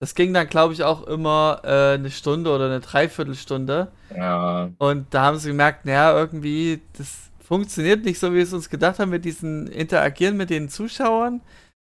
Das 0.00 0.14
ging 0.14 0.32
dann, 0.32 0.46
glaube 0.48 0.72
ich, 0.74 0.84
auch 0.84 1.04
immer 1.08 1.60
äh, 1.64 1.94
eine 1.94 2.10
Stunde 2.10 2.52
oder 2.54 2.66
eine 2.66 2.78
Dreiviertelstunde. 2.78 3.88
Ja, 4.16 4.70
Und 4.78 5.06
da 5.12 5.22
haben 5.22 5.38
sie 5.38 5.48
gemerkt, 5.48 5.84
naja, 5.86 6.16
irgendwie, 6.16 6.80
das 6.96 7.27
funktioniert 7.48 8.04
nicht 8.04 8.18
so, 8.18 8.30
wie 8.32 8.36
wir 8.36 8.42
es 8.42 8.52
uns 8.52 8.68
gedacht 8.68 8.98
haben 8.98 9.10
mit 9.10 9.24
diesen 9.24 9.66
Interagieren 9.68 10.36
mit 10.36 10.50
den 10.50 10.68
Zuschauern. 10.68 11.40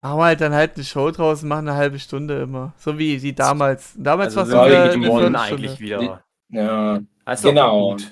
Machen 0.03 0.19
wir 0.19 0.25
halt 0.25 0.41
dann 0.41 0.53
halt 0.53 0.75
eine 0.75 0.83
Show 0.85 1.09
draus 1.09 1.41
und 1.41 1.49
machen 1.49 1.67
eine 1.67 1.77
halbe 1.77 1.97
Stunde 1.99 2.41
immer. 2.43 2.73
So 2.77 2.97
wie 2.99 3.17
die 3.17 3.33
damals. 3.33 3.95
Damals 3.97 4.37
Also 4.37 4.55
war 4.55 4.67
es 4.67 4.93
Viertelstunde. 4.93 5.39
eigentlich 5.39 5.79
wieder. 5.79 6.23
ja 6.49 6.99
Also 7.25 7.49
genau. 7.49 7.91
gut. 7.91 8.11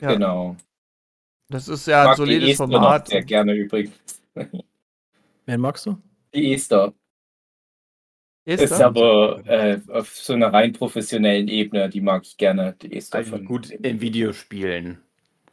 Ja. 0.00 0.12
Genau. 0.14 0.56
Das 1.50 1.68
ist 1.68 1.86
ja 1.86 2.08
ein 2.10 2.16
solides 2.16 2.50
Esther 2.50 2.68
Format. 2.68 3.08
Sehr 3.08 3.22
gerne 3.22 3.52
übrigens. 3.54 3.92
Wen 5.46 5.60
magst 5.60 5.86
du? 5.86 5.98
Die 6.34 6.54
Esther. 6.54 6.94
Ist 8.46 8.62
Ist 8.62 8.80
aber 8.80 9.42
äh, 9.46 9.78
auf 9.88 10.16
so 10.16 10.32
einer 10.32 10.50
rein 10.50 10.72
professionellen 10.72 11.48
Ebene, 11.48 11.90
die 11.90 12.00
mag 12.00 12.22
ich 12.24 12.38
gerne. 12.38 12.74
Die 12.80 12.96
Esther 12.96 13.18
Also 13.18 13.32
von 13.32 13.44
gut 13.44 13.68
in 13.70 14.00
Videospielen. 14.00 15.02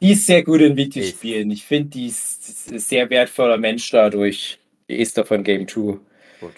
Die 0.00 0.12
ist 0.12 0.26
sehr 0.26 0.42
gut 0.42 0.60
in 0.60 0.76
Videospielen. 0.76 1.50
Ich 1.50 1.64
finde, 1.64 1.90
die 1.90 2.06
ist, 2.06 2.48
ist 2.48 2.72
ein 2.72 2.78
sehr 2.78 3.08
wertvoller 3.10 3.56
Mensch 3.56 3.90
dadurch. 3.90 4.58
Die 4.88 5.00
Esther 5.00 5.24
von 5.24 5.42
Game 5.42 5.66
2. 5.66 5.98
Gut. 6.40 6.52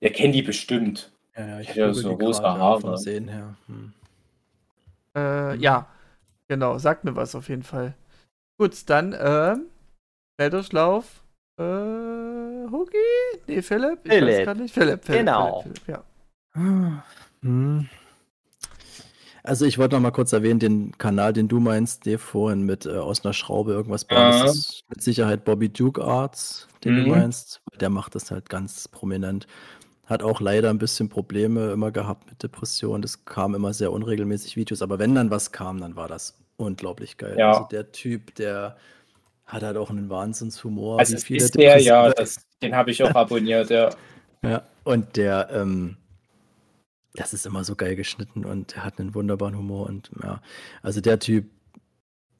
Ihr 0.00 0.12
kennt 0.12 0.34
die 0.34 0.42
bestimmt. 0.42 1.12
Ja, 1.36 1.46
ja, 1.46 1.60
ich 1.60 1.74
Ja, 1.74 1.86
google 1.88 2.02
so 2.02 2.12
rosa 2.12 2.42
gerade 2.42 2.58
Haare. 2.60 2.98
Sehen 2.98 3.28
her. 3.28 3.54
Hm. 3.66 3.92
Äh, 5.16 5.56
ja, 5.56 5.86
genau, 6.48 6.78
sagt 6.78 7.04
mir 7.04 7.16
was 7.16 7.34
auf 7.34 7.48
jeden 7.48 7.62
Fall. 7.62 7.94
Gut, 8.58 8.74
dann, 8.86 9.14
ähm, 9.18 9.66
Schnelldurchlauf, 10.36 11.22
äh, 11.58 11.62
Hugi? 11.62 12.96
Nee, 13.46 13.62
Philipp? 13.62 14.00
Ich 14.04 14.10
weiß 14.10 14.18
Philipp. 14.18 14.46
gar 14.46 14.54
nicht. 14.54 14.74
Philipp, 14.74 15.04
Philipp. 15.04 15.20
Genau. 15.20 15.62
Philipp, 15.62 15.78
Philipp, 15.84 16.02
ja. 16.54 17.04
Hm. 17.42 17.88
Also 19.44 19.64
ich 19.64 19.78
wollte 19.78 19.94
noch 19.94 20.02
mal 20.02 20.10
kurz 20.10 20.32
erwähnen, 20.32 20.58
den 20.60 20.98
Kanal, 20.98 21.32
den 21.32 21.48
du 21.48 21.60
meinst, 21.60 22.06
der 22.06 22.18
vorhin 22.18 22.62
mit 22.62 22.86
äh, 22.86 22.90
aus 22.96 23.24
einer 23.24 23.32
Schraube 23.32 23.72
irgendwas 23.72 24.04
bauen, 24.04 24.18
Ja. 24.32 24.42
das 24.44 24.56
ist 24.56 24.84
mit 24.88 25.02
Sicherheit 25.02 25.44
Bobby 25.44 25.68
Duke 25.68 26.02
Arts, 26.02 26.68
den 26.84 26.96
du 26.96 27.02
Mhm. 27.02 27.08
meinst. 27.10 27.60
Der 27.80 27.90
macht 27.90 28.14
das 28.14 28.30
halt 28.30 28.48
ganz 28.50 28.88
prominent. 28.88 29.46
Hat 30.06 30.22
auch 30.22 30.40
leider 30.40 30.70
ein 30.70 30.78
bisschen 30.78 31.08
Probleme 31.08 31.70
immer 31.72 31.90
gehabt 31.90 32.28
mit 32.30 32.42
Depressionen. 32.42 33.02
Das 33.02 33.24
kam 33.26 33.54
immer 33.54 33.72
sehr 33.74 33.92
unregelmäßig 33.92 34.56
Videos, 34.56 34.82
aber 34.82 34.98
wenn 34.98 35.14
dann 35.14 35.30
was 35.30 35.52
kam, 35.52 35.80
dann 35.80 35.96
war 35.96 36.08
das 36.08 36.34
unglaublich 36.56 37.16
geil. 37.18 37.36
Ja. 37.38 37.52
Also 37.52 37.68
der 37.70 37.92
Typ, 37.92 38.34
der 38.36 38.76
hat 39.46 39.62
halt 39.62 39.76
auch 39.76 39.90
einen 39.90 40.10
Wahnsinnshumor. 40.10 40.98
Also 40.98 41.14
ist 41.16 41.54
der, 41.54 41.78
ja, 41.80 42.10
das, 42.10 42.40
den 42.62 42.74
habe 42.74 42.90
ich 42.90 43.02
auch 43.02 43.14
abonniert, 43.14 43.70
ja. 43.70 43.90
ja, 44.42 44.62
und 44.84 45.16
der, 45.16 45.48
ähm, 45.52 45.96
das 47.18 47.34
ist 47.34 47.46
immer 47.46 47.64
so 47.64 47.74
geil 47.74 47.96
geschnitten 47.96 48.44
und 48.44 48.76
er 48.76 48.84
hat 48.84 49.00
einen 49.00 49.14
wunderbaren 49.14 49.56
Humor 49.56 49.86
und 49.86 50.10
ja, 50.22 50.40
also 50.82 51.00
der 51.00 51.18
Typ, 51.18 51.46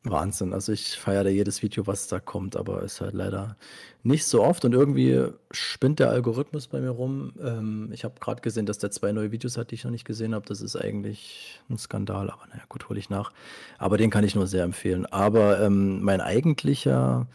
Wahnsinn. 0.05 0.53
Also 0.53 0.73
ich 0.73 0.97
feiere 0.97 1.25
da 1.25 1.31
jedes 1.31 1.63
Video, 1.63 1.87
was 1.87 2.07
da 2.07 2.21
kommt, 2.21 2.57
aber 2.57 2.83
ist 2.83 3.01
halt 3.01 3.15
leider 3.15 3.57
nicht 4.05 4.25
so 4.25 4.43
oft 4.43 4.65
und 4.65 4.73
irgendwie 4.73 5.27
spinnt 5.51 5.99
der 5.99 6.11
Algorithmus 6.11 6.69
bei 6.69 6.81
mir 6.81 6.91
rum. 6.91 7.33
Ähm, 7.43 7.91
ich 7.93 8.05
habe 8.05 8.15
gerade 8.21 8.41
gesehen, 8.41 8.65
dass 8.65 8.79
der 8.79 8.91
zwei 8.93 9.13
neue 9.13 9.33
Videos 9.33 9.57
hat, 9.57 9.71
die 9.71 9.75
ich 9.75 9.85
noch 9.85 9.91
nicht 9.91 10.05
gesehen 10.05 10.35
habe. 10.35 10.47
Das 10.47 10.61
ist 10.61 10.77
eigentlich 10.77 11.61
ein 11.69 11.79
Skandal, 11.79 12.31
aber 12.31 12.47
naja, 12.47 12.63
gut, 12.69 12.89
hole 12.89 12.99
ich 12.99 13.11
nach. 13.11 13.33
Aber 13.79 13.99
den 13.99 14.11
kann 14.11 14.25
ich 14.25 14.35
nur 14.37 14.47
sehr 14.47 14.65
empfehlen. 14.65 15.05
Aber 15.07 15.61
ähm, 15.61 16.01
mein 16.03 16.21
eigentlicher, 16.21 17.27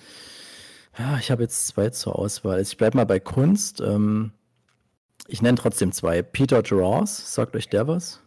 ja, 0.97 1.17
ich 1.19 1.31
habe 1.31 1.43
jetzt 1.43 1.67
zwei 1.67 1.89
zur 1.89 2.17
Auswahl. 2.17 2.61
Ich 2.61 2.77
bleibe 2.77 2.97
mal 2.97 3.05
bei 3.05 3.19
Kunst. 3.19 3.81
Ähm, 3.81 4.31
ich 5.27 5.41
nenne 5.41 5.57
trotzdem 5.57 5.91
zwei. 5.91 6.21
Peter 6.21 6.61
Draws, 6.61 7.33
sagt 7.33 7.55
euch 7.55 7.69
der 7.69 7.87
was? 7.87 8.19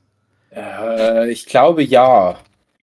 Äh, 0.55 1.31
ich 1.31 1.47
glaube 1.47 1.83
ja. 1.83 2.39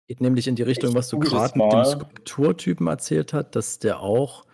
Geht 0.07 0.21
nämlich 0.21 0.47
in 0.47 0.55
die 0.55 0.63
Richtung, 0.63 0.91
Ich 0.91 0.95
was 0.95 1.09
du 1.09 1.19
gerade 1.19 1.57
mit 1.57 1.71
dem. 1.71 1.85
Skulpturtypen 1.85 2.87
erzählt 2.87 3.33
hast, 3.33 3.51
dass 3.55 3.79
der 3.79 3.99
auch, 4.01 4.45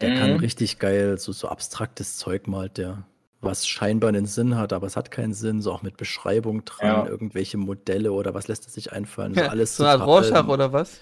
der 0.00 0.10
Mhm. 0.10 0.16
kann 0.16 0.36
richtig 0.36 0.78
geil 0.78 1.18
so, 1.18 1.32
so 1.32 1.48
abstraktes 1.48 2.18
Zeug 2.18 2.46
malt, 2.46 2.78
der 2.78 3.04
was 3.40 3.66
scheinbar 3.66 4.08
einen 4.08 4.26
Sinn 4.26 4.56
hat, 4.56 4.72
aber 4.72 4.86
es 4.86 4.96
hat 4.96 5.10
keinen 5.10 5.34
Sinn, 5.34 5.60
so 5.62 5.72
auch 5.72 5.82
mit 5.82 5.96
Beschreibung 5.96 6.64
dran, 6.64 6.86
Ja. 6.86 7.06
irgendwelche 7.06 7.56
Modelle 7.56 8.12
oder 8.12 8.34
was 8.34 8.46
lässt 8.46 8.66
es 8.68 8.74
sich 8.74 8.92
einfallen, 8.92 9.34
so 9.34 9.40
alles 9.40 9.76
so 9.76 9.82
eine 9.82 9.92
Art 9.92 10.00
total- 10.00 10.14
Rorschach 10.22 10.48
oder 10.48 10.72
was? 10.72 11.00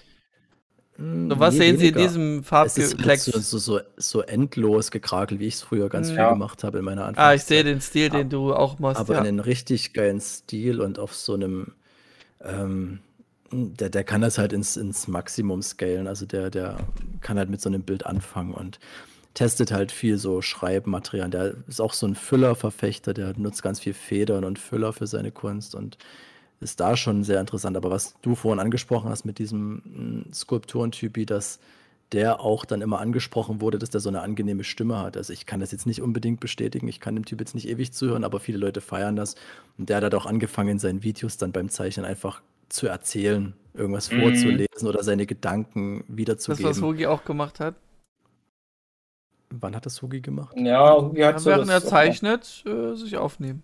Mm, 0.97 1.29
So, 1.29 1.39
was 1.39 1.53
nee, 1.53 1.59
sehen 1.59 1.77
Sie 1.77 1.87
in 1.89 1.95
weniger. 1.95 2.07
diesem 2.07 2.43
halt 2.51 2.71
so, 2.71 3.39
so, 3.39 3.57
so, 3.57 3.79
so 3.97 4.21
endlos 4.21 4.91
gekrakel, 4.91 5.39
wie 5.39 5.47
ich 5.47 5.55
es 5.55 5.61
früher 5.61 5.89
ganz 5.89 6.09
viel 6.09 6.17
Ja. 6.19 6.31
gemacht 6.33 6.63
habe 6.63 6.79
in 6.79 6.85
meiner 6.85 7.05
Anfangszeit. 7.05 7.25
ah, 7.31 7.33
ich 7.35 7.43
sehe 7.43 7.63
den 7.63 7.81
Stil, 7.81 8.09
den 8.09 8.29
du 8.29 8.53
auch 8.53 8.79
machst. 8.79 8.99
aber 8.99 9.15
ja. 9.15 9.21
einen 9.21 9.39
richtig 9.39 9.93
geilen 9.93 10.19
Stil 10.19 10.81
und 10.81 10.99
auf 10.99 11.13
so 11.15 11.33
einem, 11.33 11.73
ähm, 12.43 12.99
der, 13.51 13.89
der 13.89 14.03
kann 14.03 14.21
das 14.21 14.37
halt 14.37 14.53
ins, 14.53 14.77
ins 14.77 15.07
Maximum 15.07 15.61
scalen. 15.61 16.07
Also 16.07 16.25
der, 16.25 16.49
der 16.49 16.77
kann 17.21 17.37
halt 17.37 17.49
mit 17.49 17.61
so 17.61 17.69
einem 17.69 17.83
Bild 17.83 18.05
anfangen 18.05 18.53
und 18.53 18.79
testet 19.33 19.71
halt 19.71 19.91
viel 19.91 20.17
so 20.17 20.41
Schreibmaterial. 20.41 21.29
Der 21.29 21.53
ist 21.67 21.79
auch 21.81 21.93
so 21.93 22.05
ein 22.05 22.15
Füllerverfechter, 22.15 23.13
der 23.13 23.33
nutzt 23.37 23.63
ganz 23.63 23.79
viel 23.79 23.93
Federn 23.93 24.43
und 24.43 24.59
Füller 24.59 24.93
für 24.93 25.07
seine 25.07 25.31
Kunst 25.31 25.73
und 25.75 25.97
ist 26.61 26.79
da 26.79 26.95
schon 26.95 27.23
sehr 27.23 27.39
interessant. 27.41 27.75
Aber 27.75 27.89
was 27.89 28.15
du 28.21 28.35
vorhin 28.35 28.59
angesprochen 28.59 29.09
hast 29.09 29.25
mit 29.25 29.39
diesem 29.39 30.25
mm, 30.29 30.33
Skulpturentypi, 30.33 31.25
dass 31.25 31.59
der 32.11 32.41
auch 32.41 32.65
dann 32.65 32.81
immer 32.81 32.99
angesprochen 32.99 33.61
wurde, 33.61 33.79
dass 33.79 33.89
der 33.89 34.01
so 34.01 34.09
eine 34.09 34.21
angenehme 34.21 34.63
Stimme 34.65 34.99
hat. 34.99 35.15
Also 35.17 35.31
ich 35.33 35.45
kann 35.45 35.59
das 35.61 35.71
jetzt 35.71 35.85
nicht 35.85 36.01
unbedingt 36.01 36.39
bestätigen, 36.41 36.87
ich 36.89 36.99
kann 36.99 37.15
dem 37.15 37.23
Typ 37.25 37.39
jetzt 37.39 37.55
nicht 37.55 37.69
ewig 37.69 37.93
zuhören, 37.93 38.23
aber 38.25 38.39
viele 38.41 38.57
Leute 38.57 38.81
feiern 38.81 39.15
das. 39.15 39.35
Und 39.77 39.89
der 39.89 40.01
hat 40.01 40.13
auch 40.13 40.25
angefangen, 40.25 40.69
in 40.71 40.79
seinen 40.79 41.03
Videos 41.03 41.37
dann 41.37 41.51
beim 41.53 41.69
Zeichnen 41.69 42.05
einfach 42.05 42.41
zu 42.67 42.87
erzählen, 42.87 43.53
irgendwas 43.73 44.11
Mhm. 44.11 44.21
vorzulesen 44.21 44.87
oder 44.87 45.03
seine 45.03 45.25
Gedanken 45.25 46.03
das, 46.07 46.17
wiederzugeben. 46.17 46.69
was 46.69 46.81
Hugi 46.81 47.07
auch 47.07 47.23
gemacht 47.23 47.59
hat. 47.61 47.75
Wann 49.49 49.75
hat 49.75 49.85
das 49.85 50.01
Hugi 50.01 50.21
gemacht? 50.21 50.55
Ja, 50.57 51.13
wie 51.13 51.25
hat 51.25 51.39
so 51.39 51.49
Während 51.49 51.69
er 51.69 51.79
das- 51.79 51.89
zeichnet, 51.89 52.63
äh, 52.65 52.95
sich 52.95 53.17
aufnehmen. 53.17 53.63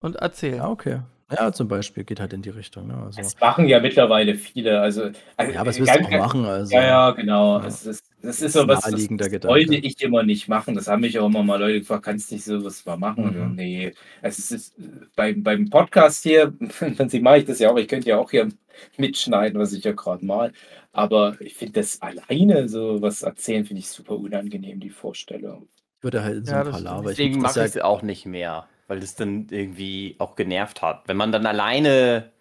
Und 0.00 0.16
erzählen. 0.16 0.56
Ja, 0.56 0.68
okay. 0.68 1.00
Ja, 1.30 1.52
zum 1.52 1.68
Beispiel 1.68 2.04
geht 2.04 2.20
halt 2.20 2.32
in 2.32 2.40
die 2.40 2.48
Richtung. 2.48 2.86
Ne? 2.86 2.96
Also, 2.96 3.20
Das 3.20 3.38
machen 3.38 3.68
ja 3.68 3.80
mittlerweile 3.80 4.34
viele. 4.34 4.80
Also, 4.80 5.10
also 5.36 5.52
ja, 5.52 5.66
was 5.66 5.78
willst 5.78 5.94
du 5.94 6.00
auch 6.04 6.10
machen? 6.10 6.46
Also, 6.46 6.74
Ja, 6.74 6.82
ja, 6.82 7.10
genau. 7.10 7.58
Ja. 7.58 7.66
Es 7.66 7.84
ist, 7.84 8.04
das 8.22 8.40
ist 8.40 8.54
so 8.54 8.62
ein 8.62 8.68
was, 8.68 8.80
das, 8.80 9.08
Gedanke. 9.08 9.46
wollte 9.46 9.74
ich 9.76 10.00
immer 10.02 10.22
nicht 10.22 10.48
machen. 10.48 10.74
Das 10.74 10.88
haben 10.88 11.00
mich 11.02 11.18
auch 11.18 11.26
immer 11.26 11.42
mal 11.42 11.60
Leute 11.60 11.80
gefragt, 11.80 12.04
kannst 12.04 12.30
du 12.30 12.34
nicht 12.36 12.44
sowas 12.44 12.84
mal 12.86 12.96
machen? 12.96 13.50
Mhm. 13.50 13.54
Nee, 13.56 13.92
es 14.22 14.38
ist, 14.38 14.52
ist 14.52 14.74
beim, 15.16 15.42
beim 15.42 15.68
Podcast 15.68 16.22
hier, 16.22 16.54
im 16.80 16.96
Prinzip 16.96 17.22
mache 17.22 17.38
ich 17.38 17.44
das 17.44 17.58
ja 17.58 17.70
auch. 17.70 17.76
Ich 17.76 17.88
könnte 17.88 18.08
ja 18.08 18.18
auch 18.18 18.30
hier 18.30 18.48
mitschneiden, 18.96 19.60
was 19.60 19.72
ich 19.74 19.84
ja 19.84 19.92
gerade 19.92 20.24
mal. 20.24 20.52
Aber 20.92 21.38
ich 21.40 21.54
finde 21.54 21.74
das 21.74 22.00
alleine 22.00 22.68
so 22.68 23.02
was 23.02 23.22
erzählen, 23.22 23.66
finde 23.66 23.80
ich 23.80 23.88
super 23.90 24.16
unangenehm, 24.16 24.80
die 24.80 24.90
Vorstellung. 24.90 25.68
Ich 25.98 26.04
würde 26.04 26.22
halt 26.22 26.38
in 26.38 26.44
so 26.46 26.52
Ja, 26.52 26.62
ein. 26.62 27.02
Ich 27.02 27.06
Deswegen 27.08 27.40
mache 27.40 27.50
ich 27.50 27.56
ja 27.56 27.64
es 27.64 27.78
auch 27.78 28.02
nicht 28.02 28.24
mehr, 28.24 28.66
weil 28.88 29.00
das 29.00 29.14
dann 29.14 29.46
irgendwie 29.50 30.16
auch 30.18 30.34
genervt 30.34 30.82
hat. 30.82 31.02
Wenn 31.06 31.16
man 31.16 31.30
dann 31.30 31.46
alleine 31.46 32.32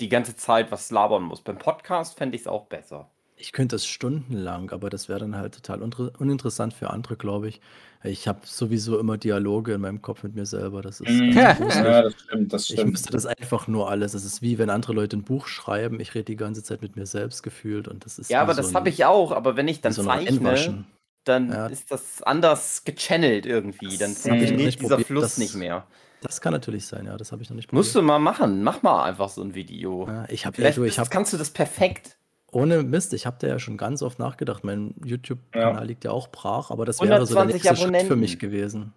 die 0.00 0.08
ganze 0.08 0.36
Zeit 0.36 0.70
was 0.72 0.90
labern 0.90 1.22
muss. 1.22 1.40
Beim 1.40 1.58
Podcast 1.58 2.16
fände 2.18 2.36
ich 2.36 2.42
es 2.42 2.48
auch 2.48 2.66
besser. 2.66 3.10
Ich 3.36 3.52
könnte 3.52 3.74
das 3.74 3.86
stundenlang, 3.86 4.70
aber 4.70 4.90
das 4.90 5.08
wäre 5.08 5.20
dann 5.20 5.36
halt 5.36 5.54
total 5.54 5.82
uninteressant 5.82 6.72
für 6.72 6.90
andere, 6.90 7.16
glaube 7.16 7.48
ich. 7.48 7.60
Ich 8.04 8.28
habe 8.28 8.40
sowieso 8.44 8.98
immer 8.98 9.16
Dialoge 9.18 9.72
in 9.74 9.80
meinem 9.80 10.02
Kopf 10.02 10.22
mit 10.22 10.34
mir 10.34 10.46
selber. 10.46 10.82
Das 10.82 11.00
ist 11.00 11.08
Mhm. 11.10 11.32
Ja, 11.36 12.02
das 12.02 12.14
stimmt, 12.14 12.52
das 12.52 12.68
Ich 12.68 12.74
stimmt. 12.76 12.92
müsste 12.92 13.10
das 13.12 13.26
einfach 13.26 13.66
nur 13.66 13.90
alles. 13.90 14.14
Es 14.14 14.24
ist 14.24 14.40
wie 14.42 14.58
wenn 14.58 14.70
andere 14.70 14.92
Leute 14.92 15.16
ein 15.16 15.24
Buch 15.24 15.46
schreiben. 15.46 15.98
Ich 16.00 16.14
rede 16.14 16.24
die 16.26 16.36
ganze 16.36 16.62
Zeit 16.62 16.82
mit 16.82 16.96
mir 16.96 17.06
selbst 17.06 17.42
gefühlt 17.42 17.88
und 17.88 18.04
das 18.04 18.18
ist 18.18 18.30
Ja, 18.30 18.40
aber 18.42 18.54
so 18.54 18.62
das 18.62 18.74
habe 18.74 18.88
ich 18.88 19.04
auch. 19.04 19.32
Aber 19.32 19.56
wenn 19.56 19.68
ich 19.68 19.80
dann 19.80 19.92
so 19.92 20.02
ein 20.08 20.26
zeichne. 20.26 20.84
Dann 21.24 21.50
Ja. 21.50 21.66
ist 21.66 21.90
das 21.90 22.22
anders 22.22 22.84
gechannelt 22.84 23.46
irgendwie. 23.46 23.96
Dann 23.98 24.10
funktioniert 24.12 24.56
nicht 24.56 24.80
dieser 24.80 24.88
probiert, 24.90 25.06
Fluss 25.08 25.22
das- 25.24 25.38
nicht 25.38 25.54
mehr. 25.54 25.86
Das 26.22 26.40
kann 26.40 26.52
natürlich 26.54 26.86
sein, 26.86 27.04
ja. 27.06 27.16
Das 27.18 27.32
habe 27.32 27.42
ich 27.42 27.50
noch 27.50 27.56
nicht 27.56 27.70
Musst 27.72 27.94
du 27.94 28.00
mal 28.00 28.18
machen. 28.18 28.62
Mach 28.62 28.82
mal 28.82 29.04
einfach 29.04 29.28
so 29.28 29.42
ein 29.42 29.54
Video. 29.54 30.06
Ja, 30.08 30.24
ich 30.30 30.46
habe 30.46 30.56
du, 30.72 30.84
ich 30.84 30.98
hab, 30.98 31.10
kannst 31.10 31.32
du 31.34 31.36
das 31.36 31.50
perfekt. 31.50 32.16
ohne 32.50 32.82
Mist, 32.82 33.12
ich 33.12 33.26
habe 33.26 33.36
da 33.40 33.46
ja 33.48 33.58
schon 33.58 33.76
ganz 33.76 34.00
oft 34.00 34.18
nachgedacht. 34.18 34.64
Mein 34.64 34.94
YouTube-Kanal 35.04 35.74
Ja. 35.74 35.82
liegt 35.82 36.04
ja 36.04 36.12
auch 36.12 36.28
brach, 36.28 36.70
aber 36.70 36.86
das 36.86 37.00
wäre 37.00 37.26
so 37.26 37.34
der 37.34 37.42
120 37.42 37.62
nächste 37.64 37.76
Schritt 37.88 38.06
für 38.06 38.16
mich 38.16 38.38
gewesen. 38.38 38.94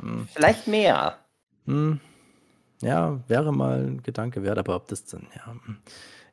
Hm. 0.00 0.28
Vielleicht 0.34 0.66
mehr. 0.66 1.16
Hm. 1.66 2.00
Ja, 2.82 3.20
wäre 3.28 3.52
mal 3.52 3.84
ein 3.86 4.02
Gedanke 4.02 4.42
wert, 4.42 4.58
aber 4.58 4.76
ob 4.76 4.88
das 4.88 5.06
dann, 5.06 5.26
ja. 5.34 5.54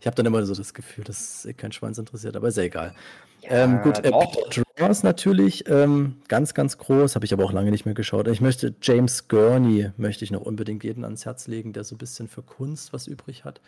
Ich 0.01 0.07
habe 0.07 0.15
dann 0.15 0.25
immer 0.25 0.43
so 0.43 0.55
das 0.55 0.73
Gefühl, 0.73 1.03
dass 1.03 1.47
kein 1.57 1.71
Schwanz 1.71 1.99
interessiert, 1.99 2.35
aber 2.35 2.47
ist 2.47 2.57
ja 2.57 2.63
egal. 2.63 2.95
ähm, 3.43 3.83
gut, 3.83 3.99
äh. 3.99 4.11
Peter 4.11 4.63
Draws 4.75 5.03
natürlich 5.03 5.69
ähm, 5.69 6.15
ganz, 6.27 6.55
ganz 6.55 6.79
groß, 6.79 7.13
habe 7.13 7.25
ich 7.25 7.33
aber 7.33 7.45
auch 7.45 7.51
lange 7.51 7.69
nicht 7.69 7.85
mehr 7.85 7.93
geschaut. 7.93 8.27
Ich 8.27 8.41
möchte 8.41 8.73
James 8.81 9.27
Gurney, 9.27 9.91
möchte 9.97 10.25
ich 10.25 10.31
noch 10.31 10.41
unbedingt 10.41 10.83
jeden 10.83 11.03
ans 11.03 11.25
Herz 11.25 11.47
legen, 11.47 11.71
der 11.71 11.83
so 11.83 11.93
ein 11.93 11.99
bisschen 11.99 12.27
für 12.27 12.41
Kunst 12.41 12.93
was 12.93 13.05
übrig 13.05 13.45
hat. 13.45 13.61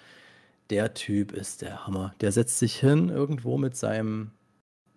Der 0.71 0.95
Typ 0.95 1.33
ist 1.33 1.61
der 1.61 1.85
Hammer. 1.85 2.15
Der 2.19 2.31
setzt 2.31 2.57
sich 2.57 2.77
hin 2.77 3.09
irgendwo 3.09 3.59
mit 3.59 3.75
seinem 3.77 4.31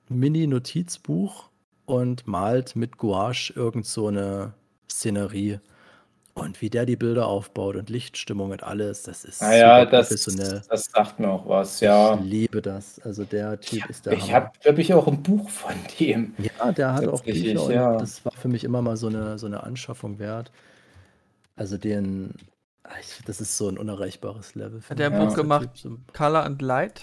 Mini-Notizbuch 0.09 1.51
und 1.85 2.27
malt 2.27 2.77
mit 2.77 2.97
Gouache 2.97 3.53
irgend 3.55 3.85
so 3.85 4.07
eine 4.07 4.55
Szenerie. 4.91 5.61
Und 6.39 6.61
wie 6.61 6.69
der 6.69 6.85
die 6.85 6.97
Bilder 6.97 7.27
aufbaut 7.29 7.77
und 7.77 7.89
Lichtstimmung 7.89 8.51
und 8.51 8.63
alles, 8.63 9.03
das 9.05 9.25
ist 9.25 9.41
Naja, 9.41 9.81
super 9.81 9.91
das, 9.91 10.09
professionell. 10.09 10.63
das 10.69 10.85
sagt 10.85 11.19
mir 11.19 11.31
auch 11.31 11.49
was, 11.49 11.81
ja. 11.81 12.15
Ich 12.17 12.21
liebe 12.21 12.61
das. 12.61 13.01
Also 13.01 13.25
der 13.25 13.59
Typ 13.59 13.89
ist 13.89 14.05
der 14.05 14.13
Ich 14.13 14.35
habe, 14.35 14.51
glaube 14.61 14.83
ich, 14.83 14.93
auch 14.93 15.07
ein 15.07 15.23
Buch 15.23 15.49
von 15.49 15.73
dem. 15.99 16.35
Ja, 16.37 16.73
der 16.73 16.93
hat 16.93 17.09
auch 17.09 17.23
Bücher 17.23 17.73
ja. 17.73 17.97
das 17.97 18.23
war 18.27 18.33
für 18.33 18.49
mich 18.49 18.65
immer 18.65 18.83
mal 18.83 18.99
so 18.99 19.07
eine, 19.07 19.39
so 19.39 19.47
eine 19.47 19.63
Anschaffung 19.63 20.19
wert. 20.19 20.53
Also 21.57 21.79
den, 21.79 22.35
ah, 22.85 22.91
ich, 23.01 23.25
das 23.25 23.41
ist 23.41 23.57
so 23.57 23.69
ein 23.71 23.79
unerreichbares 23.79 24.55
Level. 24.55 24.83
Hat 24.91 24.99
der 24.99 25.11
ein. 25.11 25.27
Buch 25.27 25.35
gemacht? 25.35 25.71
So- 25.73 25.97
Color 26.13 26.45
and 26.45 26.61
Light. 26.61 27.01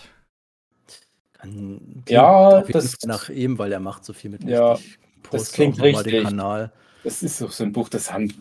Kann, 1.39 2.03
Ja, 2.07 2.61
das- 2.61 2.97
nach 3.05 3.30
ihm, 3.30 3.57
weil 3.57 3.72
er 3.72 3.80
macht 3.80 4.05
so 4.05 4.14
viel 4.14 4.30
mit 4.30 4.43
Licht. 4.43 4.53
Ja, 4.53 4.76
Ich 4.76 4.99
das 5.31 5.51
klingt 5.53 5.81
auch 5.81 5.85
noch 5.85 5.91
mal 5.93 6.03
den 6.03 6.14
richtig. 6.14 6.23
Kanal. 6.30 6.72
Das 7.03 7.23
ist 7.23 7.41
doch 7.41 7.51
so 7.51 7.64
ein 7.64 7.73
Buch, 7.73 7.89
das 7.89 8.14
haben, 8.14 8.31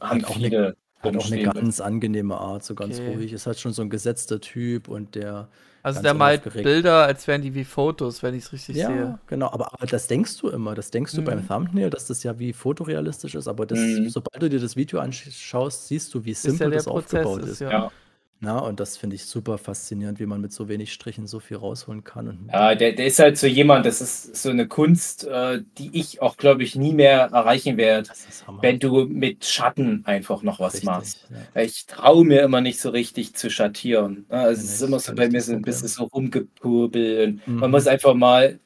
haben 0.00 0.24
auch 0.24 0.36
viele. 0.36 0.76
Hat 1.00 1.16
auch 1.18 1.26
eine 1.26 1.42
ganz 1.42 1.80
angenehme 1.80 2.38
Art, 2.38 2.64
so 2.64 2.74
ganz 2.74 2.98
Okay. 2.98 3.10
ruhig. 3.14 3.32
Ist 3.34 3.46
halt 3.46 3.58
schon 3.60 3.74
so 3.74 3.82
ein 3.82 3.90
gesetzter 3.90 4.40
Typ 4.40 4.88
und 4.88 5.14
der. 5.14 5.48
Also 5.82 6.00
der 6.00 6.14
malt. 6.14 6.50
Bilder, 6.50 7.04
als 7.04 7.26
wären 7.28 7.42
die 7.42 7.54
wie 7.54 7.64
Fotos, 7.64 8.22
wenn 8.22 8.34
ich 8.34 8.44
es 8.44 8.52
richtig 8.54 8.76
Ja, 8.76 8.86
sehe. 8.86 9.18
genau. 9.26 9.50
Aber, 9.50 9.74
aber 9.74 9.86
das 9.86 10.06
denkst 10.06 10.38
du 10.38 10.48
immer. 10.48 10.74
Das 10.74 10.90
denkst 10.90 11.12
du 11.12 11.20
Mhm. 11.20 11.24
beim 11.26 11.46
Thumbnail, 11.46 11.90
dass 11.90 12.06
das 12.06 12.22
ja 12.22 12.38
wie 12.38 12.54
fotorealistisch 12.54 13.34
ist. 13.34 13.48
Aber 13.48 13.66
das, 13.66 13.78
Mhm. 13.80 14.08
sobald 14.08 14.42
du 14.42 14.48
dir 14.48 14.60
das 14.60 14.76
Video 14.76 14.98
anschaust, 15.00 15.88
siehst 15.88 16.14
du, 16.14 16.24
wie 16.24 16.32
simpel 16.32 16.68
ja 16.68 16.76
das 16.76 16.86
Prozess 16.86 17.26
aufgebaut 17.26 17.42
ist, 17.42 17.50
ist. 17.50 17.60
ja. 17.60 17.90
Na, 18.44 18.58
und 18.58 18.80
das 18.80 18.96
finde 18.96 19.16
ich 19.16 19.24
super 19.26 19.58
faszinierend, 19.58 20.18
wie 20.20 20.26
man 20.26 20.40
mit 20.40 20.52
so 20.52 20.68
wenig 20.68 20.92
Strichen 20.92 21.26
so 21.26 21.40
viel 21.40 21.56
rausholen 21.56 22.04
kann. 22.04 22.28
Und 22.28 22.48
Ja, 22.52 22.74
der, 22.74 22.92
der 22.92 23.06
ist 23.06 23.18
halt 23.18 23.38
so 23.38 23.46
jemand, 23.46 23.86
das 23.86 24.00
ist 24.00 24.36
so 24.36 24.50
eine 24.50 24.68
Kunst, 24.68 25.24
äh, 25.24 25.62
die 25.78 25.90
ich 25.98 26.20
auch, 26.22 26.36
glaube 26.36 26.62
ich, 26.62 26.76
nie 26.76 26.92
mehr 26.92 27.22
erreichen 27.32 27.76
werde, 27.76 28.10
wenn 28.60 28.78
du 28.78 29.06
mit 29.06 29.44
Schatten 29.44 30.04
einfach 30.04 30.42
noch 30.42 30.60
was 30.60 30.74
Richtig, 30.74 30.84
machst. 30.84 31.26
ja. 31.54 31.62
Ich 31.62 31.86
traue 31.86 32.24
mir 32.24 32.42
immer 32.42 32.60
nicht 32.60 32.80
so 32.80 32.90
richtig 32.90 33.34
zu 33.34 33.50
schattieren. 33.50 34.26
Ja, 34.30 34.50
Es 34.50 34.62
ist 34.62 34.80
immer 34.82 35.00
so 35.00 35.14
bei 35.14 35.28
mir 35.30 35.40
so 35.40 35.52
ein 35.52 35.62
bisschen 35.62 35.88
so 35.88 36.04
rumgepurbelt. 36.04 37.46
Mhm. 37.46 37.56
Man 37.56 37.70
muss 37.70 37.86
einfach 37.86 38.14
mal 38.14 38.60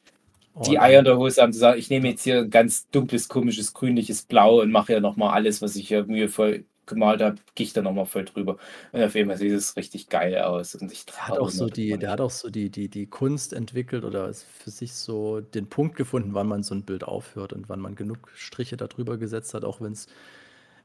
die 0.65 0.77
Oh, 0.77 0.81
Eier 0.81 0.99
in 0.99 1.05
der 1.05 1.17
Hose 1.17 1.41
haben, 1.41 1.53
zu 1.53 1.59
sagen, 1.59 1.79
ich 1.79 1.89
nehme 1.89 2.09
jetzt 2.09 2.23
hier 2.23 2.39
ein 2.39 2.49
ganz 2.49 2.89
dunkles, 2.89 3.29
komisches, 3.29 3.73
grünliches 3.73 4.23
Blau 4.23 4.61
und 4.61 4.71
mache 4.71 4.93
ja 4.93 4.99
nochmal 4.99 5.33
alles, 5.33 5.61
was 5.61 5.75
ich 5.75 5.87
hier 5.87 6.05
mühevoll 6.05 6.65
gemalt 6.89 7.21
habe, 7.21 7.37
gehe 7.55 7.65
ich 7.67 7.73
da 7.73 7.81
nochmal 7.81 8.05
voll 8.05 8.25
drüber. 8.25 8.57
Und 8.91 9.03
auf 9.03 9.15
jeden 9.15 9.29
Fall 9.29 9.37
sieht 9.37 9.53
es 9.53 9.75
richtig 9.77 10.09
geil 10.09 10.37
aus. 10.39 10.75
Und 10.75 10.91
ich 10.91 11.05
Der 11.07 11.27
hat 11.27 11.37
auch 11.39 11.49
so 11.49 11.67
die, 11.69 11.97
der 11.97 12.11
hat 12.11 12.21
auch 12.21 12.29
so 12.29 12.49
die, 12.49 12.69
die, 12.69 12.87
die 12.89 13.07
Kunst 13.07 13.53
entwickelt 13.53 14.03
oder 14.03 14.29
ist 14.29 14.43
für 14.43 14.69
sich 14.69 14.93
so 14.93 15.41
den 15.41 15.67
Punkt 15.67 15.95
gefunden, 15.95 16.33
wann 16.33 16.47
man 16.47 16.61
so 16.63 16.75
ein 16.75 16.83
Bild 16.85 17.03
aufhört 17.03 17.53
und 17.53 17.67
wann 17.69 17.79
man 17.79 17.95
genug 17.95 18.29
Striche 18.35 18.77
darüber 18.77 19.17
gesetzt 19.17 19.53
hat, 19.53 19.65
auch 19.65 19.81
wenn 19.81 19.93
es 19.93 20.07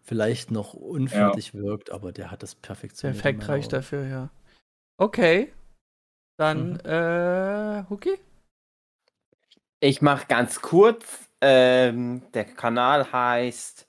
vielleicht 0.03 0.51
noch 0.51 0.75
unfertig 0.75 1.55
wirkt, 1.55 1.91
aber 1.91 2.13
der 2.13 2.31
hat 2.31 2.43
das 2.43 2.55
perfektioniert. 2.55 3.23
Perfekt 3.23 3.49
reicht 3.49 3.73
dafür, 3.73 4.07
ja. 4.07 4.31
Okay. 4.99 5.53
Dann, 6.37 6.73
Mhm. 6.73 6.79
äh, 6.81 7.85
Huki? 7.91 8.19
Ich 9.81 10.03
mache 10.03 10.27
ganz 10.27 10.61
kurz. 10.63 11.29
Ähm, 11.41 12.23
der 12.33 12.45
Kanal 12.45 13.13
heißt 13.13 13.87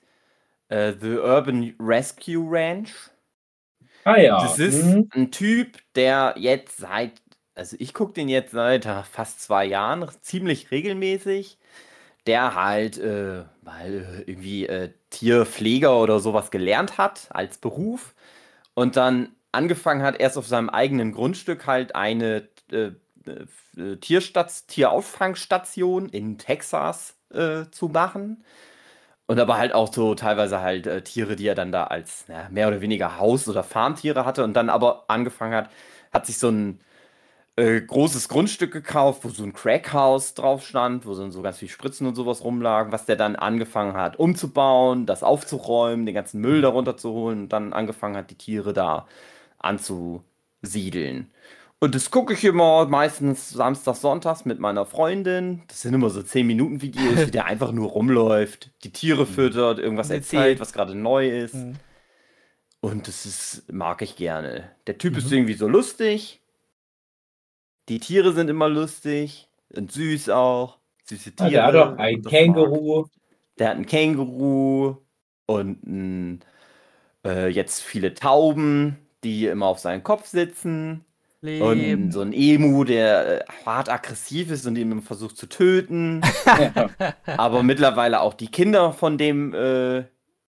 äh, 0.68 0.92
The 1.00 1.18
Urban 1.18 1.74
Rescue 1.80 2.44
Ranch. 2.48 3.10
Ah 4.04 4.16
ja. 4.18 4.40
Das 4.40 4.58
ist 4.58 4.82
Mhm. 4.82 5.10
ein 5.14 5.30
Typ, 5.30 5.78
der 5.94 6.34
jetzt 6.38 6.76
seit, 6.78 7.22
also 7.54 7.76
ich 7.78 7.94
gucke 7.94 8.12
den 8.12 8.28
jetzt 8.28 8.52
seit 8.52 8.86
äh, 8.86 9.02
fast 9.02 9.40
zwei 9.40 9.64
Jahren 9.64 10.08
ziemlich 10.20 10.70
regelmäßig, 10.70 11.58
der 12.26 12.54
halt 12.54 12.98
äh, 12.98 13.44
mal 13.62 14.22
äh, 14.26 14.30
irgendwie 14.30 14.66
äh, 14.66 14.92
Tierpfleger 15.10 15.98
oder 16.00 16.20
sowas 16.20 16.50
gelernt 16.50 16.98
hat 16.98 17.28
als 17.30 17.58
Beruf 17.58 18.14
und 18.74 18.96
dann 18.96 19.34
angefangen 19.52 20.02
hat, 20.02 20.20
erst 20.20 20.38
auf 20.38 20.46
seinem 20.46 20.70
eigenen 20.70 21.12
Grundstück 21.12 21.66
halt 21.66 21.94
eine 21.96 22.48
äh, 22.72 22.92
äh, 23.26 23.96
Tierstats 24.00 24.66
Tierauffangstation 24.66 26.08
in 26.10 26.38
Texas 26.38 27.16
äh, 27.32 27.64
zu 27.70 27.88
machen. 27.88 28.44
Und 29.26 29.40
aber 29.40 29.58
halt 29.58 29.74
auch 29.74 29.92
so 29.92 30.14
teilweise 30.14 30.60
halt 30.60 30.86
äh, 30.86 31.02
Tiere, 31.02 31.34
die 31.34 31.48
er 31.48 31.56
dann 31.56 31.72
da 31.72 31.84
als 31.84 32.26
ja, 32.28 32.48
mehr 32.50 32.68
oder 32.68 32.80
weniger 32.80 33.18
Haus- 33.18 33.48
oder 33.48 33.64
Farmtiere 33.64 34.24
hatte 34.24 34.44
und 34.44 34.54
dann 34.54 34.70
aber 34.70 35.04
angefangen 35.08 35.54
hat, 35.54 35.70
hat 36.12 36.26
sich 36.26 36.38
so 36.38 36.48
ein 36.48 36.80
äh, 37.56 37.80
großes 37.80 38.28
Grundstück 38.28 38.72
gekauft, 38.72 39.24
wo 39.24 39.28
so 39.30 39.44
ein 39.44 39.52
Crackhaus 39.54 40.34
drauf 40.34 40.66
stand, 40.66 41.06
wo 41.06 41.14
so, 41.14 41.30
so 41.30 41.42
ganz 41.42 41.58
viel 41.58 41.68
Spritzen 41.68 42.06
und 42.06 42.14
sowas 42.16 42.44
rumlagen, 42.44 42.92
was 42.92 43.06
der 43.06 43.16
dann 43.16 43.36
angefangen 43.36 43.94
hat 43.96 44.18
umzubauen, 44.18 45.06
das 45.06 45.22
aufzuräumen, 45.22 46.06
den 46.06 46.14
ganzen 46.14 46.40
Müll 46.40 46.62
darunter 46.62 46.96
zu 46.96 47.12
holen 47.12 47.42
und 47.44 47.48
dann 47.52 47.72
angefangen 47.72 48.16
hat, 48.16 48.30
die 48.30 48.36
Tiere 48.38 48.72
da 48.74 49.06
anzusiedeln. 49.58 51.30
Und 51.78 51.94
das 51.94 52.10
gucke 52.10 52.32
ich 52.32 52.42
immer 52.44 52.86
meistens 52.86 53.50
samstags, 53.50 54.00
sonntags 54.00 54.44
mit 54.46 54.58
meiner 54.58 54.86
Freundin. 54.86 55.62
Das 55.68 55.82
sind 55.82 55.92
immer 55.94 56.08
so 56.08 56.22
10 56.22 56.46
Minuten 56.46 56.80
Videos, 56.80 57.26
wie 57.26 57.30
der 57.30 57.44
einfach 57.46 57.70
nur 57.72 57.90
rumläuft, 57.90 58.70
die 58.82 58.92
Tiere 58.92 59.26
füttert, 59.26 59.78
irgendwas 59.78 60.08
erzählt, 60.10 60.58
was 60.58 60.72
gerade 60.72 60.94
neu 60.94 61.28
ist. 61.28 61.54
Hm. 61.54 61.76
Und 62.80 63.08
das 63.08 63.26
ist, 63.26 63.70
mag 63.72 64.00
ich 64.00 64.16
gerne. 64.16 64.70
Der 64.86 64.96
Typ 64.96 65.16
ist 65.18 65.26
Mhm. 65.30 65.36
irgendwie 65.38 65.54
so 65.54 65.68
lustig. 65.68 66.40
Die 67.88 68.00
Tiere 68.00 68.32
sind 68.32 68.48
immer 68.48 68.68
lustig 68.68 69.48
und 69.74 69.92
süß 69.92 70.30
auch. 70.30 70.78
Süße 71.04 71.32
Ah, 71.38 71.48
Tiere. 71.48 71.50
der 71.50 71.64
hat 71.66 71.74
doch 71.74 71.98
ein 71.98 72.22
Känguru. 72.22 73.02
mag- 73.02 73.10
Der 73.58 73.68
hat 73.70 73.76
ein 73.76 73.86
Känguru 73.86 74.96
und 75.46 75.82
ein, 75.86 76.40
äh, 77.24 77.48
jetzt 77.48 77.82
viele 77.82 78.14
Tauben, 78.14 78.96
die 79.24 79.46
immer 79.46 79.66
auf 79.66 79.78
seinem 79.78 80.02
Kopf 80.02 80.26
sitzen. 80.26 81.04
Und 81.42 81.78
Leben. 81.78 82.12
so 82.12 82.22
ein 82.22 82.32
Emu, 82.32 82.84
der 82.84 83.42
äh, 83.42 83.44
hart 83.64 83.88
aggressiv 83.88 84.50
ist 84.50 84.66
und 84.66 84.76
ihn 84.76 85.02
versucht 85.02 85.36
zu 85.36 85.46
töten. 85.46 86.22
Ja. 86.46 86.90
Aber 87.36 87.62
mittlerweile 87.62 88.20
auch 88.20 88.34
die 88.34 88.48
Kinder 88.48 88.92
von 88.92 89.18
dem, 89.18 89.54
äh, 89.54 90.04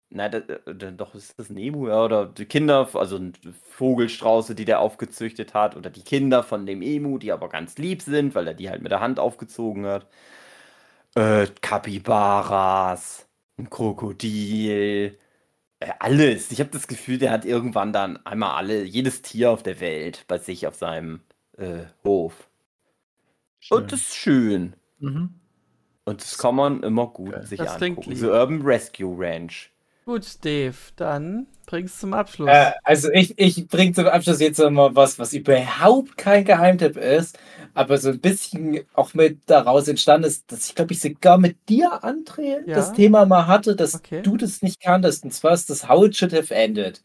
na, 0.10 0.30
da, 0.30 0.40
da, 0.40 0.92
doch 0.92 1.16
ist 1.16 1.38
das 1.38 1.50
ein 1.50 1.58
Emu, 1.58 1.88
ja, 1.90 2.04
oder 2.04 2.26
die 2.28 2.46
Kinder, 2.46 2.88
also 2.94 3.18
ein 3.18 3.34
Vogelstrauße, 3.72 4.56
die 4.56 4.66
der 4.66 4.80
aufgezüchtet 4.80 5.54
hat, 5.54 5.76
oder 5.76 5.90
die 5.90 6.04
Kinder 6.04 6.44
von 6.44 6.66
dem 6.66 6.82
Emu, 6.82 7.18
die 7.18 7.32
aber 7.32 7.50
ganz 7.50 7.78
lieb 7.78 8.02
sind, 8.02 8.36
weil 8.36 8.48
er 8.48 8.54
die 8.54 8.70
halt 8.70 8.82
mit 8.82 8.92
der 8.92 9.02
Hand 9.02 9.20
aufgezogen 9.20 9.86
hat. 9.86 10.08
Äh, 11.16 11.48
Kapibaras, 11.62 13.28
ein 13.58 13.70
Krokodil, 13.70 15.18
äh, 15.80 15.92
alles. 16.00 16.52
Ich 16.52 16.60
habe 16.60 16.70
das 16.72 16.88
Gefühl, 16.88 17.18
der 17.18 17.32
hat 17.32 17.46
irgendwann 17.46 17.94
dann 17.94 18.18
einmal 18.26 18.56
alle, 18.56 18.84
jedes 18.84 19.22
Tier 19.22 19.52
auf 19.52 19.64
der 19.64 19.80
Welt 19.80 20.26
bei 20.28 20.38
sich 20.38 20.68
auf 20.68 20.76
seinem 20.76 21.22
äh, 21.58 21.86
Hof. 22.04 22.50
Und 23.70 23.92
das 23.92 24.02
ist 24.02 24.16
schön. 24.16 24.76
Mhm. 25.00 25.40
Und 26.06 26.22
das 26.22 26.38
kann 26.38 26.56
man 26.56 26.84
immer 26.84 27.08
gut 27.08 27.32
Geil. 27.32 27.46
sich 27.46 27.60
Das 27.60 27.78
klingt 27.78 28.00
angucken. 28.00 28.16
The 28.16 28.28
Urban 28.28 28.62
Rescue 28.62 29.14
Ranch. 29.18 29.72
Gut, 30.08 30.46
Dave, 30.46 30.74
dann 30.96 31.48
bring's 31.66 32.00
zum 32.00 32.14
Abschluss. 32.14 32.48
Äh, 32.50 32.72
also 32.86 33.10
ich, 33.12 33.38
ich 33.38 33.68
bringe 33.68 33.92
zum 33.92 34.08
Abschluss 34.08 34.40
jetzt 34.40 34.58
nochmal 34.58 34.96
was, 34.96 35.20
was 35.20 35.34
überhaupt 35.34 36.16
kein 36.16 36.46
Geheimtipp 36.46 36.96
ist, 36.96 37.38
aber 37.74 37.98
so 37.98 38.12
ein 38.12 38.20
bisschen 38.22 38.80
auch 38.94 39.14
mit 39.14 39.40
daraus 39.48 39.90
entstanden 39.90 40.28
ist, 40.28 40.50
dass 40.50 40.70
ich 40.70 40.76
glaube 40.76 40.94
ich 40.94 41.02
sogar 41.02 41.38
mit 41.38 41.58
dir, 41.68 42.06
André, 42.06 42.66
Ja. 42.66 42.76
das 42.76 42.94
Thema 42.94 43.26
mal 43.26 43.48
hatte, 43.48 43.76
dass 43.76 43.96
Okay. 43.96 44.22
du 44.22 44.38
das 44.38 44.62
nicht 44.62 44.80
kanntest. 44.80 45.26
Und 45.26 45.34
zwar 45.34 45.52
ist 45.52 45.70
das 45.70 45.90
How 45.90 46.06
It 46.06 46.16
Should 46.16 46.32
Have 46.32 46.56
Ended. 46.56 47.02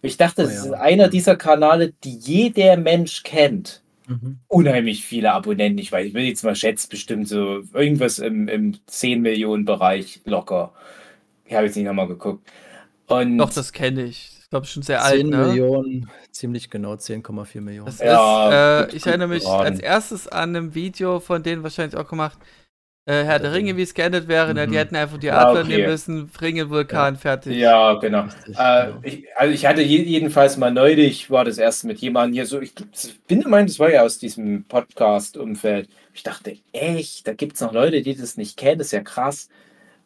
Ich 0.00 0.16
dachte, 0.16 0.42
Oh 0.42 0.44
das 0.44 0.54
ja. 0.54 0.64
ist 0.66 0.72
einer 0.74 1.08
dieser 1.08 1.34
Kanale, 1.34 1.94
die 2.04 2.16
jeder 2.16 2.76
Mensch 2.76 3.24
kennt. 3.24 3.82
Mhm. 4.06 4.38
Unheimlich 4.46 5.04
viele 5.04 5.32
Abonnenten. 5.32 5.78
Ich 5.80 5.90
weiß, 5.90 6.06
ich 6.06 6.14
will 6.14 6.22
jetzt 6.22 6.44
mal 6.44 6.54
schätzen, 6.54 6.90
bestimmt 6.90 7.26
so 7.26 7.62
irgendwas 7.74 8.20
im, 8.20 8.46
im 8.46 8.78
10 8.86 9.20
Millionen 9.20 9.64
Bereich 9.64 10.20
locker. 10.24 10.72
Ich 11.46 11.54
habe 11.54 11.66
jetzt 11.66 11.76
nicht 11.76 11.86
nochmal 11.86 12.08
geguckt. 12.08 12.48
Und 13.06 13.38
Doch, 13.38 13.52
das 13.52 13.72
kenne 13.72 14.02
ich. 14.04 14.32
Ich 14.42 14.50
glaube 14.50 14.66
schon 14.66 14.82
sehr 14.82 15.00
10 15.00 15.06
alt, 15.06 15.26
ne? 15.26 15.46
Millionen, 15.48 16.10
ziemlich 16.30 16.70
genau 16.70 16.94
10,4 16.94 17.60
Millionen. 17.60 17.86
Das 17.86 17.98
Ja, 17.98 18.48
ist, 18.48 18.54
äh, 18.54 18.84
gut- 18.86 18.94
ich 18.94 19.02
gut 19.02 19.10
erinnere 19.10 19.28
mich 19.28 19.42
geraten. 19.44 19.64
als 19.66 19.80
erstes 19.80 20.28
an 20.28 20.54
einem 20.56 20.74
Video 20.74 21.20
von 21.20 21.42
denen 21.42 21.62
wahrscheinlich 21.62 21.96
auch 21.96 22.08
gemacht. 22.08 22.38
Äh, 23.08 23.22
Herr 23.22 23.38
der 23.38 23.52
Ringe, 23.52 23.76
wie 23.76 23.82
es 23.82 23.94
geendet 23.94 24.26
wäre. 24.26 24.52
ne? 24.54 24.66
Die 24.66 24.72
Mhm. 24.72 24.78
hätten 24.78 24.96
einfach 24.96 25.18
die 25.18 25.30
Adler 25.30 25.60
okay. 25.60 25.68
nehmen 25.76 25.86
müssen, 25.90 26.28
Ringelvulkan, 26.40 27.16
fertig. 27.16 27.56
Ja, 27.56 27.94
genau. 27.94 28.22
Richtig, 28.22 28.56
Äh, 28.58 28.86
genau. 28.86 28.98
ich, 29.02 29.24
also 29.36 29.54
ich 29.54 29.66
hatte 29.66 29.82
je, 29.82 30.02
jedenfalls 30.02 30.56
mal 30.56 30.72
neulich, 30.72 31.30
war 31.30 31.44
das 31.44 31.58
erste 31.58 31.86
mit 31.86 31.98
jemandem 31.98 32.34
hier 32.34 32.46
so, 32.46 32.60
ich 32.60 32.72
bin 33.28 33.40
der 33.40 33.48
Meinung, 33.48 33.68
das 33.68 33.78
war 33.78 33.90
ja 33.92 34.02
aus 34.02 34.18
diesem 34.18 34.64
Podcast-Umfeld. 34.64 35.88
Ich 36.14 36.22
dachte, 36.24 36.56
echt, 36.72 37.26
da 37.28 37.34
gibt 37.34 37.54
es 37.54 37.60
noch 37.60 37.72
Leute, 37.72 38.02
die 38.02 38.16
das 38.16 38.36
nicht 38.36 38.56
kennen, 38.56 38.78
das 38.78 38.88
ist 38.88 38.92
ja 38.92 39.02
krass. 39.02 39.48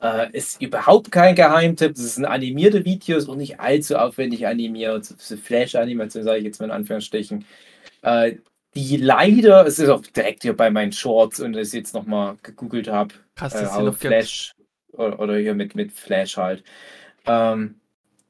Äh, 0.02 0.31
ist 0.32 0.62
überhaupt 0.62 1.12
kein 1.12 1.35
Geheimtipp, 1.35 1.94
das 1.94 2.14
sind 2.14 2.24
animierte 2.24 2.85
Videos 2.85 3.27
und 3.27 3.39
nicht 3.39 3.60
allzu 3.60 3.97
aufwendig 3.97 4.47
animiert, 4.47 5.06
Flash-Animation 5.44 6.24
sage 6.24 6.39
ich 6.39 6.44
jetzt 6.44 6.59
mal 6.59 6.66
in 6.66 6.72
Anführungsstrichen. 6.72 7.44
Äh, 8.02 8.36
die 8.74 8.97
leider, 8.97 9.66
es 9.66 9.78
ist 9.78 9.89
auch 9.89 10.01
direkt 10.01 10.43
hier 10.43 10.56
bei 10.56 10.70
meinen 10.70 10.93
Shorts 10.93 11.40
und 11.40 11.56
ich 11.56 11.72
jetzt 11.72 11.93
nochmal 11.93 12.36
gegoogelt 12.43 12.89
habe, 12.89 13.14
Krass, 13.35 13.55
äh, 13.55 13.66
how 13.66 13.82
noch. 13.82 13.97
Flash 13.97 14.52
oder, 14.93 15.18
oder 15.20 15.36
hier 15.36 15.55
mit, 15.55 15.74
mit 15.74 15.93
Flash 15.93 16.36
halt. 16.36 16.62
Ähm, 17.27 17.74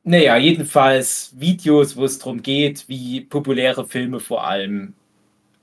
naja, 0.03 0.37
jedenfalls 0.39 1.35
Videos, 1.37 1.97
wo 1.97 2.05
es 2.05 2.19
darum 2.19 2.43
geht, 2.43 2.89
wie 2.89 3.21
populäre 3.21 3.87
Filme 3.87 4.19
vor 4.19 4.47
allem 4.47 4.95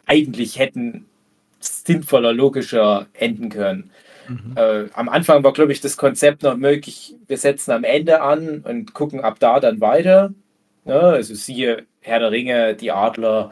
eigentlich 0.06 0.60
hätten 0.60 1.06
sinnvoller, 1.60 2.34
logischer 2.34 3.08
enden 3.14 3.50
können. 3.50 3.92
Mhm. 4.28 4.54
Äh, 4.56 4.86
am 4.94 5.10
Anfang 5.10 5.44
war, 5.44 5.54
glaube 5.54 5.72
ich, 5.72 5.82
das 5.82 5.98
Konzept 5.98 6.44
noch 6.44 6.58
möglich, 6.58 7.16
wir 7.28 7.38
setzen 7.38 7.72
am 7.72 7.84
Ende 7.84 8.22
an 8.22 8.60
und 8.60 8.94
gucken 8.94 9.22
ab 9.22 9.38
da 9.40 9.60
dann 9.60 9.82
weiter. 9.82 10.34
Ne? 10.86 11.00
Also 11.00 11.36
siehe 11.36 11.86
Herr 12.02 12.20
der 12.20 12.32
Ringe, 12.32 12.76
die 12.76 12.92
Adler, 12.92 13.52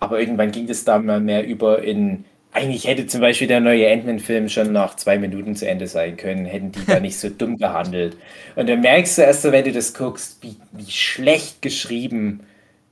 aber 0.00 0.18
irgendwann 0.20 0.50
ging 0.50 0.66
das 0.66 0.84
dann 0.84 1.06
mal 1.06 1.20
mehr 1.20 1.46
über 1.46 1.82
in, 1.82 2.24
eigentlich 2.52 2.86
hätte 2.86 3.06
zum 3.06 3.20
Beispiel 3.20 3.46
der 3.46 3.60
neue 3.60 3.90
Ant-Man-Film 3.90 4.48
schon 4.48 4.72
nach 4.72 4.96
zwei 4.96 5.18
Minuten 5.18 5.54
zu 5.56 5.66
Ende 5.66 5.86
sein 5.86 6.16
können, 6.16 6.44
hätten 6.44 6.72
die 6.72 6.84
da 6.84 7.00
nicht 7.00 7.18
so 7.18 7.28
dumm 7.30 7.56
gehandelt. 7.56 8.16
Und 8.56 8.68
dann 8.68 8.80
merkst 8.80 9.18
du 9.18 9.22
erst, 9.22 9.44
wenn 9.44 9.64
du 9.64 9.72
das 9.72 9.94
guckst, 9.94 10.42
wie, 10.42 10.56
wie 10.72 10.90
schlecht 10.90 11.62
geschrieben 11.62 12.40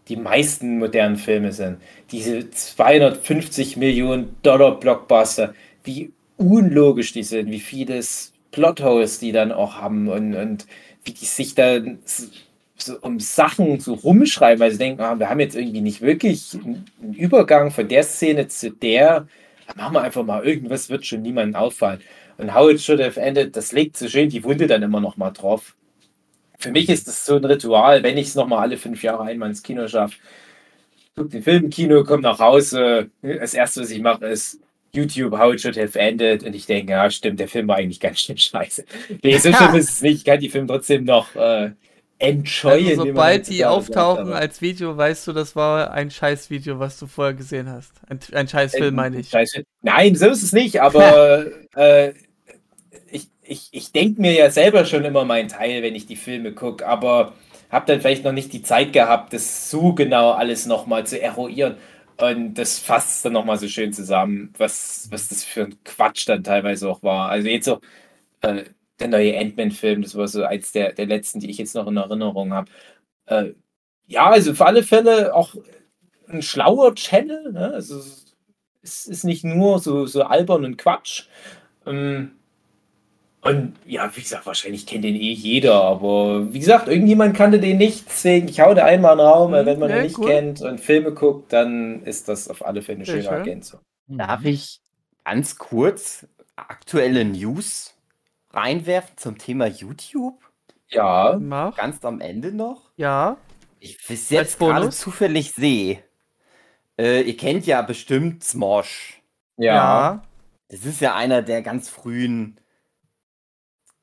die 0.09 0.17
meisten 0.17 0.79
modernen 0.79 1.17
Filme 1.17 1.53
sind. 1.53 1.79
Diese 2.11 2.51
250 2.51 3.77
Millionen 3.77 4.37
Dollar 4.43 4.79
Blockbuster, 4.79 5.55
wie 5.85 6.13
unlogisch 6.41 7.13
die 7.13 7.23
sind, 7.23 7.51
wie 7.51 7.61
vieles 7.61 8.33
Plotholes 8.51 9.19
die 9.19 9.33
dann 9.33 9.53
auch 9.53 9.77
haben 9.77 10.09
und, 10.09 10.35
und 10.35 10.67
wie 11.05 11.13
die 11.13 11.27
sich 11.27 11.55
dann 11.55 11.99
so 12.05 12.99
um 13.03 13.21
Sachen 13.21 13.79
so 13.79 13.93
rumschreiben, 13.95 14.59
weil 14.59 14.71
sie 14.71 14.79
denken, 14.79 15.03
ah, 15.03 15.19
wir 15.19 15.29
haben 15.29 15.41
jetzt 15.41 15.55
irgendwie 15.55 15.83
nicht 15.83 16.01
wirklich 16.01 16.55
einen 16.55 17.15
Übergang 17.15 17.71
von 17.71 17.87
der 17.89 18.03
Szene 18.05 18.49
zu 18.49 18.71
der, 18.71 19.29
dann 19.67 19.77
machen 19.77 19.95
wir 19.95 20.01
einfach 20.01 20.25
mal 20.25 20.45
irgendwas, 20.45 20.89
wird 20.89 21.05
schon 21.05 21.21
niemandem 21.23 21.61
auffallen. 21.61 22.01
Und 22.39 22.55
How 22.55 22.71
It 22.71 22.81
Should 22.81 23.03
Have 23.03 23.21
Ended, 23.21 23.55
das 23.55 23.73
legt 23.73 23.99
so 23.99 24.09
schön 24.09 24.31
die 24.31 24.43
Wunde 24.43 24.67
dann 24.67 24.83
immer 24.83 25.01
noch 25.01 25.19
mal 25.19 25.31
drauf. 25.31 25.77
Für 26.59 26.71
mich 26.71 26.89
ist 26.89 27.07
das 27.07 27.27
so 27.27 27.37
ein 27.37 27.45
Ritual, 27.45 28.03
wenn 28.03 28.17
ich 28.17 28.29
es 28.29 28.35
noch 28.35 28.47
mal 28.47 28.61
alle 28.61 28.79
fünf 28.79 29.03
Jahre 29.03 29.25
einmal 29.25 29.51
ins 29.51 29.63
Kino 29.63 29.87
schaffe, 29.89 30.17
gucke 31.15 31.29
den 31.29 31.43
Film 31.43 31.65
im 31.65 31.71
Kino, 31.71 32.03
komme 32.05 32.23
nach 32.23 32.39
Hause, 32.39 33.11
das 33.23 33.53
erste, 33.53 33.83
was 33.83 33.91
ich 33.91 34.01
mache, 34.01 34.27
ist 34.27 34.59
YouTube, 34.93 35.39
How 35.39 35.53
It 35.53 35.61
Should 35.61 35.77
Have 35.77 35.99
Ended 35.99 36.45
und 36.45 36.55
ich 36.55 36.67
denke, 36.67 36.93
ja 36.93 37.11
stimmt, 37.11 37.41
der 37.41 37.49
Film 37.49 37.69
war 37.69 37.77
eigentlich 37.77 38.01
ganz 38.01 38.21
schön 38.21 38.39
scheiße. 38.39 38.85
Nee, 39.23 39.39
so 39.39 39.53
schlimm 39.55 39.75
ist 39.75 39.91
es 39.91 40.03
nicht, 40.03 40.17
ich 40.19 40.25
kann 40.25 40.41
die 40.41 40.49
Film 40.49 40.67
trotzdem 40.67 41.05
noch 41.05 41.35
äh, 41.37 41.71
enjoyen. 42.21 42.91
Also, 42.91 43.07
sobald 43.07 43.49
die 43.49 43.65
auftauchen 43.65 44.29
sagt, 44.29 44.41
als 44.41 44.61
Video, 44.61 44.97
weißt 44.97 45.27
du, 45.27 45.33
das 45.33 45.57
war 45.57 45.91
ein 45.91 46.11
Scheißvideo, 46.11 46.79
was 46.79 46.99
du 46.99 47.07
vorher 47.07 47.35
gesehen 47.35 47.69
hast. 47.69 47.93
Ein, 48.09 48.21
ein 48.33 48.49
Scheißfilm, 48.49 48.95
meine 48.95 49.19
ich. 49.19 49.31
Scheiß 49.31 49.61
Nein, 49.83 50.15
so 50.15 50.29
ist 50.29 50.43
es 50.43 50.53
nicht, 50.53 50.81
aber 50.81 51.47
äh, 51.77 52.13
ich, 53.11 53.29
ich, 53.43 53.69
ich 53.73 53.93
denke 53.93 54.21
mir 54.21 54.33
ja 54.33 54.51
selber 54.51 54.85
schon 54.85 55.05
immer 55.05 55.25
meinen 55.25 55.49
Teil, 55.49 55.83
wenn 55.83 55.95
ich 55.95 56.07
die 56.07 56.17
Filme 56.17 56.53
gucke, 56.53 56.87
aber 56.87 57.33
habe 57.71 57.87
dann 57.87 58.01
vielleicht 58.01 58.25
noch 58.25 58.33
nicht 58.33 58.53
die 58.53 58.63
Zeit 58.63 58.93
gehabt, 58.93 59.33
das 59.33 59.71
so 59.71 59.95
genau 59.95 60.33
alles 60.33 60.67
nochmal 60.67 61.07
zu 61.07 61.21
eruieren. 61.21 61.77
Und 62.21 62.55
das 62.55 62.79
fasst 62.79 63.25
dann 63.25 63.33
nochmal 63.33 63.59
so 63.59 63.67
schön 63.69 63.93
zusammen, 63.93 64.53
was, 64.59 65.09
was 65.11 65.29
das 65.29 65.43
für 65.45 65.65
ein 65.65 65.83
Quatsch 65.85 66.29
dann 66.29 66.45
teilweise 66.45 66.89
auch 66.91 67.03
war. 67.03 67.31
Also 67.31 67.49
jetzt 67.49 67.65
so, 67.65 67.81
äh, 68.43 68.65
der 69.01 69.09
neue 69.09 69.39
Ant-Man-Film, 69.39 70.03
das 70.03 70.15
war 70.17 70.29
so 70.29 70.45
eins 70.45 70.73
der, 70.73 70.93
der 70.93 71.07
letzten, 71.07 71.41
die 71.41 71.51
ich 71.51 71.59
jetzt 71.59 71.75
noch 71.75 71.87
in 71.87 71.97
Erinnerung 71.97 72.53
habe. 72.53 72.71
Äh, 73.27 73.55
ja, 74.07 74.31
also 74.31 74.55
für 74.55 74.67
alle 74.67 74.83
Fälle 74.83 75.35
auch 75.35 75.55
ein 76.29 76.43
schlauer 76.43 76.95
Channel. 76.95 77.53
Ne? 77.53 77.73
Also 77.75 78.01
es 78.83 79.07
ist 79.07 79.25
nicht 79.25 79.45
nur 79.45 79.79
so, 79.79 80.07
so 80.07 80.25
albern 80.25 80.65
und 80.65 80.79
Quatsch. 80.79 81.27
Ähm, 81.87 82.33
und 83.43 83.75
ja, 83.87 84.11
wie 84.15 84.21
gesagt, 84.21 84.45
wahrscheinlich 84.45 84.87
kennt 84.87 85.05
den 85.05 85.17
eh 85.17 85.33
jeder, 85.33 85.83
aber 85.83 86.53
wie 86.53 86.59
gesagt, 86.59 86.89
irgendjemand 86.89 87.35
kannte 87.35 87.59
den 87.59 87.79
nicht, 87.79 88.07
deswegen 88.07 88.49
ich 88.49 88.61
hau 88.61 88.75
da 88.75 88.85
einmal 88.85 89.13
in 89.13 89.19
den 89.19 89.27
Raum, 89.27 89.53
weil 89.53 89.65
wenn 89.65 89.79
man 89.79 89.89
ja, 89.89 89.97
ihn 89.97 90.03
nicht 90.03 90.19
cool. 90.19 90.29
kennt 90.29 90.61
und 90.61 90.79
Filme 90.79 91.13
guckt, 91.13 91.53
dann 91.53 92.03
ist 92.03 92.29
das 92.29 92.49
auf 92.49 92.65
alle 92.65 92.83
Fälle 92.83 92.99
eine 92.99 93.07
schöne 93.07 93.25
ja, 93.25 93.31
Ergänzung. 93.31 93.81
Darf 94.09 94.45
ich 94.45 94.81
ganz 95.25 95.57
kurz 95.57 96.27
aktuelle 96.57 97.25
News 97.25 97.95
reinwerfen 98.51 99.17
zum 99.17 99.39
Thema 99.39 99.67
YouTube? 99.67 100.39
Ja. 100.89 101.39
Mach. 101.41 101.77
Ganz 101.77 102.05
am 102.05 102.21
Ende 102.21 102.53
noch? 102.53 102.91
Ja. 102.97 103.39
Ich 103.79 104.07
bis 104.07 104.29
jetzt 104.29 104.59
gerade 104.59 104.91
zufällig 104.91 105.53
sehe. 105.53 106.03
Äh, 106.99 107.23
ihr 107.23 107.37
kennt 107.37 107.67
ja 107.67 107.81
bestimmt 107.81 108.45
Smosh. 108.45 109.23
Ja. 109.57 109.75
ja. 109.75 110.23
Das 110.69 110.85
ist 110.85 111.01
ja 111.01 111.15
einer 111.15 111.41
der 111.41 111.63
ganz 111.63 111.89
frühen 111.89 112.61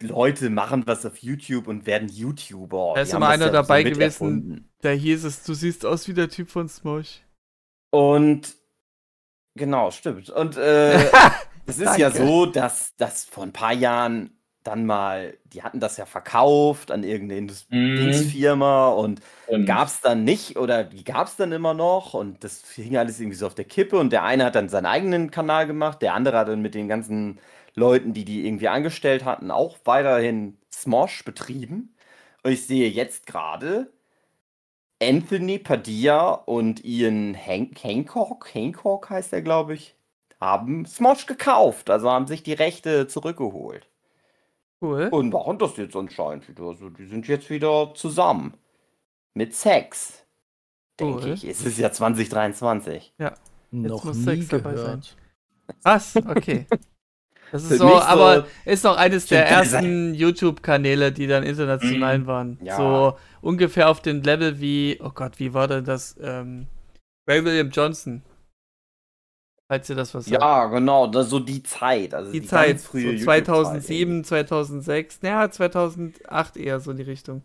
Leute 0.02 0.50
machen 0.50 0.84
was 0.86 1.06
auf 1.06 1.18
YouTube 1.18 1.68
und 1.68 1.86
werden 1.86 2.10
YouTuber. 2.10 2.94
Da 2.96 3.02
ist 3.02 3.14
immer 3.14 3.30
einer 3.30 3.48
ja 3.48 3.52
dabei 3.52 3.84
so 3.84 3.90
gewesen, 3.90 4.70
der 4.84 4.94
hieß 4.94 5.24
es, 5.24 5.44
du 5.44 5.54
siehst 5.54 5.86
aus 5.86 6.08
wie 6.08 6.14
der 6.14 6.30
Typ 6.30 6.50
von 6.50 6.70
Smosh. 6.70 7.22
Und 7.90 8.56
genau, 9.56 9.92
stimmt. 9.92 10.30
Und 10.30 10.58
äh, 10.58 11.00
es 11.66 11.80
ist 11.80 11.98
ja 11.98 12.12
so, 12.12 12.46
dass 12.46 12.96
das 12.98 13.26
vor 13.26 13.44
ein 13.44 13.54
paar 13.54 13.74
Jahren 13.74 14.38
dann 14.68 14.86
mal, 14.86 15.38
die 15.46 15.64
hatten 15.64 15.80
das 15.80 15.96
ja 15.96 16.06
verkauft 16.06 16.92
an 16.92 17.04
irgendeine 17.04 17.40
Industriefirma 17.40 18.92
mhm. 18.92 18.98
und 18.98 19.22
mhm. 19.50 19.66
gab 19.66 19.88
es 19.88 20.02
dann 20.02 20.26
nicht 20.26 20.58
oder 20.58 20.84
die 20.84 21.06
gab 21.06 21.28
es 21.28 21.38
dann 21.38 21.54
immer 21.54 21.74
noch 21.74 22.14
und 22.14 22.44
das 22.44 22.64
hing 22.76 22.98
alles 22.98 23.20
irgendwie 23.20 23.38
so 23.38 23.48
auf 23.48 23.56
der 23.56 23.66
Kippe 23.66 23.98
und 23.98 24.12
der 24.12 24.24
eine 24.24 24.44
hat 24.44 24.56
dann 24.56 24.68
seinen 24.68 24.86
eigenen 24.86 25.32
Kanal 25.32 25.68
gemacht, 25.68 26.02
der 26.02 26.14
andere 26.14 26.38
hat 26.38 26.50
dann 26.50 26.62
mit 26.62 26.76
den 26.76 26.90
ganzen 26.90 27.40
Leuten, 27.78 28.14
die 28.14 28.26
die 28.26 28.46
irgendwie 28.46 28.68
angestellt 28.68 29.24
hatten, 29.24 29.52
auch 29.52 29.78
weiterhin 29.86 30.58
Smosh 30.74 31.24
betrieben. 31.24 31.96
Und 32.44 32.52
ich 32.52 32.66
sehe 32.66 32.90
jetzt 32.90 33.28
gerade 33.28 33.94
Anthony 35.02 35.60
Padilla 35.60 36.32
und 36.32 36.84
Ian 36.84 37.38
Hank 37.38 37.84
Hancock, 37.84 38.54
Hancock 38.54 39.12
heißt 39.12 39.32
er, 39.32 39.44
glaube 39.44 39.76
ich, 39.76 39.96
haben 40.42 40.86
Smosh 40.86 41.28
gekauft, 41.28 41.90
also 41.90 42.10
haben 42.10 42.26
sich 42.26 42.42
die 42.42 42.54
Rechte 42.54 43.08
zurückgeholt. 43.08 43.88
Cool. 44.82 45.10
Und 45.12 45.34
machen 45.34 45.60
das 45.60 45.78
jetzt 45.78 45.96
anscheinend 45.96 46.50
wieder. 46.50 46.64
Also 46.64 46.90
die 46.90 47.06
sind 47.06 47.28
jetzt 47.28 47.50
wieder 47.50 47.94
zusammen. 47.96 48.56
Mit 49.34 49.56
Sex. 49.56 50.24
Denke 51.00 51.26
cool. 51.26 51.34
ich. 51.34 51.44
Es 51.44 51.64
ist 51.66 51.78
ja 51.78 51.92
2023. 51.92 53.14
Ja. 53.18 53.34
Jetzt 53.72 53.90
Noch 53.90 54.04
muss 54.04 54.24
Sex 54.24 54.48
dabei 54.48 54.76
sein. 54.76 55.02
Was? 55.84 56.16
Okay. 56.16 56.66
Das 57.52 57.64
ist 57.64 57.78
so, 57.78 57.88
so, 57.88 58.02
aber 58.02 58.46
ist 58.66 58.84
noch 58.84 58.98
eines 58.98 59.28
der 59.28 59.48
ersten 59.48 60.14
YouTube-Kanäle, 60.14 61.12
die 61.12 61.28
dann 61.28 61.44
international 61.44 62.20
mhm. 62.20 62.28
waren. 62.28 62.60
Ja. 62.62 62.78
So 62.78 63.18
ungefähr 63.42 63.90
auf 63.90 64.02
dem 64.02 64.22
Level 64.22 64.60
wie, 64.60 65.00
oh 65.02 65.12
Gott, 65.14 65.40
wie 65.40 65.54
war 65.54 65.68
denn 65.68 65.86
das? 65.86 66.18
Ähm, 66.22 66.68
Ray 67.28 67.44
William 67.44 67.70
Johnson. 67.70 68.22
Falls 69.70 69.90
ihr 69.90 69.96
das 69.96 70.14
was 70.14 70.26
sagt. 70.26 70.42
Ja, 70.42 70.66
genau, 70.68 71.08
das 71.08 71.30
so 71.30 71.40
die 71.40 71.62
Zeit. 71.62 72.14
Also 72.14 72.32
die, 72.32 72.42
die 72.42 72.48
Zeit, 72.48 72.80
so 72.80 72.98
2007, 72.98 74.24
2006, 74.24 75.22
naja, 75.22 75.52
2008 75.52 76.58
eher 76.58 76.80
so 76.80 76.92
in 76.92 76.98
die 76.98 77.04
Richtung. 77.04 77.44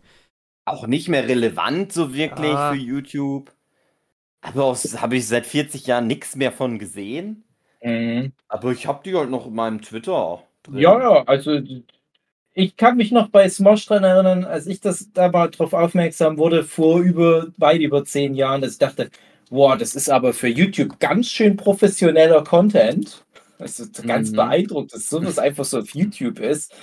Auch 0.65 0.87
nicht 0.87 1.09
mehr 1.09 1.27
relevant 1.27 1.91
so 1.91 2.13
wirklich 2.13 2.53
ja. 2.53 2.71
für 2.71 2.77
YouTube. 2.77 3.51
Aber 4.41 4.73
habe 4.73 5.17
ich 5.17 5.27
seit 5.27 5.45
40 5.45 5.87
Jahren 5.87 6.07
nichts 6.07 6.35
mehr 6.35 6.51
von 6.53 6.79
gesehen. 6.79 7.43
Mhm. 7.83 8.31
Aber 8.47 8.71
ich 8.71 8.87
habe 8.87 9.01
die 9.03 9.15
halt 9.15 9.29
noch 9.29 9.47
in 9.47 9.53
meinem 9.53 9.81
Twitter. 9.81 10.43
Drin. 10.63 10.79
Ja, 10.79 10.99
ja, 10.99 11.23
also 11.25 11.59
ich 12.53 12.77
kann 12.77 12.97
mich 12.97 13.11
noch 13.11 13.29
bei 13.29 13.49
Smosh 13.49 13.85
dran 13.85 14.03
erinnern, 14.03 14.45
als 14.45 14.67
ich 14.67 14.79
das 14.79 15.11
da 15.13 15.29
mal 15.29 15.49
drauf 15.49 15.73
aufmerksam 15.73 16.37
wurde, 16.37 16.63
vor 16.63 16.99
über 16.99 17.47
weit 17.57 17.81
über 17.81 18.05
zehn 18.05 18.35
Jahren, 18.35 18.61
dass 18.61 18.73
ich 18.73 18.77
dachte, 18.79 19.09
wow, 19.49 19.77
das 19.77 19.95
ist 19.95 20.09
aber 20.09 20.33
für 20.33 20.47
YouTube 20.47 20.99
ganz 20.99 21.27
schön 21.29 21.57
professioneller 21.57 22.43
Content. 22.43 23.25
Das 23.59 23.79
ist 23.79 24.05
ganz 24.05 24.31
mhm. 24.31 24.37
beeindruckend, 24.37 24.93
dass 24.93 25.09
sowas 25.09 25.37
einfach 25.37 25.65
so 25.65 25.79
auf 25.79 25.89
YouTube 25.89 26.39
ist. 26.39 26.73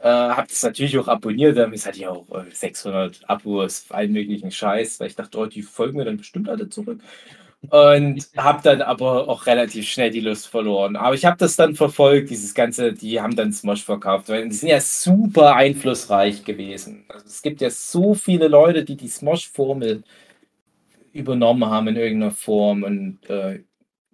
Äh, 0.00 0.08
hab 0.08 0.48
das 0.48 0.62
natürlich 0.62 0.98
auch 0.98 1.08
abonniert, 1.08 1.56
damit 1.56 1.84
hatte 1.84 1.98
ich 1.98 2.06
auch 2.06 2.26
600 2.52 3.22
äh, 3.22 3.24
Abos, 3.26 3.86
allen 3.90 4.12
möglichen 4.12 4.50
Scheiß, 4.50 5.00
weil 5.00 5.08
ich 5.08 5.16
dachte, 5.16 5.38
oh, 5.38 5.46
die 5.46 5.62
folgen 5.62 5.96
mir 5.96 6.04
dann 6.04 6.18
bestimmt 6.18 6.48
alle 6.48 6.68
zurück. 6.68 7.00
Und 7.70 8.26
habe 8.36 8.60
dann 8.62 8.82
aber 8.82 9.28
auch 9.28 9.46
relativ 9.46 9.88
schnell 9.88 10.10
die 10.10 10.20
Lust 10.20 10.48
verloren. 10.48 10.96
Aber 10.96 11.14
ich 11.14 11.24
habe 11.24 11.36
das 11.36 11.56
dann 11.56 11.74
verfolgt, 11.74 12.30
dieses 12.30 12.54
Ganze, 12.54 12.92
die 12.92 13.20
haben 13.20 13.36
dann 13.36 13.52
Smosh 13.52 13.84
verkauft, 13.84 14.28
weil 14.28 14.48
die 14.48 14.54
sind 14.54 14.68
ja 14.68 14.80
super 14.80 15.56
einflussreich 15.56 16.44
gewesen. 16.44 17.04
Also 17.08 17.26
es 17.26 17.42
gibt 17.42 17.60
ja 17.60 17.70
so 17.70 18.14
viele 18.14 18.48
Leute, 18.48 18.84
die 18.84 18.96
die 18.96 19.08
Smosh-Formel 19.08 20.02
übernommen 21.12 21.66
haben 21.66 21.88
in 21.88 21.96
irgendeiner 21.96 22.32
Form 22.32 22.82
und 22.82 23.18
äh, 23.30 23.60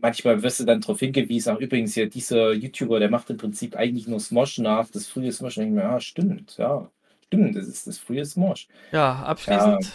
manchmal 0.03 0.43
wirst 0.43 0.61
du 0.61 0.65
dann 0.65 0.81
darauf 0.81 0.99
hingewiesen, 0.99 1.55
auch 1.55 1.61
übrigens 1.61 1.95
hier 1.95 2.09
dieser 2.09 2.53
YouTuber, 2.53 2.99
der 2.99 3.11
macht 3.11 3.31
im 3.31 3.39
Prinzip 3.39 3.77
eigentlich 3.77 4.07
nur 4.07 4.21
Smosh 4.21 4.59
nach, 4.59 4.89
das 4.91 5.07
frühe 5.07 5.33
Smosh. 5.33 5.57
Und 5.59 5.65
ich 5.65 5.71
mir, 5.71 5.83
ja, 5.83 6.01
stimmt, 6.01 6.57
ja, 6.59 6.91
stimmt, 7.27 7.57
das 7.57 7.67
ist 7.67 7.87
das 7.87 7.99
frühe 7.99 8.25
Smosh. 8.25 8.69
Ja, 8.91 9.23
abschließend 9.23 9.85
ja. 9.85 9.91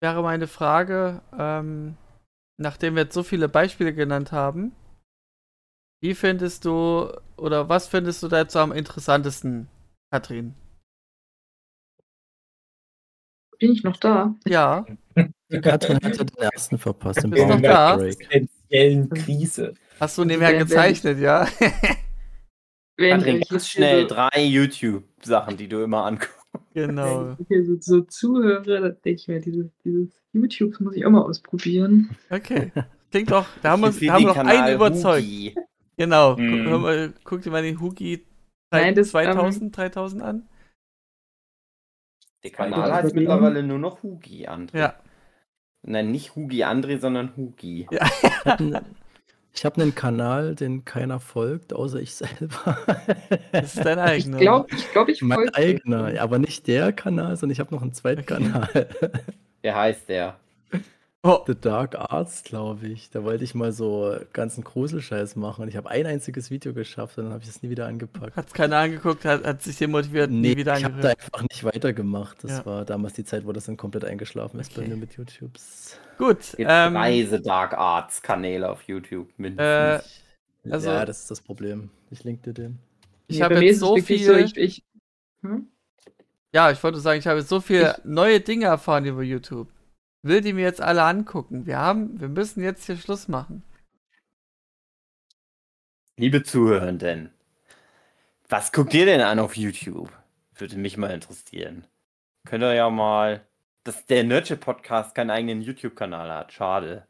wäre 0.00 0.22
meine 0.22 0.46
Frage, 0.46 1.20
ähm, 1.38 1.96
nachdem 2.56 2.94
wir 2.94 3.04
jetzt 3.04 3.14
so 3.14 3.22
viele 3.22 3.48
Beispiele 3.48 3.94
genannt 3.94 4.32
haben, 4.32 4.72
wie 6.02 6.14
findest 6.14 6.64
du 6.64 7.10
oder 7.36 7.68
was 7.68 7.88
findest 7.88 8.22
du 8.22 8.28
dazu 8.28 8.58
am 8.58 8.72
interessantesten, 8.72 9.68
Katrin? 10.10 10.54
Bin 13.58 13.72
ich 13.72 13.82
noch 13.82 13.96
da? 13.96 14.34
Ja. 14.46 14.84
Katrin 15.62 15.98
hatte 16.02 16.26
den 16.26 16.38
ersten 16.38 16.78
verpasst. 16.78 17.24
Im 17.24 17.30
Bist 17.30 17.46
noch 17.46 17.60
da? 17.60 17.96
Krise. 18.68 19.74
Hast 20.00 20.18
du 20.18 20.24
nebenher 20.24 20.58
gezeichnet, 20.58 21.18
ja? 21.18 21.46
Katrin, 22.98 23.40
ganz 23.48 23.68
schnell 23.68 24.06
drei 24.06 24.44
YouTube-Sachen, 24.44 25.56
die 25.56 25.68
du 25.68 25.82
immer 25.82 26.04
anguckst. 26.04 26.43
Genau. 26.74 27.26
Wenn 27.26 27.36
ich 27.38 27.48
hier 27.48 27.64
so, 27.64 27.76
so 27.78 28.00
zuhöre, 28.02 28.80
dann 28.80 28.96
denke 29.04 29.20
ich 29.20 29.28
mir, 29.28 29.40
dieses, 29.40 29.70
dieses 29.84 30.20
YouTube 30.32 30.80
muss 30.80 30.96
ich 30.96 31.06
auch 31.06 31.10
mal 31.10 31.22
ausprobieren. 31.22 32.16
Okay. 32.30 32.72
Klingt 33.10 33.30
doch, 33.30 33.46
da 33.62 33.70
haben, 33.70 33.84
uns, 33.84 34.00
da 34.00 34.12
haben 34.12 34.24
wir 34.24 34.28
noch 34.28 34.36
einen 34.36 34.74
überzeugt. 34.74 35.24
Hugi. 35.24 35.54
Genau. 35.96 36.36
Mm. 36.36 36.66
Guck, 36.68 36.80
mal, 36.80 37.14
guck, 37.22 37.42
dir 37.42 37.50
mal 37.50 37.62
den 37.62 37.80
Hugi 37.80 38.26
2000, 38.72 39.62
ähm, 39.62 39.70
3000 39.70 40.22
an. 40.22 40.48
Der 42.42 42.50
Kanal 42.50 42.92
heißt 42.92 43.14
mittlerweile 43.14 43.62
nur 43.62 43.78
noch 43.78 44.02
Hugi, 44.02 44.48
André. 44.48 44.78
Ja. 44.78 44.94
Nein, 45.82 46.10
nicht 46.10 46.34
Hugi 46.34 46.64
André, 46.64 46.98
sondern 46.98 47.36
Hugi. 47.36 47.86
Ja. 47.92 48.04
Ich 49.56 49.64
habe 49.64 49.80
einen 49.80 49.94
Kanal, 49.94 50.54
den 50.56 50.84
keiner 50.84 51.20
folgt, 51.20 51.72
außer 51.72 52.00
ich 52.00 52.14
selber. 52.16 52.76
Das 53.52 53.76
ist 53.76 53.84
dein 53.84 53.98
Ich 53.98 54.04
eigener. 54.26 54.38
glaube, 54.38 54.68
ich, 54.74 54.90
glaub, 54.92 55.08
ich 55.08 55.22
mein 55.22 55.36
folge 55.36 55.54
eigener, 55.54 56.20
aber 56.20 56.38
nicht 56.38 56.66
der 56.66 56.92
Kanal, 56.92 57.36
sondern 57.36 57.52
ich 57.52 57.60
habe 57.60 57.74
noch 57.74 57.82
einen 57.82 57.94
zweiten 57.94 58.26
Kanal. 58.26 58.88
Wie 59.62 59.70
heißt 59.72 60.08
der? 60.08 60.36
Oh, 61.24 61.42
The 61.46 61.54
Dark 61.60 61.96
Arts, 61.96 62.44
glaube 62.44 62.86
ich. 62.86 63.10
Da 63.10 63.24
wollte 63.24 63.42
ich 63.42 63.54
mal 63.54 63.72
so 63.72 64.16
ganzen 64.32 64.62
Gruselscheiß 64.62 65.34
machen 65.36 65.62
und 65.62 65.68
ich 65.68 65.76
habe 65.76 65.90
ein 65.90 66.06
einziges 66.06 66.50
Video 66.50 66.72
geschafft 66.72 67.18
und 67.18 67.24
dann 67.24 67.32
habe 67.32 67.42
ich 67.42 67.48
es 67.48 67.62
nie 67.62 67.70
wieder 67.70 67.86
angepackt. 67.86 68.36
hat's 68.36 68.52
keiner 68.52 68.76
angeguckt, 68.78 69.24
hat, 69.24 69.44
hat 69.44 69.62
sich 69.62 69.76
demotiviert, 69.78 70.30
nie 70.30 70.50
Nee, 70.50 70.56
wieder 70.56 70.76
ich 70.78 70.84
habe 70.84 71.00
da 71.00 71.08
einfach 71.08 71.42
nicht 71.42 71.64
weitergemacht. 71.64 72.44
Das 72.44 72.50
Ja. 72.52 72.66
war 72.66 72.84
damals 72.84 73.14
die 73.14 73.24
Zeit, 73.24 73.44
wo 73.46 73.52
das 73.52 73.64
dann 73.64 73.76
komplett 73.76 74.04
eingeschlafen 74.04 74.60
ist 74.60 74.72
bei 74.74 74.82
Okay. 74.82 74.90
mir 74.90 74.96
mit 74.96 75.14
YouTubes. 75.16 75.98
Gut, 76.18 76.40
Es 76.40 76.56
gibt 76.56 76.70
ähm, 76.70 76.94
drei 76.94 77.24
The 77.24 77.42
Dark 77.42 77.72
Arts 77.74 78.22
Kanäle 78.22 78.68
auf 78.70 78.82
YouTube 78.82 79.28
Äh, 79.30 79.42
mindestens. 79.42 80.22
Also- 80.70 80.90
ja, 80.90 81.04
das 81.04 81.20
ist 81.22 81.30
das 81.30 81.40
Problem. 81.40 81.90
Ich 82.10 82.22
link 82.22 82.42
dir 82.44 82.52
den. 82.52 82.78
ich 83.26 83.38
Nee, 83.38 83.42
habe 83.44 83.54
bei 83.56 83.62
jetzt 83.62 83.74
es 83.76 83.80
so 83.80 83.96
viel. 83.96 84.38
ich, 84.38 84.56
ich, 84.56 84.82
hm? 85.42 85.66
Ja, 86.52 86.70
ich 86.70 86.80
wollte 86.84 87.00
sagen, 87.00 87.18
ich 87.18 87.26
habe 87.26 87.42
so 87.42 87.60
viel 87.60 87.82
Ich- 87.98 88.04
neue 88.04 88.38
Dinge 88.40 88.66
erfahren 88.66 89.04
über 89.06 89.22
YouTube. 89.22 89.66
Will 90.24 90.40
die 90.40 90.54
mir 90.54 90.62
jetzt 90.62 90.80
alle 90.80 91.02
angucken. 91.02 91.66
Wir 91.66 91.76
haben, 91.78 92.18
wir 92.18 92.28
müssen 92.28 92.62
jetzt 92.62 92.86
hier 92.86 92.96
Schluss 92.96 93.28
machen. 93.28 93.62
Liebe 96.16 96.42
Zuhörenden, 96.42 97.30
was 98.48 98.72
guckt 98.72 98.94
ihr 98.94 99.04
denn 99.04 99.20
an 99.20 99.38
auf 99.38 99.54
YouTube? 99.56 100.10
Würde 100.54 100.76
mich 100.78 100.96
mal 100.96 101.10
interessieren. 101.10 101.86
Könnt 102.46 102.64
ihr 102.64 102.72
ja 102.72 102.88
mal, 102.88 103.42
dass 103.82 104.06
der 104.06 104.24
Nerdship 104.24 104.60
Podcast 104.60 105.14
keinen 105.14 105.30
eigenen 105.30 105.60
YouTube-Kanal 105.60 106.32
hat. 106.32 106.52
Schade. 106.54 107.06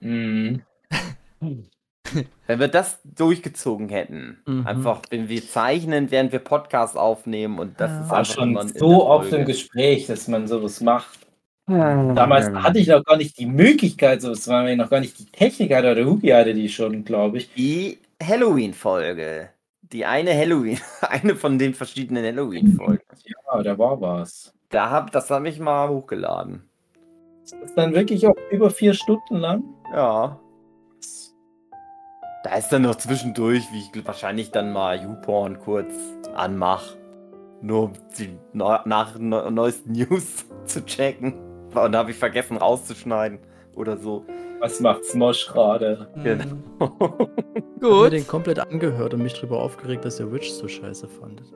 Mhm. 0.00 0.62
Wenn 2.46 2.60
wir 2.60 2.68
das 2.68 3.00
durchgezogen 3.04 3.88
hätten, 3.88 4.42
Mhm. 4.46 4.66
einfach, 4.66 5.02
wenn 5.10 5.28
wir 5.28 5.46
zeichnen, 5.46 6.10
während 6.10 6.32
wir 6.32 6.38
Podcast 6.38 6.96
aufnehmen 6.96 7.58
und 7.58 7.78
das 7.80 7.90
Ja. 7.90 8.00
ist 8.02 8.10
War 8.10 8.18
einfach 8.18 8.34
schon 8.34 8.68
so 8.68 9.06
oft 9.06 9.32
im. 9.32 9.44
Gespräch, 9.46 10.06
dass 10.06 10.26
man 10.28 10.48
sowas 10.48 10.80
macht. 10.80 11.27
Damals 11.68 12.50
hatte 12.50 12.78
ich 12.78 12.88
noch 12.88 13.04
gar 13.04 13.16
nicht 13.18 13.38
die 13.38 13.46
Möglichkeit, 13.46 14.22
so 14.22 14.30
es 14.30 14.48
war 14.48 14.64
mir 14.64 14.76
noch 14.76 14.88
gar 14.88 15.00
nicht 15.00 15.18
die 15.18 15.26
Technik 15.26 15.74
hatte, 15.74 15.92
oder 15.92 16.04
Hugi 16.04 16.28
hatte 16.28 16.54
die 16.54 16.68
schon, 16.68 17.04
glaube 17.04 17.38
ich. 17.38 17.52
Die 17.54 17.98
Halloween-Folge. 18.22 19.50
Die 19.82 20.04
eine 20.04 20.34
Halloween, 20.34 20.78
eine 21.02 21.36
von 21.36 21.58
den 21.58 21.74
verschiedenen 21.74 22.24
Halloween-Folgen. 22.24 23.02
Ja, 23.24 23.62
da 23.62 23.78
war 23.78 24.00
was. 24.00 24.52
Da 24.70 24.90
hab, 24.90 25.12
das 25.12 25.30
habe 25.30 25.48
ich 25.48 25.60
mal 25.60 25.88
hochgeladen. 25.88 26.62
Das 27.42 27.52
ist 27.70 27.78
dann 27.78 27.94
wirklich 27.94 28.26
auch 28.26 28.36
über 28.50 28.70
vier 28.70 28.92
Stunden 28.94 29.36
lang. 29.36 29.62
Ja. 29.94 30.38
Da 32.44 32.54
ist 32.56 32.68
dann 32.68 32.82
noch 32.82 32.96
zwischendurch, 32.96 33.66
wie 33.72 33.78
ich 33.78 34.06
wahrscheinlich 34.06 34.50
dann 34.50 34.72
mal 34.72 35.02
YouPorn 35.02 35.58
kurz 35.58 35.92
anmach. 36.34 36.94
Nur 37.60 37.84
um 37.84 37.92
die 38.18 38.38
nach 38.52 39.18
neu- 39.18 39.50
neuesten 39.50 39.92
News 40.08 40.44
zu 40.64 40.84
checken. 40.84 41.34
Und 41.74 41.92
da 41.92 41.98
habe 41.98 42.10
ich 42.10 42.16
vergessen 42.16 42.56
rauszuschneiden 42.56 43.38
oder 43.74 43.96
so. 43.96 44.24
Was 44.60 44.80
macht 44.80 45.04
Smosh 45.04 45.46
gerade? 45.46 46.08
Genau. 46.22 46.44
Hm, 47.80 47.80
Ich 47.80 47.84
habe 47.84 47.94
mir 47.94 48.02
Gut. 48.02 48.12
den 48.12 48.26
komplett 48.26 48.58
angehört 48.58 49.14
und 49.14 49.22
mich 49.22 49.34
darüber 49.34 49.60
aufgeregt, 49.62 50.04
dass 50.04 50.18
ihr 50.18 50.32
Witch 50.32 50.50
so 50.50 50.66
scheiße 50.66 51.06
fandet. 51.06 51.46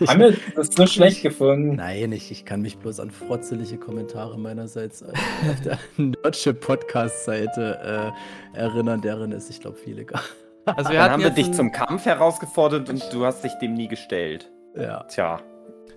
Haben 0.08 0.20
wir 0.20 0.36
das 0.56 0.68
so 0.68 0.86
schlecht 0.86 1.20
gefunden? 1.22 1.76
Nein, 1.76 2.10
ich, 2.12 2.30
ich 2.30 2.46
kann 2.46 2.62
mich 2.62 2.78
bloß 2.78 3.00
an 3.00 3.10
frotzelige 3.10 3.76
Kommentare 3.76 4.38
meinerseits 4.38 5.02
äh, 5.02 5.12
auf 5.50 5.60
der 5.62 5.78
Nerdship 5.98 6.60
Podcast-Seite 6.60 8.12
äh, 8.54 8.58
erinnern, 8.58 9.02
deren 9.02 9.32
es, 9.32 9.50
ich 9.50 9.60
glaube, 9.60 9.76
viele 9.76 10.06
gab. 10.06 10.22
Also 10.64 10.90
wir 10.90 10.98
Dann 11.00 11.10
haben 11.12 11.22
wir 11.22 11.30
dich 11.30 11.52
zum 11.52 11.70
Kampf 11.70 12.06
herausgefordert 12.06 12.88
und 12.88 13.12
du 13.12 13.26
hast 13.26 13.44
dich 13.44 13.52
dem 13.60 13.74
nie 13.74 13.88
gestellt. 13.88 14.50
Ja. 14.74 15.02
Tja. 15.04 15.40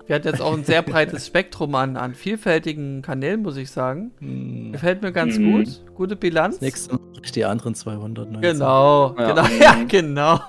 Wir 0.07 0.15
hatten 0.15 0.27
jetzt 0.27 0.41
auch 0.41 0.53
ein 0.53 0.63
sehr 0.63 0.81
breites 0.83 1.25
Spektrum 1.27 1.73
an, 1.75 1.97
an 1.97 2.13
vielfältigen 2.13 3.01
Kanälen, 3.01 3.41
muss 3.41 3.57
ich 3.57 3.71
sagen. 3.71 4.11
Hm. 4.19 4.71
Gefällt 4.73 5.01
mir 5.01 5.11
ganz 5.11 5.37
Mhm. 5.39 5.51
gut. 5.53 5.83
Gute 5.95 6.15
Bilanz. 6.15 6.55
Das 6.55 6.61
nächste 6.61 6.93
Mal 6.95 6.99
mache 7.13 7.21
ich 7.23 7.31
die 7.31 7.45
anderen 7.45 7.73
219. 7.75 8.41
Genau, 8.41 9.15
Ja. 9.17 9.27
genau, 9.33 9.47
ja, 9.59 9.75
genau. 9.87 10.39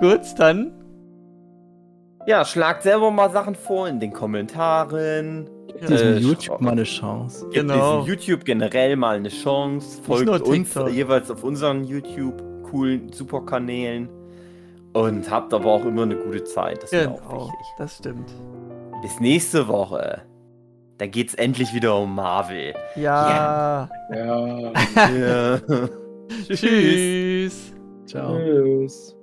Gut, 0.00 0.20
dann. 0.38 0.72
Ja, 2.26 2.44
schlagt 2.44 2.82
selber 2.82 3.10
mal 3.10 3.30
Sachen 3.30 3.54
vor 3.54 3.88
in 3.88 4.00
den 4.00 4.12
Kommentaren. 4.12 5.48
Gib 5.68 5.86
diesem 5.86 6.08
Äh, 6.08 6.18
YouTube 6.18 6.60
mal 6.60 6.72
eine 6.72 6.82
Chance. 6.84 7.44
Gebt 7.50 7.54
Genau. 7.68 8.00
diesem 8.00 8.12
YouTube 8.14 8.44
generell 8.44 8.96
mal 8.96 9.16
eine 9.16 9.28
Chance. 9.28 10.02
Folgt 10.02 10.28
uns 10.28 10.74
jeweils 10.90 11.30
auf 11.30 11.44
unseren 11.44 11.84
YouTube 11.84 12.42
coolen 12.64 13.12
Superkanälen. 13.12 14.08
Und 14.94 15.30
habt 15.30 15.52
aber 15.54 15.66
auch 15.70 15.84
immer 15.84 16.02
eine 16.02 16.16
gute 16.16 16.44
Zeit. 16.44 16.82
Das 16.82 16.92
ist 16.92 17.06
mir 17.06 17.12
auch 17.14 17.20
Genau, 17.28 17.40
wichtig. 17.46 17.66
das 17.78 17.96
stimmt. 17.98 18.30
Bis 19.02 19.20
nächste 19.20 19.68
Woche. 19.68 20.22
Da 20.98 21.06
geht's 21.06 21.34
endlich 21.34 21.72
wieder 21.74 21.96
um 21.96 22.14
Marvel. 22.14 22.74
Ja. 22.96 23.88
Ja. 24.12 24.72
Ja. 25.14 25.58
Tschüss. 26.48 27.72
Ciao. 28.06 28.36
Tschüss. 28.36 29.14